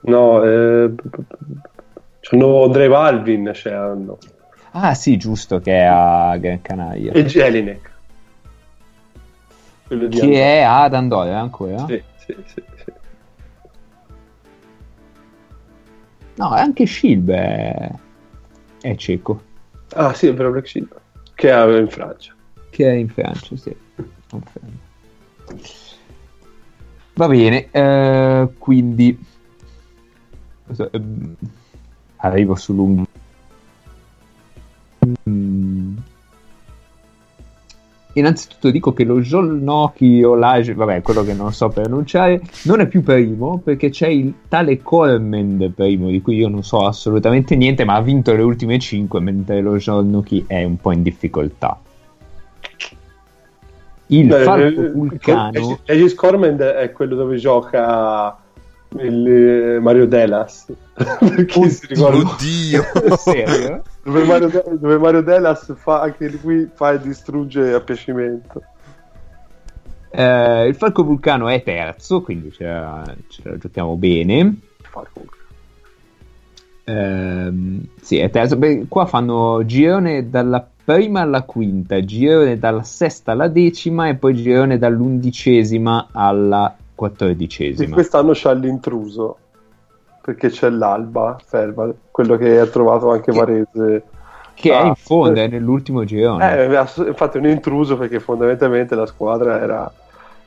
No, 0.00 0.44
eh, 0.44 0.92
c'hanno 2.20 2.64
Andre 2.64 2.88
Valvin, 2.88 3.50
cioè 3.54 3.72
hanno. 3.72 4.18
Ah 4.72 4.94
sì, 4.94 5.16
giusto, 5.16 5.58
che 5.58 5.72
è 5.72 5.84
a 5.84 6.36
Gran 6.36 6.60
Canaria. 6.60 7.12
E 7.12 7.24
Jelinek. 7.24 7.94
Che 9.88 10.32
è 10.32 10.62
ad 10.62 10.94
Andorra 10.94 11.40
ancora? 11.40 11.86
Sì, 11.86 12.02
sì, 12.18 12.36
sì. 12.44 12.62
No, 16.36 16.50
anche 16.50 16.86
Shilb 16.86 17.30
è... 17.30 17.90
è 18.80 18.94
cieco. 18.96 19.42
Ah 19.94 20.12
sì, 20.14 20.26
è 20.26 20.34
vero 20.34 20.50
Black 20.50 20.68
Shield. 20.68 20.94
Che 21.34 21.50
è 21.50 21.78
in 21.78 21.88
Francia. 21.88 22.34
Che 22.70 22.88
è 22.88 22.92
in 22.92 23.08
Francia, 23.08 23.56
sì. 23.56 23.74
Va 27.14 27.28
bene, 27.28 27.68
eh, 27.70 28.48
quindi... 28.58 29.18
Ehm, 30.76 31.36
arrivo 32.16 32.54
su 32.54 32.74
lunghi... 32.74 33.06
Mm 35.28 35.45
innanzitutto 38.20 38.70
dico 38.70 38.92
che 38.92 39.04
lo 39.04 39.20
Jolnoki 39.20 40.22
o 40.22 40.34
l'Age, 40.34 40.74
vabbè, 40.74 41.02
quello 41.02 41.22
che 41.22 41.34
non 41.34 41.52
so 41.52 41.68
pronunciare, 41.68 42.40
non 42.64 42.80
è 42.80 42.86
più 42.86 43.02
primo 43.02 43.60
perché 43.62 43.90
c'è 43.90 44.08
il 44.08 44.32
tale 44.48 44.82
Cormend 44.82 45.70
primo, 45.70 46.08
di 46.08 46.20
cui 46.20 46.36
io 46.36 46.48
non 46.48 46.62
so 46.62 46.86
assolutamente 46.86 47.56
niente, 47.56 47.84
ma 47.84 47.94
ha 47.94 48.02
vinto 48.02 48.34
le 48.34 48.42
ultime 48.42 48.78
5, 48.78 49.20
mentre 49.20 49.60
lo 49.60 49.76
Jolnoki 49.76 50.44
è 50.46 50.64
un 50.64 50.76
po' 50.76 50.92
in 50.92 51.02
difficoltà. 51.02 51.80
Il 54.08 54.28
Beh, 54.28 54.42
falco 54.42 54.80
eh, 54.82 54.90
vulcano. 54.90 55.78
Aegis 55.84 56.14
Cormend 56.14 56.60
è 56.60 56.92
quello 56.92 57.16
dove 57.16 57.36
gioca 57.36 58.36
il 59.00 59.26
eh, 59.28 59.78
Mario 59.80 60.06
Delas. 60.06 60.72
Perché 60.94 61.58
oh, 61.58 61.68
si 61.68 61.86
ricorda? 61.86 62.30
Oddio! 62.30 62.84
Serio? 63.16 63.82
dove, 64.02 64.24
Mario, 64.24 64.48
dove 64.78 64.98
Mario 64.98 65.22
Delas 65.22 65.72
fa 65.76 66.00
anche 66.02 66.30
lui 66.42 66.68
fa 66.72 66.92
e 66.92 67.00
distrugge 67.00 67.72
a 67.72 67.80
piacimento. 67.80 68.62
Eh, 70.10 70.66
il 70.68 70.74
Falco 70.74 71.04
Vulcano 71.04 71.48
è 71.48 71.62
terzo, 71.62 72.22
quindi 72.22 72.50
ce 72.52 72.64
la, 72.64 73.02
ce 73.28 73.40
la 73.44 73.58
giochiamo 73.58 73.96
bene. 73.96 74.56
Eh, 76.84 77.52
sì, 78.00 78.18
è 78.18 78.30
terzo. 78.30 78.56
Beh, 78.56 78.86
qua 78.88 79.06
fanno 79.06 79.64
girone 79.66 80.30
dalla 80.30 80.66
prima 80.86 81.22
alla 81.22 81.42
quinta, 81.42 82.00
girone 82.00 82.58
dalla 82.58 82.84
sesta 82.84 83.32
alla 83.32 83.48
decima 83.48 84.08
e 84.08 84.14
poi 84.14 84.34
girone 84.34 84.78
dall'undicesima 84.78 86.08
alla 86.12 86.76
quattordicesima. 86.96 87.94
Quest'anno 87.94 88.32
c'è 88.32 88.52
l'intruso 88.56 89.38
perché 90.20 90.48
c'è 90.48 90.68
l'Alba, 90.70 91.38
ferma, 91.44 91.88
quello 92.10 92.36
che 92.36 92.58
ha 92.58 92.66
trovato 92.66 93.12
anche 93.12 93.30
Varese. 93.30 94.02
Che 94.54 94.74
ah, 94.74 94.82
è 94.82 94.86
in 94.86 94.94
fondo, 94.96 95.38
è 95.38 95.46
nell'ultimo 95.46 96.02
girone. 96.04 96.58
Eh, 96.58 96.64
infatti 96.64 97.36
è 97.36 97.40
un 97.40 97.46
intruso 97.46 97.96
perché 97.96 98.18
fondamentalmente 98.18 98.96
la 98.96 99.06
squadra 99.06 99.60
era 99.60 99.92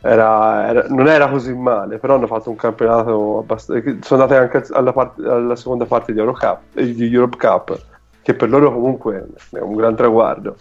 era, 0.01 0.67
era, 0.67 0.85
non 0.87 1.07
era 1.07 1.27
così 1.27 1.53
male, 1.53 1.97
però 1.97 2.15
hanno 2.15 2.27
fatto 2.27 2.49
un 2.49 2.55
campionato 2.55 3.39
abbastanza. 3.39 3.97
Sono 4.01 4.21
andate 4.21 4.39
anche 4.39 4.73
alla, 4.73 4.93
part, 4.93 5.19
alla 5.19 5.55
seconda 5.55 5.85
parte 5.85 6.13
di, 6.13 6.19
Eurocup, 6.19 6.59
eh, 6.75 6.93
di 6.93 7.13
Europe 7.13 7.37
Cup, 7.37 7.79
che 8.21 8.33
per 8.33 8.49
loro 8.49 8.71
comunque 8.71 9.27
è 9.51 9.59
un 9.59 9.75
gran 9.75 9.95
traguardo. 9.95 10.55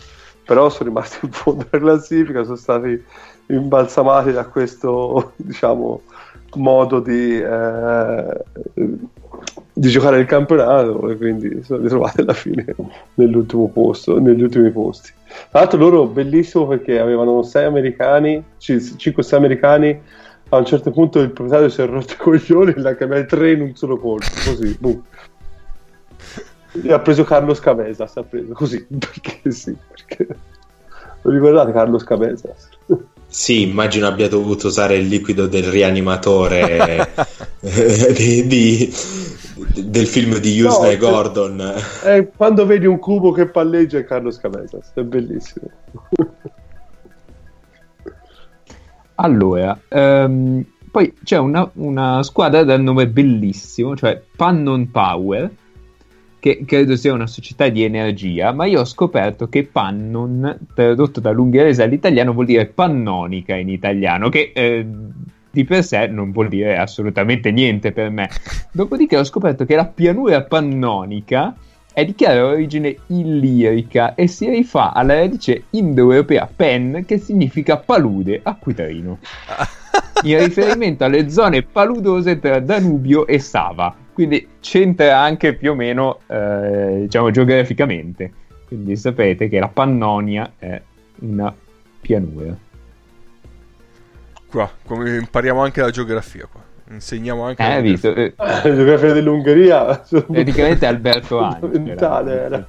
Però 0.49 0.71
sono 0.71 0.89
rimasti 0.89 1.27
in 1.27 1.31
fondo 1.31 1.67
alla 1.69 1.83
classifica, 1.83 2.43
sono 2.43 2.57
stati 2.57 3.05
imbalsamati 3.49 4.33
da 4.33 4.47
questo, 4.47 5.33
diciamo, 5.37 6.01
modo 6.55 7.01
di, 7.01 7.39
eh, 7.39 8.45
di 9.75 9.89
giocare 9.91 10.21
il 10.21 10.25
campionato 10.25 11.11
e 11.11 11.19
quindi 11.19 11.63
sono 11.65 11.83
ritrovati 11.83 12.23
alla 12.23 12.33
fine 12.33 12.65
nell'ultimo 13.17 13.69
posto, 13.69 14.19
negli 14.19 14.41
ultimi 14.43 14.71
posti. 14.71 15.13
Tra 15.51 15.61
l'altro 15.61 15.79
loro 15.79 16.07
bellissimo 16.07 16.67
perché 16.67 16.99
avevano 16.99 17.43
sei 17.43 17.67
americani, 17.67 18.43
5-6 18.59 19.35
americani, 19.35 20.01
a 20.49 20.57
un 20.57 20.65
certo 20.65 20.91
punto 20.93 21.21
il 21.21 21.31
proprietario 21.31 21.69
si 21.69 21.83
è 21.83 21.87
rotto 21.87 22.15
i 22.15 22.17
coglioni 22.17 22.73
e 22.75 22.81
l'ha 22.81 22.95
cambiato 22.95 23.37
tre 23.37 23.53
in 23.53 23.61
un 23.61 23.77
solo 23.77 23.99
colpo, 23.99 24.31
così, 24.47 24.75
boom. 24.81 25.03
E 26.83 26.93
ha 26.93 26.99
preso 26.99 27.25
Carlos 27.25 27.61
Cabezas, 27.61 28.17
ha 28.17 28.23
preso 28.23 28.53
così, 28.53 28.87
perché 28.87 29.51
sì, 29.51 29.77
perché... 29.89 30.27
Lo 31.23 31.31
ricordate 31.33 31.73
Carlos 31.73 32.05
Cabezas? 32.05 32.69
Sì, 33.27 33.63
immagino 33.63 34.07
abbia 34.07 34.29
dovuto 34.29 34.69
usare 34.69 34.97
il 34.97 35.07
liquido 35.07 35.47
del 35.47 35.65
rianimatore 35.65 37.13
di, 38.17 38.47
di, 38.47 38.95
del 39.85 40.07
film 40.07 40.39
di 40.39 40.61
Hughes 40.61 40.79
no, 40.79 40.97
Gordon. 40.97 41.75
Eh, 42.05 42.31
quando 42.35 42.65
vedi 42.65 42.87
un 42.87 42.99
cubo 42.99 43.33
che 43.33 43.47
palleggia 43.47 43.99
è 43.99 44.05
Carlos 44.05 44.39
Cabezas, 44.39 44.93
è 44.95 45.03
bellissimo. 45.03 45.69
allora, 49.17 49.79
um, 49.91 50.65
poi 50.91 51.13
c'è 51.23 51.37
una, 51.37 51.69
una 51.75 52.23
squadra 52.23 52.65
dal 52.65 52.81
nome 52.81 53.09
bellissimo, 53.09 53.95
cioè 53.95 54.23
Pannon 54.37 54.91
Power 54.91 55.51
che 56.41 56.65
credo 56.65 56.97
sia 56.97 57.13
una 57.13 57.27
società 57.27 57.69
di 57.69 57.83
energia, 57.83 58.53
ma 58.53 58.67
io 58.67 58.81
ho 58.81 58.85
scoperto 58.85 59.49
che 59.49 59.65
Pannon, 59.65 60.59
tradotto 60.75 61.21
dall'ungherese 61.21 61.83
all'italiano, 61.83 62.33
vuol 62.33 62.47
dire 62.47 62.67
pannonica 62.67 63.57
in 63.57 63.69
italiano, 63.69 64.29
che 64.29 64.53
eh, 64.55 64.87
di 65.51 65.65
per 65.65 65.83
sé 65.83 66.07
non 66.07 66.31
vuol 66.31 66.49
dire 66.49 66.77
assolutamente 66.77 67.51
niente 67.51 67.93
per 67.93 68.11
me. 68.11 68.29
Dopodiché 68.71 69.17
ho 69.17 69.25
scoperto 69.25 69.65
che 69.65 69.75
la 69.75 69.87
pianura 69.87 70.43
pannonica 70.43 71.55
è 71.93 72.05
di 72.05 72.15
chiara 72.15 72.47
origine 72.47 72.97
illirica 73.09 74.15
e 74.15 74.29
si 74.29 74.49
rifà 74.49 74.93
alla 74.93 75.15
radice 75.15 75.65
indoeuropea 75.71 76.49
pen, 76.55 77.05
che 77.05 77.19
significa 77.19 77.79
palude, 77.79 78.41
acquitrino. 78.43 79.19
In 80.23 80.39
riferimento 80.39 81.05
alle 81.05 81.29
zone 81.29 81.63
paludose 81.63 82.39
tra 82.39 82.61
Danubio 82.61 83.27
e 83.27 83.39
Sava 83.39 83.95
quindi 84.19 84.49
c'entra 84.59 85.21
anche 85.21 85.55
più 85.55 85.71
o 85.71 85.75
meno 85.77 86.19
eh, 86.27 87.03
diciamo 87.03 87.31
geograficamente. 87.31 88.33
Quindi 88.67 88.97
sapete 88.97 89.49
che 89.49 89.61
la 89.61 89.69
Pannonia 89.69 90.55
è 90.59 90.83
una 91.21 91.55
pianura. 92.01 92.53
Qua 94.51 94.69
come 94.85 95.19
impariamo 95.19 95.63
anche 95.63 95.81
la 95.83 95.91
geografia 95.91 96.49
qua. 96.51 96.61
Insegniamo 96.91 97.45
anche 97.45 97.63
eh, 97.63 97.75
la 97.75 97.81
visto, 97.81 98.13
eh, 98.13 98.35
la 98.37 98.61
geografia 98.63 99.13
dell'Ungheria 99.13 100.03
praticamente 100.27 100.85
Alberto 100.87 101.39
Angela 101.39 102.65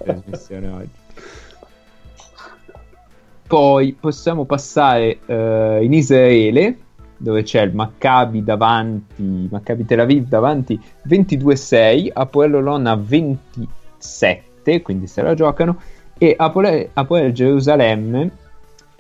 poi 3.48 3.98
possiamo 4.00 4.46
passare 4.46 5.18
uh, 5.26 5.82
in 5.82 5.94
Israele 5.94 6.78
dove 7.20 7.44
c'è 7.44 7.62
il 7.62 7.76
Maccabi 7.76 8.44
davanti, 8.44 9.48
Maccabi 9.52 9.86
Tel 9.86 10.00
Aviv 10.00 10.28
davanti 10.28 10.82
22-6, 11.08 12.10
Apoel 12.14 12.64
Lonna 12.64 12.96
27, 12.96 14.82
quindi 14.82 15.06
se 15.08 15.22
la 15.22 15.34
giocano, 15.34 15.80
e 16.18 16.34
Apoel, 16.38 17.32
Gerusalemme 17.34 18.32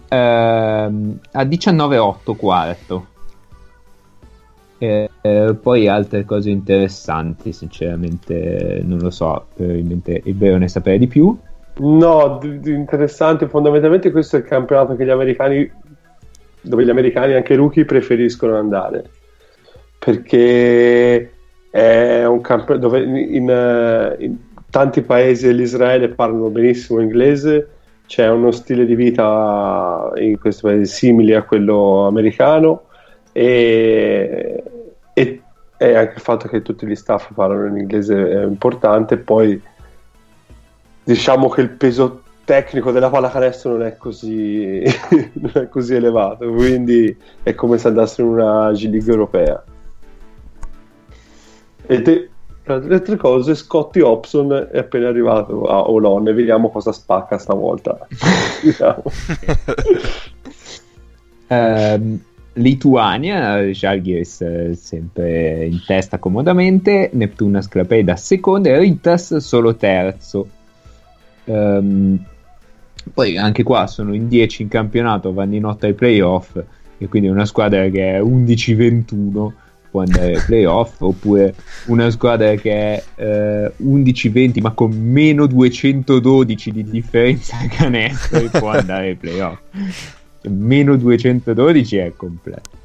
ehm, 0.10 1.20
a 1.32 1.44
19-8 1.44 2.36
quarto. 2.36 3.08
E, 4.78 5.10
eh, 5.22 5.58
poi 5.62 5.88
altre 5.88 6.26
cose 6.26 6.50
interessanti, 6.50 7.52
sinceramente 7.54 8.82
non 8.84 9.00
lo 9.00 9.10
so, 9.10 9.48
probabilmente 9.54 10.22
il 10.26 10.36
vero 10.36 10.58
ne 10.58 10.68
sapere 10.68 10.98
di 10.98 11.08
più. 11.08 11.38
No, 11.78 12.38
d- 12.42 12.68
interessante, 12.68 13.48
fondamentalmente 13.48 14.12
questo 14.12 14.36
è 14.36 14.40
il 14.40 14.46
campionato 14.46 14.96
che 14.98 15.06
gli 15.06 15.10
americani 15.10 15.70
dove 16.62 16.86
gli 16.86 16.90
americani, 16.90 17.34
anche 17.34 17.56
rookie, 17.56 17.86
preferiscono 17.86 18.58
andare 18.58 19.18
perché 20.00 21.32
è 21.70 22.26
un 22.26 22.42
campo 22.42 22.78
dove 22.78 23.04
in, 23.04 23.50
eh, 23.50 24.16
in 24.24 24.38
tanti 24.70 25.02
paesi 25.02 25.48
dell'Israele 25.48 26.10
parlano 26.10 26.50
benissimo 26.50 27.02
inglese, 27.02 27.70
c'è 28.08 28.28
uno 28.30 28.52
stile 28.52 28.86
di 28.86 28.96
vita 28.96 30.12
in 30.16 30.40
questi 30.40 30.62
paesi 30.64 30.92
simili 30.92 31.36
a 31.36 31.44
quello 31.44 32.08
americano 32.08 32.86
e, 33.34 34.64
e, 35.14 35.42
e, 35.78 35.96
anche 35.96 36.14
il 36.16 36.22
fatto 36.22 36.48
che 36.48 36.62
tutti 36.62 36.88
gli 36.88 36.96
staff 36.96 37.32
parlano 37.34 37.68
in 37.68 37.78
inglese 37.78 38.32
è 38.32 38.44
importante. 38.44 39.18
Poi 39.18 39.62
diciamo 41.04 41.50
che 41.50 41.62
il 41.62 41.70
peso 41.70 42.24
tecnico 42.50 42.92
della 42.92 43.12
pallacanestro 43.12 43.74
non 43.74 43.84
è 43.84 43.96
così, 43.96 44.82
non 45.40 45.52
è 45.54 45.70
così 45.70 45.94
elevato, 45.94 46.52
quindi 46.52 47.16
è 47.44 47.54
come 47.54 47.78
se 47.78 47.90
andasse 47.90 48.24
in 48.24 48.30
una 48.30 48.72
G 48.72 48.90
League 48.90 49.12
europea. 49.12 49.64
E 51.86 52.02
te, 52.02 52.30
tra 52.64 52.78
le 52.78 52.96
altre 52.96 53.18
cose, 53.18 53.54
Scotty 53.54 54.00
Hobson 54.00 54.70
è 54.72 54.80
appena 54.80 55.10
arrivato 55.10 55.66
a 55.66 55.92
Olon 55.92 56.28
e 56.28 56.34
vediamo 56.34 56.72
cosa 56.72 56.92
spacca 56.92 57.38
stavolta. 57.38 58.08
um, 61.50 62.20
Lituania, 62.54 63.72
Žalgiris 63.72 64.72
sempre 64.72 65.66
in 65.66 65.84
testa 65.86 66.18
comodamente, 66.18 67.12
Neptuna 67.14 67.62
Sclapeda 67.62 68.16
seconda 68.16 68.70
e 68.70 68.80
Ritas 68.80 69.36
solo 69.36 69.76
terzo. 69.76 70.48
Um, 71.46 72.26
poi 73.14 73.38
anche 73.38 73.64
qua 73.64 73.88
sono 73.88 74.14
in 74.14 74.28
10 74.28 74.64
in 74.64 74.68
campionato, 74.68 75.34
vanno 75.34 75.56
in 75.56 75.66
8 75.66 75.86
ai 75.86 75.94
playoff, 75.94 76.62
e 76.98 77.08
quindi 77.08 77.30
una 77.30 77.46
squadra 77.46 77.88
che 77.88 78.16
è 78.16 78.22
11-21 78.22 79.52
può 79.90 80.02
andare 80.02 80.36
ai 80.36 80.42
playoff, 80.46 81.02
oppure 81.02 81.56
una 81.88 82.10
squadra 82.10 82.54
che 82.56 82.72
è 82.72 83.04
eh, 83.16 83.74
11-20 83.84 84.62
ma 84.62 84.72
con 84.72 84.92
meno 84.92 85.46
212 85.48 86.72
di 86.72 86.84
differenza 86.84 87.58
canestro 87.70 88.42
può 88.60 88.70
andare 88.70 89.08
ai 89.08 89.16
playoff. 89.16 89.60
Meno 90.44 90.96
212 90.96 91.98
è 91.98 92.14
completo. 92.16 92.78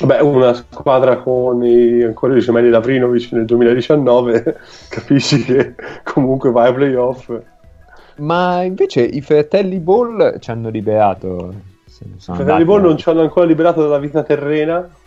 Vabbè, 0.00 0.20
una 0.20 0.52
squadra 0.54 1.18
con 1.18 1.62
i, 1.64 2.02
ancora 2.02 2.36
i 2.36 2.40
gemelli 2.40 2.70
Lavrinovic 2.70 3.30
nel 3.32 3.44
2019, 3.44 4.56
capisci 4.88 5.42
che 5.44 5.74
comunque 6.02 6.50
vai 6.50 6.68
ai 6.68 6.74
playoff 6.74 7.30
ma 8.16 8.62
invece 8.62 9.02
i 9.02 9.20
fratelli 9.20 9.78
Ball 9.78 10.38
ci 10.38 10.50
hanno 10.50 10.68
liberato. 10.68 11.70
I 12.02 12.18
fratelli 12.18 12.64
Ball 12.64 12.82
non 12.82 12.96
ci 12.96 13.08
hanno 13.08 13.20
ancora 13.20 13.46
liberato 13.46 13.82
dalla 13.82 13.98
vita 13.98 14.22
terrena. 14.22 14.88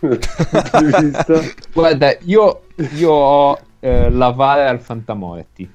Guarda, 1.72 2.16
io, 2.22 2.62
io 2.96 3.10
ho 3.10 3.58
eh, 3.80 4.10
lavare 4.10 4.66
al 4.66 4.80
Fantamorti. 4.80 5.70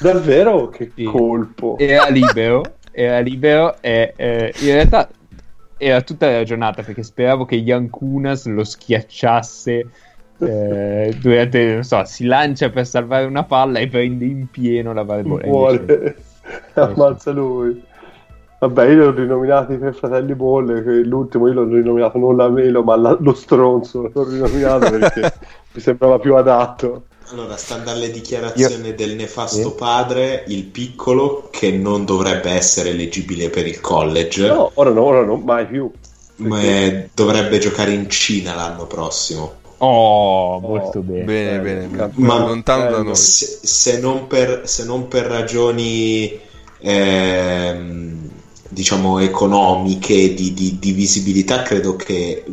Davvero? 0.00 0.68
Che 0.68 0.92
sì. 0.94 1.04
colpo! 1.04 1.76
Era 1.78 2.08
libero, 2.08 2.62
era 2.90 3.20
libero 3.20 3.76
e 3.80 4.14
eh, 4.16 4.54
in 4.60 4.72
realtà 4.72 5.08
era 5.76 6.00
tutta 6.02 6.30
la 6.30 6.44
giornata 6.44 6.82
perché 6.82 7.02
speravo 7.02 7.44
che 7.44 7.56
Yankunas 7.56 8.46
lo 8.46 8.64
schiacciasse 8.64 9.86
eh, 10.38 11.16
durante, 11.20 11.74
non 11.74 11.84
so, 11.84 12.04
si 12.04 12.24
lancia 12.24 12.70
per 12.70 12.86
salvare 12.86 13.24
una 13.24 13.44
palla 13.44 13.78
e 13.78 13.88
prende 13.88 14.24
in 14.24 14.48
pieno 14.50 14.92
la 14.92 15.04
Muore. 15.04 16.16
ammazza 16.74 17.30
lui. 17.30 17.82
Vabbè, 18.58 18.86
io 18.86 19.04
l'ho 19.04 19.10
rinominato 19.12 19.72
i 19.72 19.78
tre 19.78 19.92
fratelli 19.92 20.34
Bolle, 20.34 20.80
l'ultimo 21.04 21.48
io 21.48 21.54
l'ho 21.54 21.64
rinominato 21.64 22.16
non 22.18 22.36
la 22.36 22.48
melo, 22.48 22.82
ma 22.82 22.96
la, 22.96 23.16
lo 23.20 23.34
stronzo, 23.34 24.10
l'ho 24.12 24.24
rinominato 24.24 24.90
perché 24.90 25.34
mi 25.72 25.80
sembrava 25.80 26.18
più 26.18 26.34
adatto. 26.34 27.04
Allora, 27.30 27.56
stando 27.56 27.90
alle 27.90 28.10
dichiarazioni 28.10 28.88
io... 28.88 28.94
del 28.94 29.16
nefasto 29.16 29.74
padre, 29.74 30.44
il 30.48 30.64
piccolo 30.64 31.48
che 31.50 31.72
non 31.72 32.04
dovrebbe 32.04 32.50
essere 32.50 32.90
eleggibile 32.90 33.50
per 33.50 33.66
il 33.66 33.80
college. 33.80 34.46
No, 34.46 34.70
ora 34.74 34.90
no, 34.90 35.02
ora 35.02 35.24
no, 35.24 35.36
mai 35.36 35.66
più. 35.66 35.90
Ma 36.36 36.60
è... 36.60 37.08
dovrebbe 37.12 37.58
giocare 37.58 37.92
in 37.92 38.08
Cina 38.08 38.54
l'anno 38.54 38.86
prossimo. 38.86 39.62
Oh, 39.84 40.60
molto 40.60 40.98
oh, 40.98 41.02
bene. 41.02 41.24
Bene, 41.24 41.60
bene, 41.60 41.86
bene. 41.86 42.10
Ma 42.14 42.38
lontano 42.38 42.90
da 42.90 43.02
noi. 43.02 43.14
Se, 43.14 43.60
se, 43.62 44.00
non 44.00 44.26
per, 44.26 44.62
se 44.64 44.84
non 44.84 45.08
per 45.08 45.26
ragioni 45.26 46.40
ehm, 46.80 48.30
diciamo 48.68 49.18
economiche 49.18 50.34
di, 50.34 50.52
di, 50.54 50.78
di 50.78 50.92
visibilità 50.92 51.62
credo 51.62 51.96
che 51.96 52.44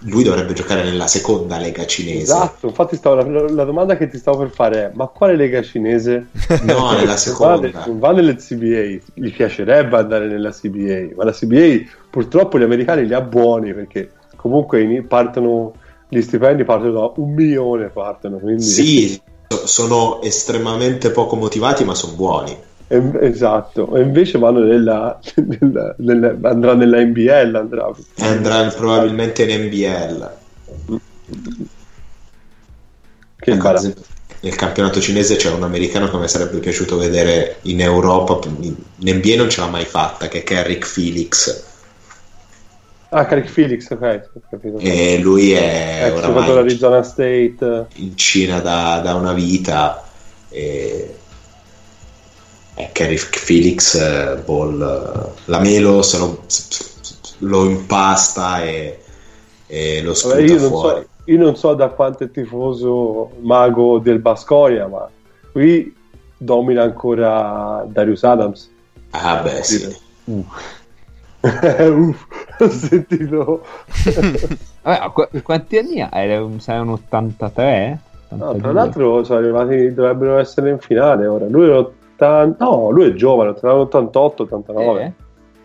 lui 0.00 0.22
dovrebbe 0.22 0.52
giocare 0.52 0.84
nella 0.84 1.06
seconda 1.06 1.58
lega 1.58 1.84
cinese. 1.86 2.20
Esatto, 2.20 2.66
infatti 2.66 2.96
stavo, 2.96 3.16
la, 3.16 3.50
la, 3.50 3.64
domanda 3.64 3.96
che 3.96 4.08
ti 4.08 4.18
stavo 4.18 4.38
per 4.38 4.50
fare 4.50 4.84
è: 4.84 4.90
ma 4.94 5.06
quale 5.06 5.36
lega 5.36 5.62
cinese? 5.62 6.28
No, 6.62 6.92
nella 6.92 7.16
seconda. 7.16 7.70
Va, 7.70 7.84
non 7.86 7.98
va 7.98 8.12
nelle 8.12 8.36
CBA, 8.36 9.02
gli 9.14 9.32
piacerebbe 9.32 9.96
andare 9.96 10.26
nella 10.26 10.50
CBA, 10.50 11.14
ma 11.16 11.24
la 11.24 11.32
CBA 11.32 11.84
purtroppo 12.10 12.58
gli 12.58 12.62
americani 12.62 13.06
li 13.06 13.14
ha 13.14 13.20
buoni 13.20 13.74
perché 13.74 14.12
comunque 14.46 15.04
partono 15.06 15.74
gli 16.08 16.20
stipendi 16.22 16.64
partono 16.64 16.92
da 16.92 17.12
un 17.16 17.34
milione 17.34 17.88
partono, 17.88 18.38
quindi... 18.38 18.62
Sì, 18.62 19.20
sono 19.64 20.22
estremamente 20.22 21.10
poco 21.10 21.36
motivati 21.36 21.84
ma 21.84 21.94
sono 21.94 22.14
buoni. 22.14 22.56
Esatto, 22.88 23.96
e 23.96 24.02
invece 24.02 24.38
vanno 24.38 24.60
nella, 24.60 25.18
nella, 25.34 25.94
nella, 25.98 26.36
andrà 26.42 26.74
nella 26.74 27.02
NBL. 27.02 27.56
Andrà, 27.56 27.92
andrà 28.18 28.68
probabilmente 28.68 29.42
in 29.42 29.64
NBL. 29.64 30.30
Che 33.38 33.50
ecco, 33.50 33.72
nel 34.40 34.54
campionato 34.54 35.00
cinese 35.00 35.34
c'è 35.34 35.50
un 35.50 35.64
americano 35.64 36.08
che 36.08 36.16
mi 36.16 36.28
sarebbe 36.28 36.58
piaciuto 36.58 36.96
vedere 36.96 37.58
in 37.62 37.80
Europa, 37.80 38.38
in 38.60 38.76
NBA 39.00 39.34
non 39.34 39.50
ce 39.50 39.60
l'ha 39.60 39.68
mai 39.68 39.84
fatta, 39.84 40.28
che 40.28 40.38
è 40.38 40.42
Carrick 40.44 40.86
Felix. 40.86 41.64
Ah, 43.10 43.24
Carrick 43.24 43.48
Felix, 43.48 43.88
ok. 43.90 44.28
E 44.78 45.18
lui 45.18 45.52
è 45.52 46.06
Ex 46.06 46.16
oramai 46.16 46.54
l'Arizona 46.54 47.02
State 47.02 47.86
in 47.94 48.16
Cina 48.16 48.60
da, 48.60 49.00
da 49.02 49.14
una 49.14 49.32
vita. 49.32 50.02
E 50.48 51.14
eh, 52.76 52.90
Kerry 52.92 53.16
Felix 53.16 53.94
eh, 53.94 54.42
Ball 54.44 54.80
eh, 54.80 55.40
la 55.46 55.60
melo 55.60 56.02
se 56.02 56.18
lo, 56.18 56.44
lo 57.38 57.64
impasta 57.64 58.62
e, 58.62 59.00
e 59.66 60.02
lo 60.02 60.12
sputa 60.12 60.34
Vabbè, 60.36 60.46
io 60.46 60.58
fuori 60.58 61.00
so, 61.00 61.08
io 61.24 61.38
non 61.38 61.56
so 61.56 61.74
da 61.74 61.88
quanto 61.88 62.24
è 62.24 62.30
tifoso 62.30 63.32
mago 63.40 63.98
del 63.98 64.18
Basconia 64.18 64.86
ma 64.86 65.08
qui 65.52 65.94
domina 66.36 66.82
ancora 66.82 67.82
Darius 67.88 68.24
Adams 68.24 68.70
ah 69.10 69.36
beh 69.36 69.62
sì 69.62 69.96
uh. 70.24 70.46
Uff, 71.90 72.26
ho 72.58 72.68
sentito 72.68 73.64
Vabbè, 74.82 75.12
qu- 75.12 75.42
quanti 75.42 75.78
anni 75.78 76.00
ha? 76.00 76.10
Sei 76.58 76.78
un 76.78 76.90
83? 76.90 78.00
No, 78.30 78.56
tra 78.56 78.72
l'altro 78.72 79.22
sono 79.24 79.38
arrivati, 79.38 79.94
dovrebbero 79.94 80.38
essere 80.38 80.70
in 80.70 80.78
finale 80.78 81.26
ora. 81.26 81.46
Lui 81.46 81.68
è 81.68 81.72
80... 81.72 82.64
No, 82.64 82.90
lui 82.90 83.10
è 83.10 83.14
giovane, 83.14 83.54
tra 83.54 83.72
l'88 83.72 84.12
89. 84.12 85.02
Eh? 85.02 85.12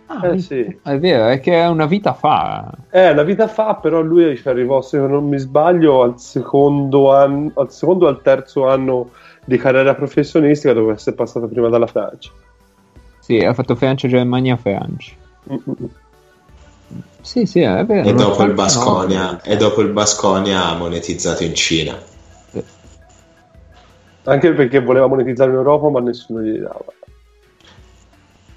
Ah, 0.06 0.28
eh, 0.28 0.40
sì. 0.40 0.80
È 0.84 0.98
vero, 1.00 1.28
è 1.28 1.40
che 1.40 1.54
è 1.54 1.68
una 1.68 1.86
vita 1.86 2.14
fa. 2.14 2.70
È 2.90 3.10
una 3.10 3.24
vita 3.24 3.48
fa, 3.48 3.76
però 3.76 4.02
lui 4.02 4.36
ci 4.36 4.48
arrivò, 4.48 4.82
se 4.82 5.00
non 5.00 5.28
mi 5.28 5.38
sbaglio, 5.38 6.04
al 6.04 6.20
secondo 6.20 7.14
anno, 7.14 7.52
al 7.56 7.72
secondo 7.72 8.06
o 8.06 8.10
al 8.10 8.22
terzo 8.22 8.68
anno 8.68 9.10
di 9.46 9.58
carriera 9.58 9.96
professionistica 9.96 10.74
dove 10.74 10.96
è 11.04 11.14
passato 11.14 11.48
prima 11.48 11.70
dalla 11.70 11.88
Francia. 11.88 12.32
Sì, 13.20 13.38
ha 13.38 13.54
fatto 13.54 13.76
Francia, 13.76 14.08
Germania, 14.08 14.58
Francia. 14.58 15.14
Sì, 17.22 17.46
sì, 17.46 17.62
è 17.62 17.86
vero. 17.86 18.08
E 18.08 18.14
dopo, 18.14 18.44
il 18.44 18.54
Basconia, 18.54 19.32
no. 19.32 19.40
e 19.44 19.56
dopo 19.56 19.82
il 19.82 19.90
Basconia 19.90 20.66
ha 20.66 20.76
monetizzato 20.76 21.44
in 21.44 21.54
Cina. 21.54 21.98
Anche 24.24 24.54
perché 24.54 24.82
voleva 24.82 25.08
monetizzare 25.08 25.50
in 25.50 25.58
Europa, 25.58 25.90
ma 25.90 26.00
nessuno 26.00 26.42
gli 26.42 26.58
dava. 26.58 26.86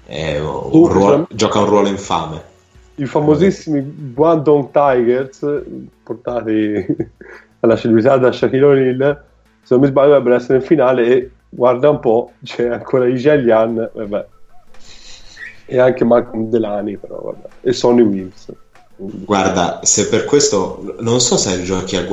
Un 0.07 0.69
uh, 0.71 0.87
ruolo, 0.87 1.27
gioca 1.31 1.59
un 1.59 1.65
ruolo 1.65 1.87
infame. 1.87 2.53
I 2.95 3.05
famosissimi 3.05 4.13
Guangdong 4.13 4.69
Tigers, 4.71 5.63
portati 6.03 6.85
alla 7.61 7.75
celebrità 7.75 8.17
da 8.17 8.31
Shaquille 8.31 8.65
O'Neal, 8.65 9.23
se 9.63 9.73
non 9.73 9.83
mi 9.83 9.89
sbaglio 9.89 10.09
dovrebbero 10.09 10.35
essere 10.35 10.59
in 10.59 10.63
finale 10.63 11.05
e 11.07 11.31
guarda 11.49 11.89
un 11.89 11.99
po', 11.99 12.31
c'è 12.43 12.67
ancora 12.67 13.07
Ijelian, 13.07 13.91
vabbè. 13.93 14.27
E 15.65 15.79
anche 15.79 16.03
Malcolm 16.03 16.49
Delani, 16.49 16.97
però 16.97 17.21
vabbè. 17.21 17.47
E 17.61 17.73
Sonny 17.73 18.01
Wills. 18.01 18.51
Guarda, 18.97 19.81
se 19.83 20.07
per 20.07 20.25
questo 20.25 20.95
non 20.99 21.19
so 21.19 21.35
se 21.35 21.61
giochi 21.63 21.97
a 21.97 22.03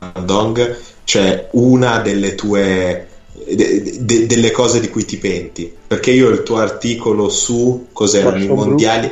Guangdong 0.00 0.78
c'è 1.04 1.48
una 1.52 1.98
delle 1.98 2.34
tue 2.34 3.08
de, 3.32 3.98
de, 4.00 4.26
delle 4.26 4.50
cose 4.50 4.80
di 4.80 4.88
cui 4.88 5.04
ti 5.04 5.18
penti 5.18 5.70
perché 5.86 6.10
io 6.12 6.28
il 6.28 6.42
tuo 6.42 6.58
articolo 6.58 7.28
su 7.28 7.88
cos'erano 7.92 8.42
i 8.42 8.46
mondiali 8.46 9.10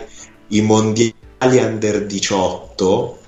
i 0.48 0.62
mondiali 0.62 1.14
under 1.38 2.06
18 2.06 3.18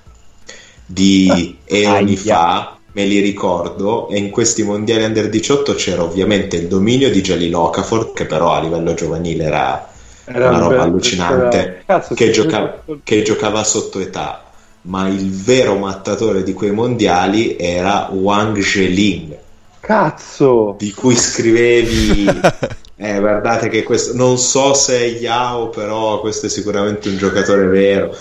di 0.86 1.56
ah, 1.68 1.74
eoni 1.74 2.16
fa 2.16 2.78
me 2.92 3.04
li 3.04 3.20
ricordo 3.20 4.08
e 4.08 4.18
in 4.18 4.30
questi 4.30 4.62
mondiali 4.62 5.04
under 5.04 5.28
18 5.28 5.74
c'era 5.74 6.02
ovviamente 6.02 6.56
il 6.56 6.68
dominio 6.68 7.10
di 7.10 7.22
Jalil 7.22 7.54
Okafor 7.54 8.12
che 8.12 8.26
però 8.26 8.52
a 8.52 8.60
livello 8.60 8.92
giovanile 8.94 9.44
era, 9.44 9.91
era 10.24 10.48
una 10.48 10.58
roba 10.58 10.82
allucinante 10.82 11.82
Cazzo, 11.86 12.14
che, 12.14 12.30
giocava, 12.30 12.82
che 13.02 13.22
giocava 13.22 13.64
sotto 13.64 13.98
età 13.98 14.42
ma 14.82 15.08
il 15.08 15.30
vero 15.30 15.76
mattatore 15.76 16.42
di 16.42 16.52
quei 16.52 16.72
mondiali 16.72 17.56
era 17.56 18.08
Wang 18.10 18.58
Zheling. 18.60 19.38
Cazzo! 19.78 20.74
Di 20.78 20.92
cui 20.92 21.14
scrivevi... 21.14 22.26
eh, 22.96 23.18
guardate 23.20 23.68
che 23.68 23.82
questo... 23.82 24.14
Non 24.16 24.38
so 24.38 24.74
se 24.74 24.98
è 24.98 25.04
Yao, 25.20 25.68
però 25.68 26.20
questo 26.20 26.46
è 26.46 26.48
sicuramente 26.48 27.08
un 27.08 27.16
giocatore 27.16 27.66
vero. 27.66 28.16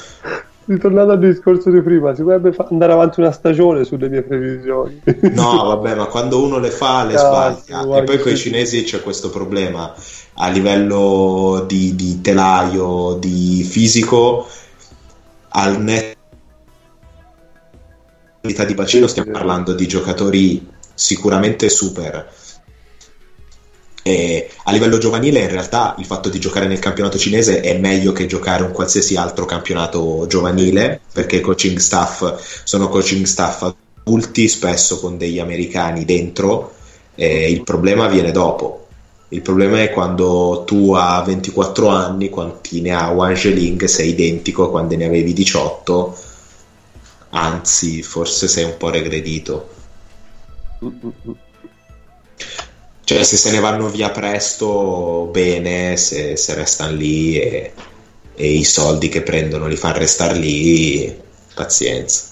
Ritornando 0.72 1.12
al 1.12 1.20
discorso 1.20 1.70
di 1.70 1.82
prima, 1.82 2.16
si 2.16 2.24
potrebbe 2.24 2.56
andare 2.70 2.94
avanti 2.94 3.20
una 3.20 3.34
stagione 3.34 3.84
sulle 3.84 4.08
mie 4.08 4.22
previsioni. 4.22 5.02
no, 5.34 5.66
vabbè, 5.66 5.96
ma 5.96 6.06
quando 6.06 6.42
uno 6.42 6.60
le 6.60 6.70
fa, 6.70 7.04
le 7.04 7.16
Cazzo, 7.16 7.62
sbaglia. 7.68 7.98
E 7.98 8.04
poi 8.04 8.20
con 8.20 8.32
i 8.32 8.38
cinesi 8.38 8.84
c'è 8.84 9.02
questo 9.02 9.30
problema 9.30 9.94
a 10.36 10.48
livello 10.48 11.66
di, 11.68 11.94
di 11.94 12.22
telaio, 12.22 13.18
di 13.20 13.68
fisico, 13.70 14.48
al 15.50 15.82
netto 15.82 16.16
di 18.42 18.74
bacino 18.74 19.08
stiamo 19.08 19.32
parlando 19.32 19.74
di 19.74 19.88
giocatori 19.88 20.66
sicuramente 20.94 21.68
super. 21.68 22.32
E 24.04 24.50
a 24.64 24.72
livello 24.72 24.98
giovanile, 24.98 25.42
in 25.42 25.50
realtà, 25.50 25.96
il 26.00 26.06
fatto 26.06 26.30
di 26.30 26.40
giocare 26.40 26.68
nel 26.68 26.80
campionato 26.80 27.18
cinese 27.18 27.62
è 27.62 27.78
meglio 27.78 28.12
che 28.12 28.26
giocare 28.26 28.64
un 28.64 28.72
qualsiasi 28.72 29.16
altro 29.16 29.46
campionato 29.46 30.26
giovanile, 30.28 31.02
perché 31.14 31.40
coaching 31.40 31.78
staff 31.78 32.64
sono 32.64 32.90
coaching 32.90 33.26
staff 33.26 33.74
adulti, 34.04 34.48
spesso 34.48 35.00
con 35.00 35.18
degli 35.18 35.40
americani 35.40 36.06
dentro. 36.06 36.74
E 37.16 37.52
il 37.52 37.64
problema 37.64 38.08
viene 38.08 38.32
dopo. 38.32 38.88
Il 39.30 39.42
problema 39.42 39.82
è 39.82 39.92
quando 39.92 40.64
tu 40.66 40.94
a 40.94 41.22
24 41.22 41.88
anni, 41.88 42.30
quanti 42.30 42.82
ne 42.82 42.94
ha 42.94 43.10
Wang 43.12 43.36
Zheling, 43.36 43.86
sei 43.86 44.10
identico 44.10 44.66
a 44.66 44.70
quando 44.70 44.96
ne 44.96 45.06
avevi 45.06 45.34
18 45.34 46.30
anzi 47.32 48.02
forse 48.04 48.48
sei 48.48 48.64
un 48.66 48.78
po' 48.78 48.90
regredito. 48.90 49.70
Cioè 53.04 53.24
se 53.24 53.36
se 53.36 53.52
ne 53.52 53.60
vanno 53.60 53.90
via 53.90 54.10
presto 54.10 55.28
bene, 55.32 55.98
se, 55.98 56.38
se 56.38 56.54
restano 56.54 56.96
lì 56.96 57.38
e, 57.40 57.74
e, 58.36 58.48
i 58.48 58.64
soldi 58.64 59.10
che 59.10 59.22
prendono 59.22 59.68
li 59.68 59.76
fanno 59.76 59.98
restare 59.98 60.36
lì, 60.38 61.14
pazienza. 61.54 62.30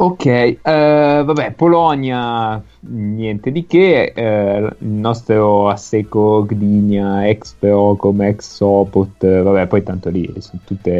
Ok, 0.00 0.24
uh, 0.24 0.60
vabbè, 0.62 1.52
Polonia, 1.56 2.62
niente 2.80 3.50
di 3.50 3.66
che, 3.66 4.12
uh, 4.14 4.84
il 4.84 4.90
nostro 4.90 5.68
Asseco 5.68 6.44
Gdynia, 6.46 7.28
ex 7.28 7.54
Procom, 7.58 8.22
ex 8.22 8.48
Sopot, 8.48 9.20
uh, 9.22 9.42
vabbè, 9.42 9.66
poi 9.66 9.82
tanto 9.82 10.08
lì 10.08 10.32
sono 10.38 10.60
tutti 10.64 10.92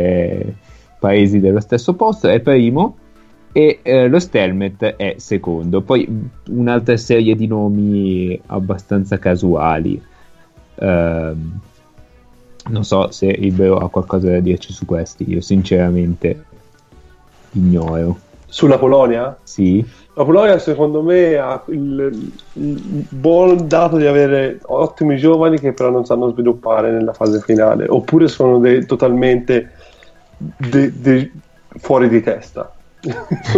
paesi 0.98 1.38
dello 1.38 1.60
stesso 1.60 1.94
posto, 1.94 2.28
è 2.28 2.40
primo 2.40 2.96
e 3.82 4.06
lo 4.06 4.20
Stelmet 4.20 4.94
è 4.96 5.14
secondo. 5.18 5.80
Poi 5.80 6.06
un'altra 6.50 6.96
serie 6.96 7.34
di 7.34 7.48
nomi 7.48 8.40
abbastanza 8.46 9.18
casuali. 9.18 10.00
Ehm, 10.76 11.60
non 12.68 12.84
so 12.84 13.10
se 13.10 13.26
Ibero 13.26 13.78
ha 13.78 13.88
qualcosa 13.88 14.30
da 14.30 14.40
dirci 14.40 14.72
su 14.72 14.84
questi, 14.84 15.28
io 15.28 15.40
sinceramente 15.40 16.44
ignoro. 17.52 18.18
Sulla 18.46 18.78
Polonia? 18.78 19.36
Sì. 19.42 19.84
La 20.14 20.24
Polonia 20.24 20.58
secondo 20.58 21.02
me 21.02 21.36
ha 21.36 21.62
il, 21.66 22.30
il, 22.54 23.06
buon 23.08 23.66
dato 23.66 23.96
di 23.96 24.06
avere 24.06 24.60
ottimi 24.66 25.16
giovani 25.16 25.58
che 25.58 25.72
però 25.72 25.90
non 25.90 26.04
sanno 26.04 26.30
sviluppare 26.30 26.90
nella 26.90 27.12
fase 27.12 27.40
finale, 27.40 27.86
oppure 27.88 28.28
sono 28.28 28.58
de, 28.58 28.84
totalmente 28.86 29.72
de, 30.36 30.92
de, 31.00 31.32
fuori 31.78 32.08
di 32.08 32.22
testa. 32.22 32.72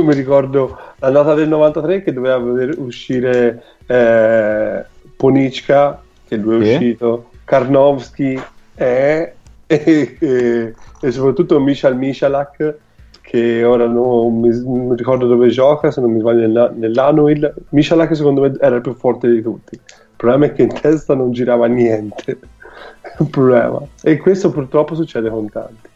Mi 0.02 0.14
ricordo 0.14 0.78
l'annata 0.98 1.34
del 1.34 1.48
93 1.48 2.02
che 2.02 2.12
doveva 2.12 2.36
uscire 2.76 3.62
eh, 3.86 4.84
Ponicka, 5.16 6.02
che 6.26 6.36
lui 6.36 6.68
è 6.68 6.74
uscito, 6.74 7.30
Karnowski 7.44 8.40
e, 8.74 9.34
e, 9.66 10.16
e, 10.18 10.74
e 11.00 11.10
soprattutto 11.10 11.58
Michal 11.60 11.96
Michalak 11.96 12.74
che 13.22 13.62
ora 13.62 13.86
non 13.86 14.40
mi, 14.40 14.48
non 14.64 14.96
ricordo 14.96 15.26
dove 15.26 15.48
gioca, 15.50 15.92
se 15.92 16.00
non 16.00 16.10
mi 16.10 16.18
sbaglio 16.18 16.40
nella, 16.40 16.72
nell'Anuil. 16.74 17.54
Michalak 17.68 18.16
secondo 18.16 18.40
me 18.40 18.56
era 18.60 18.76
il 18.76 18.82
più 18.82 18.92
forte 18.94 19.30
di 19.30 19.40
tutti. 19.40 19.74
Il 19.74 20.16
problema 20.16 20.46
è 20.46 20.52
che 20.52 20.62
in 20.62 20.74
testa 20.74 21.14
non 21.14 21.30
girava 21.30 21.66
niente. 21.66 22.38
un 23.18 23.30
problema. 23.30 23.80
E 24.02 24.16
questo 24.16 24.50
purtroppo 24.50 24.94
succede 24.94 25.30
con 25.30 25.48
tanti. 25.48 25.88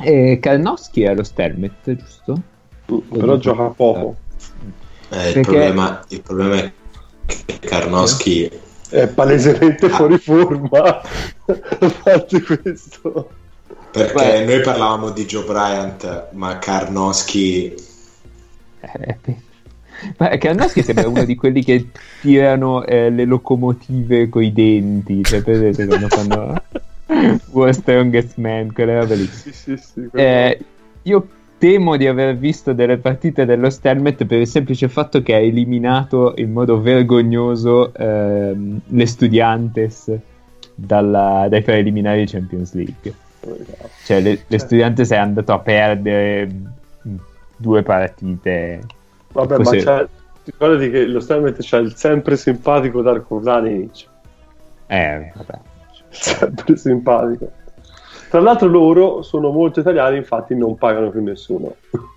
E 0.00 0.38
Karnowski 0.40 1.02
è 1.02 1.14
lo 1.14 1.22
Stelmet, 1.22 1.94
giusto? 1.94 2.40
Mm, 2.90 2.98
però 3.18 3.36
gioca 3.36 3.64
poco. 3.68 4.16
Eh, 5.10 5.28
il, 5.28 5.32
Perché... 5.32 5.40
problema, 5.40 6.04
il, 6.08 6.22
problema, 6.22 6.54
è 6.56 6.72
che 7.26 7.58
Karnowski 7.60 8.50
è 8.88 9.06
palesemente 9.08 9.86
ah. 9.86 9.90
fuori 9.90 10.18
forma. 10.18 11.00
A 11.44 11.94
parte 12.02 12.42
questo. 12.42 13.30
Perché 13.90 14.14
Beh. 14.14 14.44
noi 14.44 14.60
parlavamo 14.62 15.10
di 15.10 15.26
Joe 15.26 15.44
Bryant, 15.44 16.28
ma 16.32 16.58
Karnowski... 16.58 17.74
Eh, 18.80 19.18
ma 20.16 20.36
Karnowski 20.38 20.82
sembra 20.82 21.08
uno 21.08 21.24
di 21.24 21.34
quelli 21.34 21.62
che 21.62 21.88
tirano 22.20 22.84
eh, 22.84 23.10
le 23.10 23.24
locomotive 23.24 24.28
coi 24.28 24.52
denti, 24.52 25.22
cioè 25.22 25.42
vedete 25.42 25.86
quando 25.86 26.08
fanno 26.08 26.62
World 27.52 27.74
Strongest 27.74 28.36
Man, 28.36 28.72
quelle 28.72 28.98
robe 28.98 29.14
lì. 29.14 29.26
Sì, 29.26 29.52
sì, 29.52 29.76
sì, 29.76 30.08
eh, 30.14 30.58
io 31.02 31.28
temo 31.62 31.96
di 31.96 32.08
aver 32.08 32.36
visto 32.36 32.72
delle 32.72 32.98
partite 32.98 33.44
dello 33.44 33.70
Stelmet 33.70 34.24
per 34.24 34.40
il 34.40 34.48
semplice 34.48 34.88
fatto 34.88 35.22
che 35.22 35.34
ha 35.34 35.38
eliminato 35.38 36.34
in 36.38 36.50
modo 36.50 36.80
vergognoso 36.80 37.94
ehm, 37.94 38.80
le 38.84 39.06
Studiantes 39.06 40.12
dalla, 40.74 41.46
dai 41.48 41.62
preliminari 41.62 42.26
Champions 42.26 42.74
League. 42.74 43.14
Cioè, 44.04 44.20
le, 44.20 44.42
le 44.44 44.58
Studiantes 44.58 45.12
è 45.12 45.16
andato 45.16 45.52
a 45.52 45.60
perdere 45.60 46.50
due 47.54 47.82
partite. 47.84 48.80
Vabbè, 49.30 49.54
Così. 49.54 49.84
ma 49.84 50.08
ricordati 50.42 50.90
che 50.90 51.06
lo 51.06 51.20
Stelmet 51.20 51.58
c'è 51.58 51.78
il 51.78 51.94
sempre 51.94 52.36
simpatico 52.36 53.02
Darko 53.02 53.38
Vlanic. 53.38 54.08
Eh, 54.88 55.32
vabbè. 55.32 55.58
Sempre 56.08 56.76
simpatico. 56.76 57.52
Tra 58.32 58.40
l'altro 58.40 58.66
loro 58.66 59.20
sono 59.20 59.50
molto 59.50 59.80
italiani, 59.80 60.16
infatti 60.16 60.54
non 60.54 60.78
pagano 60.78 61.10
più 61.10 61.22
nessuno. 61.22 61.76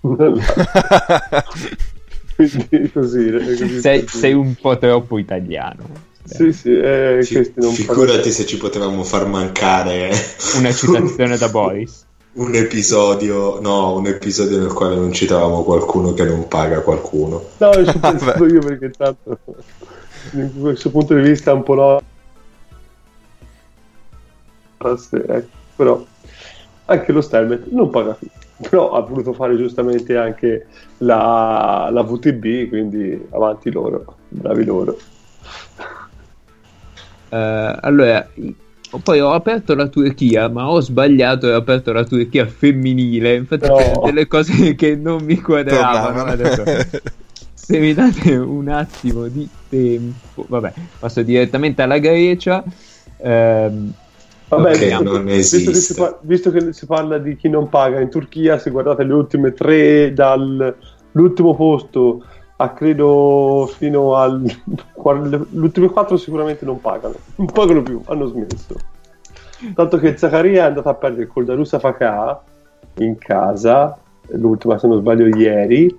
Quindi 2.34 2.90
così, 2.90 3.30
così 3.30 3.80
sei, 3.82 4.06
sei, 4.08 4.32
un 4.32 4.54
po' 4.54 4.78
troppo 4.78 5.18
italiano. 5.18 5.84
Sì, 6.24 6.54
sì, 6.54 6.74
eh, 6.74 7.18
Fi- 7.22 7.52
figurati 7.70 8.30
se 8.30 8.46
ci 8.46 8.56
potevamo 8.56 9.04
far 9.04 9.26
mancare 9.26 10.10
una 10.56 10.72
citazione 10.72 11.36
da 11.36 11.50
Boris. 11.50 12.06
Un 12.36 12.54
episodio, 12.54 13.60
no, 13.60 13.94
un 13.96 14.06
episodio 14.06 14.58
nel 14.58 14.72
quale 14.72 14.94
non 14.94 15.12
citavamo 15.12 15.62
qualcuno 15.64 16.12
che 16.14 16.24
non 16.24 16.48
paga 16.48 16.80
qualcuno. 16.80 17.42
No, 17.58 17.72
ci 17.72 17.96
penso 18.00 18.46
io 18.46 18.60
perché 18.60 18.90
tanto 18.90 19.38
da 20.30 20.48
questo 20.60 20.90
punto 20.90 21.14
di 21.14 21.20
vista 21.22 21.50
è 21.50 21.54
un 21.54 21.62
po' 21.62 21.74
no. 21.74 22.00
Ecco, 24.78 25.64
però 25.76 26.04
anche 26.86 27.12
lo 27.12 27.20
Stelmet 27.20 27.66
non 27.70 27.90
paga 27.90 28.12
più. 28.12 28.28
Però 28.70 28.92
ha 28.92 29.00
voluto 29.02 29.34
fare 29.34 29.54
giustamente 29.56 30.16
anche 30.16 30.66
la, 30.98 31.90
la 31.92 32.02
VTB, 32.02 32.68
quindi 32.68 33.26
avanti 33.30 33.70
loro, 33.70 34.16
bravi 34.30 34.64
loro. 34.64 34.96
Uh, 37.28 37.76
allora, 37.80 38.26
poi 39.02 39.20
ho 39.20 39.32
aperto 39.32 39.74
la 39.74 39.88
Turchia, 39.88 40.48
ma 40.48 40.70
ho 40.70 40.80
sbagliato 40.80 41.48
e 41.48 41.52
ho 41.52 41.56
aperto 41.56 41.92
la 41.92 42.04
Turchia 42.04 42.46
femminile. 42.46 43.34
Infatti, 43.34 43.66
no. 43.68 44.02
delle 44.04 44.26
cose 44.26 44.74
che 44.74 44.96
non 44.96 45.22
mi 45.22 45.38
quadravano. 45.38 46.34
Se 47.52 47.78
mi 47.78 47.92
date 47.94 48.36
un 48.36 48.68
attimo 48.68 49.26
di 49.26 49.46
tempo, 49.68 50.46
vabbè, 50.48 50.72
passo 50.98 51.22
direttamente 51.22 51.82
alla 51.82 51.98
Grecia. 51.98 52.62
Ehm, 53.18 53.92
Vabbè, 54.48 54.74
okay, 54.76 55.22
visto, 55.24 55.56
visto, 55.56 55.94
che 55.94 56.00
par- 56.00 56.18
visto, 56.22 56.50
che 56.52 56.72
si 56.72 56.86
parla 56.86 57.18
di 57.18 57.36
chi 57.36 57.48
non 57.48 57.68
paga 57.68 58.00
in 58.00 58.08
Turchia, 58.08 58.58
se 58.58 58.70
guardate 58.70 59.02
le 59.02 59.12
ultime 59.12 59.52
tre 59.52 60.12
dall'ultimo 60.12 61.56
posto 61.56 62.22
a 62.58 62.70
credo 62.70 63.70
fino 63.76 64.14
al 64.14 64.42
le 64.42 65.46
ultime 65.52 65.88
quattro 65.88 66.16
sicuramente 66.16 66.64
non 66.64 66.80
pagano 66.80 67.14
non 67.36 67.46
pagano 67.46 67.82
più 67.82 68.00
hanno 68.06 68.26
smesso. 68.26 68.74
Tanto 69.74 69.96
che 69.98 70.16
Zaccaria 70.16 70.64
è 70.64 70.66
andato 70.66 70.88
a 70.88 70.94
perdere 70.94 71.26
col 71.26 71.44
Darussa 71.44 71.78
Fakà 71.78 72.42
in 72.98 73.18
casa 73.18 73.98
l'ultima 74.28 74.78
se 74.78 74.86
non 74.86 74.98
sbaglio 74.98 75.26
ieri 75.26 75.94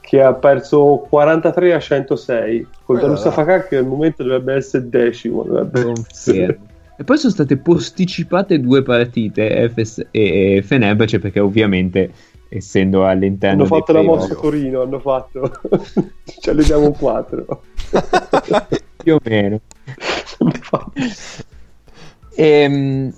che 0.00 0.22
ha 0.22 0.34
perso 0.34 1.06
43 1.08 1.74
a 1.74 1.80
106 1.80 2.66
col 2.84 3.00
Darussa 3.00 3.30
Fakà 3.30 3.64
che 3.64 3.78
al 3.78 3.86
momento 3.86 4.22
dovrebbe 4.22 4.54
essere 4.54 4.88
decimo 4.88 5.42
dovrebbe 5.42 5.92
essere. 6.08 6.58
E 6.96 7.04
poi 7.04 7.18
sono 7.18 7.32
state 7.32 7.56
posticipate 7.56 8.60
due 8.60 8.82
partite 8.82 9.68
FS 9.68 10.06
e 10.10 10.62
Fenerbahce 10.64 11.18
perché 11.18 11.40
ovviamente 11.40 12.12
essendo 12.48 13.04
all'interno 13.04 13.64
hanno 13.64 13.74
fatto 13.74 13.92
la 13.92 14.02
mossa 14.02 14.34
Torino 14.34 14.82
hanno 14.82 15.00
fatto. 15.00 15.60
Ce 16.24 16.52
ne 16.52 16.62
diamo 16.62 16.92
4 16.92 17.62
più 19.02 19.14
o 19.14 19.20
meno. 19.24 19.60
E, 22.34 22.46
ehm, 22.46 23.14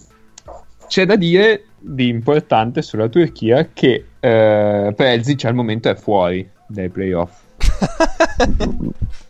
c'è 0.87 1.05
da 1.05 1.17
dire 1.17 1.65
di 1.79 2.09
importante 2.09 2.81
sulla 2.83 3.09
Turchia 3.09 3.69
che 3.73 4.07
eh, 4.19 4.93
Pelzic 4.97 5.45
al 5.45 5.55
momento 5.55 5.89
è 5.91 5.95
fuori 5.95 6.49
dai 6.67 6.89
playoff 6.89 7.43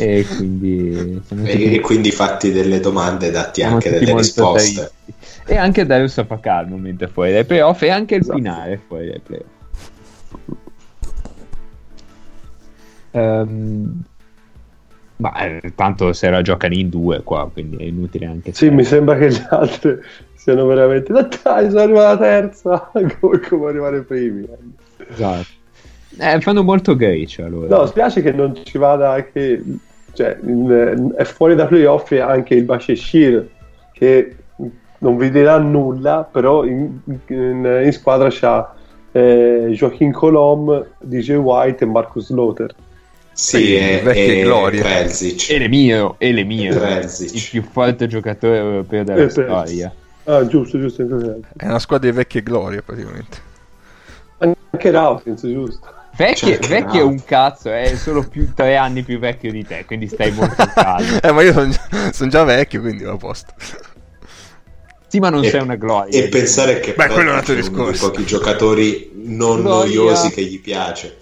e 0.00 0.24
quindi, 0.24 1.20
e 1.42 1.80
quindi 1.80 2.12
fatti 2.12 2.52
delle 2.52 2.78
domande 2.78 3.32
datti 3.32 3.64
anche 3.64 3.90
delle 3.90 4.14
risposte 4.14 4.92
taristi. 5.04 5.52
e 5.52 5.56
anche 5.56 5.84
Darius 5.86 6.18
Afaka 6.18 6.58
al 6.58 6.68
momento 6.68 7.02
è 7.02 7.08
fuori 7.08 7.32
dai 7.32 7.44
playoff 7.44 7.82
e 7.82 7.90
anche 7.90 8.14
il 8.14 8.20
esatto. 8.20 8.36
Pinare 8.36 8.72
è 8.74 8.78
fuori 8.86 9.06
dai 9.08 9.20
playoff 9.20 9.46
um, 13.10 14.02
ma 15.16 15.32
eh, 15.34 15.72
tanto 15.74 16.12
se 16.12 16.30
la 16.30 16.42
giocano 16.42 16.74
in 16.74 16.90
due 16.90 17.24
qua 17.24 17.50
quindi 17.52 17.78
è 17.78 17.82
inutile 17.86 18.26
anche 18.26 18.52
sì 18.52 18.70
mi 18.70 18.84
sembra 18.84 19.16
che 19.16 19.30
gli 19.30 19.42
altri 19.50 19.98
siano 20.34 20.64
veramente 20.66 21.12
dai 21.12 21.70
sono 21.70 21.80
arrivato 21.80 22.06
alla 22.06 22.18
terza 22.18 22.90
come, 23.18 23.40
come 23.40 23.68
arrivare 23.68 24.02
primi 24.02 24.46
esatto 25.10 25.56
eh, 26.20 26.40
fanno 26.40 26.64
molto 26.64 26.96
Grecia 26.96 27.44
allora. 27.44 27.76
No, 27.76 27.86
spiace 27.86 28.22
che 28.22 28.32
non 28.32 28.58
ci 28.64 28.76
vada 28.76 29.12
anche 29.12 29.62
cioè, 30.18 30.36
in, 30.42 31.14
è 31.16 31.22
fuori 31.22 31.54
da 31.54 31.66
playoff 31.66 32.10
anche 32.10 32.54
il 32.54 32.64
Basheshir 32.64 33.48
che 33.92 34.34
non 34.98 35.16
vi 35.16 35.30
dirà 35.30 35.58
nulla, 35.58 36.28
però 36.28 36.64
in, 36.64 36.98
in, 37.28 37.82
in 37.84 37.92
squadra 37.92 38.28
c'ha 38.28 38.74
eh, 39.12 39.68
Joachim 39.70 40.10
Colom, 40.10 40.86
DJ 40.98 41.34
White 41.34 41.84
e 41.84 41.86
Marcus 41.86 42.30
Lothar. 42.30 42.74
Sì, 43.32 43.76
e, 43.76 44.00
vecchie 44.02 44.40
e 44.40 44.42
glorie. 44.42 44.80
Prelzic. 44.80 45.50
E 45.50 45.58
le 45.58 45.68
mie, 45.68 46.14
e 46.18 46.32
le 46.32 46.42
mie. 46.42 46.70
Il 46.70 47.48
più 47.50 47.62
forte 47.62 48.08
giocatore 48.08 48.56
europeo 48.56 49.04
della 49.04 49.22
e 49.22 49.28
storia. 49.28 49.94
Ah, 50.24 50.44
giusto, 50.48 50.80
giusto. 50.80 51.02
È 51.56 51.64
una 51.64 51.78
squadra 51.78 52.10
di 52.10 52.16
vecchie 52.16 52.42
glorie 52.42 52.82
praticamente. 52.82 53.38
Anche 54.38 54.90
Rautins, 54.90 55.46
giusto. 55.46 55.97
Vecchio, 56.18 56.58
cioè, 56.58 56.66
vecchio 56.66 57.00
è 57.00 57.04
un 57.04 57.22
cazzo, 57.24 57.70
è 57.70 57.94
solo 57.94 58.26
più, 58.26 58.52
tre 58.52 58.76
anni 58.76 59.04
più 59.04 59.20
vecchio 59.20 59.52
di 59.52 59.64
te, 59.64 59.84
quindi 59.84 60.08
stai 60.08 60.32
molto 60.32 60.66
calmo. 60.74 61.16
eh, 61.22 61.30
ma 61.30 61.42
io 61.42 61.52
sono 61.52 61.68
già, 61.68 62.12
son 62.12 62.28
già, 62.28 62.42
vecchio, 62.42 62.80
quindi 62.80 63.04
va 63.04 63.12
a 63.12 63.16
posto. 63.16 63.54
Sì, 65.06 65.20
ma 65.20 65.30
non 65.30 65.44
e, 65.44 65.48
sei 65.48 65.60
una 65.60 65.76
gloria. 65.76 66.20
E 66.20 66.26
pensare 66.26 66.80
che 66.80 66.94
Beh, 66.94 67.06
quello 67.06 67.28
è 67.28 67.32
un 67.32 67.38
altro 67.38 67.54
discorso. 67.54 68.10
pochi 68.10 68.24
giocatori 68.24 69.12
non 69.14 69.62
gloria. 69.62 69.94
noiosi 69.94 70.30
che 70.30 70.42
gli 70.42 70.60
piace. 70.60 71.16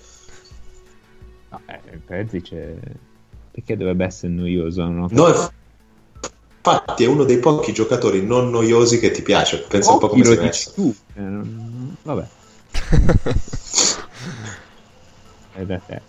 No, 1.51 1.61
eh, 1.67 1.79
Perzic 2.05 2.55
è... 2.55 2.75
Perché 3.51 3.77
dovrebbe 3.77 4.07
essere 4.07 4.33
noioso? 4.33 4.83
No, 4.87 5.09
no 5.11 5.51
infatti 6.67 7.05
è 7.05 7.07
uno 7.07 7.25
dei 7.25 7.39
pochi 7.39 7.75
giocatori 7.75 8.25
non 8.25 8.49
noiosi 8.49 8.99
che 8.99 9.11
ti 9.11 9.21
piace. 9.21 9.59
Pensa 9.69 9.93
un 9.93 9.99
po' 9.99 10.09
come 10.09 10.25
sei 10.25 10.39
messo. 10.39 10.73
Tu. 10.73 10.95
Eh, 11.15 11.41
vabbè. 12.03 12.27
da 15.65 15.79
te. 15.79 16.01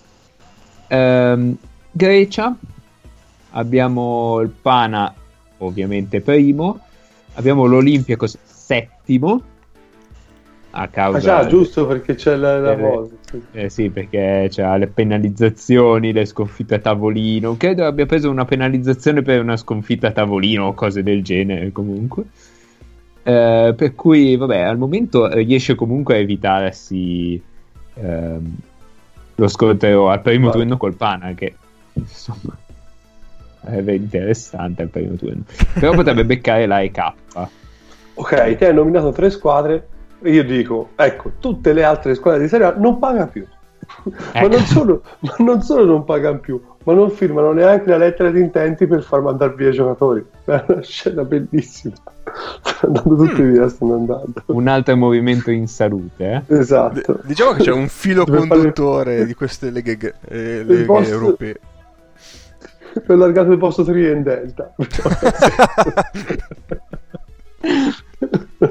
Ehm, 0.88 1.58
Grecia, 1.92 2.56
abbiamo 3.52 4.40
il 4.42 4.50
Pana 4.50 5.14
ovviamente 5.60 6.22
primo, 6.22 6.80
abbiamo 7.34 7.66
l'Olympiacos 7.66 8.38
settimo, 8.44 9.42
a 10.72 10.88
causa... 10.90 11.18
Ah 11.18 11.42
già, 11.42 11.48
giusto 11.50 11.88
perché 11.88 12.16
c'è 12.16 12.36
la, 12.36 12.60
la 12.60 12.78
cosa. 12.78 13.16
Eh 13.52 13.70
sì, 13.70 13.90
perché 13.90 14.48
c'ha 14.52 14.78
le 14.78 14.88
penalizzazioni, 14.88 16.12
le 16.12 16.26
sconfitte 16.26 16.76
a 16.76 16.80
tavolino. 16.80 17.58
Credo 17.58 17.86
abbia 17.86 18.06
preso 18.06 18.30
una 18.30 18.46
penalizzazione 18.46 19.24
per 19.24 19.42
una 19.42 19.58
sconfitta 19.58 20.08
a 20.08 20.12
tavolino 20.12 20.68
o 20.68 20.74
cose 20.74 21.02
del 21.02 21.24
genere 21.24 21.72
comunque. 21.72 22.26
Eh, 23.24 23.74
per 23.76 23.96
cui, 23.96 24.36
vabbè, 24.36 24.60
al 24.60 24.78
momento 24.78 25.28
riesce 25.34 25.74
comunque 25.76 26.16
a 26.16 26.20
evitarsi 26.20 27.42
ehm, 27.96 28.56
lo 29.40 29.48
scontro 29.48 30.10
al 30.10 30.22
primo 30.22 30.50
turno 30.50 30.78
col 30.78 30.96
Pana, 30.96 31.34
che 31.34 31.56
insomma 31.94 32.56
è 33.62 33.92
interessante 33.92 34.82
al 34.84 34.90
primo 34.90 35.16
turno. 35.16 35.44
Però 35.74 35.94
potrebbe 35.94 36.26
beccare 36.26 36.66
la 36.66 36.82
EK. 36.82 37.14
Ok, 38.16 38.56
te 38.56 38.68
hai 38.68 38.74
nominato 38.74 39.12
tre 39.12 39.30
squadre. 39.30 39.88
Io 40.24 40.44
dico, 40.44 40.90
ecco, 40.96 41.34
tutte 41.40 41.74
le 41.74 41.84
altre 41.84 42.16
squadre 42.16 42.42
di 42.42 42.48
Serie 42.48 42.66
A 42.68 42.74
non 42.76 42.98
pagano 42.98 43.28
più. 43.28 43.46
ma, 44.34 44.42
non 44.42 44.54
ecco. 44.54 44.66
solo, 44.66 45.04
ma, 45.20 45.36
non 45.40 45.62
solo, 45.62 45.86
non 45.86 46.04
pagano 46.04 46.40
più, 46.40 46.60
ma 46.88 46.94
non 46.94 47.12
firmano 47.12 47.52
neanche 47.52 47.90
la 47.90 47.98
lettera 47.98 48.32
di 48.32 48.40
intenti 48.40 48.88
per 48.88 49.04
far 49.04 49.20
mandare 49.20 49.54
via 49.56 49.68
i 49.68 49.74
giocatori. 49.74 50.26
È 50.46 50.64
una 50.68 50.82
scena 50.82 51.26
bellissima. 51.26 51.96
Stanno 52.62 53.00
andando 53.00 53.26
tutti 53.26 53.42
mm. 53.42 53.52
via, 53.52 53.68
stanno 53.68 53.96
andando. 53.96 54.44
Un 54.46 54.68
altro 54.70 54.96
movimento 54.96 55.52
in 55.52 55.68
salute. 55.68 56.44
Eh? 56.48 56.60
Esatto. 56.60 57.20
D- 57.22 57.26
diciamo 57.26 57.52
che 57.52 57.64
c'è 57.64 57.74
un 57.74 57.90
filo 57.90 58.24
conduttore 58.24 59.16
fare... 59.16 59.26
di 59.26 59.34
queste 59.34 59.70
leghe, 59.70 60.14
eh, 60.30 60.64
leghe 60.64 60.86
posto... 60.86 61.14
europee. 61.14 61.60
Ho 63.06 63.14
allargato 63.14 63.52
il 63.52 63.58
posto 63.58 63.84
3 63.84 64.10
in 64.10 64.24
Delta. 64.24 64.74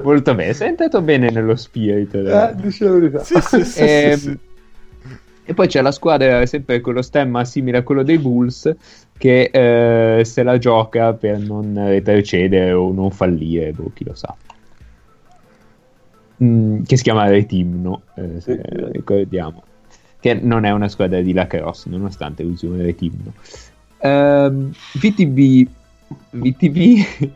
Molto 0.03 0.35
bene, 0.35 0.55
sei 0.55 0.69
entrato 0.71 1.03
bene 1.03 1.31
nello 1.31 1.55
spirito. 1.55 2.17
Eh, 2.17 2.55
dici 2.55 2.83
la 2.83 2.93
verità. 2.93 3.23
Sì, 3.23 3.39
sì, 3.43 3.63
sì, 3.63 3.81
e, 3.81 3.85
ehm, 3.85 4.17
sì, 4.17 4.39
e 5.47 5.55
poi 5.55 5.69
c'è 5.69 5.81
la 5.81 5.93
squadra 5.93 6.45
sempre 6.45 6.81
con 6.81 6.95
lo 6.95 7.03
stemma 7.03 7.45
simile 7.45 7.79
a 7.79 7.83
quello 7.83 8.03
dei 8.03 8.19
Bulls 8.19 8.75
che 9.17 9.51
eh, 9.53 10.25
se 10.25 10.43
la 10.43 10.59
gioca 10.59 11.15
per 11.15 11.39
non 11.39 11.73
retrocedere 11.75 12.73
o 12.73 12.93
non 12.93 13.13
fallire, 13.13 13.71
boh, 13.71 13.93
chi 13.95 14.05
lo 14.05 14.15
sa. 14.15 14.35
Mm, 16.43 16.83
che 16.83 16.97
si 16.97 17.03
chiama 17.05 17.29
Retimno, 17.29 18.03
eh, 18.17 18.41
se 18.41 18.61
ricordiamo. 18.93 19.63
Che 20.19 20.35
non 20.35 20.65
è 20.65 20.73
una 20.73 20.89
squadra 20.89 21.21
di 21.21 21.33
lacrosse, 21.33 21.89
nonostante 21.89 22.43
usi 22.43 22.67
un 22.67 22.83
Retimno. 22.83 23.33
Uh, 23.99 24.71
VTB, 24.99 25.69
VTB 26.31 27.33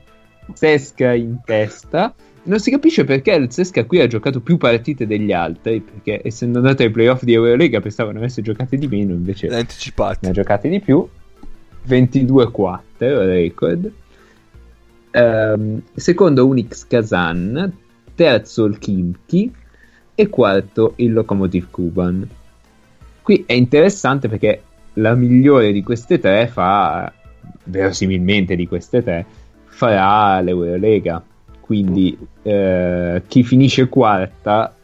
Sesca 0.52 1.14
in 1.14 1.38
testa. 1.44 2.12
Non 2.42 2.58
si 2.58 2.70
capisce 2.70 3.04
perché 3.04 3.32
il 3.32 3.52
Sesca 3.52 3.84
qui 3.84 4.00
ha 4.00 4.06
giocato 4.06 4.40
più 4.40 4.56
partite 4.56 5.06
degli 5.06 5.30
altri, 5.30 5.80
perché 5.80 6.26
essendo 6.26 6.58
andato 6.58 6.82
ai 6.82 6.90
playoff 6.90 7.22
di 7.22 7.34
Eurolega 7.34 7.80
pensavano 7.80 8.18
avesse 8.18 8.40
giocate 8.40 8.76
di 8.78 8.86
meno, 8.86 9.12
invece 9.12 9.48
ne 9.48 9.58
ha 9.58 10.30
giocate 10.30 10.68
di 10.68 10.80
più. 10.80 11.06
22-4 11.86 12.80
record. 12.98 13.92
Um, 15.12 15.82
secondo 15.94 16.46
Unix 16.46 16.86
Kazan, 16.86 17.72
terzo 18.14 18.64
il 18.64 18.78
Kimki 18.78 19.52
e 20.14 20.28
quarto 20.28 20.94
il 20.96 21.12
Lokomotiv 21.12 21.66
Kuban. 21.70 22.28
Qui 23.22 23.44
è 23.46 23.52
interessante 23.52 24.28
perché 24.28 24.62
la 24.94 25.14
migliore 25.14 25.72
di 25.72 25.82
queste 25.82 26.18
tre 26.18 26.46
fa, 26.46 27.12
verosimilmente 27.64 28.56
di 28.56 28.66
queste 28.66 29.02
tre, 29.02 29.26
farà 29.66 30.40
l'Eurolega. 30.40 31.22
Quindi 31.70 32.18
eh, 32.42 33.22
chi 33.28 33.44
finisce 33.44 33.88
quarta 33.88 34.74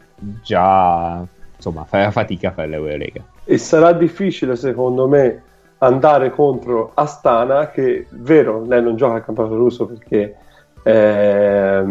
già 0.41 1.21
insomma 1.53 1.83
farà 1.83 2.11
fatica 2.11 2.47
a 2.47 2.51
fare 2.53 2.69
l'Eurolega. 2.69 3.21
E 3.43 3.57
sarà 3.57 3.91
difficile 3.91 4.55
secondo 4.55 5.05
me 5.05 5.41
andare 5.79 6.31
contro 6.31 6.91
Astana 6.93 7.71
che, 7.71 8.07
vero, 8.11 8.63
lei 8.65 8.81
non 8.81 8.95
gioca 8.95 9.15
al 9.15 9.25
campionato 9.25 9.57
russo 9.57 9.85
perché 9.85 10.37
è 10.81 11.83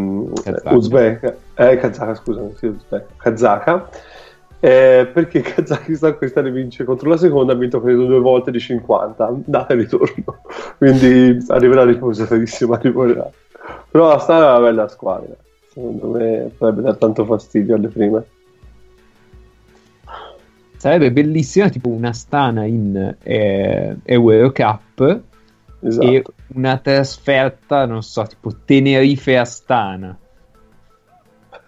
Uzbek, 0.64 1.34
eh, 1.56 1.76
Kazaka, 1.76 2.14
scusami, 2.14 2.54
sì, 2.56 2.64
Uzbek, 2.64 3.04
Kazaka 3.18 3.90
eh, 4.60 5.10
perché 5.12 5.42
Kazakistan 5.44 6.16
quest'anno 6.16 6.50
vince 6.50 6.84
contro 6.84 7.10
la 7.10 7.18
seconda, 7.18 7.52
ha 7.52 7.56
vinto 7.56 7.82
credo 7.82 8.06
due 8.06 8.20
volte 8.20 8.50
di 8.50 8.60
50, 8.60 9.26
andata 9.26 9.74
e 9.74 9.76
ritorno, 9.76 10.40
quindi 10.78 11.44
arriverà 11.48 11.84
riposatissimo, 11.84 12.72
arriverà. 12.72 13.30
Però 13.90 14.08
la 14.08 14.18
Stana 14.18 14.46
è 14.46 14.50
una 14.50 14.60
bella 14.60 14.88
squadra, 14.88 15.34
secondo 15.68 16.08
me 16.08 16.50
potrebbe 16.56 16.82
dare 16.82 16.98
tanto 16.98 17.24
fastidio 17.24 17.76
alle 17.76 17.88
prime. 17.88 18.24
Sarebbe 20.76 21.10
bellissima 21.10 21.68
tipo 21.68 21.88
una 21.88 22.12
Stana 22.12 22.64
in 22.64 23.16
eh, 23.22 23.96
Eurocup 24.04 25.20
esatto. 25.80 26.06
e 26.06 26.22
una 26.54 26.76
trasferta, 26.78 27.86
non 27.86 28.02
so, 28.02 28.22
tipo 28.24 28.52
Tenerife-Astana 28.64 30.18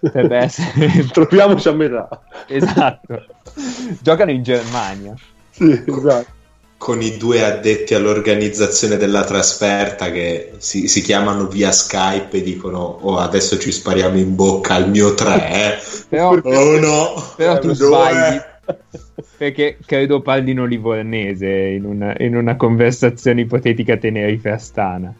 potrebbe 0.01 0.37
essere 0.45 1.07
troviamoci 1.07 1.69
a 1.69 1.73
metà 1.73 2.23
esatto. 2.47 3.25
Giocano 4.01 4.31
in 4.31 4.43
Germania. 4.43 5.15
Sì 5.51 5.83
esatto 5.87 6.37
con 6.79 7.03
i 7.03 7.17
due 7.17 7.45
addetti 7.45 7.95
all'organizzazione 7.95 8.97
della 8.97 9.25
trasferta 9.25 10.13
che 10.13 10.53
si, 10.59 10.87
si 10.87 11.03
chiamano 11.03 11.49
via 11.49 11.73
Skype 11.73 12.37
e 12.37 12.43
dicono 12.43 12.79
oh 12.79 13.19
adesso 13.19 13.59
ci 13.59 13.73
spariamo 13.73 14.17
in 14.17 14.37
bocca 14.37 14.75
al 14.75 14.89
mio 14.89 15.13
3 15.13 15.51
eh. 15.51 15.79
però, 16.09 16.39
oh 16.41 16.79
no 16.79 17.33
però 17.35 17.59
tu 17.59 17.75
sbagli 17.75 18.41
perché 19.37 19.79
credo 19.85 20.23
parlino 20.23 20.65
livornese 20.65 21.49
in 21.49 21.85
una, 21.85 22.15
in 22.19 22.37
una 22.37 22.55
conversazione 22.55 23.41
ipotetica 23.41 23.97
Tenerife-Astana 23.97 25.13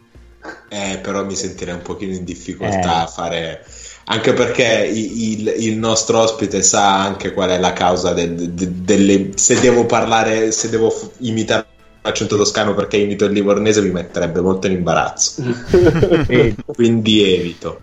eh 0.69 0.99
però 0.99 1.25
mi 1.25 1.35
sentirei 1.35 1.73
un 1.73 1.81
pochino 1.81 2.13
in 2.13 2.23
difficoltà 2.23 3.01
eh. 3.01 3.03
a 3.03 3.07
fare 3.07 3.65
anche 4.11 4.33
perché 4.33 4.89
il, 4.91 5.53
il, 5.57 5.77
nostro 5.77 6.19
ospite 6.19 6.63
sa 6.63 7.03
anche 7.03 7.31
qual 7.31 7.51
è 7.51 7.59
la 7.59 7.73
causa 7.73 8.11
de, 8.13 8.53
de, 8.53 8.81
delle... 8.81 9.31
se 9.35 9.59
devo 9.59 9.85
parlare, 9.85 10.51
se 10.51 10.69
devo 10.69 10.91
imitare 11.19 11.65
l'accento 12.01 12.35
toscano 12.35 12.73
perché 12.73 12.97
imito 12.97 13.25
il 13.25 13.33
livornese 13.33 13.81
mi 13.83 13.91
metterebbe 13.91 14.41
molto 14.41 14.65
in 14.65 14.73
imbarazzo. 14.73 15.43
Quindi 16.65 17.33
evito. 17.35 17.79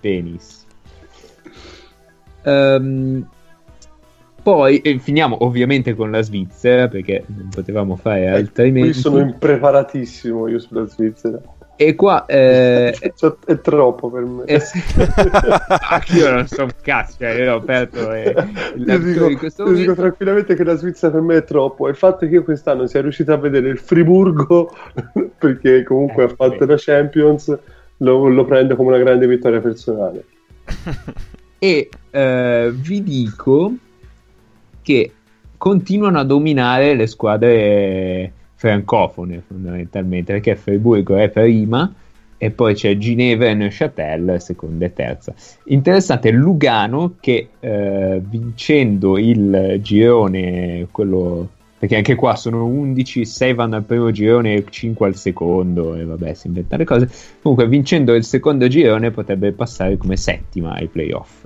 Benissimo. 0.00 0.62
Um, 2.44 3.26
poi 4.44 4.78
eh, 4.78 4.98
finiamo 5.00 5.44
ovviamente 5.44 5.94
con 5.94 6.12
la 6.12 6.22
Svizzera 6.22 6.86
perché 6.86 7.24
non 7.26 7.48
potevamo 7.48 7.96
fare 7.96 8.24
eh, 8.24 8.28
altrimenti. 8.28 8.90
Qui 8.90 9.00
sono 9.00 9.18
impreparatissimo 9.18 10.46
io 10.46 10.60
sulla 10.60 10.86
Svizzera. 10.86 11.40
E 11.76 11.96
qua 11.96 12.24
eh, 12.26 12.94
è 13.46 13.60
troppo 13.60 14.08
per 14.08 14.22
me. 14.22 14.44
Eh, 14.44 14.60
sì. 14.62 14.78
io 16.16 16.30
non 16.30 16.46
so 16.46 16.62
un 16.62 16.70
cazzo, 16.80 17.16
cioè, 17.18 17.30
io 17.32 17.54
ho 17.54 17.56
aperto 17.56 18.12
eh, 18.12 18.32
io 18.76 18.98
dico, 18.98 19.28
io 19.28 19.72
dico 19.72 19.94
tranquillamente 19.94 20.54
che 20.54 20.62
la 20.62 20.76
Svizzera 20.76 21.12
per 21.12 21.22
me 21.22 21.36
è 21.38 21.44
troppo. 21.44 21.88
Il 21.88 21.96
fatto 21.96 22.26
che 22.26 22.34
io 22.34 22.44
quest'anno 22.44 22.86
sia 22.86 23.00
riuscito 23.00 23.32
a 23.32 23.36
vedere 23.38 23.68
il 23.68 23.78
Friburgo, 23.78 24.72
perché 25.36 25.82
comunque 25.82 26.22
eh, 26.22 26.26
ha 26.26 26.34
fatto 26.34 26.62
sì. 26.62 26.66
la 26.66 26.76
Champions, 26.78 27.58
lo, 27.98 28.28
lo 28.28 28.44
prendo 28.44 28.76
come 28.76 28.90
una 28.90 28.98
grande 28.98 29.26
vittoria 29.26 29.60
personale. 29.60 30.24
e 31.58 31.88
eh, 32.10 32.72
vi 32.72 33.02
dico 33.02 33.72
che 34.80 35.12
continuano 35.56 36.20
a 36.20 36.24
dominare 36.24 36.94
le 36.94 37.06
squadre 37.08 38.32
francofone 38.64 39.42
fondamentalmente, 39.46 40.32
perché 40.32 40.56
Friburgo 40.56 41.16
è 41.16 41.28
prima 41.28 41.92
e 42.38 42.50
poi 42.50 42.74
c'è 42.74 42.96
Ginevra 42.96 43.48
e 43.48 43.54
Neuchâtel 43.54 44.40
seconda 44.40 44.86
e 44.86 44.92
terza. 44.94 45.34
Interessante 45.64 46.30
Lugano 46.30 47.16
che 47.20 47.48
eh, 47.60 48.22
vincendo 48.26 49.18
il 49.18 49.80
girone, 49.82 50.88
quello 50.90 51.50
perché 51.78 51.96
anche 51.96 52.14
qua 52.14 52.34
sono 52.36 52.64
11, 52.64 53.26
6 53.26 53.52
vanno 53.52 53.76
al 53.76 53.84
primo 53.84 54.10
girone 54.10 54.54
e 54.54 54.64
5 54.66 55.06
al 55.06 55.16
secondo 55.16 55.94
e 55.94 56.04
vabbè 56.04 56.32
si 56.32 56.46
inventano 56.46 56.78
le 56.78 56.88
cose. 56.88 57.10
Comunque 57.42 57.68
vincendo 57.68 58.14
il 58.14 58.24
secondo 58.24 58.66
girone 58.66 59.10
potrebbe 59.10 59.52
passare 59.52 59.98
come 59.98 60.16
settima 60.16 60.72
ai 60.72 60.86
playoff. 60.86 61.44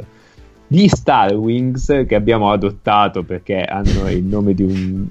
Gli 0.69 0.87
Star 0.87 1.35
Wings 1.35 2.05
che 2.07 2.15
abbiamo 2.15 2.53
adottato 2.53 3.25
perché 3.25 3.63
hanno 3.65 4.09
il 4.09 4.23
nome 4.23 4.55
di 4.55 4.63
un 4.63 5.07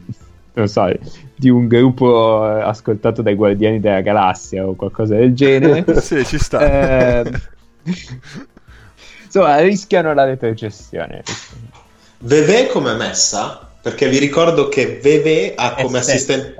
non 0.58 0.68
so, 0.68 0.92
di 1.36 1.50
un 1.50 1.68
gruppo 1.68 2.44
eh, 2.44 2.62
ascoltato 2.62 3.22
dai 3.22 3.36
Guardiani 3.36 3.80
della 3.80 4.02
Galassia 4.02 4.66
o 4.66 4.74
qualcosa 4.76 5.16
del 5.16 5.36
genere. 5.36 5.86
sì, 6.02 6.26
ci 6.26 6.40
sta. 6.40 7.22
Eh, 7.22 7.32
insomma, 9.24 9.60
rischiano 9.60 10.14
la 10.14 10.26
retrocessione. 10.26 11.24
Veve 12.20 12.68
come 12.68 12.96
messa? 12.96 13.70
Perché 13.80 14.10
vi 14.10 14.18
ricordo 14.18 14.68
che 14.68 15.00
Veve 15.02 15.54
ha 15.56 15.76
come 15.76 16.00
assistente... 16.00 16.56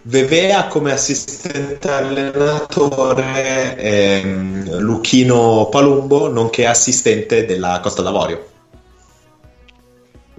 Vevea 0.00 0.68
come 0.68 0.92
assistente 0.92 1.90
allenatore 1.90 3.76
ehm, 3.76 4.78
Luchino 4.78 5.68
Palumbo, 5.70 6.32
nonché 6.32 6.66
assistente 6.66 7.44
della 7.44 7.80
Costa 7.82 8.00
d'Avorio. 8.00 8.46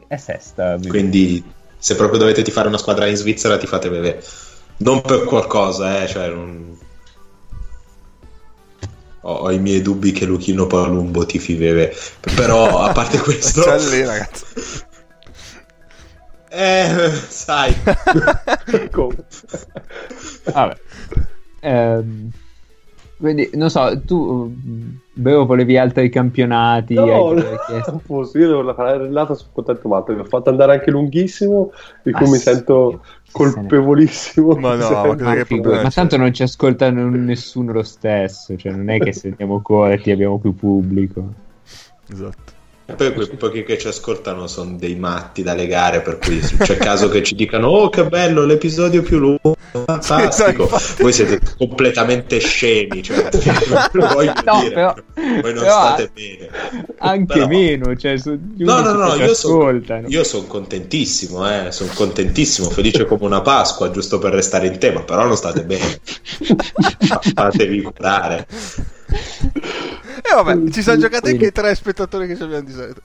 È 0.07 0.17
sesta. 0.17 0.79
Quindi 0.87 1.43
se 1.79 1.95
proprio 1.95 2.19
dovete 2.19 2.43
fare 2.51 2.67
una 2.67 2.77
squadra 2.77 3.07
in 3.07 3.15
Svizzera 3.15 3.57
ti 3.57 3.65
fate 3.65 3.87
Vevea. 3.89 4.17
Non 4.77 5.01
per 5.01 5.23
qualcosa, 5.23 6.03
eh, 6.03 6.07
cioè 6.07 6.27
non... 6.27 6.77
ho, 9.21 9.33
ho, 9.33 9.51
i 9.51 9.59
miei 9.59 9.81
dubbi 9.81 10.11
che 10.11 10.25
Luchino 10.25 10.67
Palumbo 10.67 11.25
ti 11.25 11.39
fi 11.39 11.55
Vevea. 11.55 11.89
Però 12.35 12.79
a 12.79 12.91
parte 12.91 13.17
questo... 13.23 13.61
C'è 13.61 13.79
lì 13.79 14.05
ragazzi. 14.05 14.45
Eh, 16.51 17.11
sai. 17.29 17.75
Vabbè. 20.51 20.77
Ehm, 21.59 22.31
quindi, 23.19 23.49
non 23.53 23.69
so, 23.69 24.01
tu 24.05 24.55
Bevo 25.19 25.45
volevi 25.45 25.77
altri 25.77 26.09
campionati? 26.09 26.93
No, 26.93 27.05
no 27.05 27.33
non 27.33 28.01
posso, 28.05 28.37
io 28.37 28.47
devo 28.47 28.73
fare 28.73 28.97
la 28.97 29.03
relata 29.03 29.33
sono 29.33 29.49
contento 29.51 29.89
matto, 29.89 30.13
mi 30.13 30.21
ha 30.21 30.23
fatto 30.23 30.49
andare 30.49 30.71
anche 30.71 30.91
lunghissimo, 30.91 31.71
di 32.03 32.13
cui 32.13 32.25
ah, 32.25 32.29
mi 32.29 32.37
sì, 32.37 32.43
sento 32.43 33.03
colpevolissimo. 33.29 34.55
Ma 34.55 34.75
no, 34.75 34.89
ma, 35.03 35.15
ma, 35.19 35.43
figu- 35.43 35.81
ma 35.81 35.89
tanto 35.89 36.15
non 36.15 36.33
ci 36.33 36.43
ascolta 36.43 36.89
nessuno 36.89 37.73
lo 37.73 37.83
stesso, 37.83 38.55
cioè 38.55 38.71
non 38.71 38.89
è 38.89 38.97
che 38.97 39.11
se 39.11 39.27
andiamo 39.27 39.61
corretti 39.61 40.09
abbiamo 40.09 40.39
più 40.39 40.55
pubblico. 40.55 41.33
Esatto. 42.09 42.58
E 42.89 42.93
poi 42.93 43.13
quei 43.13 43.27
pochi 43.27 43.63
che 43.63 43.77
ci 43.77 43.87
ascoltano 43.87 44.47
sono 44.47 44.75
dei 44.75 44.95
matti 44.95 45.43
da 45.43 45.53
legare, 45.53 46.01
per 46.01 46.17
cui 46.17 46.39
c'è 46.39 46.75
caso 46.77 47.07
che 47.07 47.21
ci 47.21 47.35
dicano: 47.35 47.67
Oh, 47.67 47.89
che 47.89 48.05
bello 48.07 48.45
l'episodio 48.45 49.03
più 49.03 49.19
lungo, 49.19 49.55
fantastico. 49.71 50.67
Voi 50.97 51.13
siete 51.13 51.39
completamente 51.55 52.39
scemi, 52.39 53.03
cioè, 53.03 53.29
no, 53.93 54.59
dire, 54.59 54.73
però, 54.73 54.95
voi 55.13 55.53
non 55.53 55.63
state 55.63 56.09
bene. 56.11 56.49
Anche 56.97 57.33
però, 57.33 57.47
meno, 57.47 57.95
cioè, 57.95 58.15
no, 58.25 58.81
no, 58.81 58.93
no, 58.93 59.13
io 59.15 59.35
sono 59.35 59.77
son 60.23 60.47
contentissimo, 60.47 61.47
eh, 61.47 61.71
sono 61.71 61.91
contentissimo, 61.93 62.71
felice 62.71 63.05
come 63.05 63.25
una 63.25 63.41
Pasqua, 63.41 63.91
giusto 63.91 64.17
per 64.17 64.33
restare 64.33 64.65
in 64.65 64.79
tema, 64.79 65.01
però 65.01 65.25
non 65.25 65.37
state 65.37 65.63
bene. 65.63 65.99
Fatevi 67.35 67.81
curare. 67.83 68.47
E 70.21 70.35
vabbè, 70.35 70.69
ci 70.71 70.81
sono 70.81 70.97
giocati 70.97 71.29
anche 71.31 71.47
i 71.47 71.51
tre 71.51 71.73
spettatori 71.75 72.27
che 72.27 72.35
ci 72.35 72.43
abbiamo 72.43 72.63
di 72.63 72.71
solito. 72.71 73.01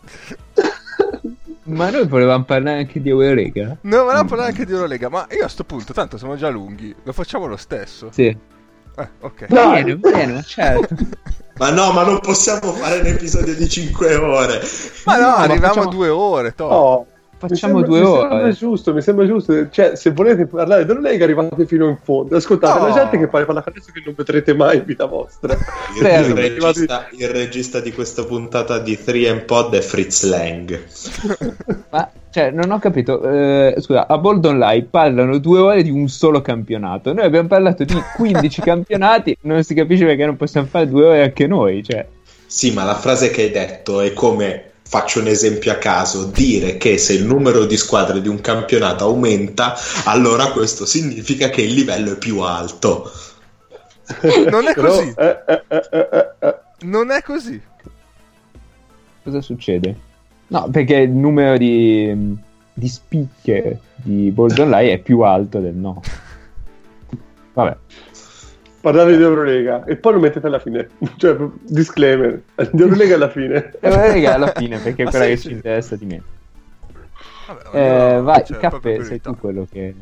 Ma 1.65 1.89
noi 1.89 2.07
volevamo 2.07 2.45
parlare 2.45 2.81
anche 2.81 3.01
di 3.01 3.09
Eurolega? 3.09 3.77
No, 3.83 4.03
volevamo 4.03 4.29
parlare 4.29 4.51
anche 4.51 4.67
di 4.67 4.73
Eurolega, 4.73 5.09
ma 5.09 5.27
io 5.31 5.45
a 5.47 5.49
sto 5.49 5.65
punto, 5.65 5.95
tanto 5.95 6.19
siamo 6.19 6.37
già 6.37 6.51
lunghi, 6.51 6.95
lo 7.03 7.13
facciamo 7.13 7.47
lo 7.47 7.57
stesso. 7.57 8.11
Sì. 8.13 8.27
Eh, 8.27 9.09
ok. 9.21 9.47
No, 9.49 9.71
bene, 9.71 9.97
bene, 9.97 10.43
certo. 10.43 10.95
ma 11.57 11.71
no, 11.71 11.91
ma 11.93 12.05
non 12.05 12.21
possiamo 12.21 12.73
fare 12.73 13.01
un 13.01 13.07
episodio 13.07 13.55
di 13.55 13.67
5 13.67 14.15
ore. 14.15 14.61
Ma 15.07 15.17
no, 15.17 15.29
no 15.29 15.35
arriviamo 15.37 15.75
facciamo... 15.75 15.89
a 15.89 15.93
2 15.93 16.09
ore, 16.09 16.55
to. 16.55 16.65
Oh. 16.65 17.07
Facciamo 17.49 17.81
sembra, 17.81 17.89
due 17.89 18.01
mi 18.01 18.07
ore. 18.07 18.29
Sembra 18.29 18.51
giusto, 18.53 18.95
mi 18.95 19.03
sembra 19.03 19.27
giusto. 19.27 19.69
Cioè, 19.71 19.97
se 19.97 20.11
volete 20.11 20.47
parlare 20.47 20.85
dell'Eurolega, 20.85 21.25
arrivate 21.25 21.67
fino 21.67 21.89
in 21.89 21.99
fondo. 22.03 22.37
Ascoltate, 22.37 22.79
no. 22.79 22.89
la 22.89 22.95
gente 22.95 23.19
che 23.19 23.29
parla 23.29 23.63
adesso 23.65 23.91
che 23.93 24.03
non 24.05 24.15
vedrete 24.17 24.55
mai 24.55 24.79
in 24.79 24.85
vita 24.85 25.07
vostra. 25.07 25.55
Il, 25.99 26.05
il, 26.05 26.35
regista, 26.35 27.09
il 27.11 27.29
regista, 27.29 27.81
di 27.81 27.93
questa 27.93 28.25
puntata 28.25 28.79
di 28.79 29.03
3 29.03 29.41
Pod 29.41 29.75
è 29.75 29.81
Fritz 29.81 30.25
Lang. 30.25 30.83
Ma, 31.91 32.11
cioè, 32.31 32.51
non 32.51 32.71
ho 32.71 32.79
capito. 32.79 33.23
Eh, 33.23 33.77
scusa, 33.79 34.07
a 34.07 34.19
Bold 34.19 34.45
Online 34.45 34.87
parlano 34.91 35.39
due 35.39 35.59
ore 35.61 35.83
di 35.83 35.91
un 35.91 36.09
solo 36.09 36.41
campionato. 36.41 37.13
Noi 37.13 37.25
abbiamo 37.25 37.49
parlato 37.49 37.85
di 37.85 37.95
15 38.17 38.61
campionati. 38.63 39.37
Non 39.43 39.63
si 39.63 39.75
capisce 39.75 40.05
perché 40.05 40.27
non 40.27 40.37
possiamo 40.37 40.67
fare 40.67 40.89
due 40.89 41.05
ore 41.05 41.23
anche 41.23 41.47
noi. 41.47 41.83
Cioè. 41.83 42.07
Sì, 42.47 42.73
ma 42.73 42.85
la 42.85 42.97
frase 42.97 43.31
che 43.31 43.43
hai 43.43 43.51
detto 43.51 44.01
è 44.01 44.13
come 44.13 44.73
faccio 44.87 45.21
un 45.21 45.27
esempio 45.27 45.73
a 45.73 45.77
caso, 45.77 46.27
dire 46.27 46.77
che 46.77 46.99
se 46.99 47.15
il 47.15 47.25
numero 47.25 47.65
di 47.65 47.77
squadre 47.77 48.21
di 48.21 48.29
un 48.29 48.41
campionato 48.41 49.05
aumenta, 49.05 49.75
allora 50.05 50.53
questo 50.53 50.87
significa 50.87 51.49
che 51.49 51.63
il 51.63 51.73
livello 51.73 52.13
è 52.13 52.19
più 52.19 52.41
alto. 52.41 53.11
Non 54.51 54.69
è 54.69 54.75
così. 54.75 55.15
Eh, 55.17 55.39
eh, 55.47 56.09
eh, 56.39 56.57
non 56.83 57.11
è 57.11 57.23
così. 57.23 57.61
Cosa 59.23 59.41
succede? 59.41 59.97
No, 60.49 60.69
perché 60.71 60.97
il 60.97 61.11
numero 61.11 61.57
di, 61.57 62.37
di 62.73 62.89
spicche 62.89 63.81
di 63.97 64.31
Bold 64.31 64.59
Online 64.59 64.93
è 64.93 64.99
più 64.99 65.21
alto 65.21 65.61
del 65.61 65.75
no. 65.75 66.03
Vabbè 67.55 67.77
parlare 68.85 69.17
di 69.17 69.23
Eurolega 69.23 69.85
e 69.85 69.97
poi 69.97 70.13
lo 70.13 70.19
mettete 70.19 70.47
alla 70.47 70.59
fine, 70.59 70.91
cioè 71.17 71.35
disclaimer, 71.63 72.43
di 72.71 72.83
Eurolega 72.83 73.15
alla 73.15 73.31
fine. 73.31 73.73
Eurolega 73.81 74.35
alla 74.35 74.53
fine 74.55 74.79
perché 74.79 75.05
è 75.05 75.07
quella 75.09 75.25
che 75.25 75.39
ci 75.39 75.53
interessa 75.53 75.97
di 75.97 76.05
me. 76.05 76.23
Vabbè, 77.47 78.17
eh, 78.17 78.21
vai, 78.21 78.45
cioè, 78.45 78.59
Cappe, 78.59 79.03
sei 79.05 79.23
tu 79.23 79.35
quello 79.39 79.67
che... 79.71 79.95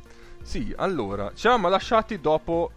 Sì, 0.43 0.75
allora, 0.77 1.31
ci 1.33 1.47
eravamo 1.47 1.69
lasciati 1.69 2.21
dopo 2.21 2.73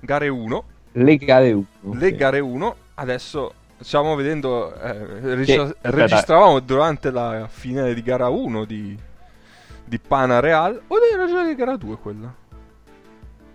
gare 0.00 0.28
1. 0.28 0.64
Le 0.92 1.16
gare 1.16 1.52
1. 1.52 1.66
Le 1.94 2.06
sì. 2.06 2.14
gare 2.16 2.40
1, 2.40 2.76
adesso 2.96 3.54
stiamo 3.78 4.14
vedendo, 4.14 4.74
eh, 4.74 5.42
che, 5.44 5.74
registravamo 5.80 6.60
durante 6.60 7.10
la 7.10 7.48
fine 7.50 7.94
di 7.94 8.02
gara 8.02 8.28
1 8.28 8.64
di, 8.66 8.94
di 9.86 9.98
Pana 9.98 10.38
Real, 10.38 10.82
o 10.86 10.96
era 10.98 11.26
già 11.26 11.46
di 11.46 11.54
gara 11.54 11.76
2 11.76 11.96
quella? 11.96 12.39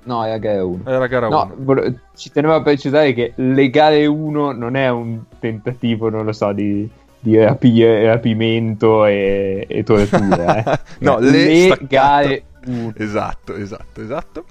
No, 0.06 0.23
era 0.23 0.38
gara 0.38 0.64
1. 0.64 0.84
Era 0.86 1.07
gara 1.07 1.27
1. 1.27 1.56
No, 1.57 1.99
ci 2.15 2.32
tenevo 2.32 2.56
a 2.56 2.61
precisare 2.61 3.14
che 3.14 3.34
le 3.36 3.69
gare 3.69 4.06
1 4.06 4.52
non 4.52 4.76
è 4.76 4.90
un 4.90 5.23
tentativo, 5.40 6.10
non 6.10 6.26
lo 6.26 6.32
so, 6.32 6.52
di, 6.53 6.90
di 7.19 7.38
rapi- 7.38 8.06
rapimento 8.06 9.06
e, 9.06 9.65
e 9.68 9.84
tortura. 9.84 10.57
Eh. 10.57 10.80
no, 10.99 11.18
le, 11.19 11.68
le 11.68 11.77
gare 11.82 12.44
1. 12.65 12.94
Esatto, 12.98 13.56
esatto, 13.56 14.02
esatto. 14.02 14.45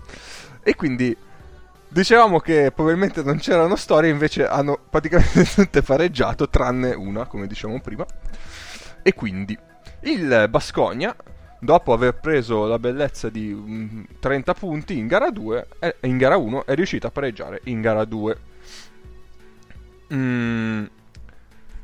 E 0.63 0.75
quindi 0.75 1.17
dicevamo 1.89 2.41
che 2.41 2.73
probabilmente 2.75 3.23
non 3.23 3.39
c'erano 3.39 3.77
storie, 3.77 4.11
invece 4.11 4.47
hanno 4.47 4.79
praticamente 4.91 5.45
tutte 5.55 5.83
pareggiato, 5.83 6.49
tranne 6.49 6.95
una, 6.95 7.27
come 7.27 7.47
dicevamo 7.47 7.81
prima. 7.81 8.05
E 9.03 9.15
quindi 9.15 9.57
il 10.01 10.47
Bascogna 10.51 11.15
dopo 11.65 11.93
aver 11.93 12.15
preso 12.15 12.67
la 12.67 12.79
bellezza 12.79 13.31
di 13.31 13.51
um, 13.51 14.07
30 14.21 14.55
punti 14.55 14.99
in 14.99 15.07
gara 15.07 15.31
2 15.31 15.67
e 15.79 15.97
in 16.03 16.19
gara 16.19 16.37
1 16.37 16.67
è 16.67 16.75
riuscito 16.75 17.07
a 17.07 17.11
pareggiare 17.11 17.61
in 17.65 17.81
gara 17.81 18.05
2. 18.05 18.39
Mm, 20.13 20.85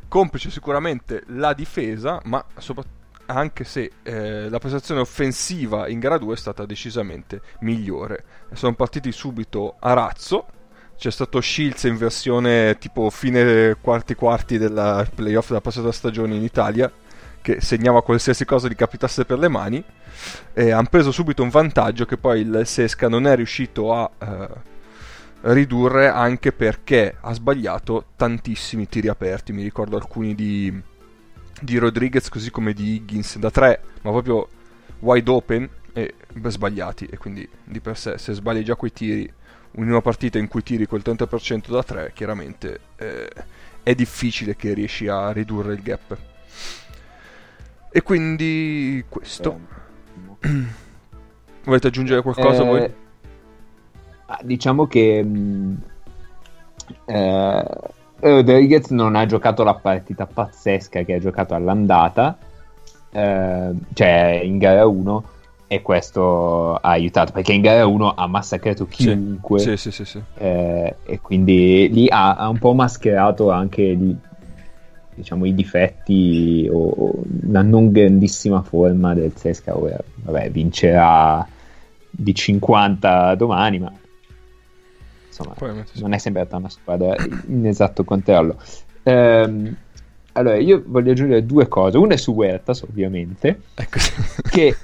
complice 0.07 0.51
sicuramente 0.51 1.23
la 1.29 1.55
difesa, 1.55 2.21
ma 2.25 2.45
soprattutto 2.59 2.99
anche 3.27 3.65
se 3.65 3.93
eh, 4.03 4.49
la 4.49 4.59
prestazione 4.59 5.01
offensiva 5.01 5.89
in 5.89 6.01
gara 6.01 6.19
2 6.19 6.35
è 6.35 6.37
stata 6.37 6.67
decisamente 6.67 7.41
migliore. 7.61 8.25
Sono 8.53 8.75
partiti 8.75 9.13
subito 9.13 9.77
a 9.79 9.93
razzo. 9.93 10.47
C'è 10.97 11.11
stato 11.11 11.41
Shields 11.41 11.85
in 11.85 11.97
versione 11.97 12.77
tipo 12.79 13.09
fine 13.09 13.77
quarti 13.81 14.15
quarti 14.15 14.59
della 14.59 15.09
playoff 15.15 15.49
della 15.49 15.63
passata 15.63 15.91
stagione 15.93 16.35
in 16.35 16.43
Italia 16.43 16.93
che 17.43 17.61
segnava 17.61 18.03
qualsiasi 18.03 18.45
cosa 18.45 18.69
gli 18.69 18.75
capitasse 18.75 19.25
per 19.25 19.39
le 19.39 19.49
mani 19.49 19.83
e 20.53 20.71
hanno 20.71 20.89
preso 20.91 21.11
subito 21.11 21.43
un 21.43 21.49
vantaggio 21.49 22.05
che 22.05 22.17
poi 22.17 22.41
il 22.41 22.63
Sesca 22.65 23.09
non 23.09 23.27
è 23.27 23.35
riuscito 23.35 23.95
a 23.95 24.11
eh, 24.19 24.49
ridurre 25.43 26.09
anche 26.09 26.53
perché 26.53 27.17
ha 27.21 27.33
sbagliato 27.33 28.07
tantissimi 28.17 28.89
tiri 28.89 29.09
aperti. 29.09 29.53
Mi 29.53 29.63
ricordo 29.63 29.97
alcuni 29.97 30.35
di, 30.35 30.81
di 31.61 31.79
Rodriguez 31.79 32.29
così 32.29 32.51
come 32.51 32.73
di 32.73 32.95
Higgins 32.95 33.39
da 33.39 33.51
tre 33.51 33.83
ma 34.03 34.11
proprio 34.11 34.49
wide 35.01 35.31
open 35.31 35.69
e 35.93 36.15
sbagliati. 36.45 37.07
E 37.07 37.17
quindi 37.17 37.49
di 37.65 37.81
per 37.81 37.97
sé 37.97 38.19
se 38.19 38.33
sbagli 38.33 38.63
già 38.63 38.75
quei 38.75 38.93
tiri 38.93 39.33
in 39.75 39.89
una 39.89 40.01
partita 40.01 40.39
in 40.39 40.49
cui 40.49 40.63
tiri 40.63 40.87
quel 40.87 41.03
30% 41.05 41.71
da 41.71 41.83
3 41.85 42.11
chiaramente 42.13 42.81
eh, 42.97 43.31
è 43.85 43.95
difficile 43.95 44.57
che 44.57 44.75
riesci 44.75 45.07
a 45.07 45.31
ridurre 45.31 45.75
il 45.75 45.81
gap 45.81 46.19
e 47.91 48.03
quindi 48.03 49.05
questo. 49.09 49.59
Volete 51.65 51.87
aggiungere 51.87 52.23
qualcosa 52.23 52.63
eh, 52.63 52.67
voi? 52.67 52.95
Ah, 54.27 54.41
diciamo 54.43 54.87
che 54.87 55.23
mh, 55.23 55.39
mm, 55.39 55.75
eh, 57.05 57.65
Rodriguez 58.21 58.91
non 58.91 59.17
ha 59.17 59.27
giocato 59.27 59.65
la 59.65 59.75
partita 59.75 60.27
pazzesca 60.27 61.03
che 61.03 61.15
ha 61.15 61.19
giocato 61.19 61.55
all'andata, 61.55 62.39
eh, 63.11 63.73
cioè 63.93 64.41
in 64.43 64.59
gara 64.59 64.87
1, 64.87 65.25
e 65.67 65.83
questo 65.83 66.75
ha 66.75 66.91
aiutato 66.91 67.33
perché 67.33 67.53
in 67.53 67.63
gara 67.63 67.87
1 67.87 68.15
ha 68.15 68.27
massacrato 68.27 68.87
chiunque. 68.87 69.59
Sì, 69.59 69.77
sì, 69.77 70.05
sì, 70.05 70.21
eh, 70.39 70.97
e 71.05 71.21
quindi 71.21 71.89
lì 71.93 72.07
ha, 72.09 72.35
ha, 72.37 72.49
un 72.49 72.59
po' 72.59 72.75
mascherato 72.75 73.51
anche 73.51 73.83
gli, 73.83 74.17
diciamo, 75.21 75.45
i 75.45 75.55
difetti 75.55 76.69
o, 76.71 77.23
la 77.49 77.63
non 77.63 77.93
grandissima 77.93 78.63
forma 78.63 79.15
del 79.15 79.33
Sesca. 79.35 79.77
Ora, 79.77 79.99
vabbè, 80.23 80.51
vincerà 80.51 81.47
di 82.11 82.35
50 82.35 83.35
domani, 83.37 83.79
ma 83.79 83.93
insomma 85.27 85.55
non 85.95 86.13
è 86.13 86.19
sembrata 86.19 86.57
una 86.57 86.69
squadra 86.69 87.15
in 87.47 87.67
esatto 87.67 88.05
controllo. 88.05 88.57
Ehm, 89.05 89.77
allora, 90.33 90.57
io 90.57 90.83
voglio 90.87 91.13
aggiungere 91.13 91.45
due 91.45 91.69
cose. 91.69 91.99
Una 91.99 92.15
è 92.15 92.17
su 92.17 92.33
Huertas, 92.33 92.83
ovviamente, 92.83 93.63
ecco. 93.75 93.99
che 94.51 94.77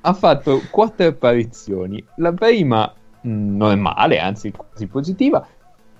ha 0.00 0.12
fatto 0.12 0.62
quattro 0.70 1.06
apparizioni. 1.06 2.04
La 2.16 2.32
prima 2.32 2.92
mm, 3.26 3.56
non 3.56 3.70
è 3.72 3.76
male, 3.76 4.18
anzi 4.18 4.50
quasi 4.50 4.86
positiva. 4.86 5.46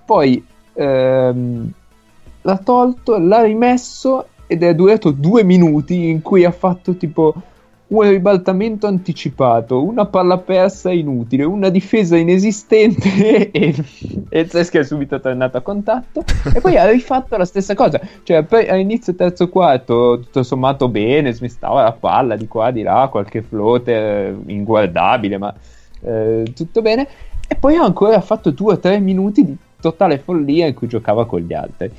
Poi 0.05 0.45
ehm, 0.73 1.71
l'ha 2.43 2.57
tolto, 2.57 3.17
l'ha 3.17 3.41
rimesso 3.41 4.27
ed 4.47 4.63
è 4.63 4.73
durato 4.75 5.11
due 5.11 5.43
minuti 5.43 6.09
in 6.09 6.21
cui 6.21 6.45
ha 6.45 6.51
fatto 6.51 6.95
tipo 6.95 7.33
un 7.87 8.09
ribaltamento 8.09 8.87
anticipato, 8.87 9.83
una 9.83 10.05
palla 10.05 10.39
persa 10.39 10.91
inutile, 10.91 11.43
una 11.43 11.69
difesa 11.69 12.17
inesistente 12.17 13.51
e, 13.51 13.75
e 14.29 14.47
Zesca 14.47 14.79
è 14.79 14.83
subito 14.83 15.19
tornato 15.19 15.57
a 15.57 15.61
contatto. 15.61 16.23
E 16.53 16.59
poi 16.59 16.75
ha 16.77 16.89
rifatto 16.89 17.37
la 17.37 17.45
stessa 17.45 17.75
cosa, 17.75 17.99
cioè 18.23 18.45
all'inizio 18.67 19.13
terzo 19.13 19.47
quarto 19.49 20.19
tutto 20.19 20.43
sommato 20.43 20.87
bene, 20.87 21.33
smistava 21.33 21.83
la 21.83 21.91
palla 21.91 22.35
di 22.35 22.47
qua 22.47 22.71
di 22.71 22.81
là, 22.81 23.07
qualche 23.11 23.43
floater 23.43 24.35
inguardabile 24.47 25.37
ma 25.37 25.53
eh, 26.01 26.51
tutto 26.55 26.81
bene. 26.81 27.07
E 27.47 27.55
poi 27.55 27.75
ha 27.75 27.83
ancora 27.83 28.19
fatto 28.21 28.49
due 28.49 28.73
o 28.73 28.79
tre 28.79 28.99
minuti 28.99 29.45
di 29.45 29.55
totale 29.79 30.17
follia 30.17 30.65
in 30.65 30.73
cui 30.73 30.87
giocava 30.87 31.25
con 31.27 31.41
gli 31.41 31.53
altri 31.53 31.91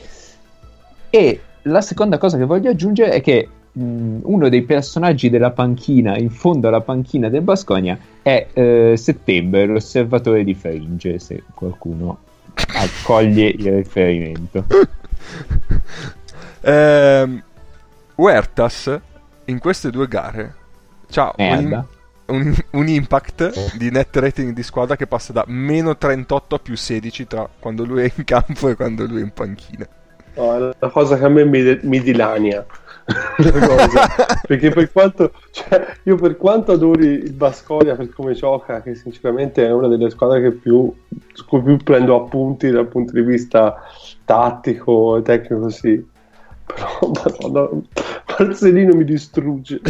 e 1.15 1.41
la 1.62 1.81
seconda 1.81 2.19
cosa 2.19 2.36
che 2.36 2.45
voglio 2.45 2.70
aggiungere 2.70 3.12
è 3.12 3.20
che 3.20 3.49
mh, 3.70 4.19
uno 4.23 4.49
dei 4.49 4.62
personaggi 4.62 5.31
della 5.31 5.53
panchina, 5.53 6.19
in 6.19 6.28
fondo 6.28 6.66
alla 6.66 6.81
panchina 6.81 7.28
del 7.28 7.43
Basconia, 7.43 7.97
è 8.20 8.49
eh, 8.53 8.95
Settembre, 8.97 9.65
l'osservatore 9.66 10.43
di 10.43 10.55
Fringe, 10.55 11.20
se 11.20 11.45
qualcuno 11.55 12.19
accoglie 12.55 13.47
il 13.47 13.73
riferimento. 13.77 14.65
eh, 16.62 17.43
Huertas 18.16 19.01
in 19.45 19.59
queste 19.61 19.91
due 19.91 20.09
gare 20.09 20.55
ha 21.15 21.32
un, 21.36 21.85
un, 22.27 22.57
un, 22.73 22.89
impact 22.89 23.77
di 23.77 23.89
net 23.93 24.16
rating 24.16 24.53
di 24.53 24.65
squadra 24.65 24.97
che 24.97 25.07
passa 25.07 25.32
da 25.32 25.45
meno 25.47 25.97
38 25.97 26.57
a 26.57 26.59
più 26.59 26.77
16 26.77 27.27
tra 27.28 27.49
quando 27.57 27.85
lui 27.85 28.03
è 28.03 28.12
in 28.16 28.24
campo 28.24 28.69
e 28.69 28.74
quando 28.74 29.07
lui 29.07 29.20
è 29.20 29.23
in 29.23 29.32
panchina. 29.32 29.86
No, 30.36 30.55
è 30.55 30.77
una 30.78 30.90
cosa 30.93 31.16
che 31.16 31.24
a 31.24 31.28
me 31.28 31.44
mi, 31.44 31.78
mi 31.82 32.01
dilania. 32.01 32.65
perché 34.47 34.70
per 34.70 34.90
quanto 34.90 35.32
cioè, 35.51 35.98
io 36.05 36.16
per 36.16 36.39
quanto 36.39 36.73
adori 36.73 37.06
il 37.06 37.32
Basconia 37.32 37.97
per 37.97 38.09
come 38.09 38.32
gioca 38.32 38.81
che 38.81 38.94
sinceramente 38.94 39.66
è 39.66 39.70
una 39.70 39.89
delle 39.89 40.09
squadre 40.09 40.40
che 40.40 40.52
più 40.52 40.90
su 41.35 41.44
cui 41.44 41.62
più 41.62 41.77
prendo 41.77 42.16
appunti 42.16 42.70
dal 42.70 42.86
punto 42.86 43.12
di 43.12 43.20
vista 43.20 43.82
tattico 44.24 45.19
e 45.19 45.23
tecnico 45.23 45.69
sì. 45.69 46.12
Però 46.65 46.98
madonna, 47.12 47.69
Marcelino 48.39 48.94
mi 48.94 49.05
distrugge. 49.05 49.81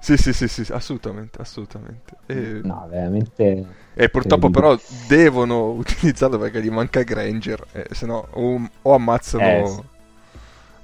Sì 0.00 0.16
sì 0.16 0.32
sì 0.32 0.48
sì 0.48 0.72
assolutamente 0.72 1.40
assolutamente. 1.40 2.16
E... 2.26 2.60
no 2.62 2.86
veramente 2.90 3.66
e 4.00 4.08
purtroppo 4.10 4.48
però 4.48 4.78
devono 5.08 5.70
utilizzarlo 5.74 6.38
perché 6.38 6.62
gli 6.62 6.70
manca 6.70 7.02
Granger 7.02 7.66
eh, 7.72 7.86
se 7.90 8.06
no 8.06 8.28
o, 8.30 8.70
o 8.82 8.94
ammazzano 8.94 9.44
eh, 9.44 9.82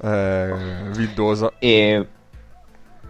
eh, 0.02 0.52
Vildosa. 0.96 1.52
E, 1.60 2.06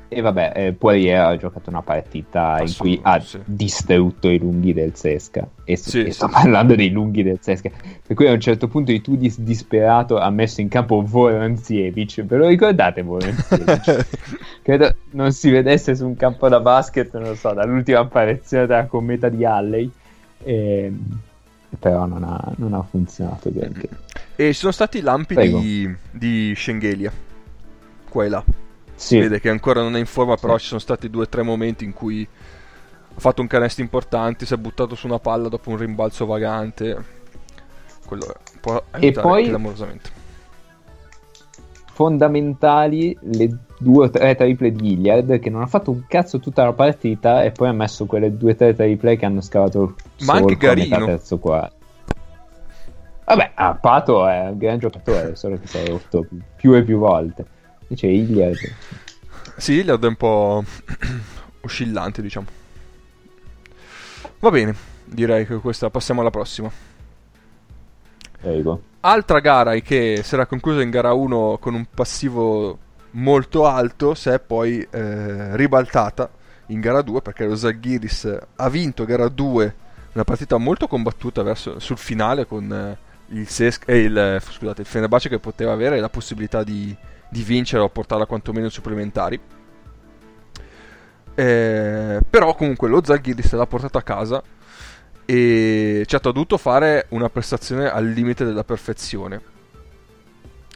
e 0.06 0.20
vabbè, 0.20 0.52
eh, 0.54 0.72
Poirier 0.74 1.20
ha 1.20 1.36
giocato 1.38 1.70
una 1.70 1.80
partita 1.80 2.60
in 2.60 2.74
cui 2.76 3.00
ha 3.02 3.18
sì. 3.18 3.40
distrutto 3.46 4.28
i 4.28 4.38
lunghi 4.38 4.74
del 4.74 4.94
Sesca. 4.94 5.48
E, 5.64 5.76
sì, 5.76 6.00
e 6.00 6.04
sì, 6.04 6.10
sto 6.12 6.28
parlando 6.28 6.74
dei 6.74 6.90
lunghi 6.90 7.22
del 7.22 7.38
Sesca. 7.40 7.70
Per 8.06 8.14
cui 8.14 8.28
a 8.28 8.32
un 8.32 8.40
certo 8.40 8.68
punto 8.68 8.92
di 8.92 9.00
tu 9.00 9.16
dis- 9.16 9.40
disperato 9.40 10.18
ha 10.18 10.28
messo 10.28 10.60
in 10.60 10.68
campo 10.68 11.02
Voronziewicz. 11.02 12.24
Ve 12.26 12.36
lo 12.36 12.46
ricordate 12.46 13.00
Voronziewicz? 13.00 14.06
Credo 14.64 14.94
non 15.10 15.30
si 15.32 15.50
vedesse 15.50 15.94
su 15.94 16.06
un 16.06 16.16
campo 16.16 16.48
da 16.48 16.58
basket, 16.58 17.12
non 17.12 17.24
lo 17.24 17.34
so, 17.34 17.52
dall'ultima 17.52 17.98
apparizione 17.98 18.66
della 18.66 18.86
commeta 18.86 19.28
di 19.28 19.44
Halley. 19.44 19.92
E 20.42 20.92
però 21.78 22.06
non 22.06 22.22
ha, 22.24 22.52
non 22.56 22.72
ha 22.72 22.82
funzionato 22.82 23.50
granché. 23.52 23.88
E 24.36 24.46
ci 24.52 24.58
sono 24.60 24.72
stati 24.72 25.00
lampi 25.00 25.34
di, 25.34 25.94
di 26.10 26.54
Schengelia, 26.56 27.12
qua 28.08 28.24
e 28.24 28.28
là. 28.28 28.42
Sì. 28.94 29.16
Si 29.16 29.18
vede 29.18 29.38
che 29.38 29.50
ancora 29.50 29.82
non 29.82 29.96
è 29.96 29.98
in 29.98 30.06
forma, 30.06 30.36
però 30.36 30.56
sì. 30.56 30.62
ci 30.62 30.68
sono 30.68 30.80
stati 30.80 31.10
due 31.10 31.24
o 31.24 31.28
tre 31.28 31.42
momenti 31.42 31.84
in 31.84 31.92
cui 31.92 32.26
ha 32.26 33.20
fatto 33.20 33.42
un 33.42 33.48
canestro 33.48 33.82
importante, 33.82 34.46
si 34.46 34.54
è 34.54 34.56
buttato 34.56 34.94
su 34.94 35.06
una 35.06 35.18
palla 35.18 35.48
dopo 35.48 35.70
un 35.70 35.76
rimbalzo 35.76 36.24
vagante. 36.24 37.04
Quello 38.06 38.34
può 38.60 38.82
aiutare 38.92 39.06
e 39.06 39.12
poi, 39.12 39.48
clamorosamente. 39.48 40.22
Fondamentali 41.92 43.16
le 43.20 43.56
due 43.84 44.06
o 44.06 44.10
tre 44.10 44.34
triple 44.34 44.72
di 44.72 44.88
Gilliard 44.88 45.38
che 45.38 45.50
non 45.50 45.60
ha 45.60 45.66
fatto 45.66 45.90
un 45.90 46.04
cazzo 46.08 46.40
tutta 46.40 46.64
la 46.64 46.72
partita 46.72 47.44
e 47.44 47.52
poi 47.52 47.68
ha 47.68 47.72
messo 47.72 48.06
quelle 48.06 48.34
due 48.36 48.52
o 48.52 48.54
tre 48.56 48.74
triple 48.74 49.16
che 49.16 49.26
hanno 49.26 49.42
scavato 49.42 49.94
il 50.16 50.24
Ma 50.24 50.32
anche 50.32 50.56
Garino. 50.56 51.04
terzo 51.04 51.38
quarto. 51.38 51.82
Vabbè, 53.26 53.52
ah, 53.54 53.74
Pato 53.74 54.26
è 54.26 54.48
un 54.48 54.58
gran 54.58 54.78
giocatore, 54.78 55.36
solo 55.36 55.58
che 55.58 55.66
si 55.66 55.78
è 55.78 55.86
rotto 55.86 56.26
più 56.56 56.74
e 56.74 56.82
più 56.82 56.98
volte. 56.98 57.44
Dice 57.86 58.06
Hilliard. 58.06 58.58
Sì, 59.56 59.74
Hilliard 59.74 60.02
è 60.02 60.08
un 60.08 60.16
po' 60.16 60.64
oscillante, 61.62 62.20
diciamo. 62.22 62.46
Va 64.40 64.50
bene, 64.50 64.74
direi 65.04 65.46
che 65.46 65.56
questa 65.56 65.88
passiamo 65.90 66.20
alla 66.20 66.30
prossima. 66.30 66.70
Prego. 68.40 68.82
Altra 69.00 69.40
gara 69.40 69.74
che 69.76 70.20
si 70.22 70.34
era 70.34 70.46
conclusa 70.46 70.82
in 70.82 70.90
gara 70.90 71.12
1 71.12 71.58
con 71.60 71.74
un 71.74 71.86
passivo 71.94 72.78
molto 73.14 73.66
alto 73.66 74.14
si 74.14 74.28
è 74.28 74.38
poi 74.40 74.86
eh, 74.90 75.56
ribaltata 75.56 76.30
in 76.68 76.80
gara 76.80 77.02
2 77.02 77.20
perché 77.20 77.44
lo 77.44 77.56
Zaghiris 77.56 78.38
ha 78.56 78.68
vinto 78.68 79.04
gara 79.04 79.28
2 79.28 79.74
una 80.12 80.24
partita 80.24 80.56
molto 80.58 80.86
combattuta 80.86 81.42
verso, 81.42 81.78
sul 81.80 81.98
finale 81.98 82.46
con 82.46 82.72
eh, 82.72 82.96
il, 83.36 83.48
Ses- 83.48 83.80
eh, 83.86 83.98
il, 83.98 84.40
scusate, 84.40 84.82
il 84.82 84.86
Fenerbahce 84.86 85.28
che 85.28 85.38
poteva 85.38 85.72
avere 85.72 85.98
la 85.98 86.08
possibilità 86.08 86.62
di, 86.62 86.94
di 87.28 87.42
vincere 87.42 87.82
o 87.82 87.88
portarla 87.88 88.26
quantomeno 88.26 88.66
in 88.66 88.70
supplementari. 88.70 89.40
Eh, 91.36 92.20
però 92.30 92.54
comunque 92.54 92.88
lo 92.88 93.02
Zaghiris 93.04 93.52
l'ha 93.54 93.66
portata 93.66 93.98
a 93.98 94.02
casa 94.02 94.40
e 95.24 96.04
certo 96.06 96.28
ha 96.28 96.32
dovuto 96.32 96.58
fare 96.58 97.06
una 97.08 97.28
prestazione 97.28 97.90
al 97.90 98.06
limite 98.06 98.44
della 98.44 98.62
perfezione 98.62 99.53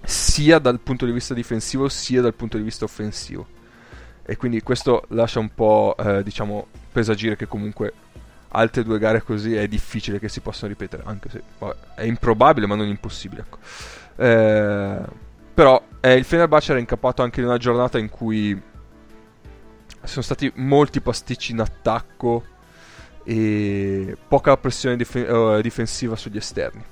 sia 0.08 0.58
dal 0.58 0.80
punto 0.80 1.04
di 1.04 1.12
vista 1.12 1.34
difensivo 1.34 1.86
sia 1.90 2.22
dal 2.22 2.32
punto 2.32 2.56
di 2.56 2.62
vista 2.62 2.86
offensivo. 2.86 3.46
E 4.22 4.36
quindi 4.36 4.62
questo 4.62 5.04
lascia 5.08 5.38
un 5.38 5.52
po', 5.54 5.94
eh, 5.98 6.22
diciamo, 6.22 6.68
presagire 6.90 7.36
che 7.36 7.46
comunque 7.46 7.92
altre 8.48 8.84
due 8.84 8.98
gare 8.98 9.22
così 9.22 9.54
è 9.54 9.68
difficile 9.68 10.18
che 10.18 10.30
si 10.30 10.40
possano 10.40 10.68
ripetere, 10.68 11.02
anche 11.04 11.28
se 11.28 11.42
vabbè, 11.58 11.76
è 11.96 12.02
improbabile 12.04 12.66
ma 12.66 12.74
non 12.74 12.86
impossibile. 12.86 13.42
Ecco. 13.42 13.58
Eh, 14.16 15.00
però 15.52 15.82
eh, 16.00 16.14
il 16.14 16.24
Fenerbahce 16.24 16.70
era 16.70 16.80
incappato 16.80 17.22
anche 17.22 17.40
in 17.40 17.46
una 17.46 17.58
giornata 17.58 17.98
in 17.98 18.08
cui 18.08 18.58
sono 20.04 20.22
stati 20.22 20.50
molti 20.54 21.02
pasticci 21.02 21.52
in 21.52 21.60
attacco 21.60 22.44
e 23.24 24.16
poca 24.26 24.56
pressione 24.56 24.96
dif- 24.96 25.28
uh, 25.28 25.60
difensiva 25.60 26.16
sugli 26.16 26.38
esterni. 26.38 26.82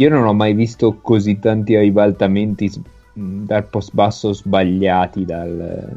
Io 0.00 0.08
non 0.08 0.26
ho 0.26 0.32
mai 0.32 0.54
visto 0.54 0.98
così 1.00 1.40
tanti 1.40 1.76
ribaltamenti 1.76 2.70
dal 3.14 3.66
post 3.66 3.92
basso 3.94 4.32
sbagliati 4.32 5.24
dal, 5.24 5.96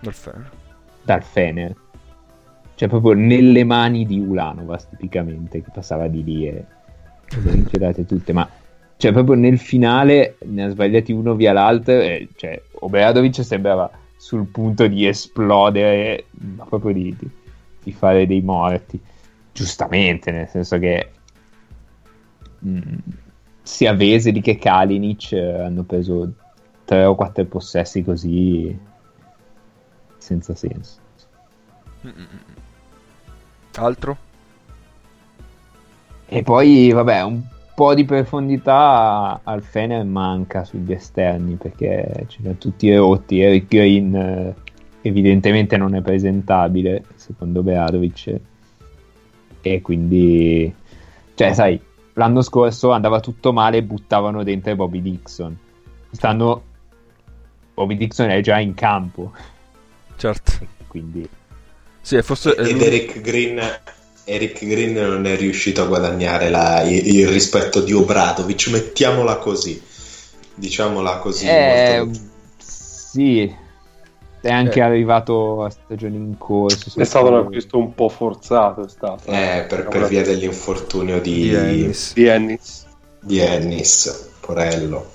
dal 0.00 0.12
Fener. 0.14 0.50
Dal 1.02 1.22
Fener. 1.24 1.76
Cioè 2.76 2.88
proprio 2.88 3.14
nelle 3.14 3.64
mani 3.64 4.06
di 4.06 4.20
Ulanovas 4.20 4.88
tipicamente 4.88 5.60
che 5.60 5.70
passava 5.72 6.06
di 6.06 6.22
lì 6.22 6.46
e 6.46 6.64
le 7.42 7.50
vincevate 7.50 8.06
tutte, 8.06 8.32
ma 8.32 8.48
cioè 8.96 9.10
proprio 9.10 9.34
nel 9.34 9.58
finale 9.58 10.36
ne 10.44 10.62
ha 10.62 10.68
sbagliati 10.68 11.10
uno 11.10 11.34
via 11.34 11.52
l'altro 11.52 11.94
e 11.94 12.28
cioè 12.36 12.62
Obradovic 12.74 13.42
sembrava 13.44 13.90
sul 14.16 14.46
punto 14.46 14.86
di 14.86 15.04
esplodere, 15.04 16.26
ma 16.30 16.64
proprio 16.64 16.92
di, 16.92 17.16
di, 17.18 17.28
di 17.82 17.92
fare 17.92 18.24
dei 18.24 18.40
morti. 18.40 19.00
Giustamente, 19.52 20.30
nel 20.30 20.46
senso 20.48 20.78
che 20.78 21.10
mh, 22.60 22.76
mm, 22.76 22.82
sia 23.62 23.94
Veseli 23.94 24.40
che 24.40 24.56
Kalinic 24.58 25.32
eh, 25.32 25.60
hanno 25.62 25.84
preso 25.84 26.32
tre 26.84 27.04
o 27.04 27.14
quattro 27.14 27.44
possessi 27.44 28.02
così 28.02 28.76
senza 30.18 30.54
senso. 30.54 31.00
Altro? 33.76 34.16
E 36.26 36.42
poi, 36.42 36.90
vabbè, 36.92 37.22
un 37.22 37.42
po' 37.74 37.94
di 37.94 38.04
profondità 38.04 39.40
al 39.42 39.62
Fener 39.62 40.04
manca 40.04 40.64
sugli 40.64 40.92
esterni 40.92 41.54
perché 41.54 42.24
ce 42.28 42.38
ne 42.40 42.58
tutti 42.58 42.94
rotti. 42.94 43.40
Eric 43.40 43.68
Green 43.68 44.14
eh, 44.14 44.54
evidentemente 45.02 45.76
non 45.76 45.94
è 45.94 46.00
presentabile 46.00 47.04
secondo 47.16 47.62
Beadovic 47.62 48.40
e 49.60 49.80
quindi 49.80 50.72
cioè 51.34 51.52
sai 51.52 51.80
l'anno 52.14 52.42
scorso 52.42 52.90
andava 52.90 53.20
tutto 53.20 53.52
male 53.52 53.78
e 53.78 53.82
buttavano 53.82 54.42
dentro 54.42 54.74
Bobby 54.74 55.00
Dixon. 55.00 55.56
Quest'anno 56.08 56.62
Bobby 57.74 57.96
Dixon 57.96 58.30
è 58.30 58.40
già 58.40 58.58
in 58.58 58.74
campo. 58.74 59.32
Certo. 60.16 60.52
Quindi 60.86 61.28
sì, 62.00 62.20
fosse, 62.22 62.54
ed 62.54 62.82
Eric 62.82 63.20
Green 63.20 63.60
Eric 64.24 64.64
Green 64.64 64.94
non 64.94 65.26
è 65.26 65.36
riuscito 65.36 65.82
a 65.82 65.86
guadagnare 65.86 66.48
la, 66.48 66.82
il, 66.82 67.16
il, 67.16 67.28
rispetto 67.28 67.80
di 67.80 67.92
Obradovic, 67.92 68.68
mettiamola 68.68 69.36
così, 69.36 69.80
diciamola 70.54 71.16
così. 71.18 71.46
Eh, 71.46 72.08
sì, 72.58 73.52
è 74.42 74.50
anche 74.50 74.80
eh. 74.80 74.82
arrivato 74.82 75.62
a 75.62 75.70
stagioni 75.70 76.16
in 76.16 76.36
corso. 76.36 76.98
È 76.98 77.04
stato 77.04 77.28
un 77.28 77.34
acquisto 77.34 77.78
un 77.78 77.94
po' 77.94 78.08
forzato. 78.08 78.84
È 78.84 78.88
stato, 78.88 79.30
eh, 79.30 79.64
per, 79.68 79.86
per 79.86 80.08
via 80.08 80.22
dell'infortunio 80.22 81.20
di, 81.20 81.48
di 81.48 81.54
Ennis. 81.54 82.12
Di 82.12 82.26
Ennis, 82.26 82.86
di 83.20 83.38
Ennis 83.38 84.30
Porello. 84.40 85.10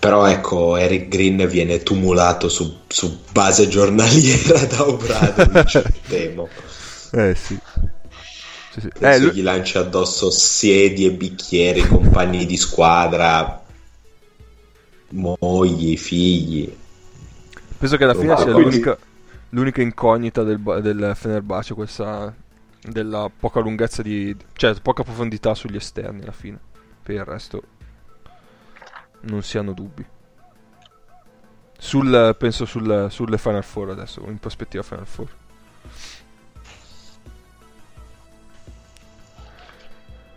Però 0.00 0.26
ecco, 0.26 0.76
Eric 0.76 1.08
Green 1.08 1.46
viene 1.48 1.82
tumulato 1.82 2.48
su, 2.48 2.78
su 2.88 3.20
base 3.30 3.68
giornaliera 3.68 4.64
da 4.64 4.86
Obradovic, 4.86 5.82
temo. 6.08 6.48
Eh 7.10 7.34
sì. 7.34 7.58
sì, 8.70 8.80
sì. 8.80 8.90
Eh, 9.00 9.18
lui... 9.18 9.32
gli 9.32 9.42
lancia 9.42 9.80
addosso 9.80 10.30
sedie, 10.30 11.10
bicchieri, 11.12 11.80
compagni 11.80 12.44
di 12.44 12.58
squadra, 12.58 13.62
mogli, 15.12 15.96
figli. 15.96 16.70
Penso 17.78 17.96
che 17.96 18.04
alla 18.04 18.14
fine 18.14 18.36
sia 18.36 18.52
quindi... 18.52 18.62
l'unica, 18.62 18.98
l'unica, 19.50 19.82
incognita 19.82 20.42
del, 20.42 20.60
del 20.82 21.12
Fenerbahce 21.14 21.74
questa 21.74 22.34
della 22.80 23.30
poca 23.34 23.60
lunghezza 23.60 24.02
di 24.02 24.34
cioè 24.54 24.74
poca 24.80 25.02
profondità 25.02 25.54
sugli 25.54 25.76
esterni 25.76 26.22
alla 26.22 26.32
fine. 26.32 26.58
Per 27.02 27.14
il 27.14 27.24
resto 27.24 27.62
non 29.20 29.42
si 29.42 29.58
hanno 29.58 29.72
dubbi. 29.72 30.04
Sul, 31.78 32.34
penso 32.36 32.64
sul, 32.64 33.06
sulle 33.08 33.38
Final 33.38 33.62
Four 33.62 33.90
adesso 33.90 34.24
in 34.26 34.38
prospettiva 34.38 34.82
Final 34.82 35.06
Four. 35.06 35.28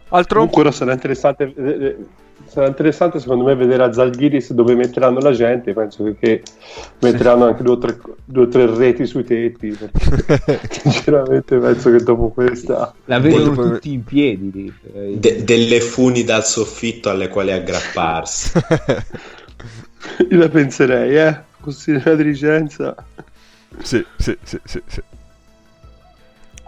Altro? 0.10 0.40
Comunque 0.46 0.72
sarà 0.72 0.94
interessante, 0.94 1.54
eh, 1.56 1.86
eh, 1.86 1.98
sarà 2.52 2.68
interessante 2.68 3.22
secondo 3.22 3.46
me 3.46 3.56
vedere 3.56 3.82
a 3.82 3.94
Zalgiris 3.94 4.52
dove 4.52 4.76
metteranno 4.76 5.20
la 5.20 5.32
gente, 5.32 5.72
penso 5.72 6.04
che, 6.04 6.16
che 6.20 6.44
metteranno 7.00 7.46
sì. 7.46 7.50
anche 7.50 7.64
due 7.64 7.74
o, 7.76 7.78
tre, 7.78 7.98
due 8.26 8.44
o 8.44 8.48
tre 8.50 8.66
reti 8.76 9.06
sui 9.06 9.24
tetti, 9.24 9.74
sinceramente 10.70 11.58
penso 11.58 11.92
che 11.92 12.04
dopo 12.04 12.28
questa... 12.28 12.94
La 13.06 13.20
vedono 13.20 13.54
poi... 13.54 13.70
tutti 13.70 13.94
in 13.94 14.04
piedi. 14.04 14.74
De- 15.14 15.46
delle 15.46 15.80
funi 15.80 16.26
dal 16.26 16.44
soffitto 16.44 17.10
alle 17.10 17.30
quali 17.30 17.54
aggrapparsi. 17.54 18.52
Io 20.30 20.38
la 20.38 20.50
penserei, 20.50 21.16
eh, 21.16 21.42
licenza. 22.18 22.94
Sì, 23.82 24.06
sì, 24.18 24.38
sì, 24.44 24.60
sì, 24.66 24.82
sì. 24.86 25.02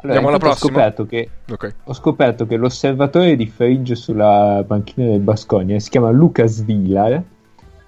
Allora, 0.03 0.19
Andiamo 0.19 0.27
alla 0.27 0.37
prossima. 0.37 0.69
Ho 0.69 0.73
scoperto, 0.73 1.05
che, 1.05 1.29
okay. 1.49 1.73
ho 1.85 1.93
scoperto 1.93 2.45
che 2.45 2.57
l'osservatore 2.57 3.37
di 3.37 3.47
Fridge 3.47 3.95
sulla 3.95 4.61
panchina 4.67 5.09
del 5.09 5.21
Bascogna 5.21 5.79
si 5.79 5.89
chiama 5.89 6.09
Lucas 6.09 6.61
Villar 6.65 7.23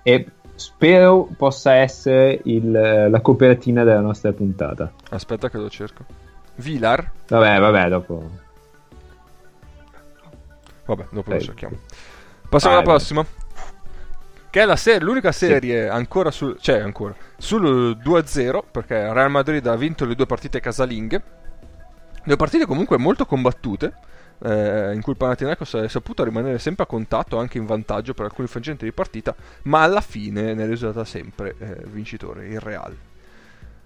e 0.01 0.25
spero 0.55 1.27
possa 1.35 1.73
essere 1.73 2.39
il, 2.45 2.71
la 2.71 3.19
copertina 3.19 3.83
della 3.83 3.99
nostra 3.99 4.31
puntata. 4.31 4.93
Aspetta 5.09 5.49
che 5.49 5.57
lo 5.57 5.69
cerco. 5.69 6.05
Villar? 6.55 7.11
Vabbè, 7.27 7.59
vabbè, 7.59 7.89
dopo. 7.89 8.29
Vabbè, 10.85 11.07
dopo 11.09 11.21
Prego. 11.21 11.39
lo 11.39 11.39
cerchiamo. 11.41 11.77
Passiamo 12.47 12.75
ah, 12.75 12.79
alla 12.79 12.87
prossima. 12.87 13.25
Che 14.49 14.63
è 14.63 14.75
ser- 14.77 15.03
l'unica 15.03 15.33
serie 15.33 15.83
sì. 15.83 15.89
ancora 15.89 16.31
sul. 16.31 16.55
cioè 16.61 16.79
ancora. 16.79 17.13
Sul 17.37 17.97
2-0, 18.01 18.63
perché 18.71 19.11
Real 19.11 19.29
Madrid 19.29 19.67
ha 19.67 19.75
vinto 19.75 20.05
le 20.05 20.15
due 20.15 20.25
partite 20.25 20.61
casalinghe 20.61 21.43
Due 22.26 22.38
partite 22.38 22.65
comunque 22.65 22.97
molto 22.97 23.27
combattute, 23.27 23.93
eh, 24.43 24.93
in 24.95 25.02
cui 25.03 25.11
il 25.11 25.18
Panathinaikos 25.18 25.76
è 25.76 25.88
saputo 25.88 26.23
rimanere 26.23 26.57
sempre 26.57 26.84
a 26.84 26.88
contatto, 26.88 27.38
anche 27.38 27.60
in 27.60 27.68
vantaggio 27.68 28.15
per 28.15 28.26
alcuni 28.26 28.47
frangenti 28.47 28.84
di 28.84 28.91
partita, 28.91 29.35
ma 29.64 29.84
alla 29.84 30.02
fine 30.02 30.56
ne 30.56 30.64
è 30.64 30.68
risultata 30.68 31.06
sempre 31.06 31.56
eh, 31.60 31.77
vincitore, 31.85 32.47
il 32.47 32.60
Real. 32.60 32.95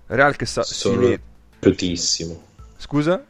Real 0.08 0.38
che 0.38 0.46
sa... 0.46 0.64
Sono 0.64 1.02
dispiaciutissimo. 1.02 2.44
Scusa? 2.78 3.22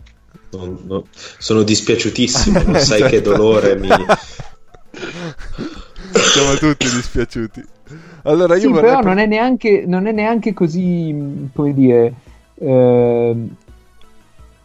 No, 0.51 0.79
no. 0.85 1.05
Sono 1.11 1.63
dispiaciutissimo, 1.63 2.61
non 2.61 2.79
sai 2.79 3.01
che 3.09 3.21
dolore 3.21 3.77
mi... 3.77 3.89
Siamo 6.11 6.53
tutti 6.59 6.87
dispiaciuti. 6.87 7.63
Allora 8.23 8.55
io 8.57 8.61
sì, 8.61 8.71
però 8.71 9.01
non, 9.01 9.17
è 9.17 9.25
neanche, 9.25 9.85
non 9.87 10.05
è 10.05 10.11
neanche 10.11 10.53
così, 10.53 11.49
come 11.51 11.73
dire... 11.73 12.13
Eh, 12.53 13.35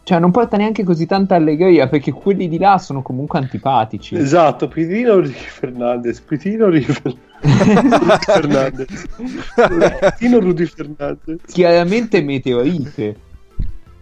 cioè, 0.05 0.19
non 0.19 0.29
porta 0.29 0.55
neanche 0.55 0.83
così 0.83 1.07
tanta 1.07 1.33
allegria 1.33 1.87
perché 1.87 2.11
quelli 2.11 2.47
di 2.47 2.59
là 2.59 2.77
sono 2.77 3.01
comunque 3.01 3.39
antipatici. 3.39 4.15
Esatto, 4.15 4.67
Pitino 4.67 5.17
Ricky 5.17 5.47
Fernandez, 5.47 6.19
Pitino 6.19 6.69
Ricky 6.69 7.17
Fernandez. 8.19 9.07
Pitino 9.55 10.39
Rudy 10.39 10.65
Fernandez. 10.65 11.41
Chiaramente 11.47 12.21
meteorite. 12.21 13.15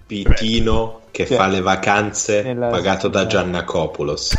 Pitino 0.06 1.04
che 1.10 1.26
cioè, 1.26 1.38
fa 1.38 1.48
le 1.48 1.62
vacanze 1.62 2.44
nella... 2.44 2.68
pagato 2.68 3.08
da 3.08 3.26
Giannacopoulos. 3.26 4.36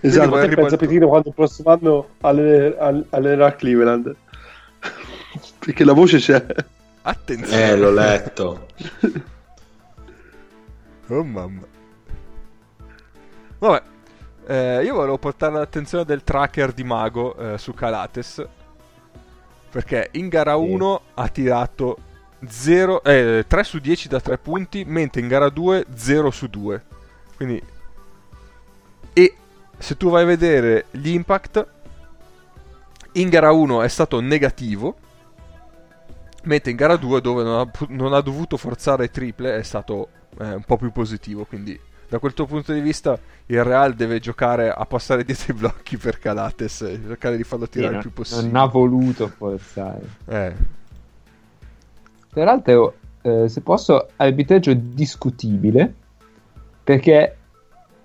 esatto, 0.00 0.30
pensa 0.32 0.76
Pitino 0.76 1.06
quando 1.06 1.28
il 1.28 1.34
prossimo 1.36 1.70
anno 1.70 2.08
allenerà 2.22 3.54
Cleveland. 3.54 4.16
perché 5.64 5.84
la 5.84 5.92
voce 5.92 6.18
c'è. 6.18 6.44
Attenzione. 7.02 7.70
Eh, 7.70 7.76
l'ho 7.76 7.90
letto. 7.90 8.68
oh 11.08 11.24
mamma. 11.24 11.66
Vabbè. 13.58 13.82
Eh, 14.44 14.84
io 14.84 14.94
volevo 14.94 15.18
portare 15.18 15.54
l'attenzione 15.54 16.04
del 16.04 16.24
tracker 16.24 16.72
di 16.72 16.84
Mago 16.84 17.36
eh, 17.36 17.58
su 17.58 17.74
Calates. 17.74 18.46
Perché 19.70 20.10
in 20.12 20.28
gara 20.28 20.56
1 20.56 21.00
sì. 21.02 21.10
ha 21.14 21.28
tirato 21.28 21.98
0, 22.46 23.02
eh, 23.04 23.44
3 23.46 23.64
su 23.64 23.78
10 23.78 24.08
da 24.08 24.20
3 24.20 24.38
punti, 24.38 24.84
mentre 24.84 25.20
in 25.20 25.28
gara 25.28 25.48
2 25.48 25.86
0 25.94 26.30
su 26.30 26.46
2. 26.46 26.84
Quindi... 27.36 27.62
E 29.14 29.36
se 29.78 29.96
tu 29.96 30.08
vai 30.08 30.22
a 30.22 30.26
vedere 30.26 30.86
gli 30.90 31.10
impact, 31.10 31.66
in 33.12 33.28
gara 33.28 33.50
1 33.50 33.82
è 33.82 33.88
stato 33.88 34.20
negativo 34.20 34.96
Mentre 36.44 36.70
in 36.70 36.76
gara 36.76 36.96
2, 36.96 37.20
dove 37.20 37.42
non 37.42 37.60
ha, 37.60 37.70
non 37.88 38.12
ha, 38.12 38.20
dovuto 38.20 38.56
forzare 38.56 39.10
triple, 39.10 39.56
è 39.56 39.62
stato 39.62 40.08
eh, 40.38 40.54
un 40.54 40.62
po' 40.64 40.76
più 40.76 40.90
positivo. 40.90 41.44
Quindi, 41.44 41.78
da 42.08 42.18
quel 42.18 42.34
tuo 42.34 42.46
punto 42.46 42.72
di 42.72 42.80
vista, 42.80 43.18
il 43.46 43.62
Real 43.62 43.94
deve 43.94 44.18
giocare 44.18 44.70
a 44.70 44.84
passare 44.84 45.24
dietro 45.24 45.52
i 45.52 45.56
blocchi 45.56 45.96
per 45.96 46.18
Calates 46.18 46.82
e 46.82 47.00
cercare 47.06 47.36
di 47.36 47.44
farlo 47.44 47.68
tirare 47.68 47.92
sì, 47.92 47.96
il 47.96 48.02
più 48.02 48.12
possibile. 48.12 48.46
Non 48.50 48.62
ha 48.62 48.66
voluto 48.66 49.28
forzare. 49.28 50.02
Eh. 50.26 50.52
Peraltro, 52.32 52.94
eh, 53.22 53.48
se 53.48 53.60
posso, 53.60 54.08
arbitraggio 54.16 54.72
discutibile 54.74 55.94
perché 56.82 57.36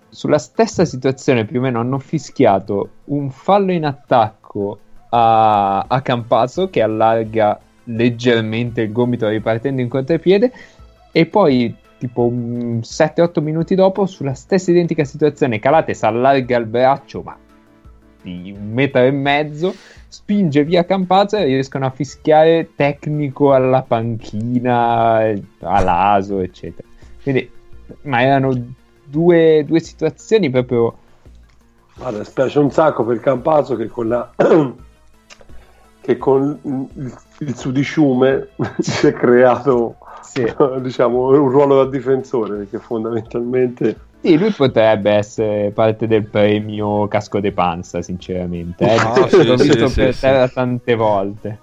sulla 0.10 0.38
stessa 0.38 0.86
situazione 0.86 1.46
più 1.46 1.60
o 1.60 1.62
meno 1.62 1.80
hanno 1.80 2.00
fischiato 2.00 2.90
un 3.06 3.30
fallo 3.32 3.72
in 3.72 3.86
attacco 3.86 4.80
a, 5.10 5.80
a 5.80 6.02
Campazzo 6.02 6.70
che 6.70 6.82
allarga 6.82 7.60
leggermente 7.88 8.82
il 8.82 8.92
gomito 8.92 9.28
ripartendo 9.28 9.82
in 9.82 9.90
contropiede 9.90 10.52
e 11.12 11.26
poi 11.26 11.76
tipo 11.98 12.30
7-8 12.32 13.42
minuti 13.42 13.76
dopo 13.76 14.06
sulla 14.06 14.34
stessa 14.34 14.72
identica 14.72 15.04
situazione 15.04 15.60
Calates 15.60 16.04
allarga 16.04 16.58
il 16.58 16.66
braccio 16.66 17.22
ma 17.22 17.38
di 18.22 18.54
un 18.56 18.72
metro 18.72 19.02
e 19.02 19.12
mezzo 19.12 19.74
spinge 20.08 20.64
via 20.64 20.86
Campazzo 20.86 21.38
e 21.38 21.46
riescono 21.46 21.86
a 21.86 21.90
fischiare 21.90 22.72
tecnico 22.76 23.54
alla 23.54 23.82
panchina 23.82 25.34
all'aso 25.62 26.40
eccetera. 26.40 26.88
Quindi 27.22 27.50
ma 28.02 28.22
erano 28.22 28.54
due, 29.04 29.64
due 29.66 29.80
situazioni 29.80 30.50
proprio 30.50 30.98
Guarda, 31.96 32.24
spiace 32.24 32.60
un 32.60 32.70
sacco 32.70 33.04
per 33.04 33.20
Campazzo 33.20 33.76
che 33.76 33.88
con 33.88 34.08
la 34.08 34.32
che 36.02 36.18
con 36.18 36.60
il, 37.40 37.56
sudiciume 37.56 38.50
si 38.80 39.08
è 39.08 39.14
creato 39.14 39.98
sì. 40.22 40.46
diciamo, 40.82 41.30
un 41.30 41.50
ruolo 41.50 41.84
da 41.84 41.90
difensore 41.90 42.58
perché 42.58 42.80
fondamentalmente 42.80 44.06
sì, 44.20 44.38
lui 44.38 44.52
potrebbe 44.52 45.12
essere 45.12 45.72
parte 45.72 46.08
del 46.08 46.26
premio 46.26 47.08
casco 47.08 47.40
de 47.40 47.52
panza, 47.52 48.02
sinceramente. 48.02 48.84
Eh. 48.84 48.96
Ah, 48.96 49.30
sì, 49.30 49.46
L'ho 49.46 49.56
visto 49.56 49.88
sì, 49.88 50.02
per 50.02 50.18
terra 50.18 50.48
tante 50.48 50.96
volte. 50.96 51.60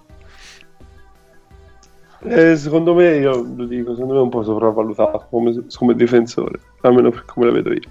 Eh, 2.20 2.56
secondo 2.56 2.94
me, 2.94 3.16
io 3.16 3.32
lo 3.54 3.64
dico, 3.66 3.92
secondo 3.92 4.14
me 4.14 4.20
è 4.20 4.22
un 4.22 4.30
po' 4.30 4.44
sopravvalutato 4.44 5.26
come, 5.28 5.66
come 5.74 5.94
difensore, 5.94 6.58
almeno 6.82 7.10
per 7.10 7.24
come 7.26 7.46
la 7.46 7.52
vedo 7.52 7.72
io. 7.72 7.82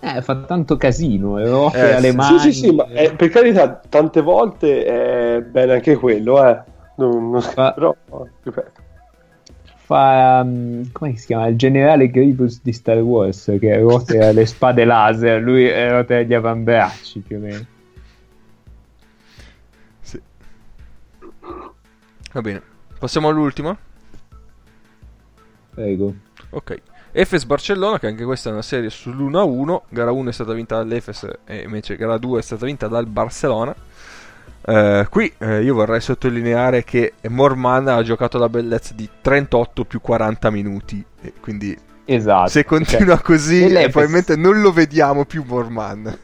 Eh, 0.00 0.22
fa 0.22 0.36
tanto 0.36 0.76
casino, 0.76 1.38
eh, 1.38 1.48
offre 1.48 1.90
eh, 1.90 1.94
alle 1.94 2.12
mani. 2.12 2.38
Sì, 2.38 2.52
sì, 2.52 2.60
sì, 2.60 2.74
ma 2.74 2.86
eh, 2.86 3.12
per 3.14 3.28
carità, 3.30 3.80
tante 3.88 4.20
volte 4.20 4.84
è 4.84 5.40
bene 5.40 5.74
anche 5.74 5.96
quello, 5.96 6.46
eh. 6.46 6.62
Non, 6.96 7.30
non... 7.30 7.40
Fa... 7.42 7.72
Però, 7.78 7.96
ripeto. 8.42 8.86
Fa, 9.74 10.42
um, 10.44 10.92
come 10.92 11.16
si 11.16 11.26
chiama? 11.26 11.48
Il 11.48 11.56
generale 11.56 12.10
Grievous 12.10 12.60
di 12.62 12.72
Star 12.72 12.98
Wars, 12.98 13.56
che 13.58 13.78
ruota 13.78 14.30
le 14.32 14.46
spade 14.46 14.84
laser, 14.84 15.42
lui 15.42 15.68
ruota 15.88 16.20
gli 16.20 16.34
avambracci 16.34 17.20
più 17.20 17.36
o 17.36 17.40
meno. 17.40 17.64
Sì. 20.00 20.20
Va 22.32 22.40
bene. 22.40 22.62
Passiamo 22.98 23.28
all'ultima? 23.28 23.76
Prego. 25.74 26.14
Ok. 26.50 26.80
Efes 27.20 27.44
Barcellona, 27.46 27.98
che 27.98 28.06
anche 28.06 28.22
questa 28.22 28.50
è 28.50 28.52
una 28.52 28.62
serie 28.62 28.90
sull'1-1. 28.90 29.80
Gara 29.88 30.12
1 30.12 30.28
è 30.28 30.32
stata 30.32 30.52
vinta 30.52 30.76
dall'Efes 30.76 31.28
e 31.46 31.62
invece 31.62 31.96
gara 31.96 32.16
2 32.16 32.38
è 32.38 32.42
stata 32.42 32.64
vinta 32.64 32.86
dal 32.86 33.06
Barcellona. 33.06 33.74
Uh, 34.60 35.04
qui 35.10 35.32
uh, 35.38 35.54
io 35.54 35.74
vorrei 35.74 36.00
sottolineare 36.00 36.84
che 36.84 37.14
Morman 37.28 37.88
ha 37.88 38.02
giocato 38.04 38.38
la 38.38 38.48
bellezza 38.48 38.94
di 38.94 39.08
38 39.20 39.84
più 39.84 40.00
40 40.00 40.50
minuti. 40.50 41.04
quindi 41.40 41.76
esatto, 42.04 42.50
se 42.50 42.64
continua 42.64 43.16
cioè, 43.16 43.24
così, 43.24 43.64
eh, 43.64 43.88
probabilmente 43.88 44.36
non 44.36 44.60
lo 44.60 44.70
vediamo 44.70 45.24
più 45.24 45.42
Morman. 45.44 46.18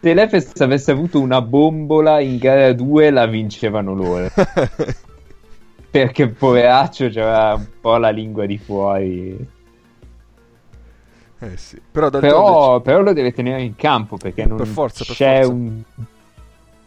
Se 0.00 0.14
l'Efes 0.14 0.52
avesse 0.60 0.92
avuto 0.92 1.18
una 1.18 1.42
bombola 1.42 2.20
in 2.20 2.38
gara 2.38 2.72
2, 2.72 3.10
la 3.10 3.26
vincevano 3.26 3.94
loro. 3.94 4.30
Perché 5.90 6.28
poveraccio 6.28 7.08
c'era 7.08 7.54
un 7.54 7.66
po' 7.80 7.96
la 7.96 8.10
lingua 8.10 8.46
di 8.46 8.58
fuori. 8.58 9.53
Eh 11.52 11.56
sì. 11.56 11.80
Però, 11.90 12.10
però, 12.10 12.80
però, 12.80 13.00
lo 13.00 13.12
deve 13.12 13.32
tenere 13.32 13.62
in 13.62 13.76
campo 13.76 14.16
perché 14.16 14.46
non 14.46 14.56
per 14.56 14.66
forza, 14.66 15.04
per 15.04 15.14
c'è 15.14 15.42
forza. 15.42 15.52
un 15.52 15.82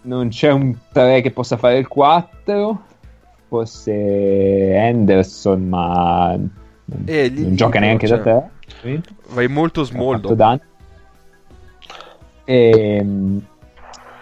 non 0.07 0.29
c'è 0.29 0.51
un 0.51 0.75
3 0.91 1.21
che 1.21 1.31
possa 1.31 1.57
fare 1.57 1.77
il 1.77 1.87
4 1.87 2.81
forse 3.47 4.77
Anderson 4.77 5.67
ma 5.67 6.37
eh, 7.05 7.29
non 7.29 7.55
gioca 7.55 7.79
neanche 7.79 8.07
cioè, 8.07 8.19
da 8.19 8.49
te 8.81 9.01
vai 9.29 9.47
molto 9.47 9.83
small 9.83 10.21
e, 12.45 13.05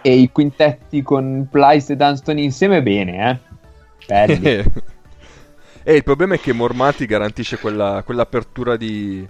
e, 0.01 0.13
i 0.13 0.31
quintetti 0.31 1.03
con 1.03 1.47
Plyce 1.49 1.93
e 1.93 1.95
Dunston 1.95 2.39
insieme 2.39 2.81
bene 2.81 3.29
eh. 3.29 3.53
Belli. 4.07 4.63
E 5.87 5.93
il 5.93 6.03
problema 6.03 6.33
è 6.33 6.39
che 6.39 6.51
Mormati 6.51 7.05
garantisce 7.05 7.59
quella, 7.59 8.01
quell'apertura 8.03 8.75
di 8.75 9.23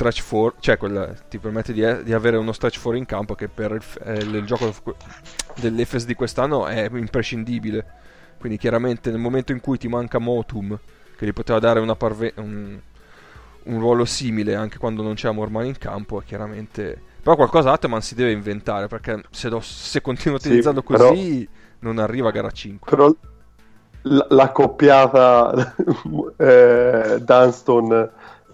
stretch 0.00 0.26
4, 0.26 0.54
cioè 0.60 0.76
quella, 0.78 1.12
ti 1.28 1.38
permette 1.38 1.74
di, 1.74 2.02
di, 2.02 2.14
avere 2.14 2.38
uno 2.38 2.52
stretch 2.52 2.80
4 2.80 2.98
in 2.98 3.04
campo 3.04 3.34
che 3.34 3.48
per 3.48 3.72
il, 3.72 3.82
eh, 4.04 4.14
il 4.14 4.44
gioco 4.46 4.72
dell'Efes 5.56 6.06
di 6.06 6.14
quest'anno 6.14 6.66
è 6.66 6.88
imprescindibile. 6.90 7.98
Quindi 8.38 8.56
chiaramente 8.56 9.10
nel 9.10 9.18
momento 9.18 9.52
in 9.52 9.60
cui 9.60 9.76
ti 9.76 9.88
manca 9.88 10.18
Motum, 10.18 10.78
che 11.16 11.26
gli 11.26 11.32
poteva 11.34 11.58
dare 11.58 11.84
parve- 11.96 12.32
un, 12.36 12.78
un, 13.64 13.78
ruolo 13.78 14.06
simile 14.06 14.54
anche 14.54 14.78
quando 14.78 15.02
non 15.02 15.14
c'è 15.14 15.30
Morman 15.30 15.66
in 15.66 15.76
campo, 15.76 16.22
chiaramente... 16.24 17.08
Però 17.22 17.36
qualcosa 17.36 17.72
Atman 17.72 18.00
si 18.00 18.14
deve 18.14 18.32
inventare, 18.32 18.86
perché 18.86 19.20
se, 19.30 19.50
lo, 19.50 19.60
se 19.60 20.00
continua 20.00 20.38
utilizzando 20.38 20.80
sì, 20.80 20.86
così 20.86 21.48
però, 21.50 21.92
non 21.92 21.98
arriva 21.98 22.28
a 22.28 22.32
gara 22.32 22.50
5. 22.50 22.90
Però 22.90 23.14
la, 24.02 24.26
la 24.30 24.50
coppiata 24.50 25.74
eh, 26.38 27.18
Dunston 27.20 28.10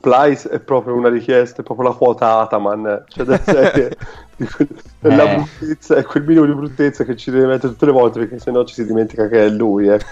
Splice 0.06 0.48
è 0.48 0.60
proprio 0.60 0.94
una 0.94 1.08
richiesta, 1.08 1.62
è 1.62 1.64
proprio 1.64 1.88
la 1.88 1.94
quota 1.94 2.38
Ataman, 2.38 3.04
cioè 3.08 3.24
della 3.24 3.42
serie 3.42 3.90
la 5.00 5.32
eh. 5.32 5.34
bruttezza, 5.34 5.96
è 5.96 6.04
quel 6.04 6.24
minimo 6.24 6.46
di 6.46 6.54
bruttezza 6.54 7.02
che 7.02 7.16
ci 7.16 7.32
deve 7.32 7.46
mettere 7.46 7.72
tutte 7.72 7.86
le 7.86 7.92
volte 7.92 8.20
perché 8.20 8.38
sennò 8.38 8.64
ci 8.64 8.74
si 8.74 8.86
dimentica 8.86 9.26
che 9.26 9.46
è 9.46 9.48
lui. 9.48 9.88
Eh. 9.88 9.98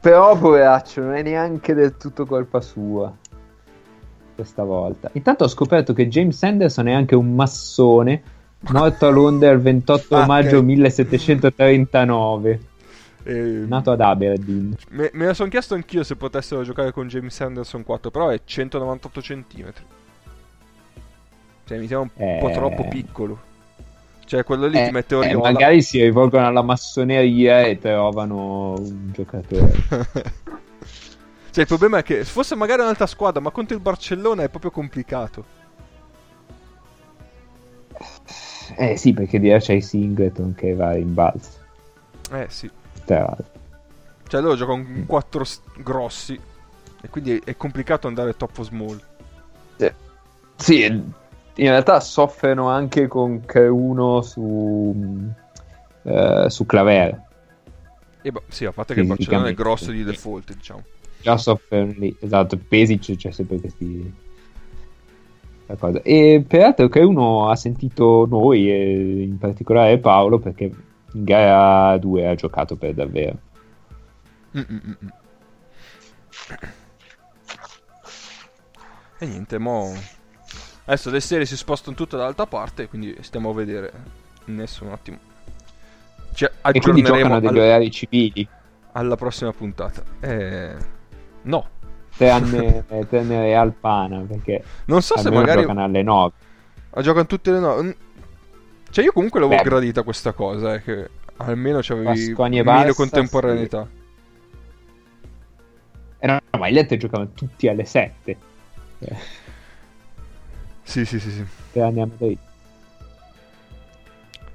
Però 0.00 0.36
poveraccio, 0.36 1.02
non 1.02 1.14
è 1.14 1.22
neanche 1.22 1.72
del 1.72 1.96
tutto 1.96 2.26
colpa 2.26 2.60
sua 2.60 3.12
questa 4.34 4.64
volta. 4.64 5.10
Intanto 5.12 5.44
ho 5.44 5.48
scoperto 5.48 5.92
che 5.92 6.08
James 6.08 6.42
Anderson 6.42 6.88
è 6.88 6.92
anche 6.92 7.14
un 7.14 7.32
massone, 7.32 8.22
morto 8.70 9.06
a 9.06 9.10
Londra 9.10 9.50
il 9.52 9.60
28 9.60 10.16
ah, 10.16 10.26
maggio 10.26 10.56
okay. 10.56 10.62
1739. 10.62 12.60
Eh, 13.24 13.64
Nato 13.66 13.90
ad 13.90 14.00
Aberdeen. 14.00 14.76
Me, 14.90 15.10
me 15.14 15.26
la 15.26 15.34
sono 15.34 15.48
chiesto 15.48 15.74
anch'io 15.74 16.02
se 16.04 16.14
potessero 16.14 16.62
giocare 16.62 16.92
con 16.92 17.08
James 17.08 17.40
Anderson 17.40 17.82
4, 17.82 18.10
però 18.10 18.28
è 18.28 18.40
198 18.44 19.20
cm. 19.20 19.72
Cioè, 21.64 21.78
mi 21.78 21.86
sembra 21.86 22.00
un 22.00 22.10
eh... 22.22 22.38
po' 22.38 22.50
troppo 22.50 22.86
piccolo. 22.88 23.52
Cioè, 24.26 24.44
quello 24.44 24.66
lì 24.66 24.78
eh, 24.78 24.86
ti 24.86 24.90
mette 24.90 25.14
Oriola. 25.14 25.48
Eh, 25.48 25.52
magari 25.52 25.82
si 25.82 26.02
rivolgono 26.02 26.46
alla 26.46 26.62
massoneria 26.62 27.62
e 27.62 27.78
trovano 27.78 28.74
un 28.74 29.10
giocatore. 29.12 29.72
cioè, 31.50 31.60
il 31.60 31.66
problema 31.66 31.98
è 31.98 32.02
che 32.02 32.24
fosse 32.24 32.54
magari 32.54 32.82
un'altra 32.82 33.06
squadra, 33.06 33.40
ma 33.40 33.50
contro 33.50 33.74
il 33.74 33.82
Barcellona 33.82 34.42
è 34.42 34.50
proprio 34.50 34.70
complicato. 34.70 35.62
Eh 38.76 38.96
sì, 38.98 39.14
perché 39.14 39.38
di 39.38 39.48
là 39.48 39.58
c'è 39.58 39.80
Singleton 39.80 40.54
che 40.54 40.74
va 40.74 40.94
in 40.94 41.14
balzo. 41.14 41.62
Eh 42.30 42.46
sì 42.48 42.70
teatro. 43.04 43.44
Cioè 44.26 44.40
loro 44.40 44.56
giocano 44.56 44.82
con 44.82 45.04
quattro 45.06 45.44
st- 45.44 45.80
grossi 45.80 46.38
e 47.00 47.08
quindi 47.08 47.40
è, 47.44 47.56
complicato 47.56 48.08
andare 48.08 48.36
troppo 48.36 48.62
small. 48.62 49.00
Sì. 49.76 49.92
sì, 50.56 50.84
in 50.84 51.68
realtà 51.68 52.00
soffrono 52.00 52.68
anche 52.68 53.06
con 53.06 53.42
K1 53.46 54.20
su, 54.20 55.32
uh, 56.02 56.48
su 56.48 56.66
Clavere. 56.66 57.22
E 58.22 58.32
beh, 58.32 58.42
sì, 58.48 58.64
a 58.64 58.72
parte 58.72 58.94
che 58.94 59.00
il 59.00 59.06
Barcellona 59.06 59.48
è 59.48 59.54
grosso 59.54 59.90
di 59.90 60.02
default, 60.02 60.54
diciamo. 60.54 60.82
Già 61.20 61.36
soffrono 61.36 61.92
lì, 61.96 62.16
esatto, 62.20 62.56
Pesic 62.56 63.16
c'è 63.16 63.30
sempre 63.30 63.60
questi... 63.60 64.22
Cosa. 65.78 66.00
E 66.02 66.44
peraltro 66.46 66.88
che 66.88 67.00
uno 67.00 67.48
ha 67.48 67.56
sentito 67.56 68.26
noi 68.28 68.70
e 68.70 69.22
in 69.22 69.38
particolare 69.38 69.98
Paolo 69.98 70.38
perché 70.38 70.70
in 71.14 71.24
gara 71.24 71.96
2 71.96 72.28
ha 72.28 72.34
giocato 72.34 72.76
per 72.76 72.94
davvero. 72.94 73.38
Mm-mm-mm. 74.56 75.12
E 79.18 79.26
niente, 79.26 79.58
mo... 79.58 79.94
Adesso 80.86 81.10
le 81.10 81.20
serie 81.20 81.46
si 81.46 81.56
spostano 81.56 81.96
tutte 81.96 82.16
dall'altra 82.16 82.46
parte, 82.46 82.88
quindi 82.88 83.16
stiamo 83.20 83.50
a 83.50 83.54
vedere. 83.54 83.92
Adesso 84.46 84.84
un 84.84 84.92
attimo. 84.92 85.18
Ci 86.34 86.44
e 86.44 86.80
quindi 86.80 87.02
giocano 87.02 87.40
degli 87.40 87.56
alla... 87.56 87.64
orari 87.64 87.90
civili. 87.90 88.46
Alla 88.92 89.16
prossima 89.16 89.52
puntata. 89.52 90.02
Eh... 90.20 90.76
No. 91.42 91.68
Tranne, 92.16 92.84
tranne 93.08 93.40
Real 93.40 93.72
Pana, 93.72 94.20
perché... 94.20 94.62
Non 94.86 95.00
so 95.00 95.16
se 95.16 95.30
magari... 95.30 95.62
giocano 95.62 95.84
alle 95.84 96.02
9. 96.02 96.32
Ah, 96.90 97.02
giocano 97.02 97.26
tutte 97.26 97.50
le 97.50 97.58
9. 97.60 97.96
Cioè, 98.94 99.04
io 99.04 99.10
comunque 99.10 99.40
l'avevo 99.40 99.60
Beh. 99.60 99.68
gradita 99.68 100.04
questa 100.04 100.30
cosa, 100.30 100.74
eh, 100.74 100.82
che 100.82 101.10
almeno 101.38 101.80
c'avevi 101.82 102.32
meno 102.36 102.94
contemporaneità. 102.94 103.88
Sì. 103.90 104.02
Eh 106.20 106.26
no, 106.28 106.40
ma 106.56 106.68
gli 106.70 106.78
altri 106.78 106.96
giocavano 106.98 107.30
tutti 107.34 107.66
alle 107.66 107.84
7. 107.84 108.36
Eh. 109.00 109.16
Sì, 110.84 111.04
sì, 111.04 111.18
sì, 111.18 111.28
sì. 111.28 111.44
Tre 111.72 111.82
anni 111.82 112.02
a 112.02 112.06
Madrid. 112.06 112.38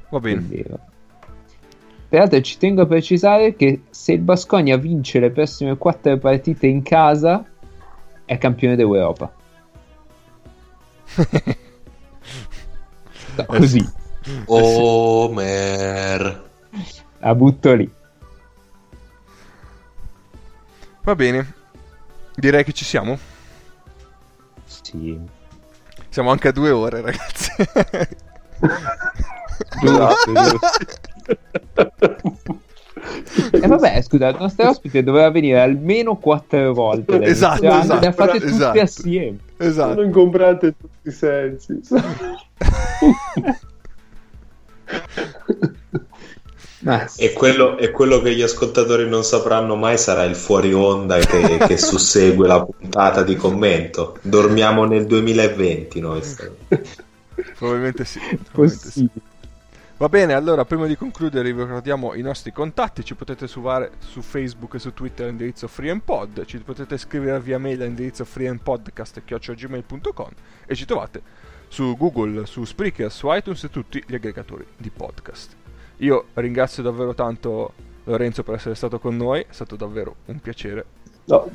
Va 0.08 0.20
bene. 0.22 0.38
Quindi, 0.38 0.66
Peraltro 2.08 2.40
ci 2.40 2.58
tengo 2.58 2.84
a 2.84 2.86
precisare 2.86 3.58
che 3.58 3.82
se 3.90 4.14
il 4.14 4.22
Basconia 4.22 4.78
vince 4.78 5.20
le 5.20 5.32
prossime 5.32 5.76
quattro 5.76 6.18
partite 6.18 6.66
in 6.66 6.82
casa, 6.82 7.44
è 8.24 8.38
campione 8.38 8.78
d'Europa. 8.78 9.34
Così. 13.46 13.99
Omer. 14.46 16.44
La 17.20 17.36
butto 17.36 17.74
lì. 17.74 17.92
Va 21.04 21.16
bene. 21.16 21.54
Direi 22.36 22.64
che 22.64 22.74
ci 22.74 22.86
siamo. 22.86 23.18
Sì. 24.66 25.20
Siamo 26.10 26.32
anche 26.32 26.48
a 26.48 26.52
due 26.52 26.70
ore, 26.70 27.02
ragazzi. 27.02 27.52
E 33.52 33.60
eh 33.62 33.68
vabbè, 33.68 34.02
scusa, 34.02 34.28
il 34.28 34.38
nostro 34.40 34.70
ospite 34.70 35.04
doveva 35.04 35.30
venire 35.30 35.60
almeno 35.60 36.18
quattro 36.18 36.74
volte. 36.74 37.20
Esatto, 37.24 37.66
esatto, 37.66 38.00
le 38.00 38.08
ha 38.08 38.12
fatte 38.12 38.40
tutte 38.40 38.52
esatto. 38.52 38.80
assieme. 38.80 39.38
Esatto. 39.58 39.94
Sono 39.94 40.04
ingombrante 40.04 40.66
in 40.68 40.78
tutti 40.78 41.08
i 41.08 41.12
sensi. 41.12 41.80
Ah, 46.86 47.08
sì. 47.08 47.24
e, 47.24 47.34
quello, 47.34 47.78
e, 47.78 47.92
quello, 47.92 48.22
che 48.22 48.34
gli 48.34 48.42
ascoltatori 48.42 49.10
non 49.10 49.26
sapranno 49.26 49.76
mai 49.76 49.98
sarà 49.98 50.24
il 50.24 50.36
fuori 50.36 50.72
onda 50.74 51.18
che, 51.18 51.58
che 51.68 51.78
sussegue 51.78 52.48
la 52.48 52.64
puntata 52.64 53.22
di 53.22 53.36
commento. 53.36 54.18
Dormiamo 54.22 54.86
nel 54.86 55.06
2020 55.06 56.00
noi. 56.00 56.22
Probabilmente 57.58 58.06
sì. 58.06 58.22
Probabilmente 58.52 58.92
sì. 58.92 59.10
Va 59.98 60.08
bene, 60.08 60.32
allora 60.32 60.64
prima 60.64 60.88
di 60.88 60.96
concludere 60.96 61.52
vi 61.52 61.62
ricordiamo 61.62 62.14
i 62.14 62.22
nostri 62.22 62.54
contatti, 62.54 63.04
ci 63.04 63.16
potete 63.16 63.48
suvare 63.48 63.92
su 64.00 64.22
Facebook 64.22 64.76
e 64.76 64.80
su 64.80 64.94
Twitter 64.94 65.26
all'indirizzo 65.26 65.68
FreeandPod, 65.68 66.46
ci 66.46 66.60
potete 66.60 66.98
scrivere 66.98 67.42
via 67.42 67.60
mail 67.60 67.82
all'indirizzo 67.82 68.24
freeandpodcast.gmail.com 68.24 70.30
e 70.66 70.76
ci 70.76 70.86
trovate 70.86 71.22
su 71.70 71.96
Google, 71.96 72.46
su 72.46 72.66
Spreaker, 72.66 73.10
su 73.10 73.32
iTunes 73.32 73.64
e 73.64 73.70
tutti 73.70 74.04
gli 74.06 74.16
aggregatori 74.16 74.66
di 74.76 74.90
podcast. 74.90 75.56
Io 75.98 76.26
ringrazio 76.34 76.84
davvero 76.84 77.14
tanto 77.14 77.74
Lorenzo 78.06 78.44
per 78.44 78.56
essere 78.56 78.76
stato 78.76 79.00
con 79.00 79.16
noi, 79.16 79.42
è 79.42 79.46
stato 79.52 79.76
davvero 79.76 80.16
un 80.26 80.40
piacere. 80.40 80.86
No, 81.26 81.50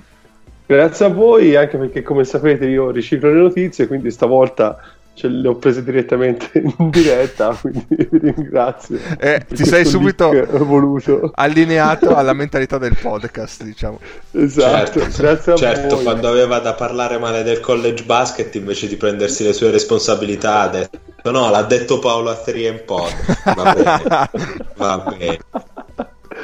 grazie 0.67 1.07
a 1.07 1.09
voi, 1.09 1.57
anche 1.57 1.77
perché 1.77 2.03
come 2.03 2.25
sapete 2.25 2.67
io 2.67 2.91
riciclo 2.91 3.33
le 3.33 3.41
notizie, 3.41 3.87
quindi 3.87 4.11
stavolta 4.11 4.79
ce 5.15 5.29
le 5.29 5.47
ho 5.49 5.55
prese 5.55 5.83
direttamente 5.85 6.51
in 6.59 6.91
diretta, 6.91 7.57
quindi 7.59 7.87
vi 8.11 8.19
ringrazio. 8.19 8.99
Eh, 9.19 9.47
ti 9.49 9.65
sei 9.65 9.85
subito 9.85 10.31
voluto. 10.65 11.31
allineato 11.35 12.15
alla 12.17 12.33
mentalità 12.33 12.79
del 12.79 12.97
podcast, 13.01 13.63
diciamo. 13.63 14.01
Esatto, 14.33 15.01
certo, 15.01 15.23
grazie 15.23 15.53
a 15.53 15.57
certo, 15.57 15.95
voi. 15.95 16.05
quando 16.05 16.29
aveva 16.29 16.59
da 16.59 16.75
parlare 16.75 17.19
male 17.19 17.43
del 17.43 17.61
college 17.61 18.05
basket, 18.05 18.55
invece 18.57 18.89
di 18.89 18.97
prendersi 18.97 19.45
le 19.45 19.53
sue 19.53 19.71
responsabilità, 19.71 20.61
ha 20.61 20.69
detto 20.69 21.31
no, 21.31 21.49
l'ha 21.49 21.63
detto 21.63 22.01
Paolo 22.01 22.31
a 22.31 22.37
3 22.37 22.73
Pod. 22.85 23.13
Va 23.55 23.73
bene, 23.73 24.31
va 24.77 25.15
bene. 25.17 25.39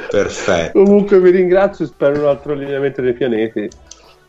Perfetto. 0.09 0.83
Comunque 0.83 1.19
vi 1.19 1.29
ringrazio 1.29 1.85
e 1.85 1.87
spero 1.89 2.21
un 2.21 2.27
altro 2.27 2.53
allineamento 2.53 3.01
dei 3.01 3.13
pianeti 3.13 3.69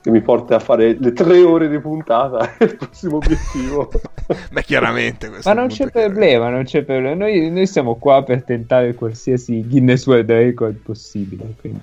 che 0.02 0.10
mi 0.10 0.20
porta 0.20 0.56
a 0.56 0.58
fare 0.58 0.96
le 0.98 1.12
tre 1.12 1.42
ore 1.42 1.68
di 1.68 1.78
puntata 1.78 2.56
è 2.58 2.64
il 2.64 2.76
prossimo 2.76 3.16
obiettivo. 3.16 3.88
Beh, 4.50 4.64
chiaramente. 4.64 5.30
Ma 5.44 5.52
non 5.52 5.68
c'è 5.68 5.88
problema, 5.90 6.48
non 6.48 6.64
c'è 6.64 6.82
problema. 6.82 7.14
Noi, 7.14 7.48
noi, 7.50 7.66
siamo 7.68 7.94
qua 7.96 8.22
per 8.24 8.42
tentare 8.42 8.94
qualsiasi 8.94 9.64
Guinness 9.64 10.04
World 10.06 10.28
Record 10.28 10.74
possibile. 10.78 11.54
Quindi. 11.60 11.80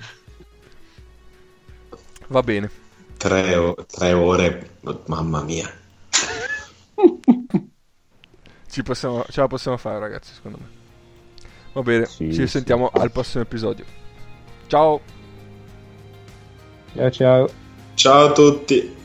Va 2.27 2.41
bene. 2.41 2.69
Tre, 3.17 3.55
o- 3.55 3.75
tre 3.87 4.11
ore, 4.11 4.69
mamma 5.05 5.41
mia. 5.43 5.67
Ci 8.69 8.83
possiamo, 8.83 9.25
ce 9.29 9.41
la 9.41 9.47
possiamo 9.47 9.77
fare, 9.77 9.97
ragazzi, 9.97 10.31
secondo 10.33 10.59
me. 10.61 10.67
Va 11.73 11.81
bene, 11.81 12.05
sì, 12.05 12.31
ci 12.31 12.45
sentiamo 12.47 12.91
sì. 12.93 13.01
al 13.01 13.11
prossimo 13.11 13.43
episodio. 13.43 13.85
Ciao. 14.67 15.01
Ciao 16.93 17.09
ciao. 17.09 17.58
Ciao 17.99 18.27
a 18.27 18.31
tutti. 18.31 18.98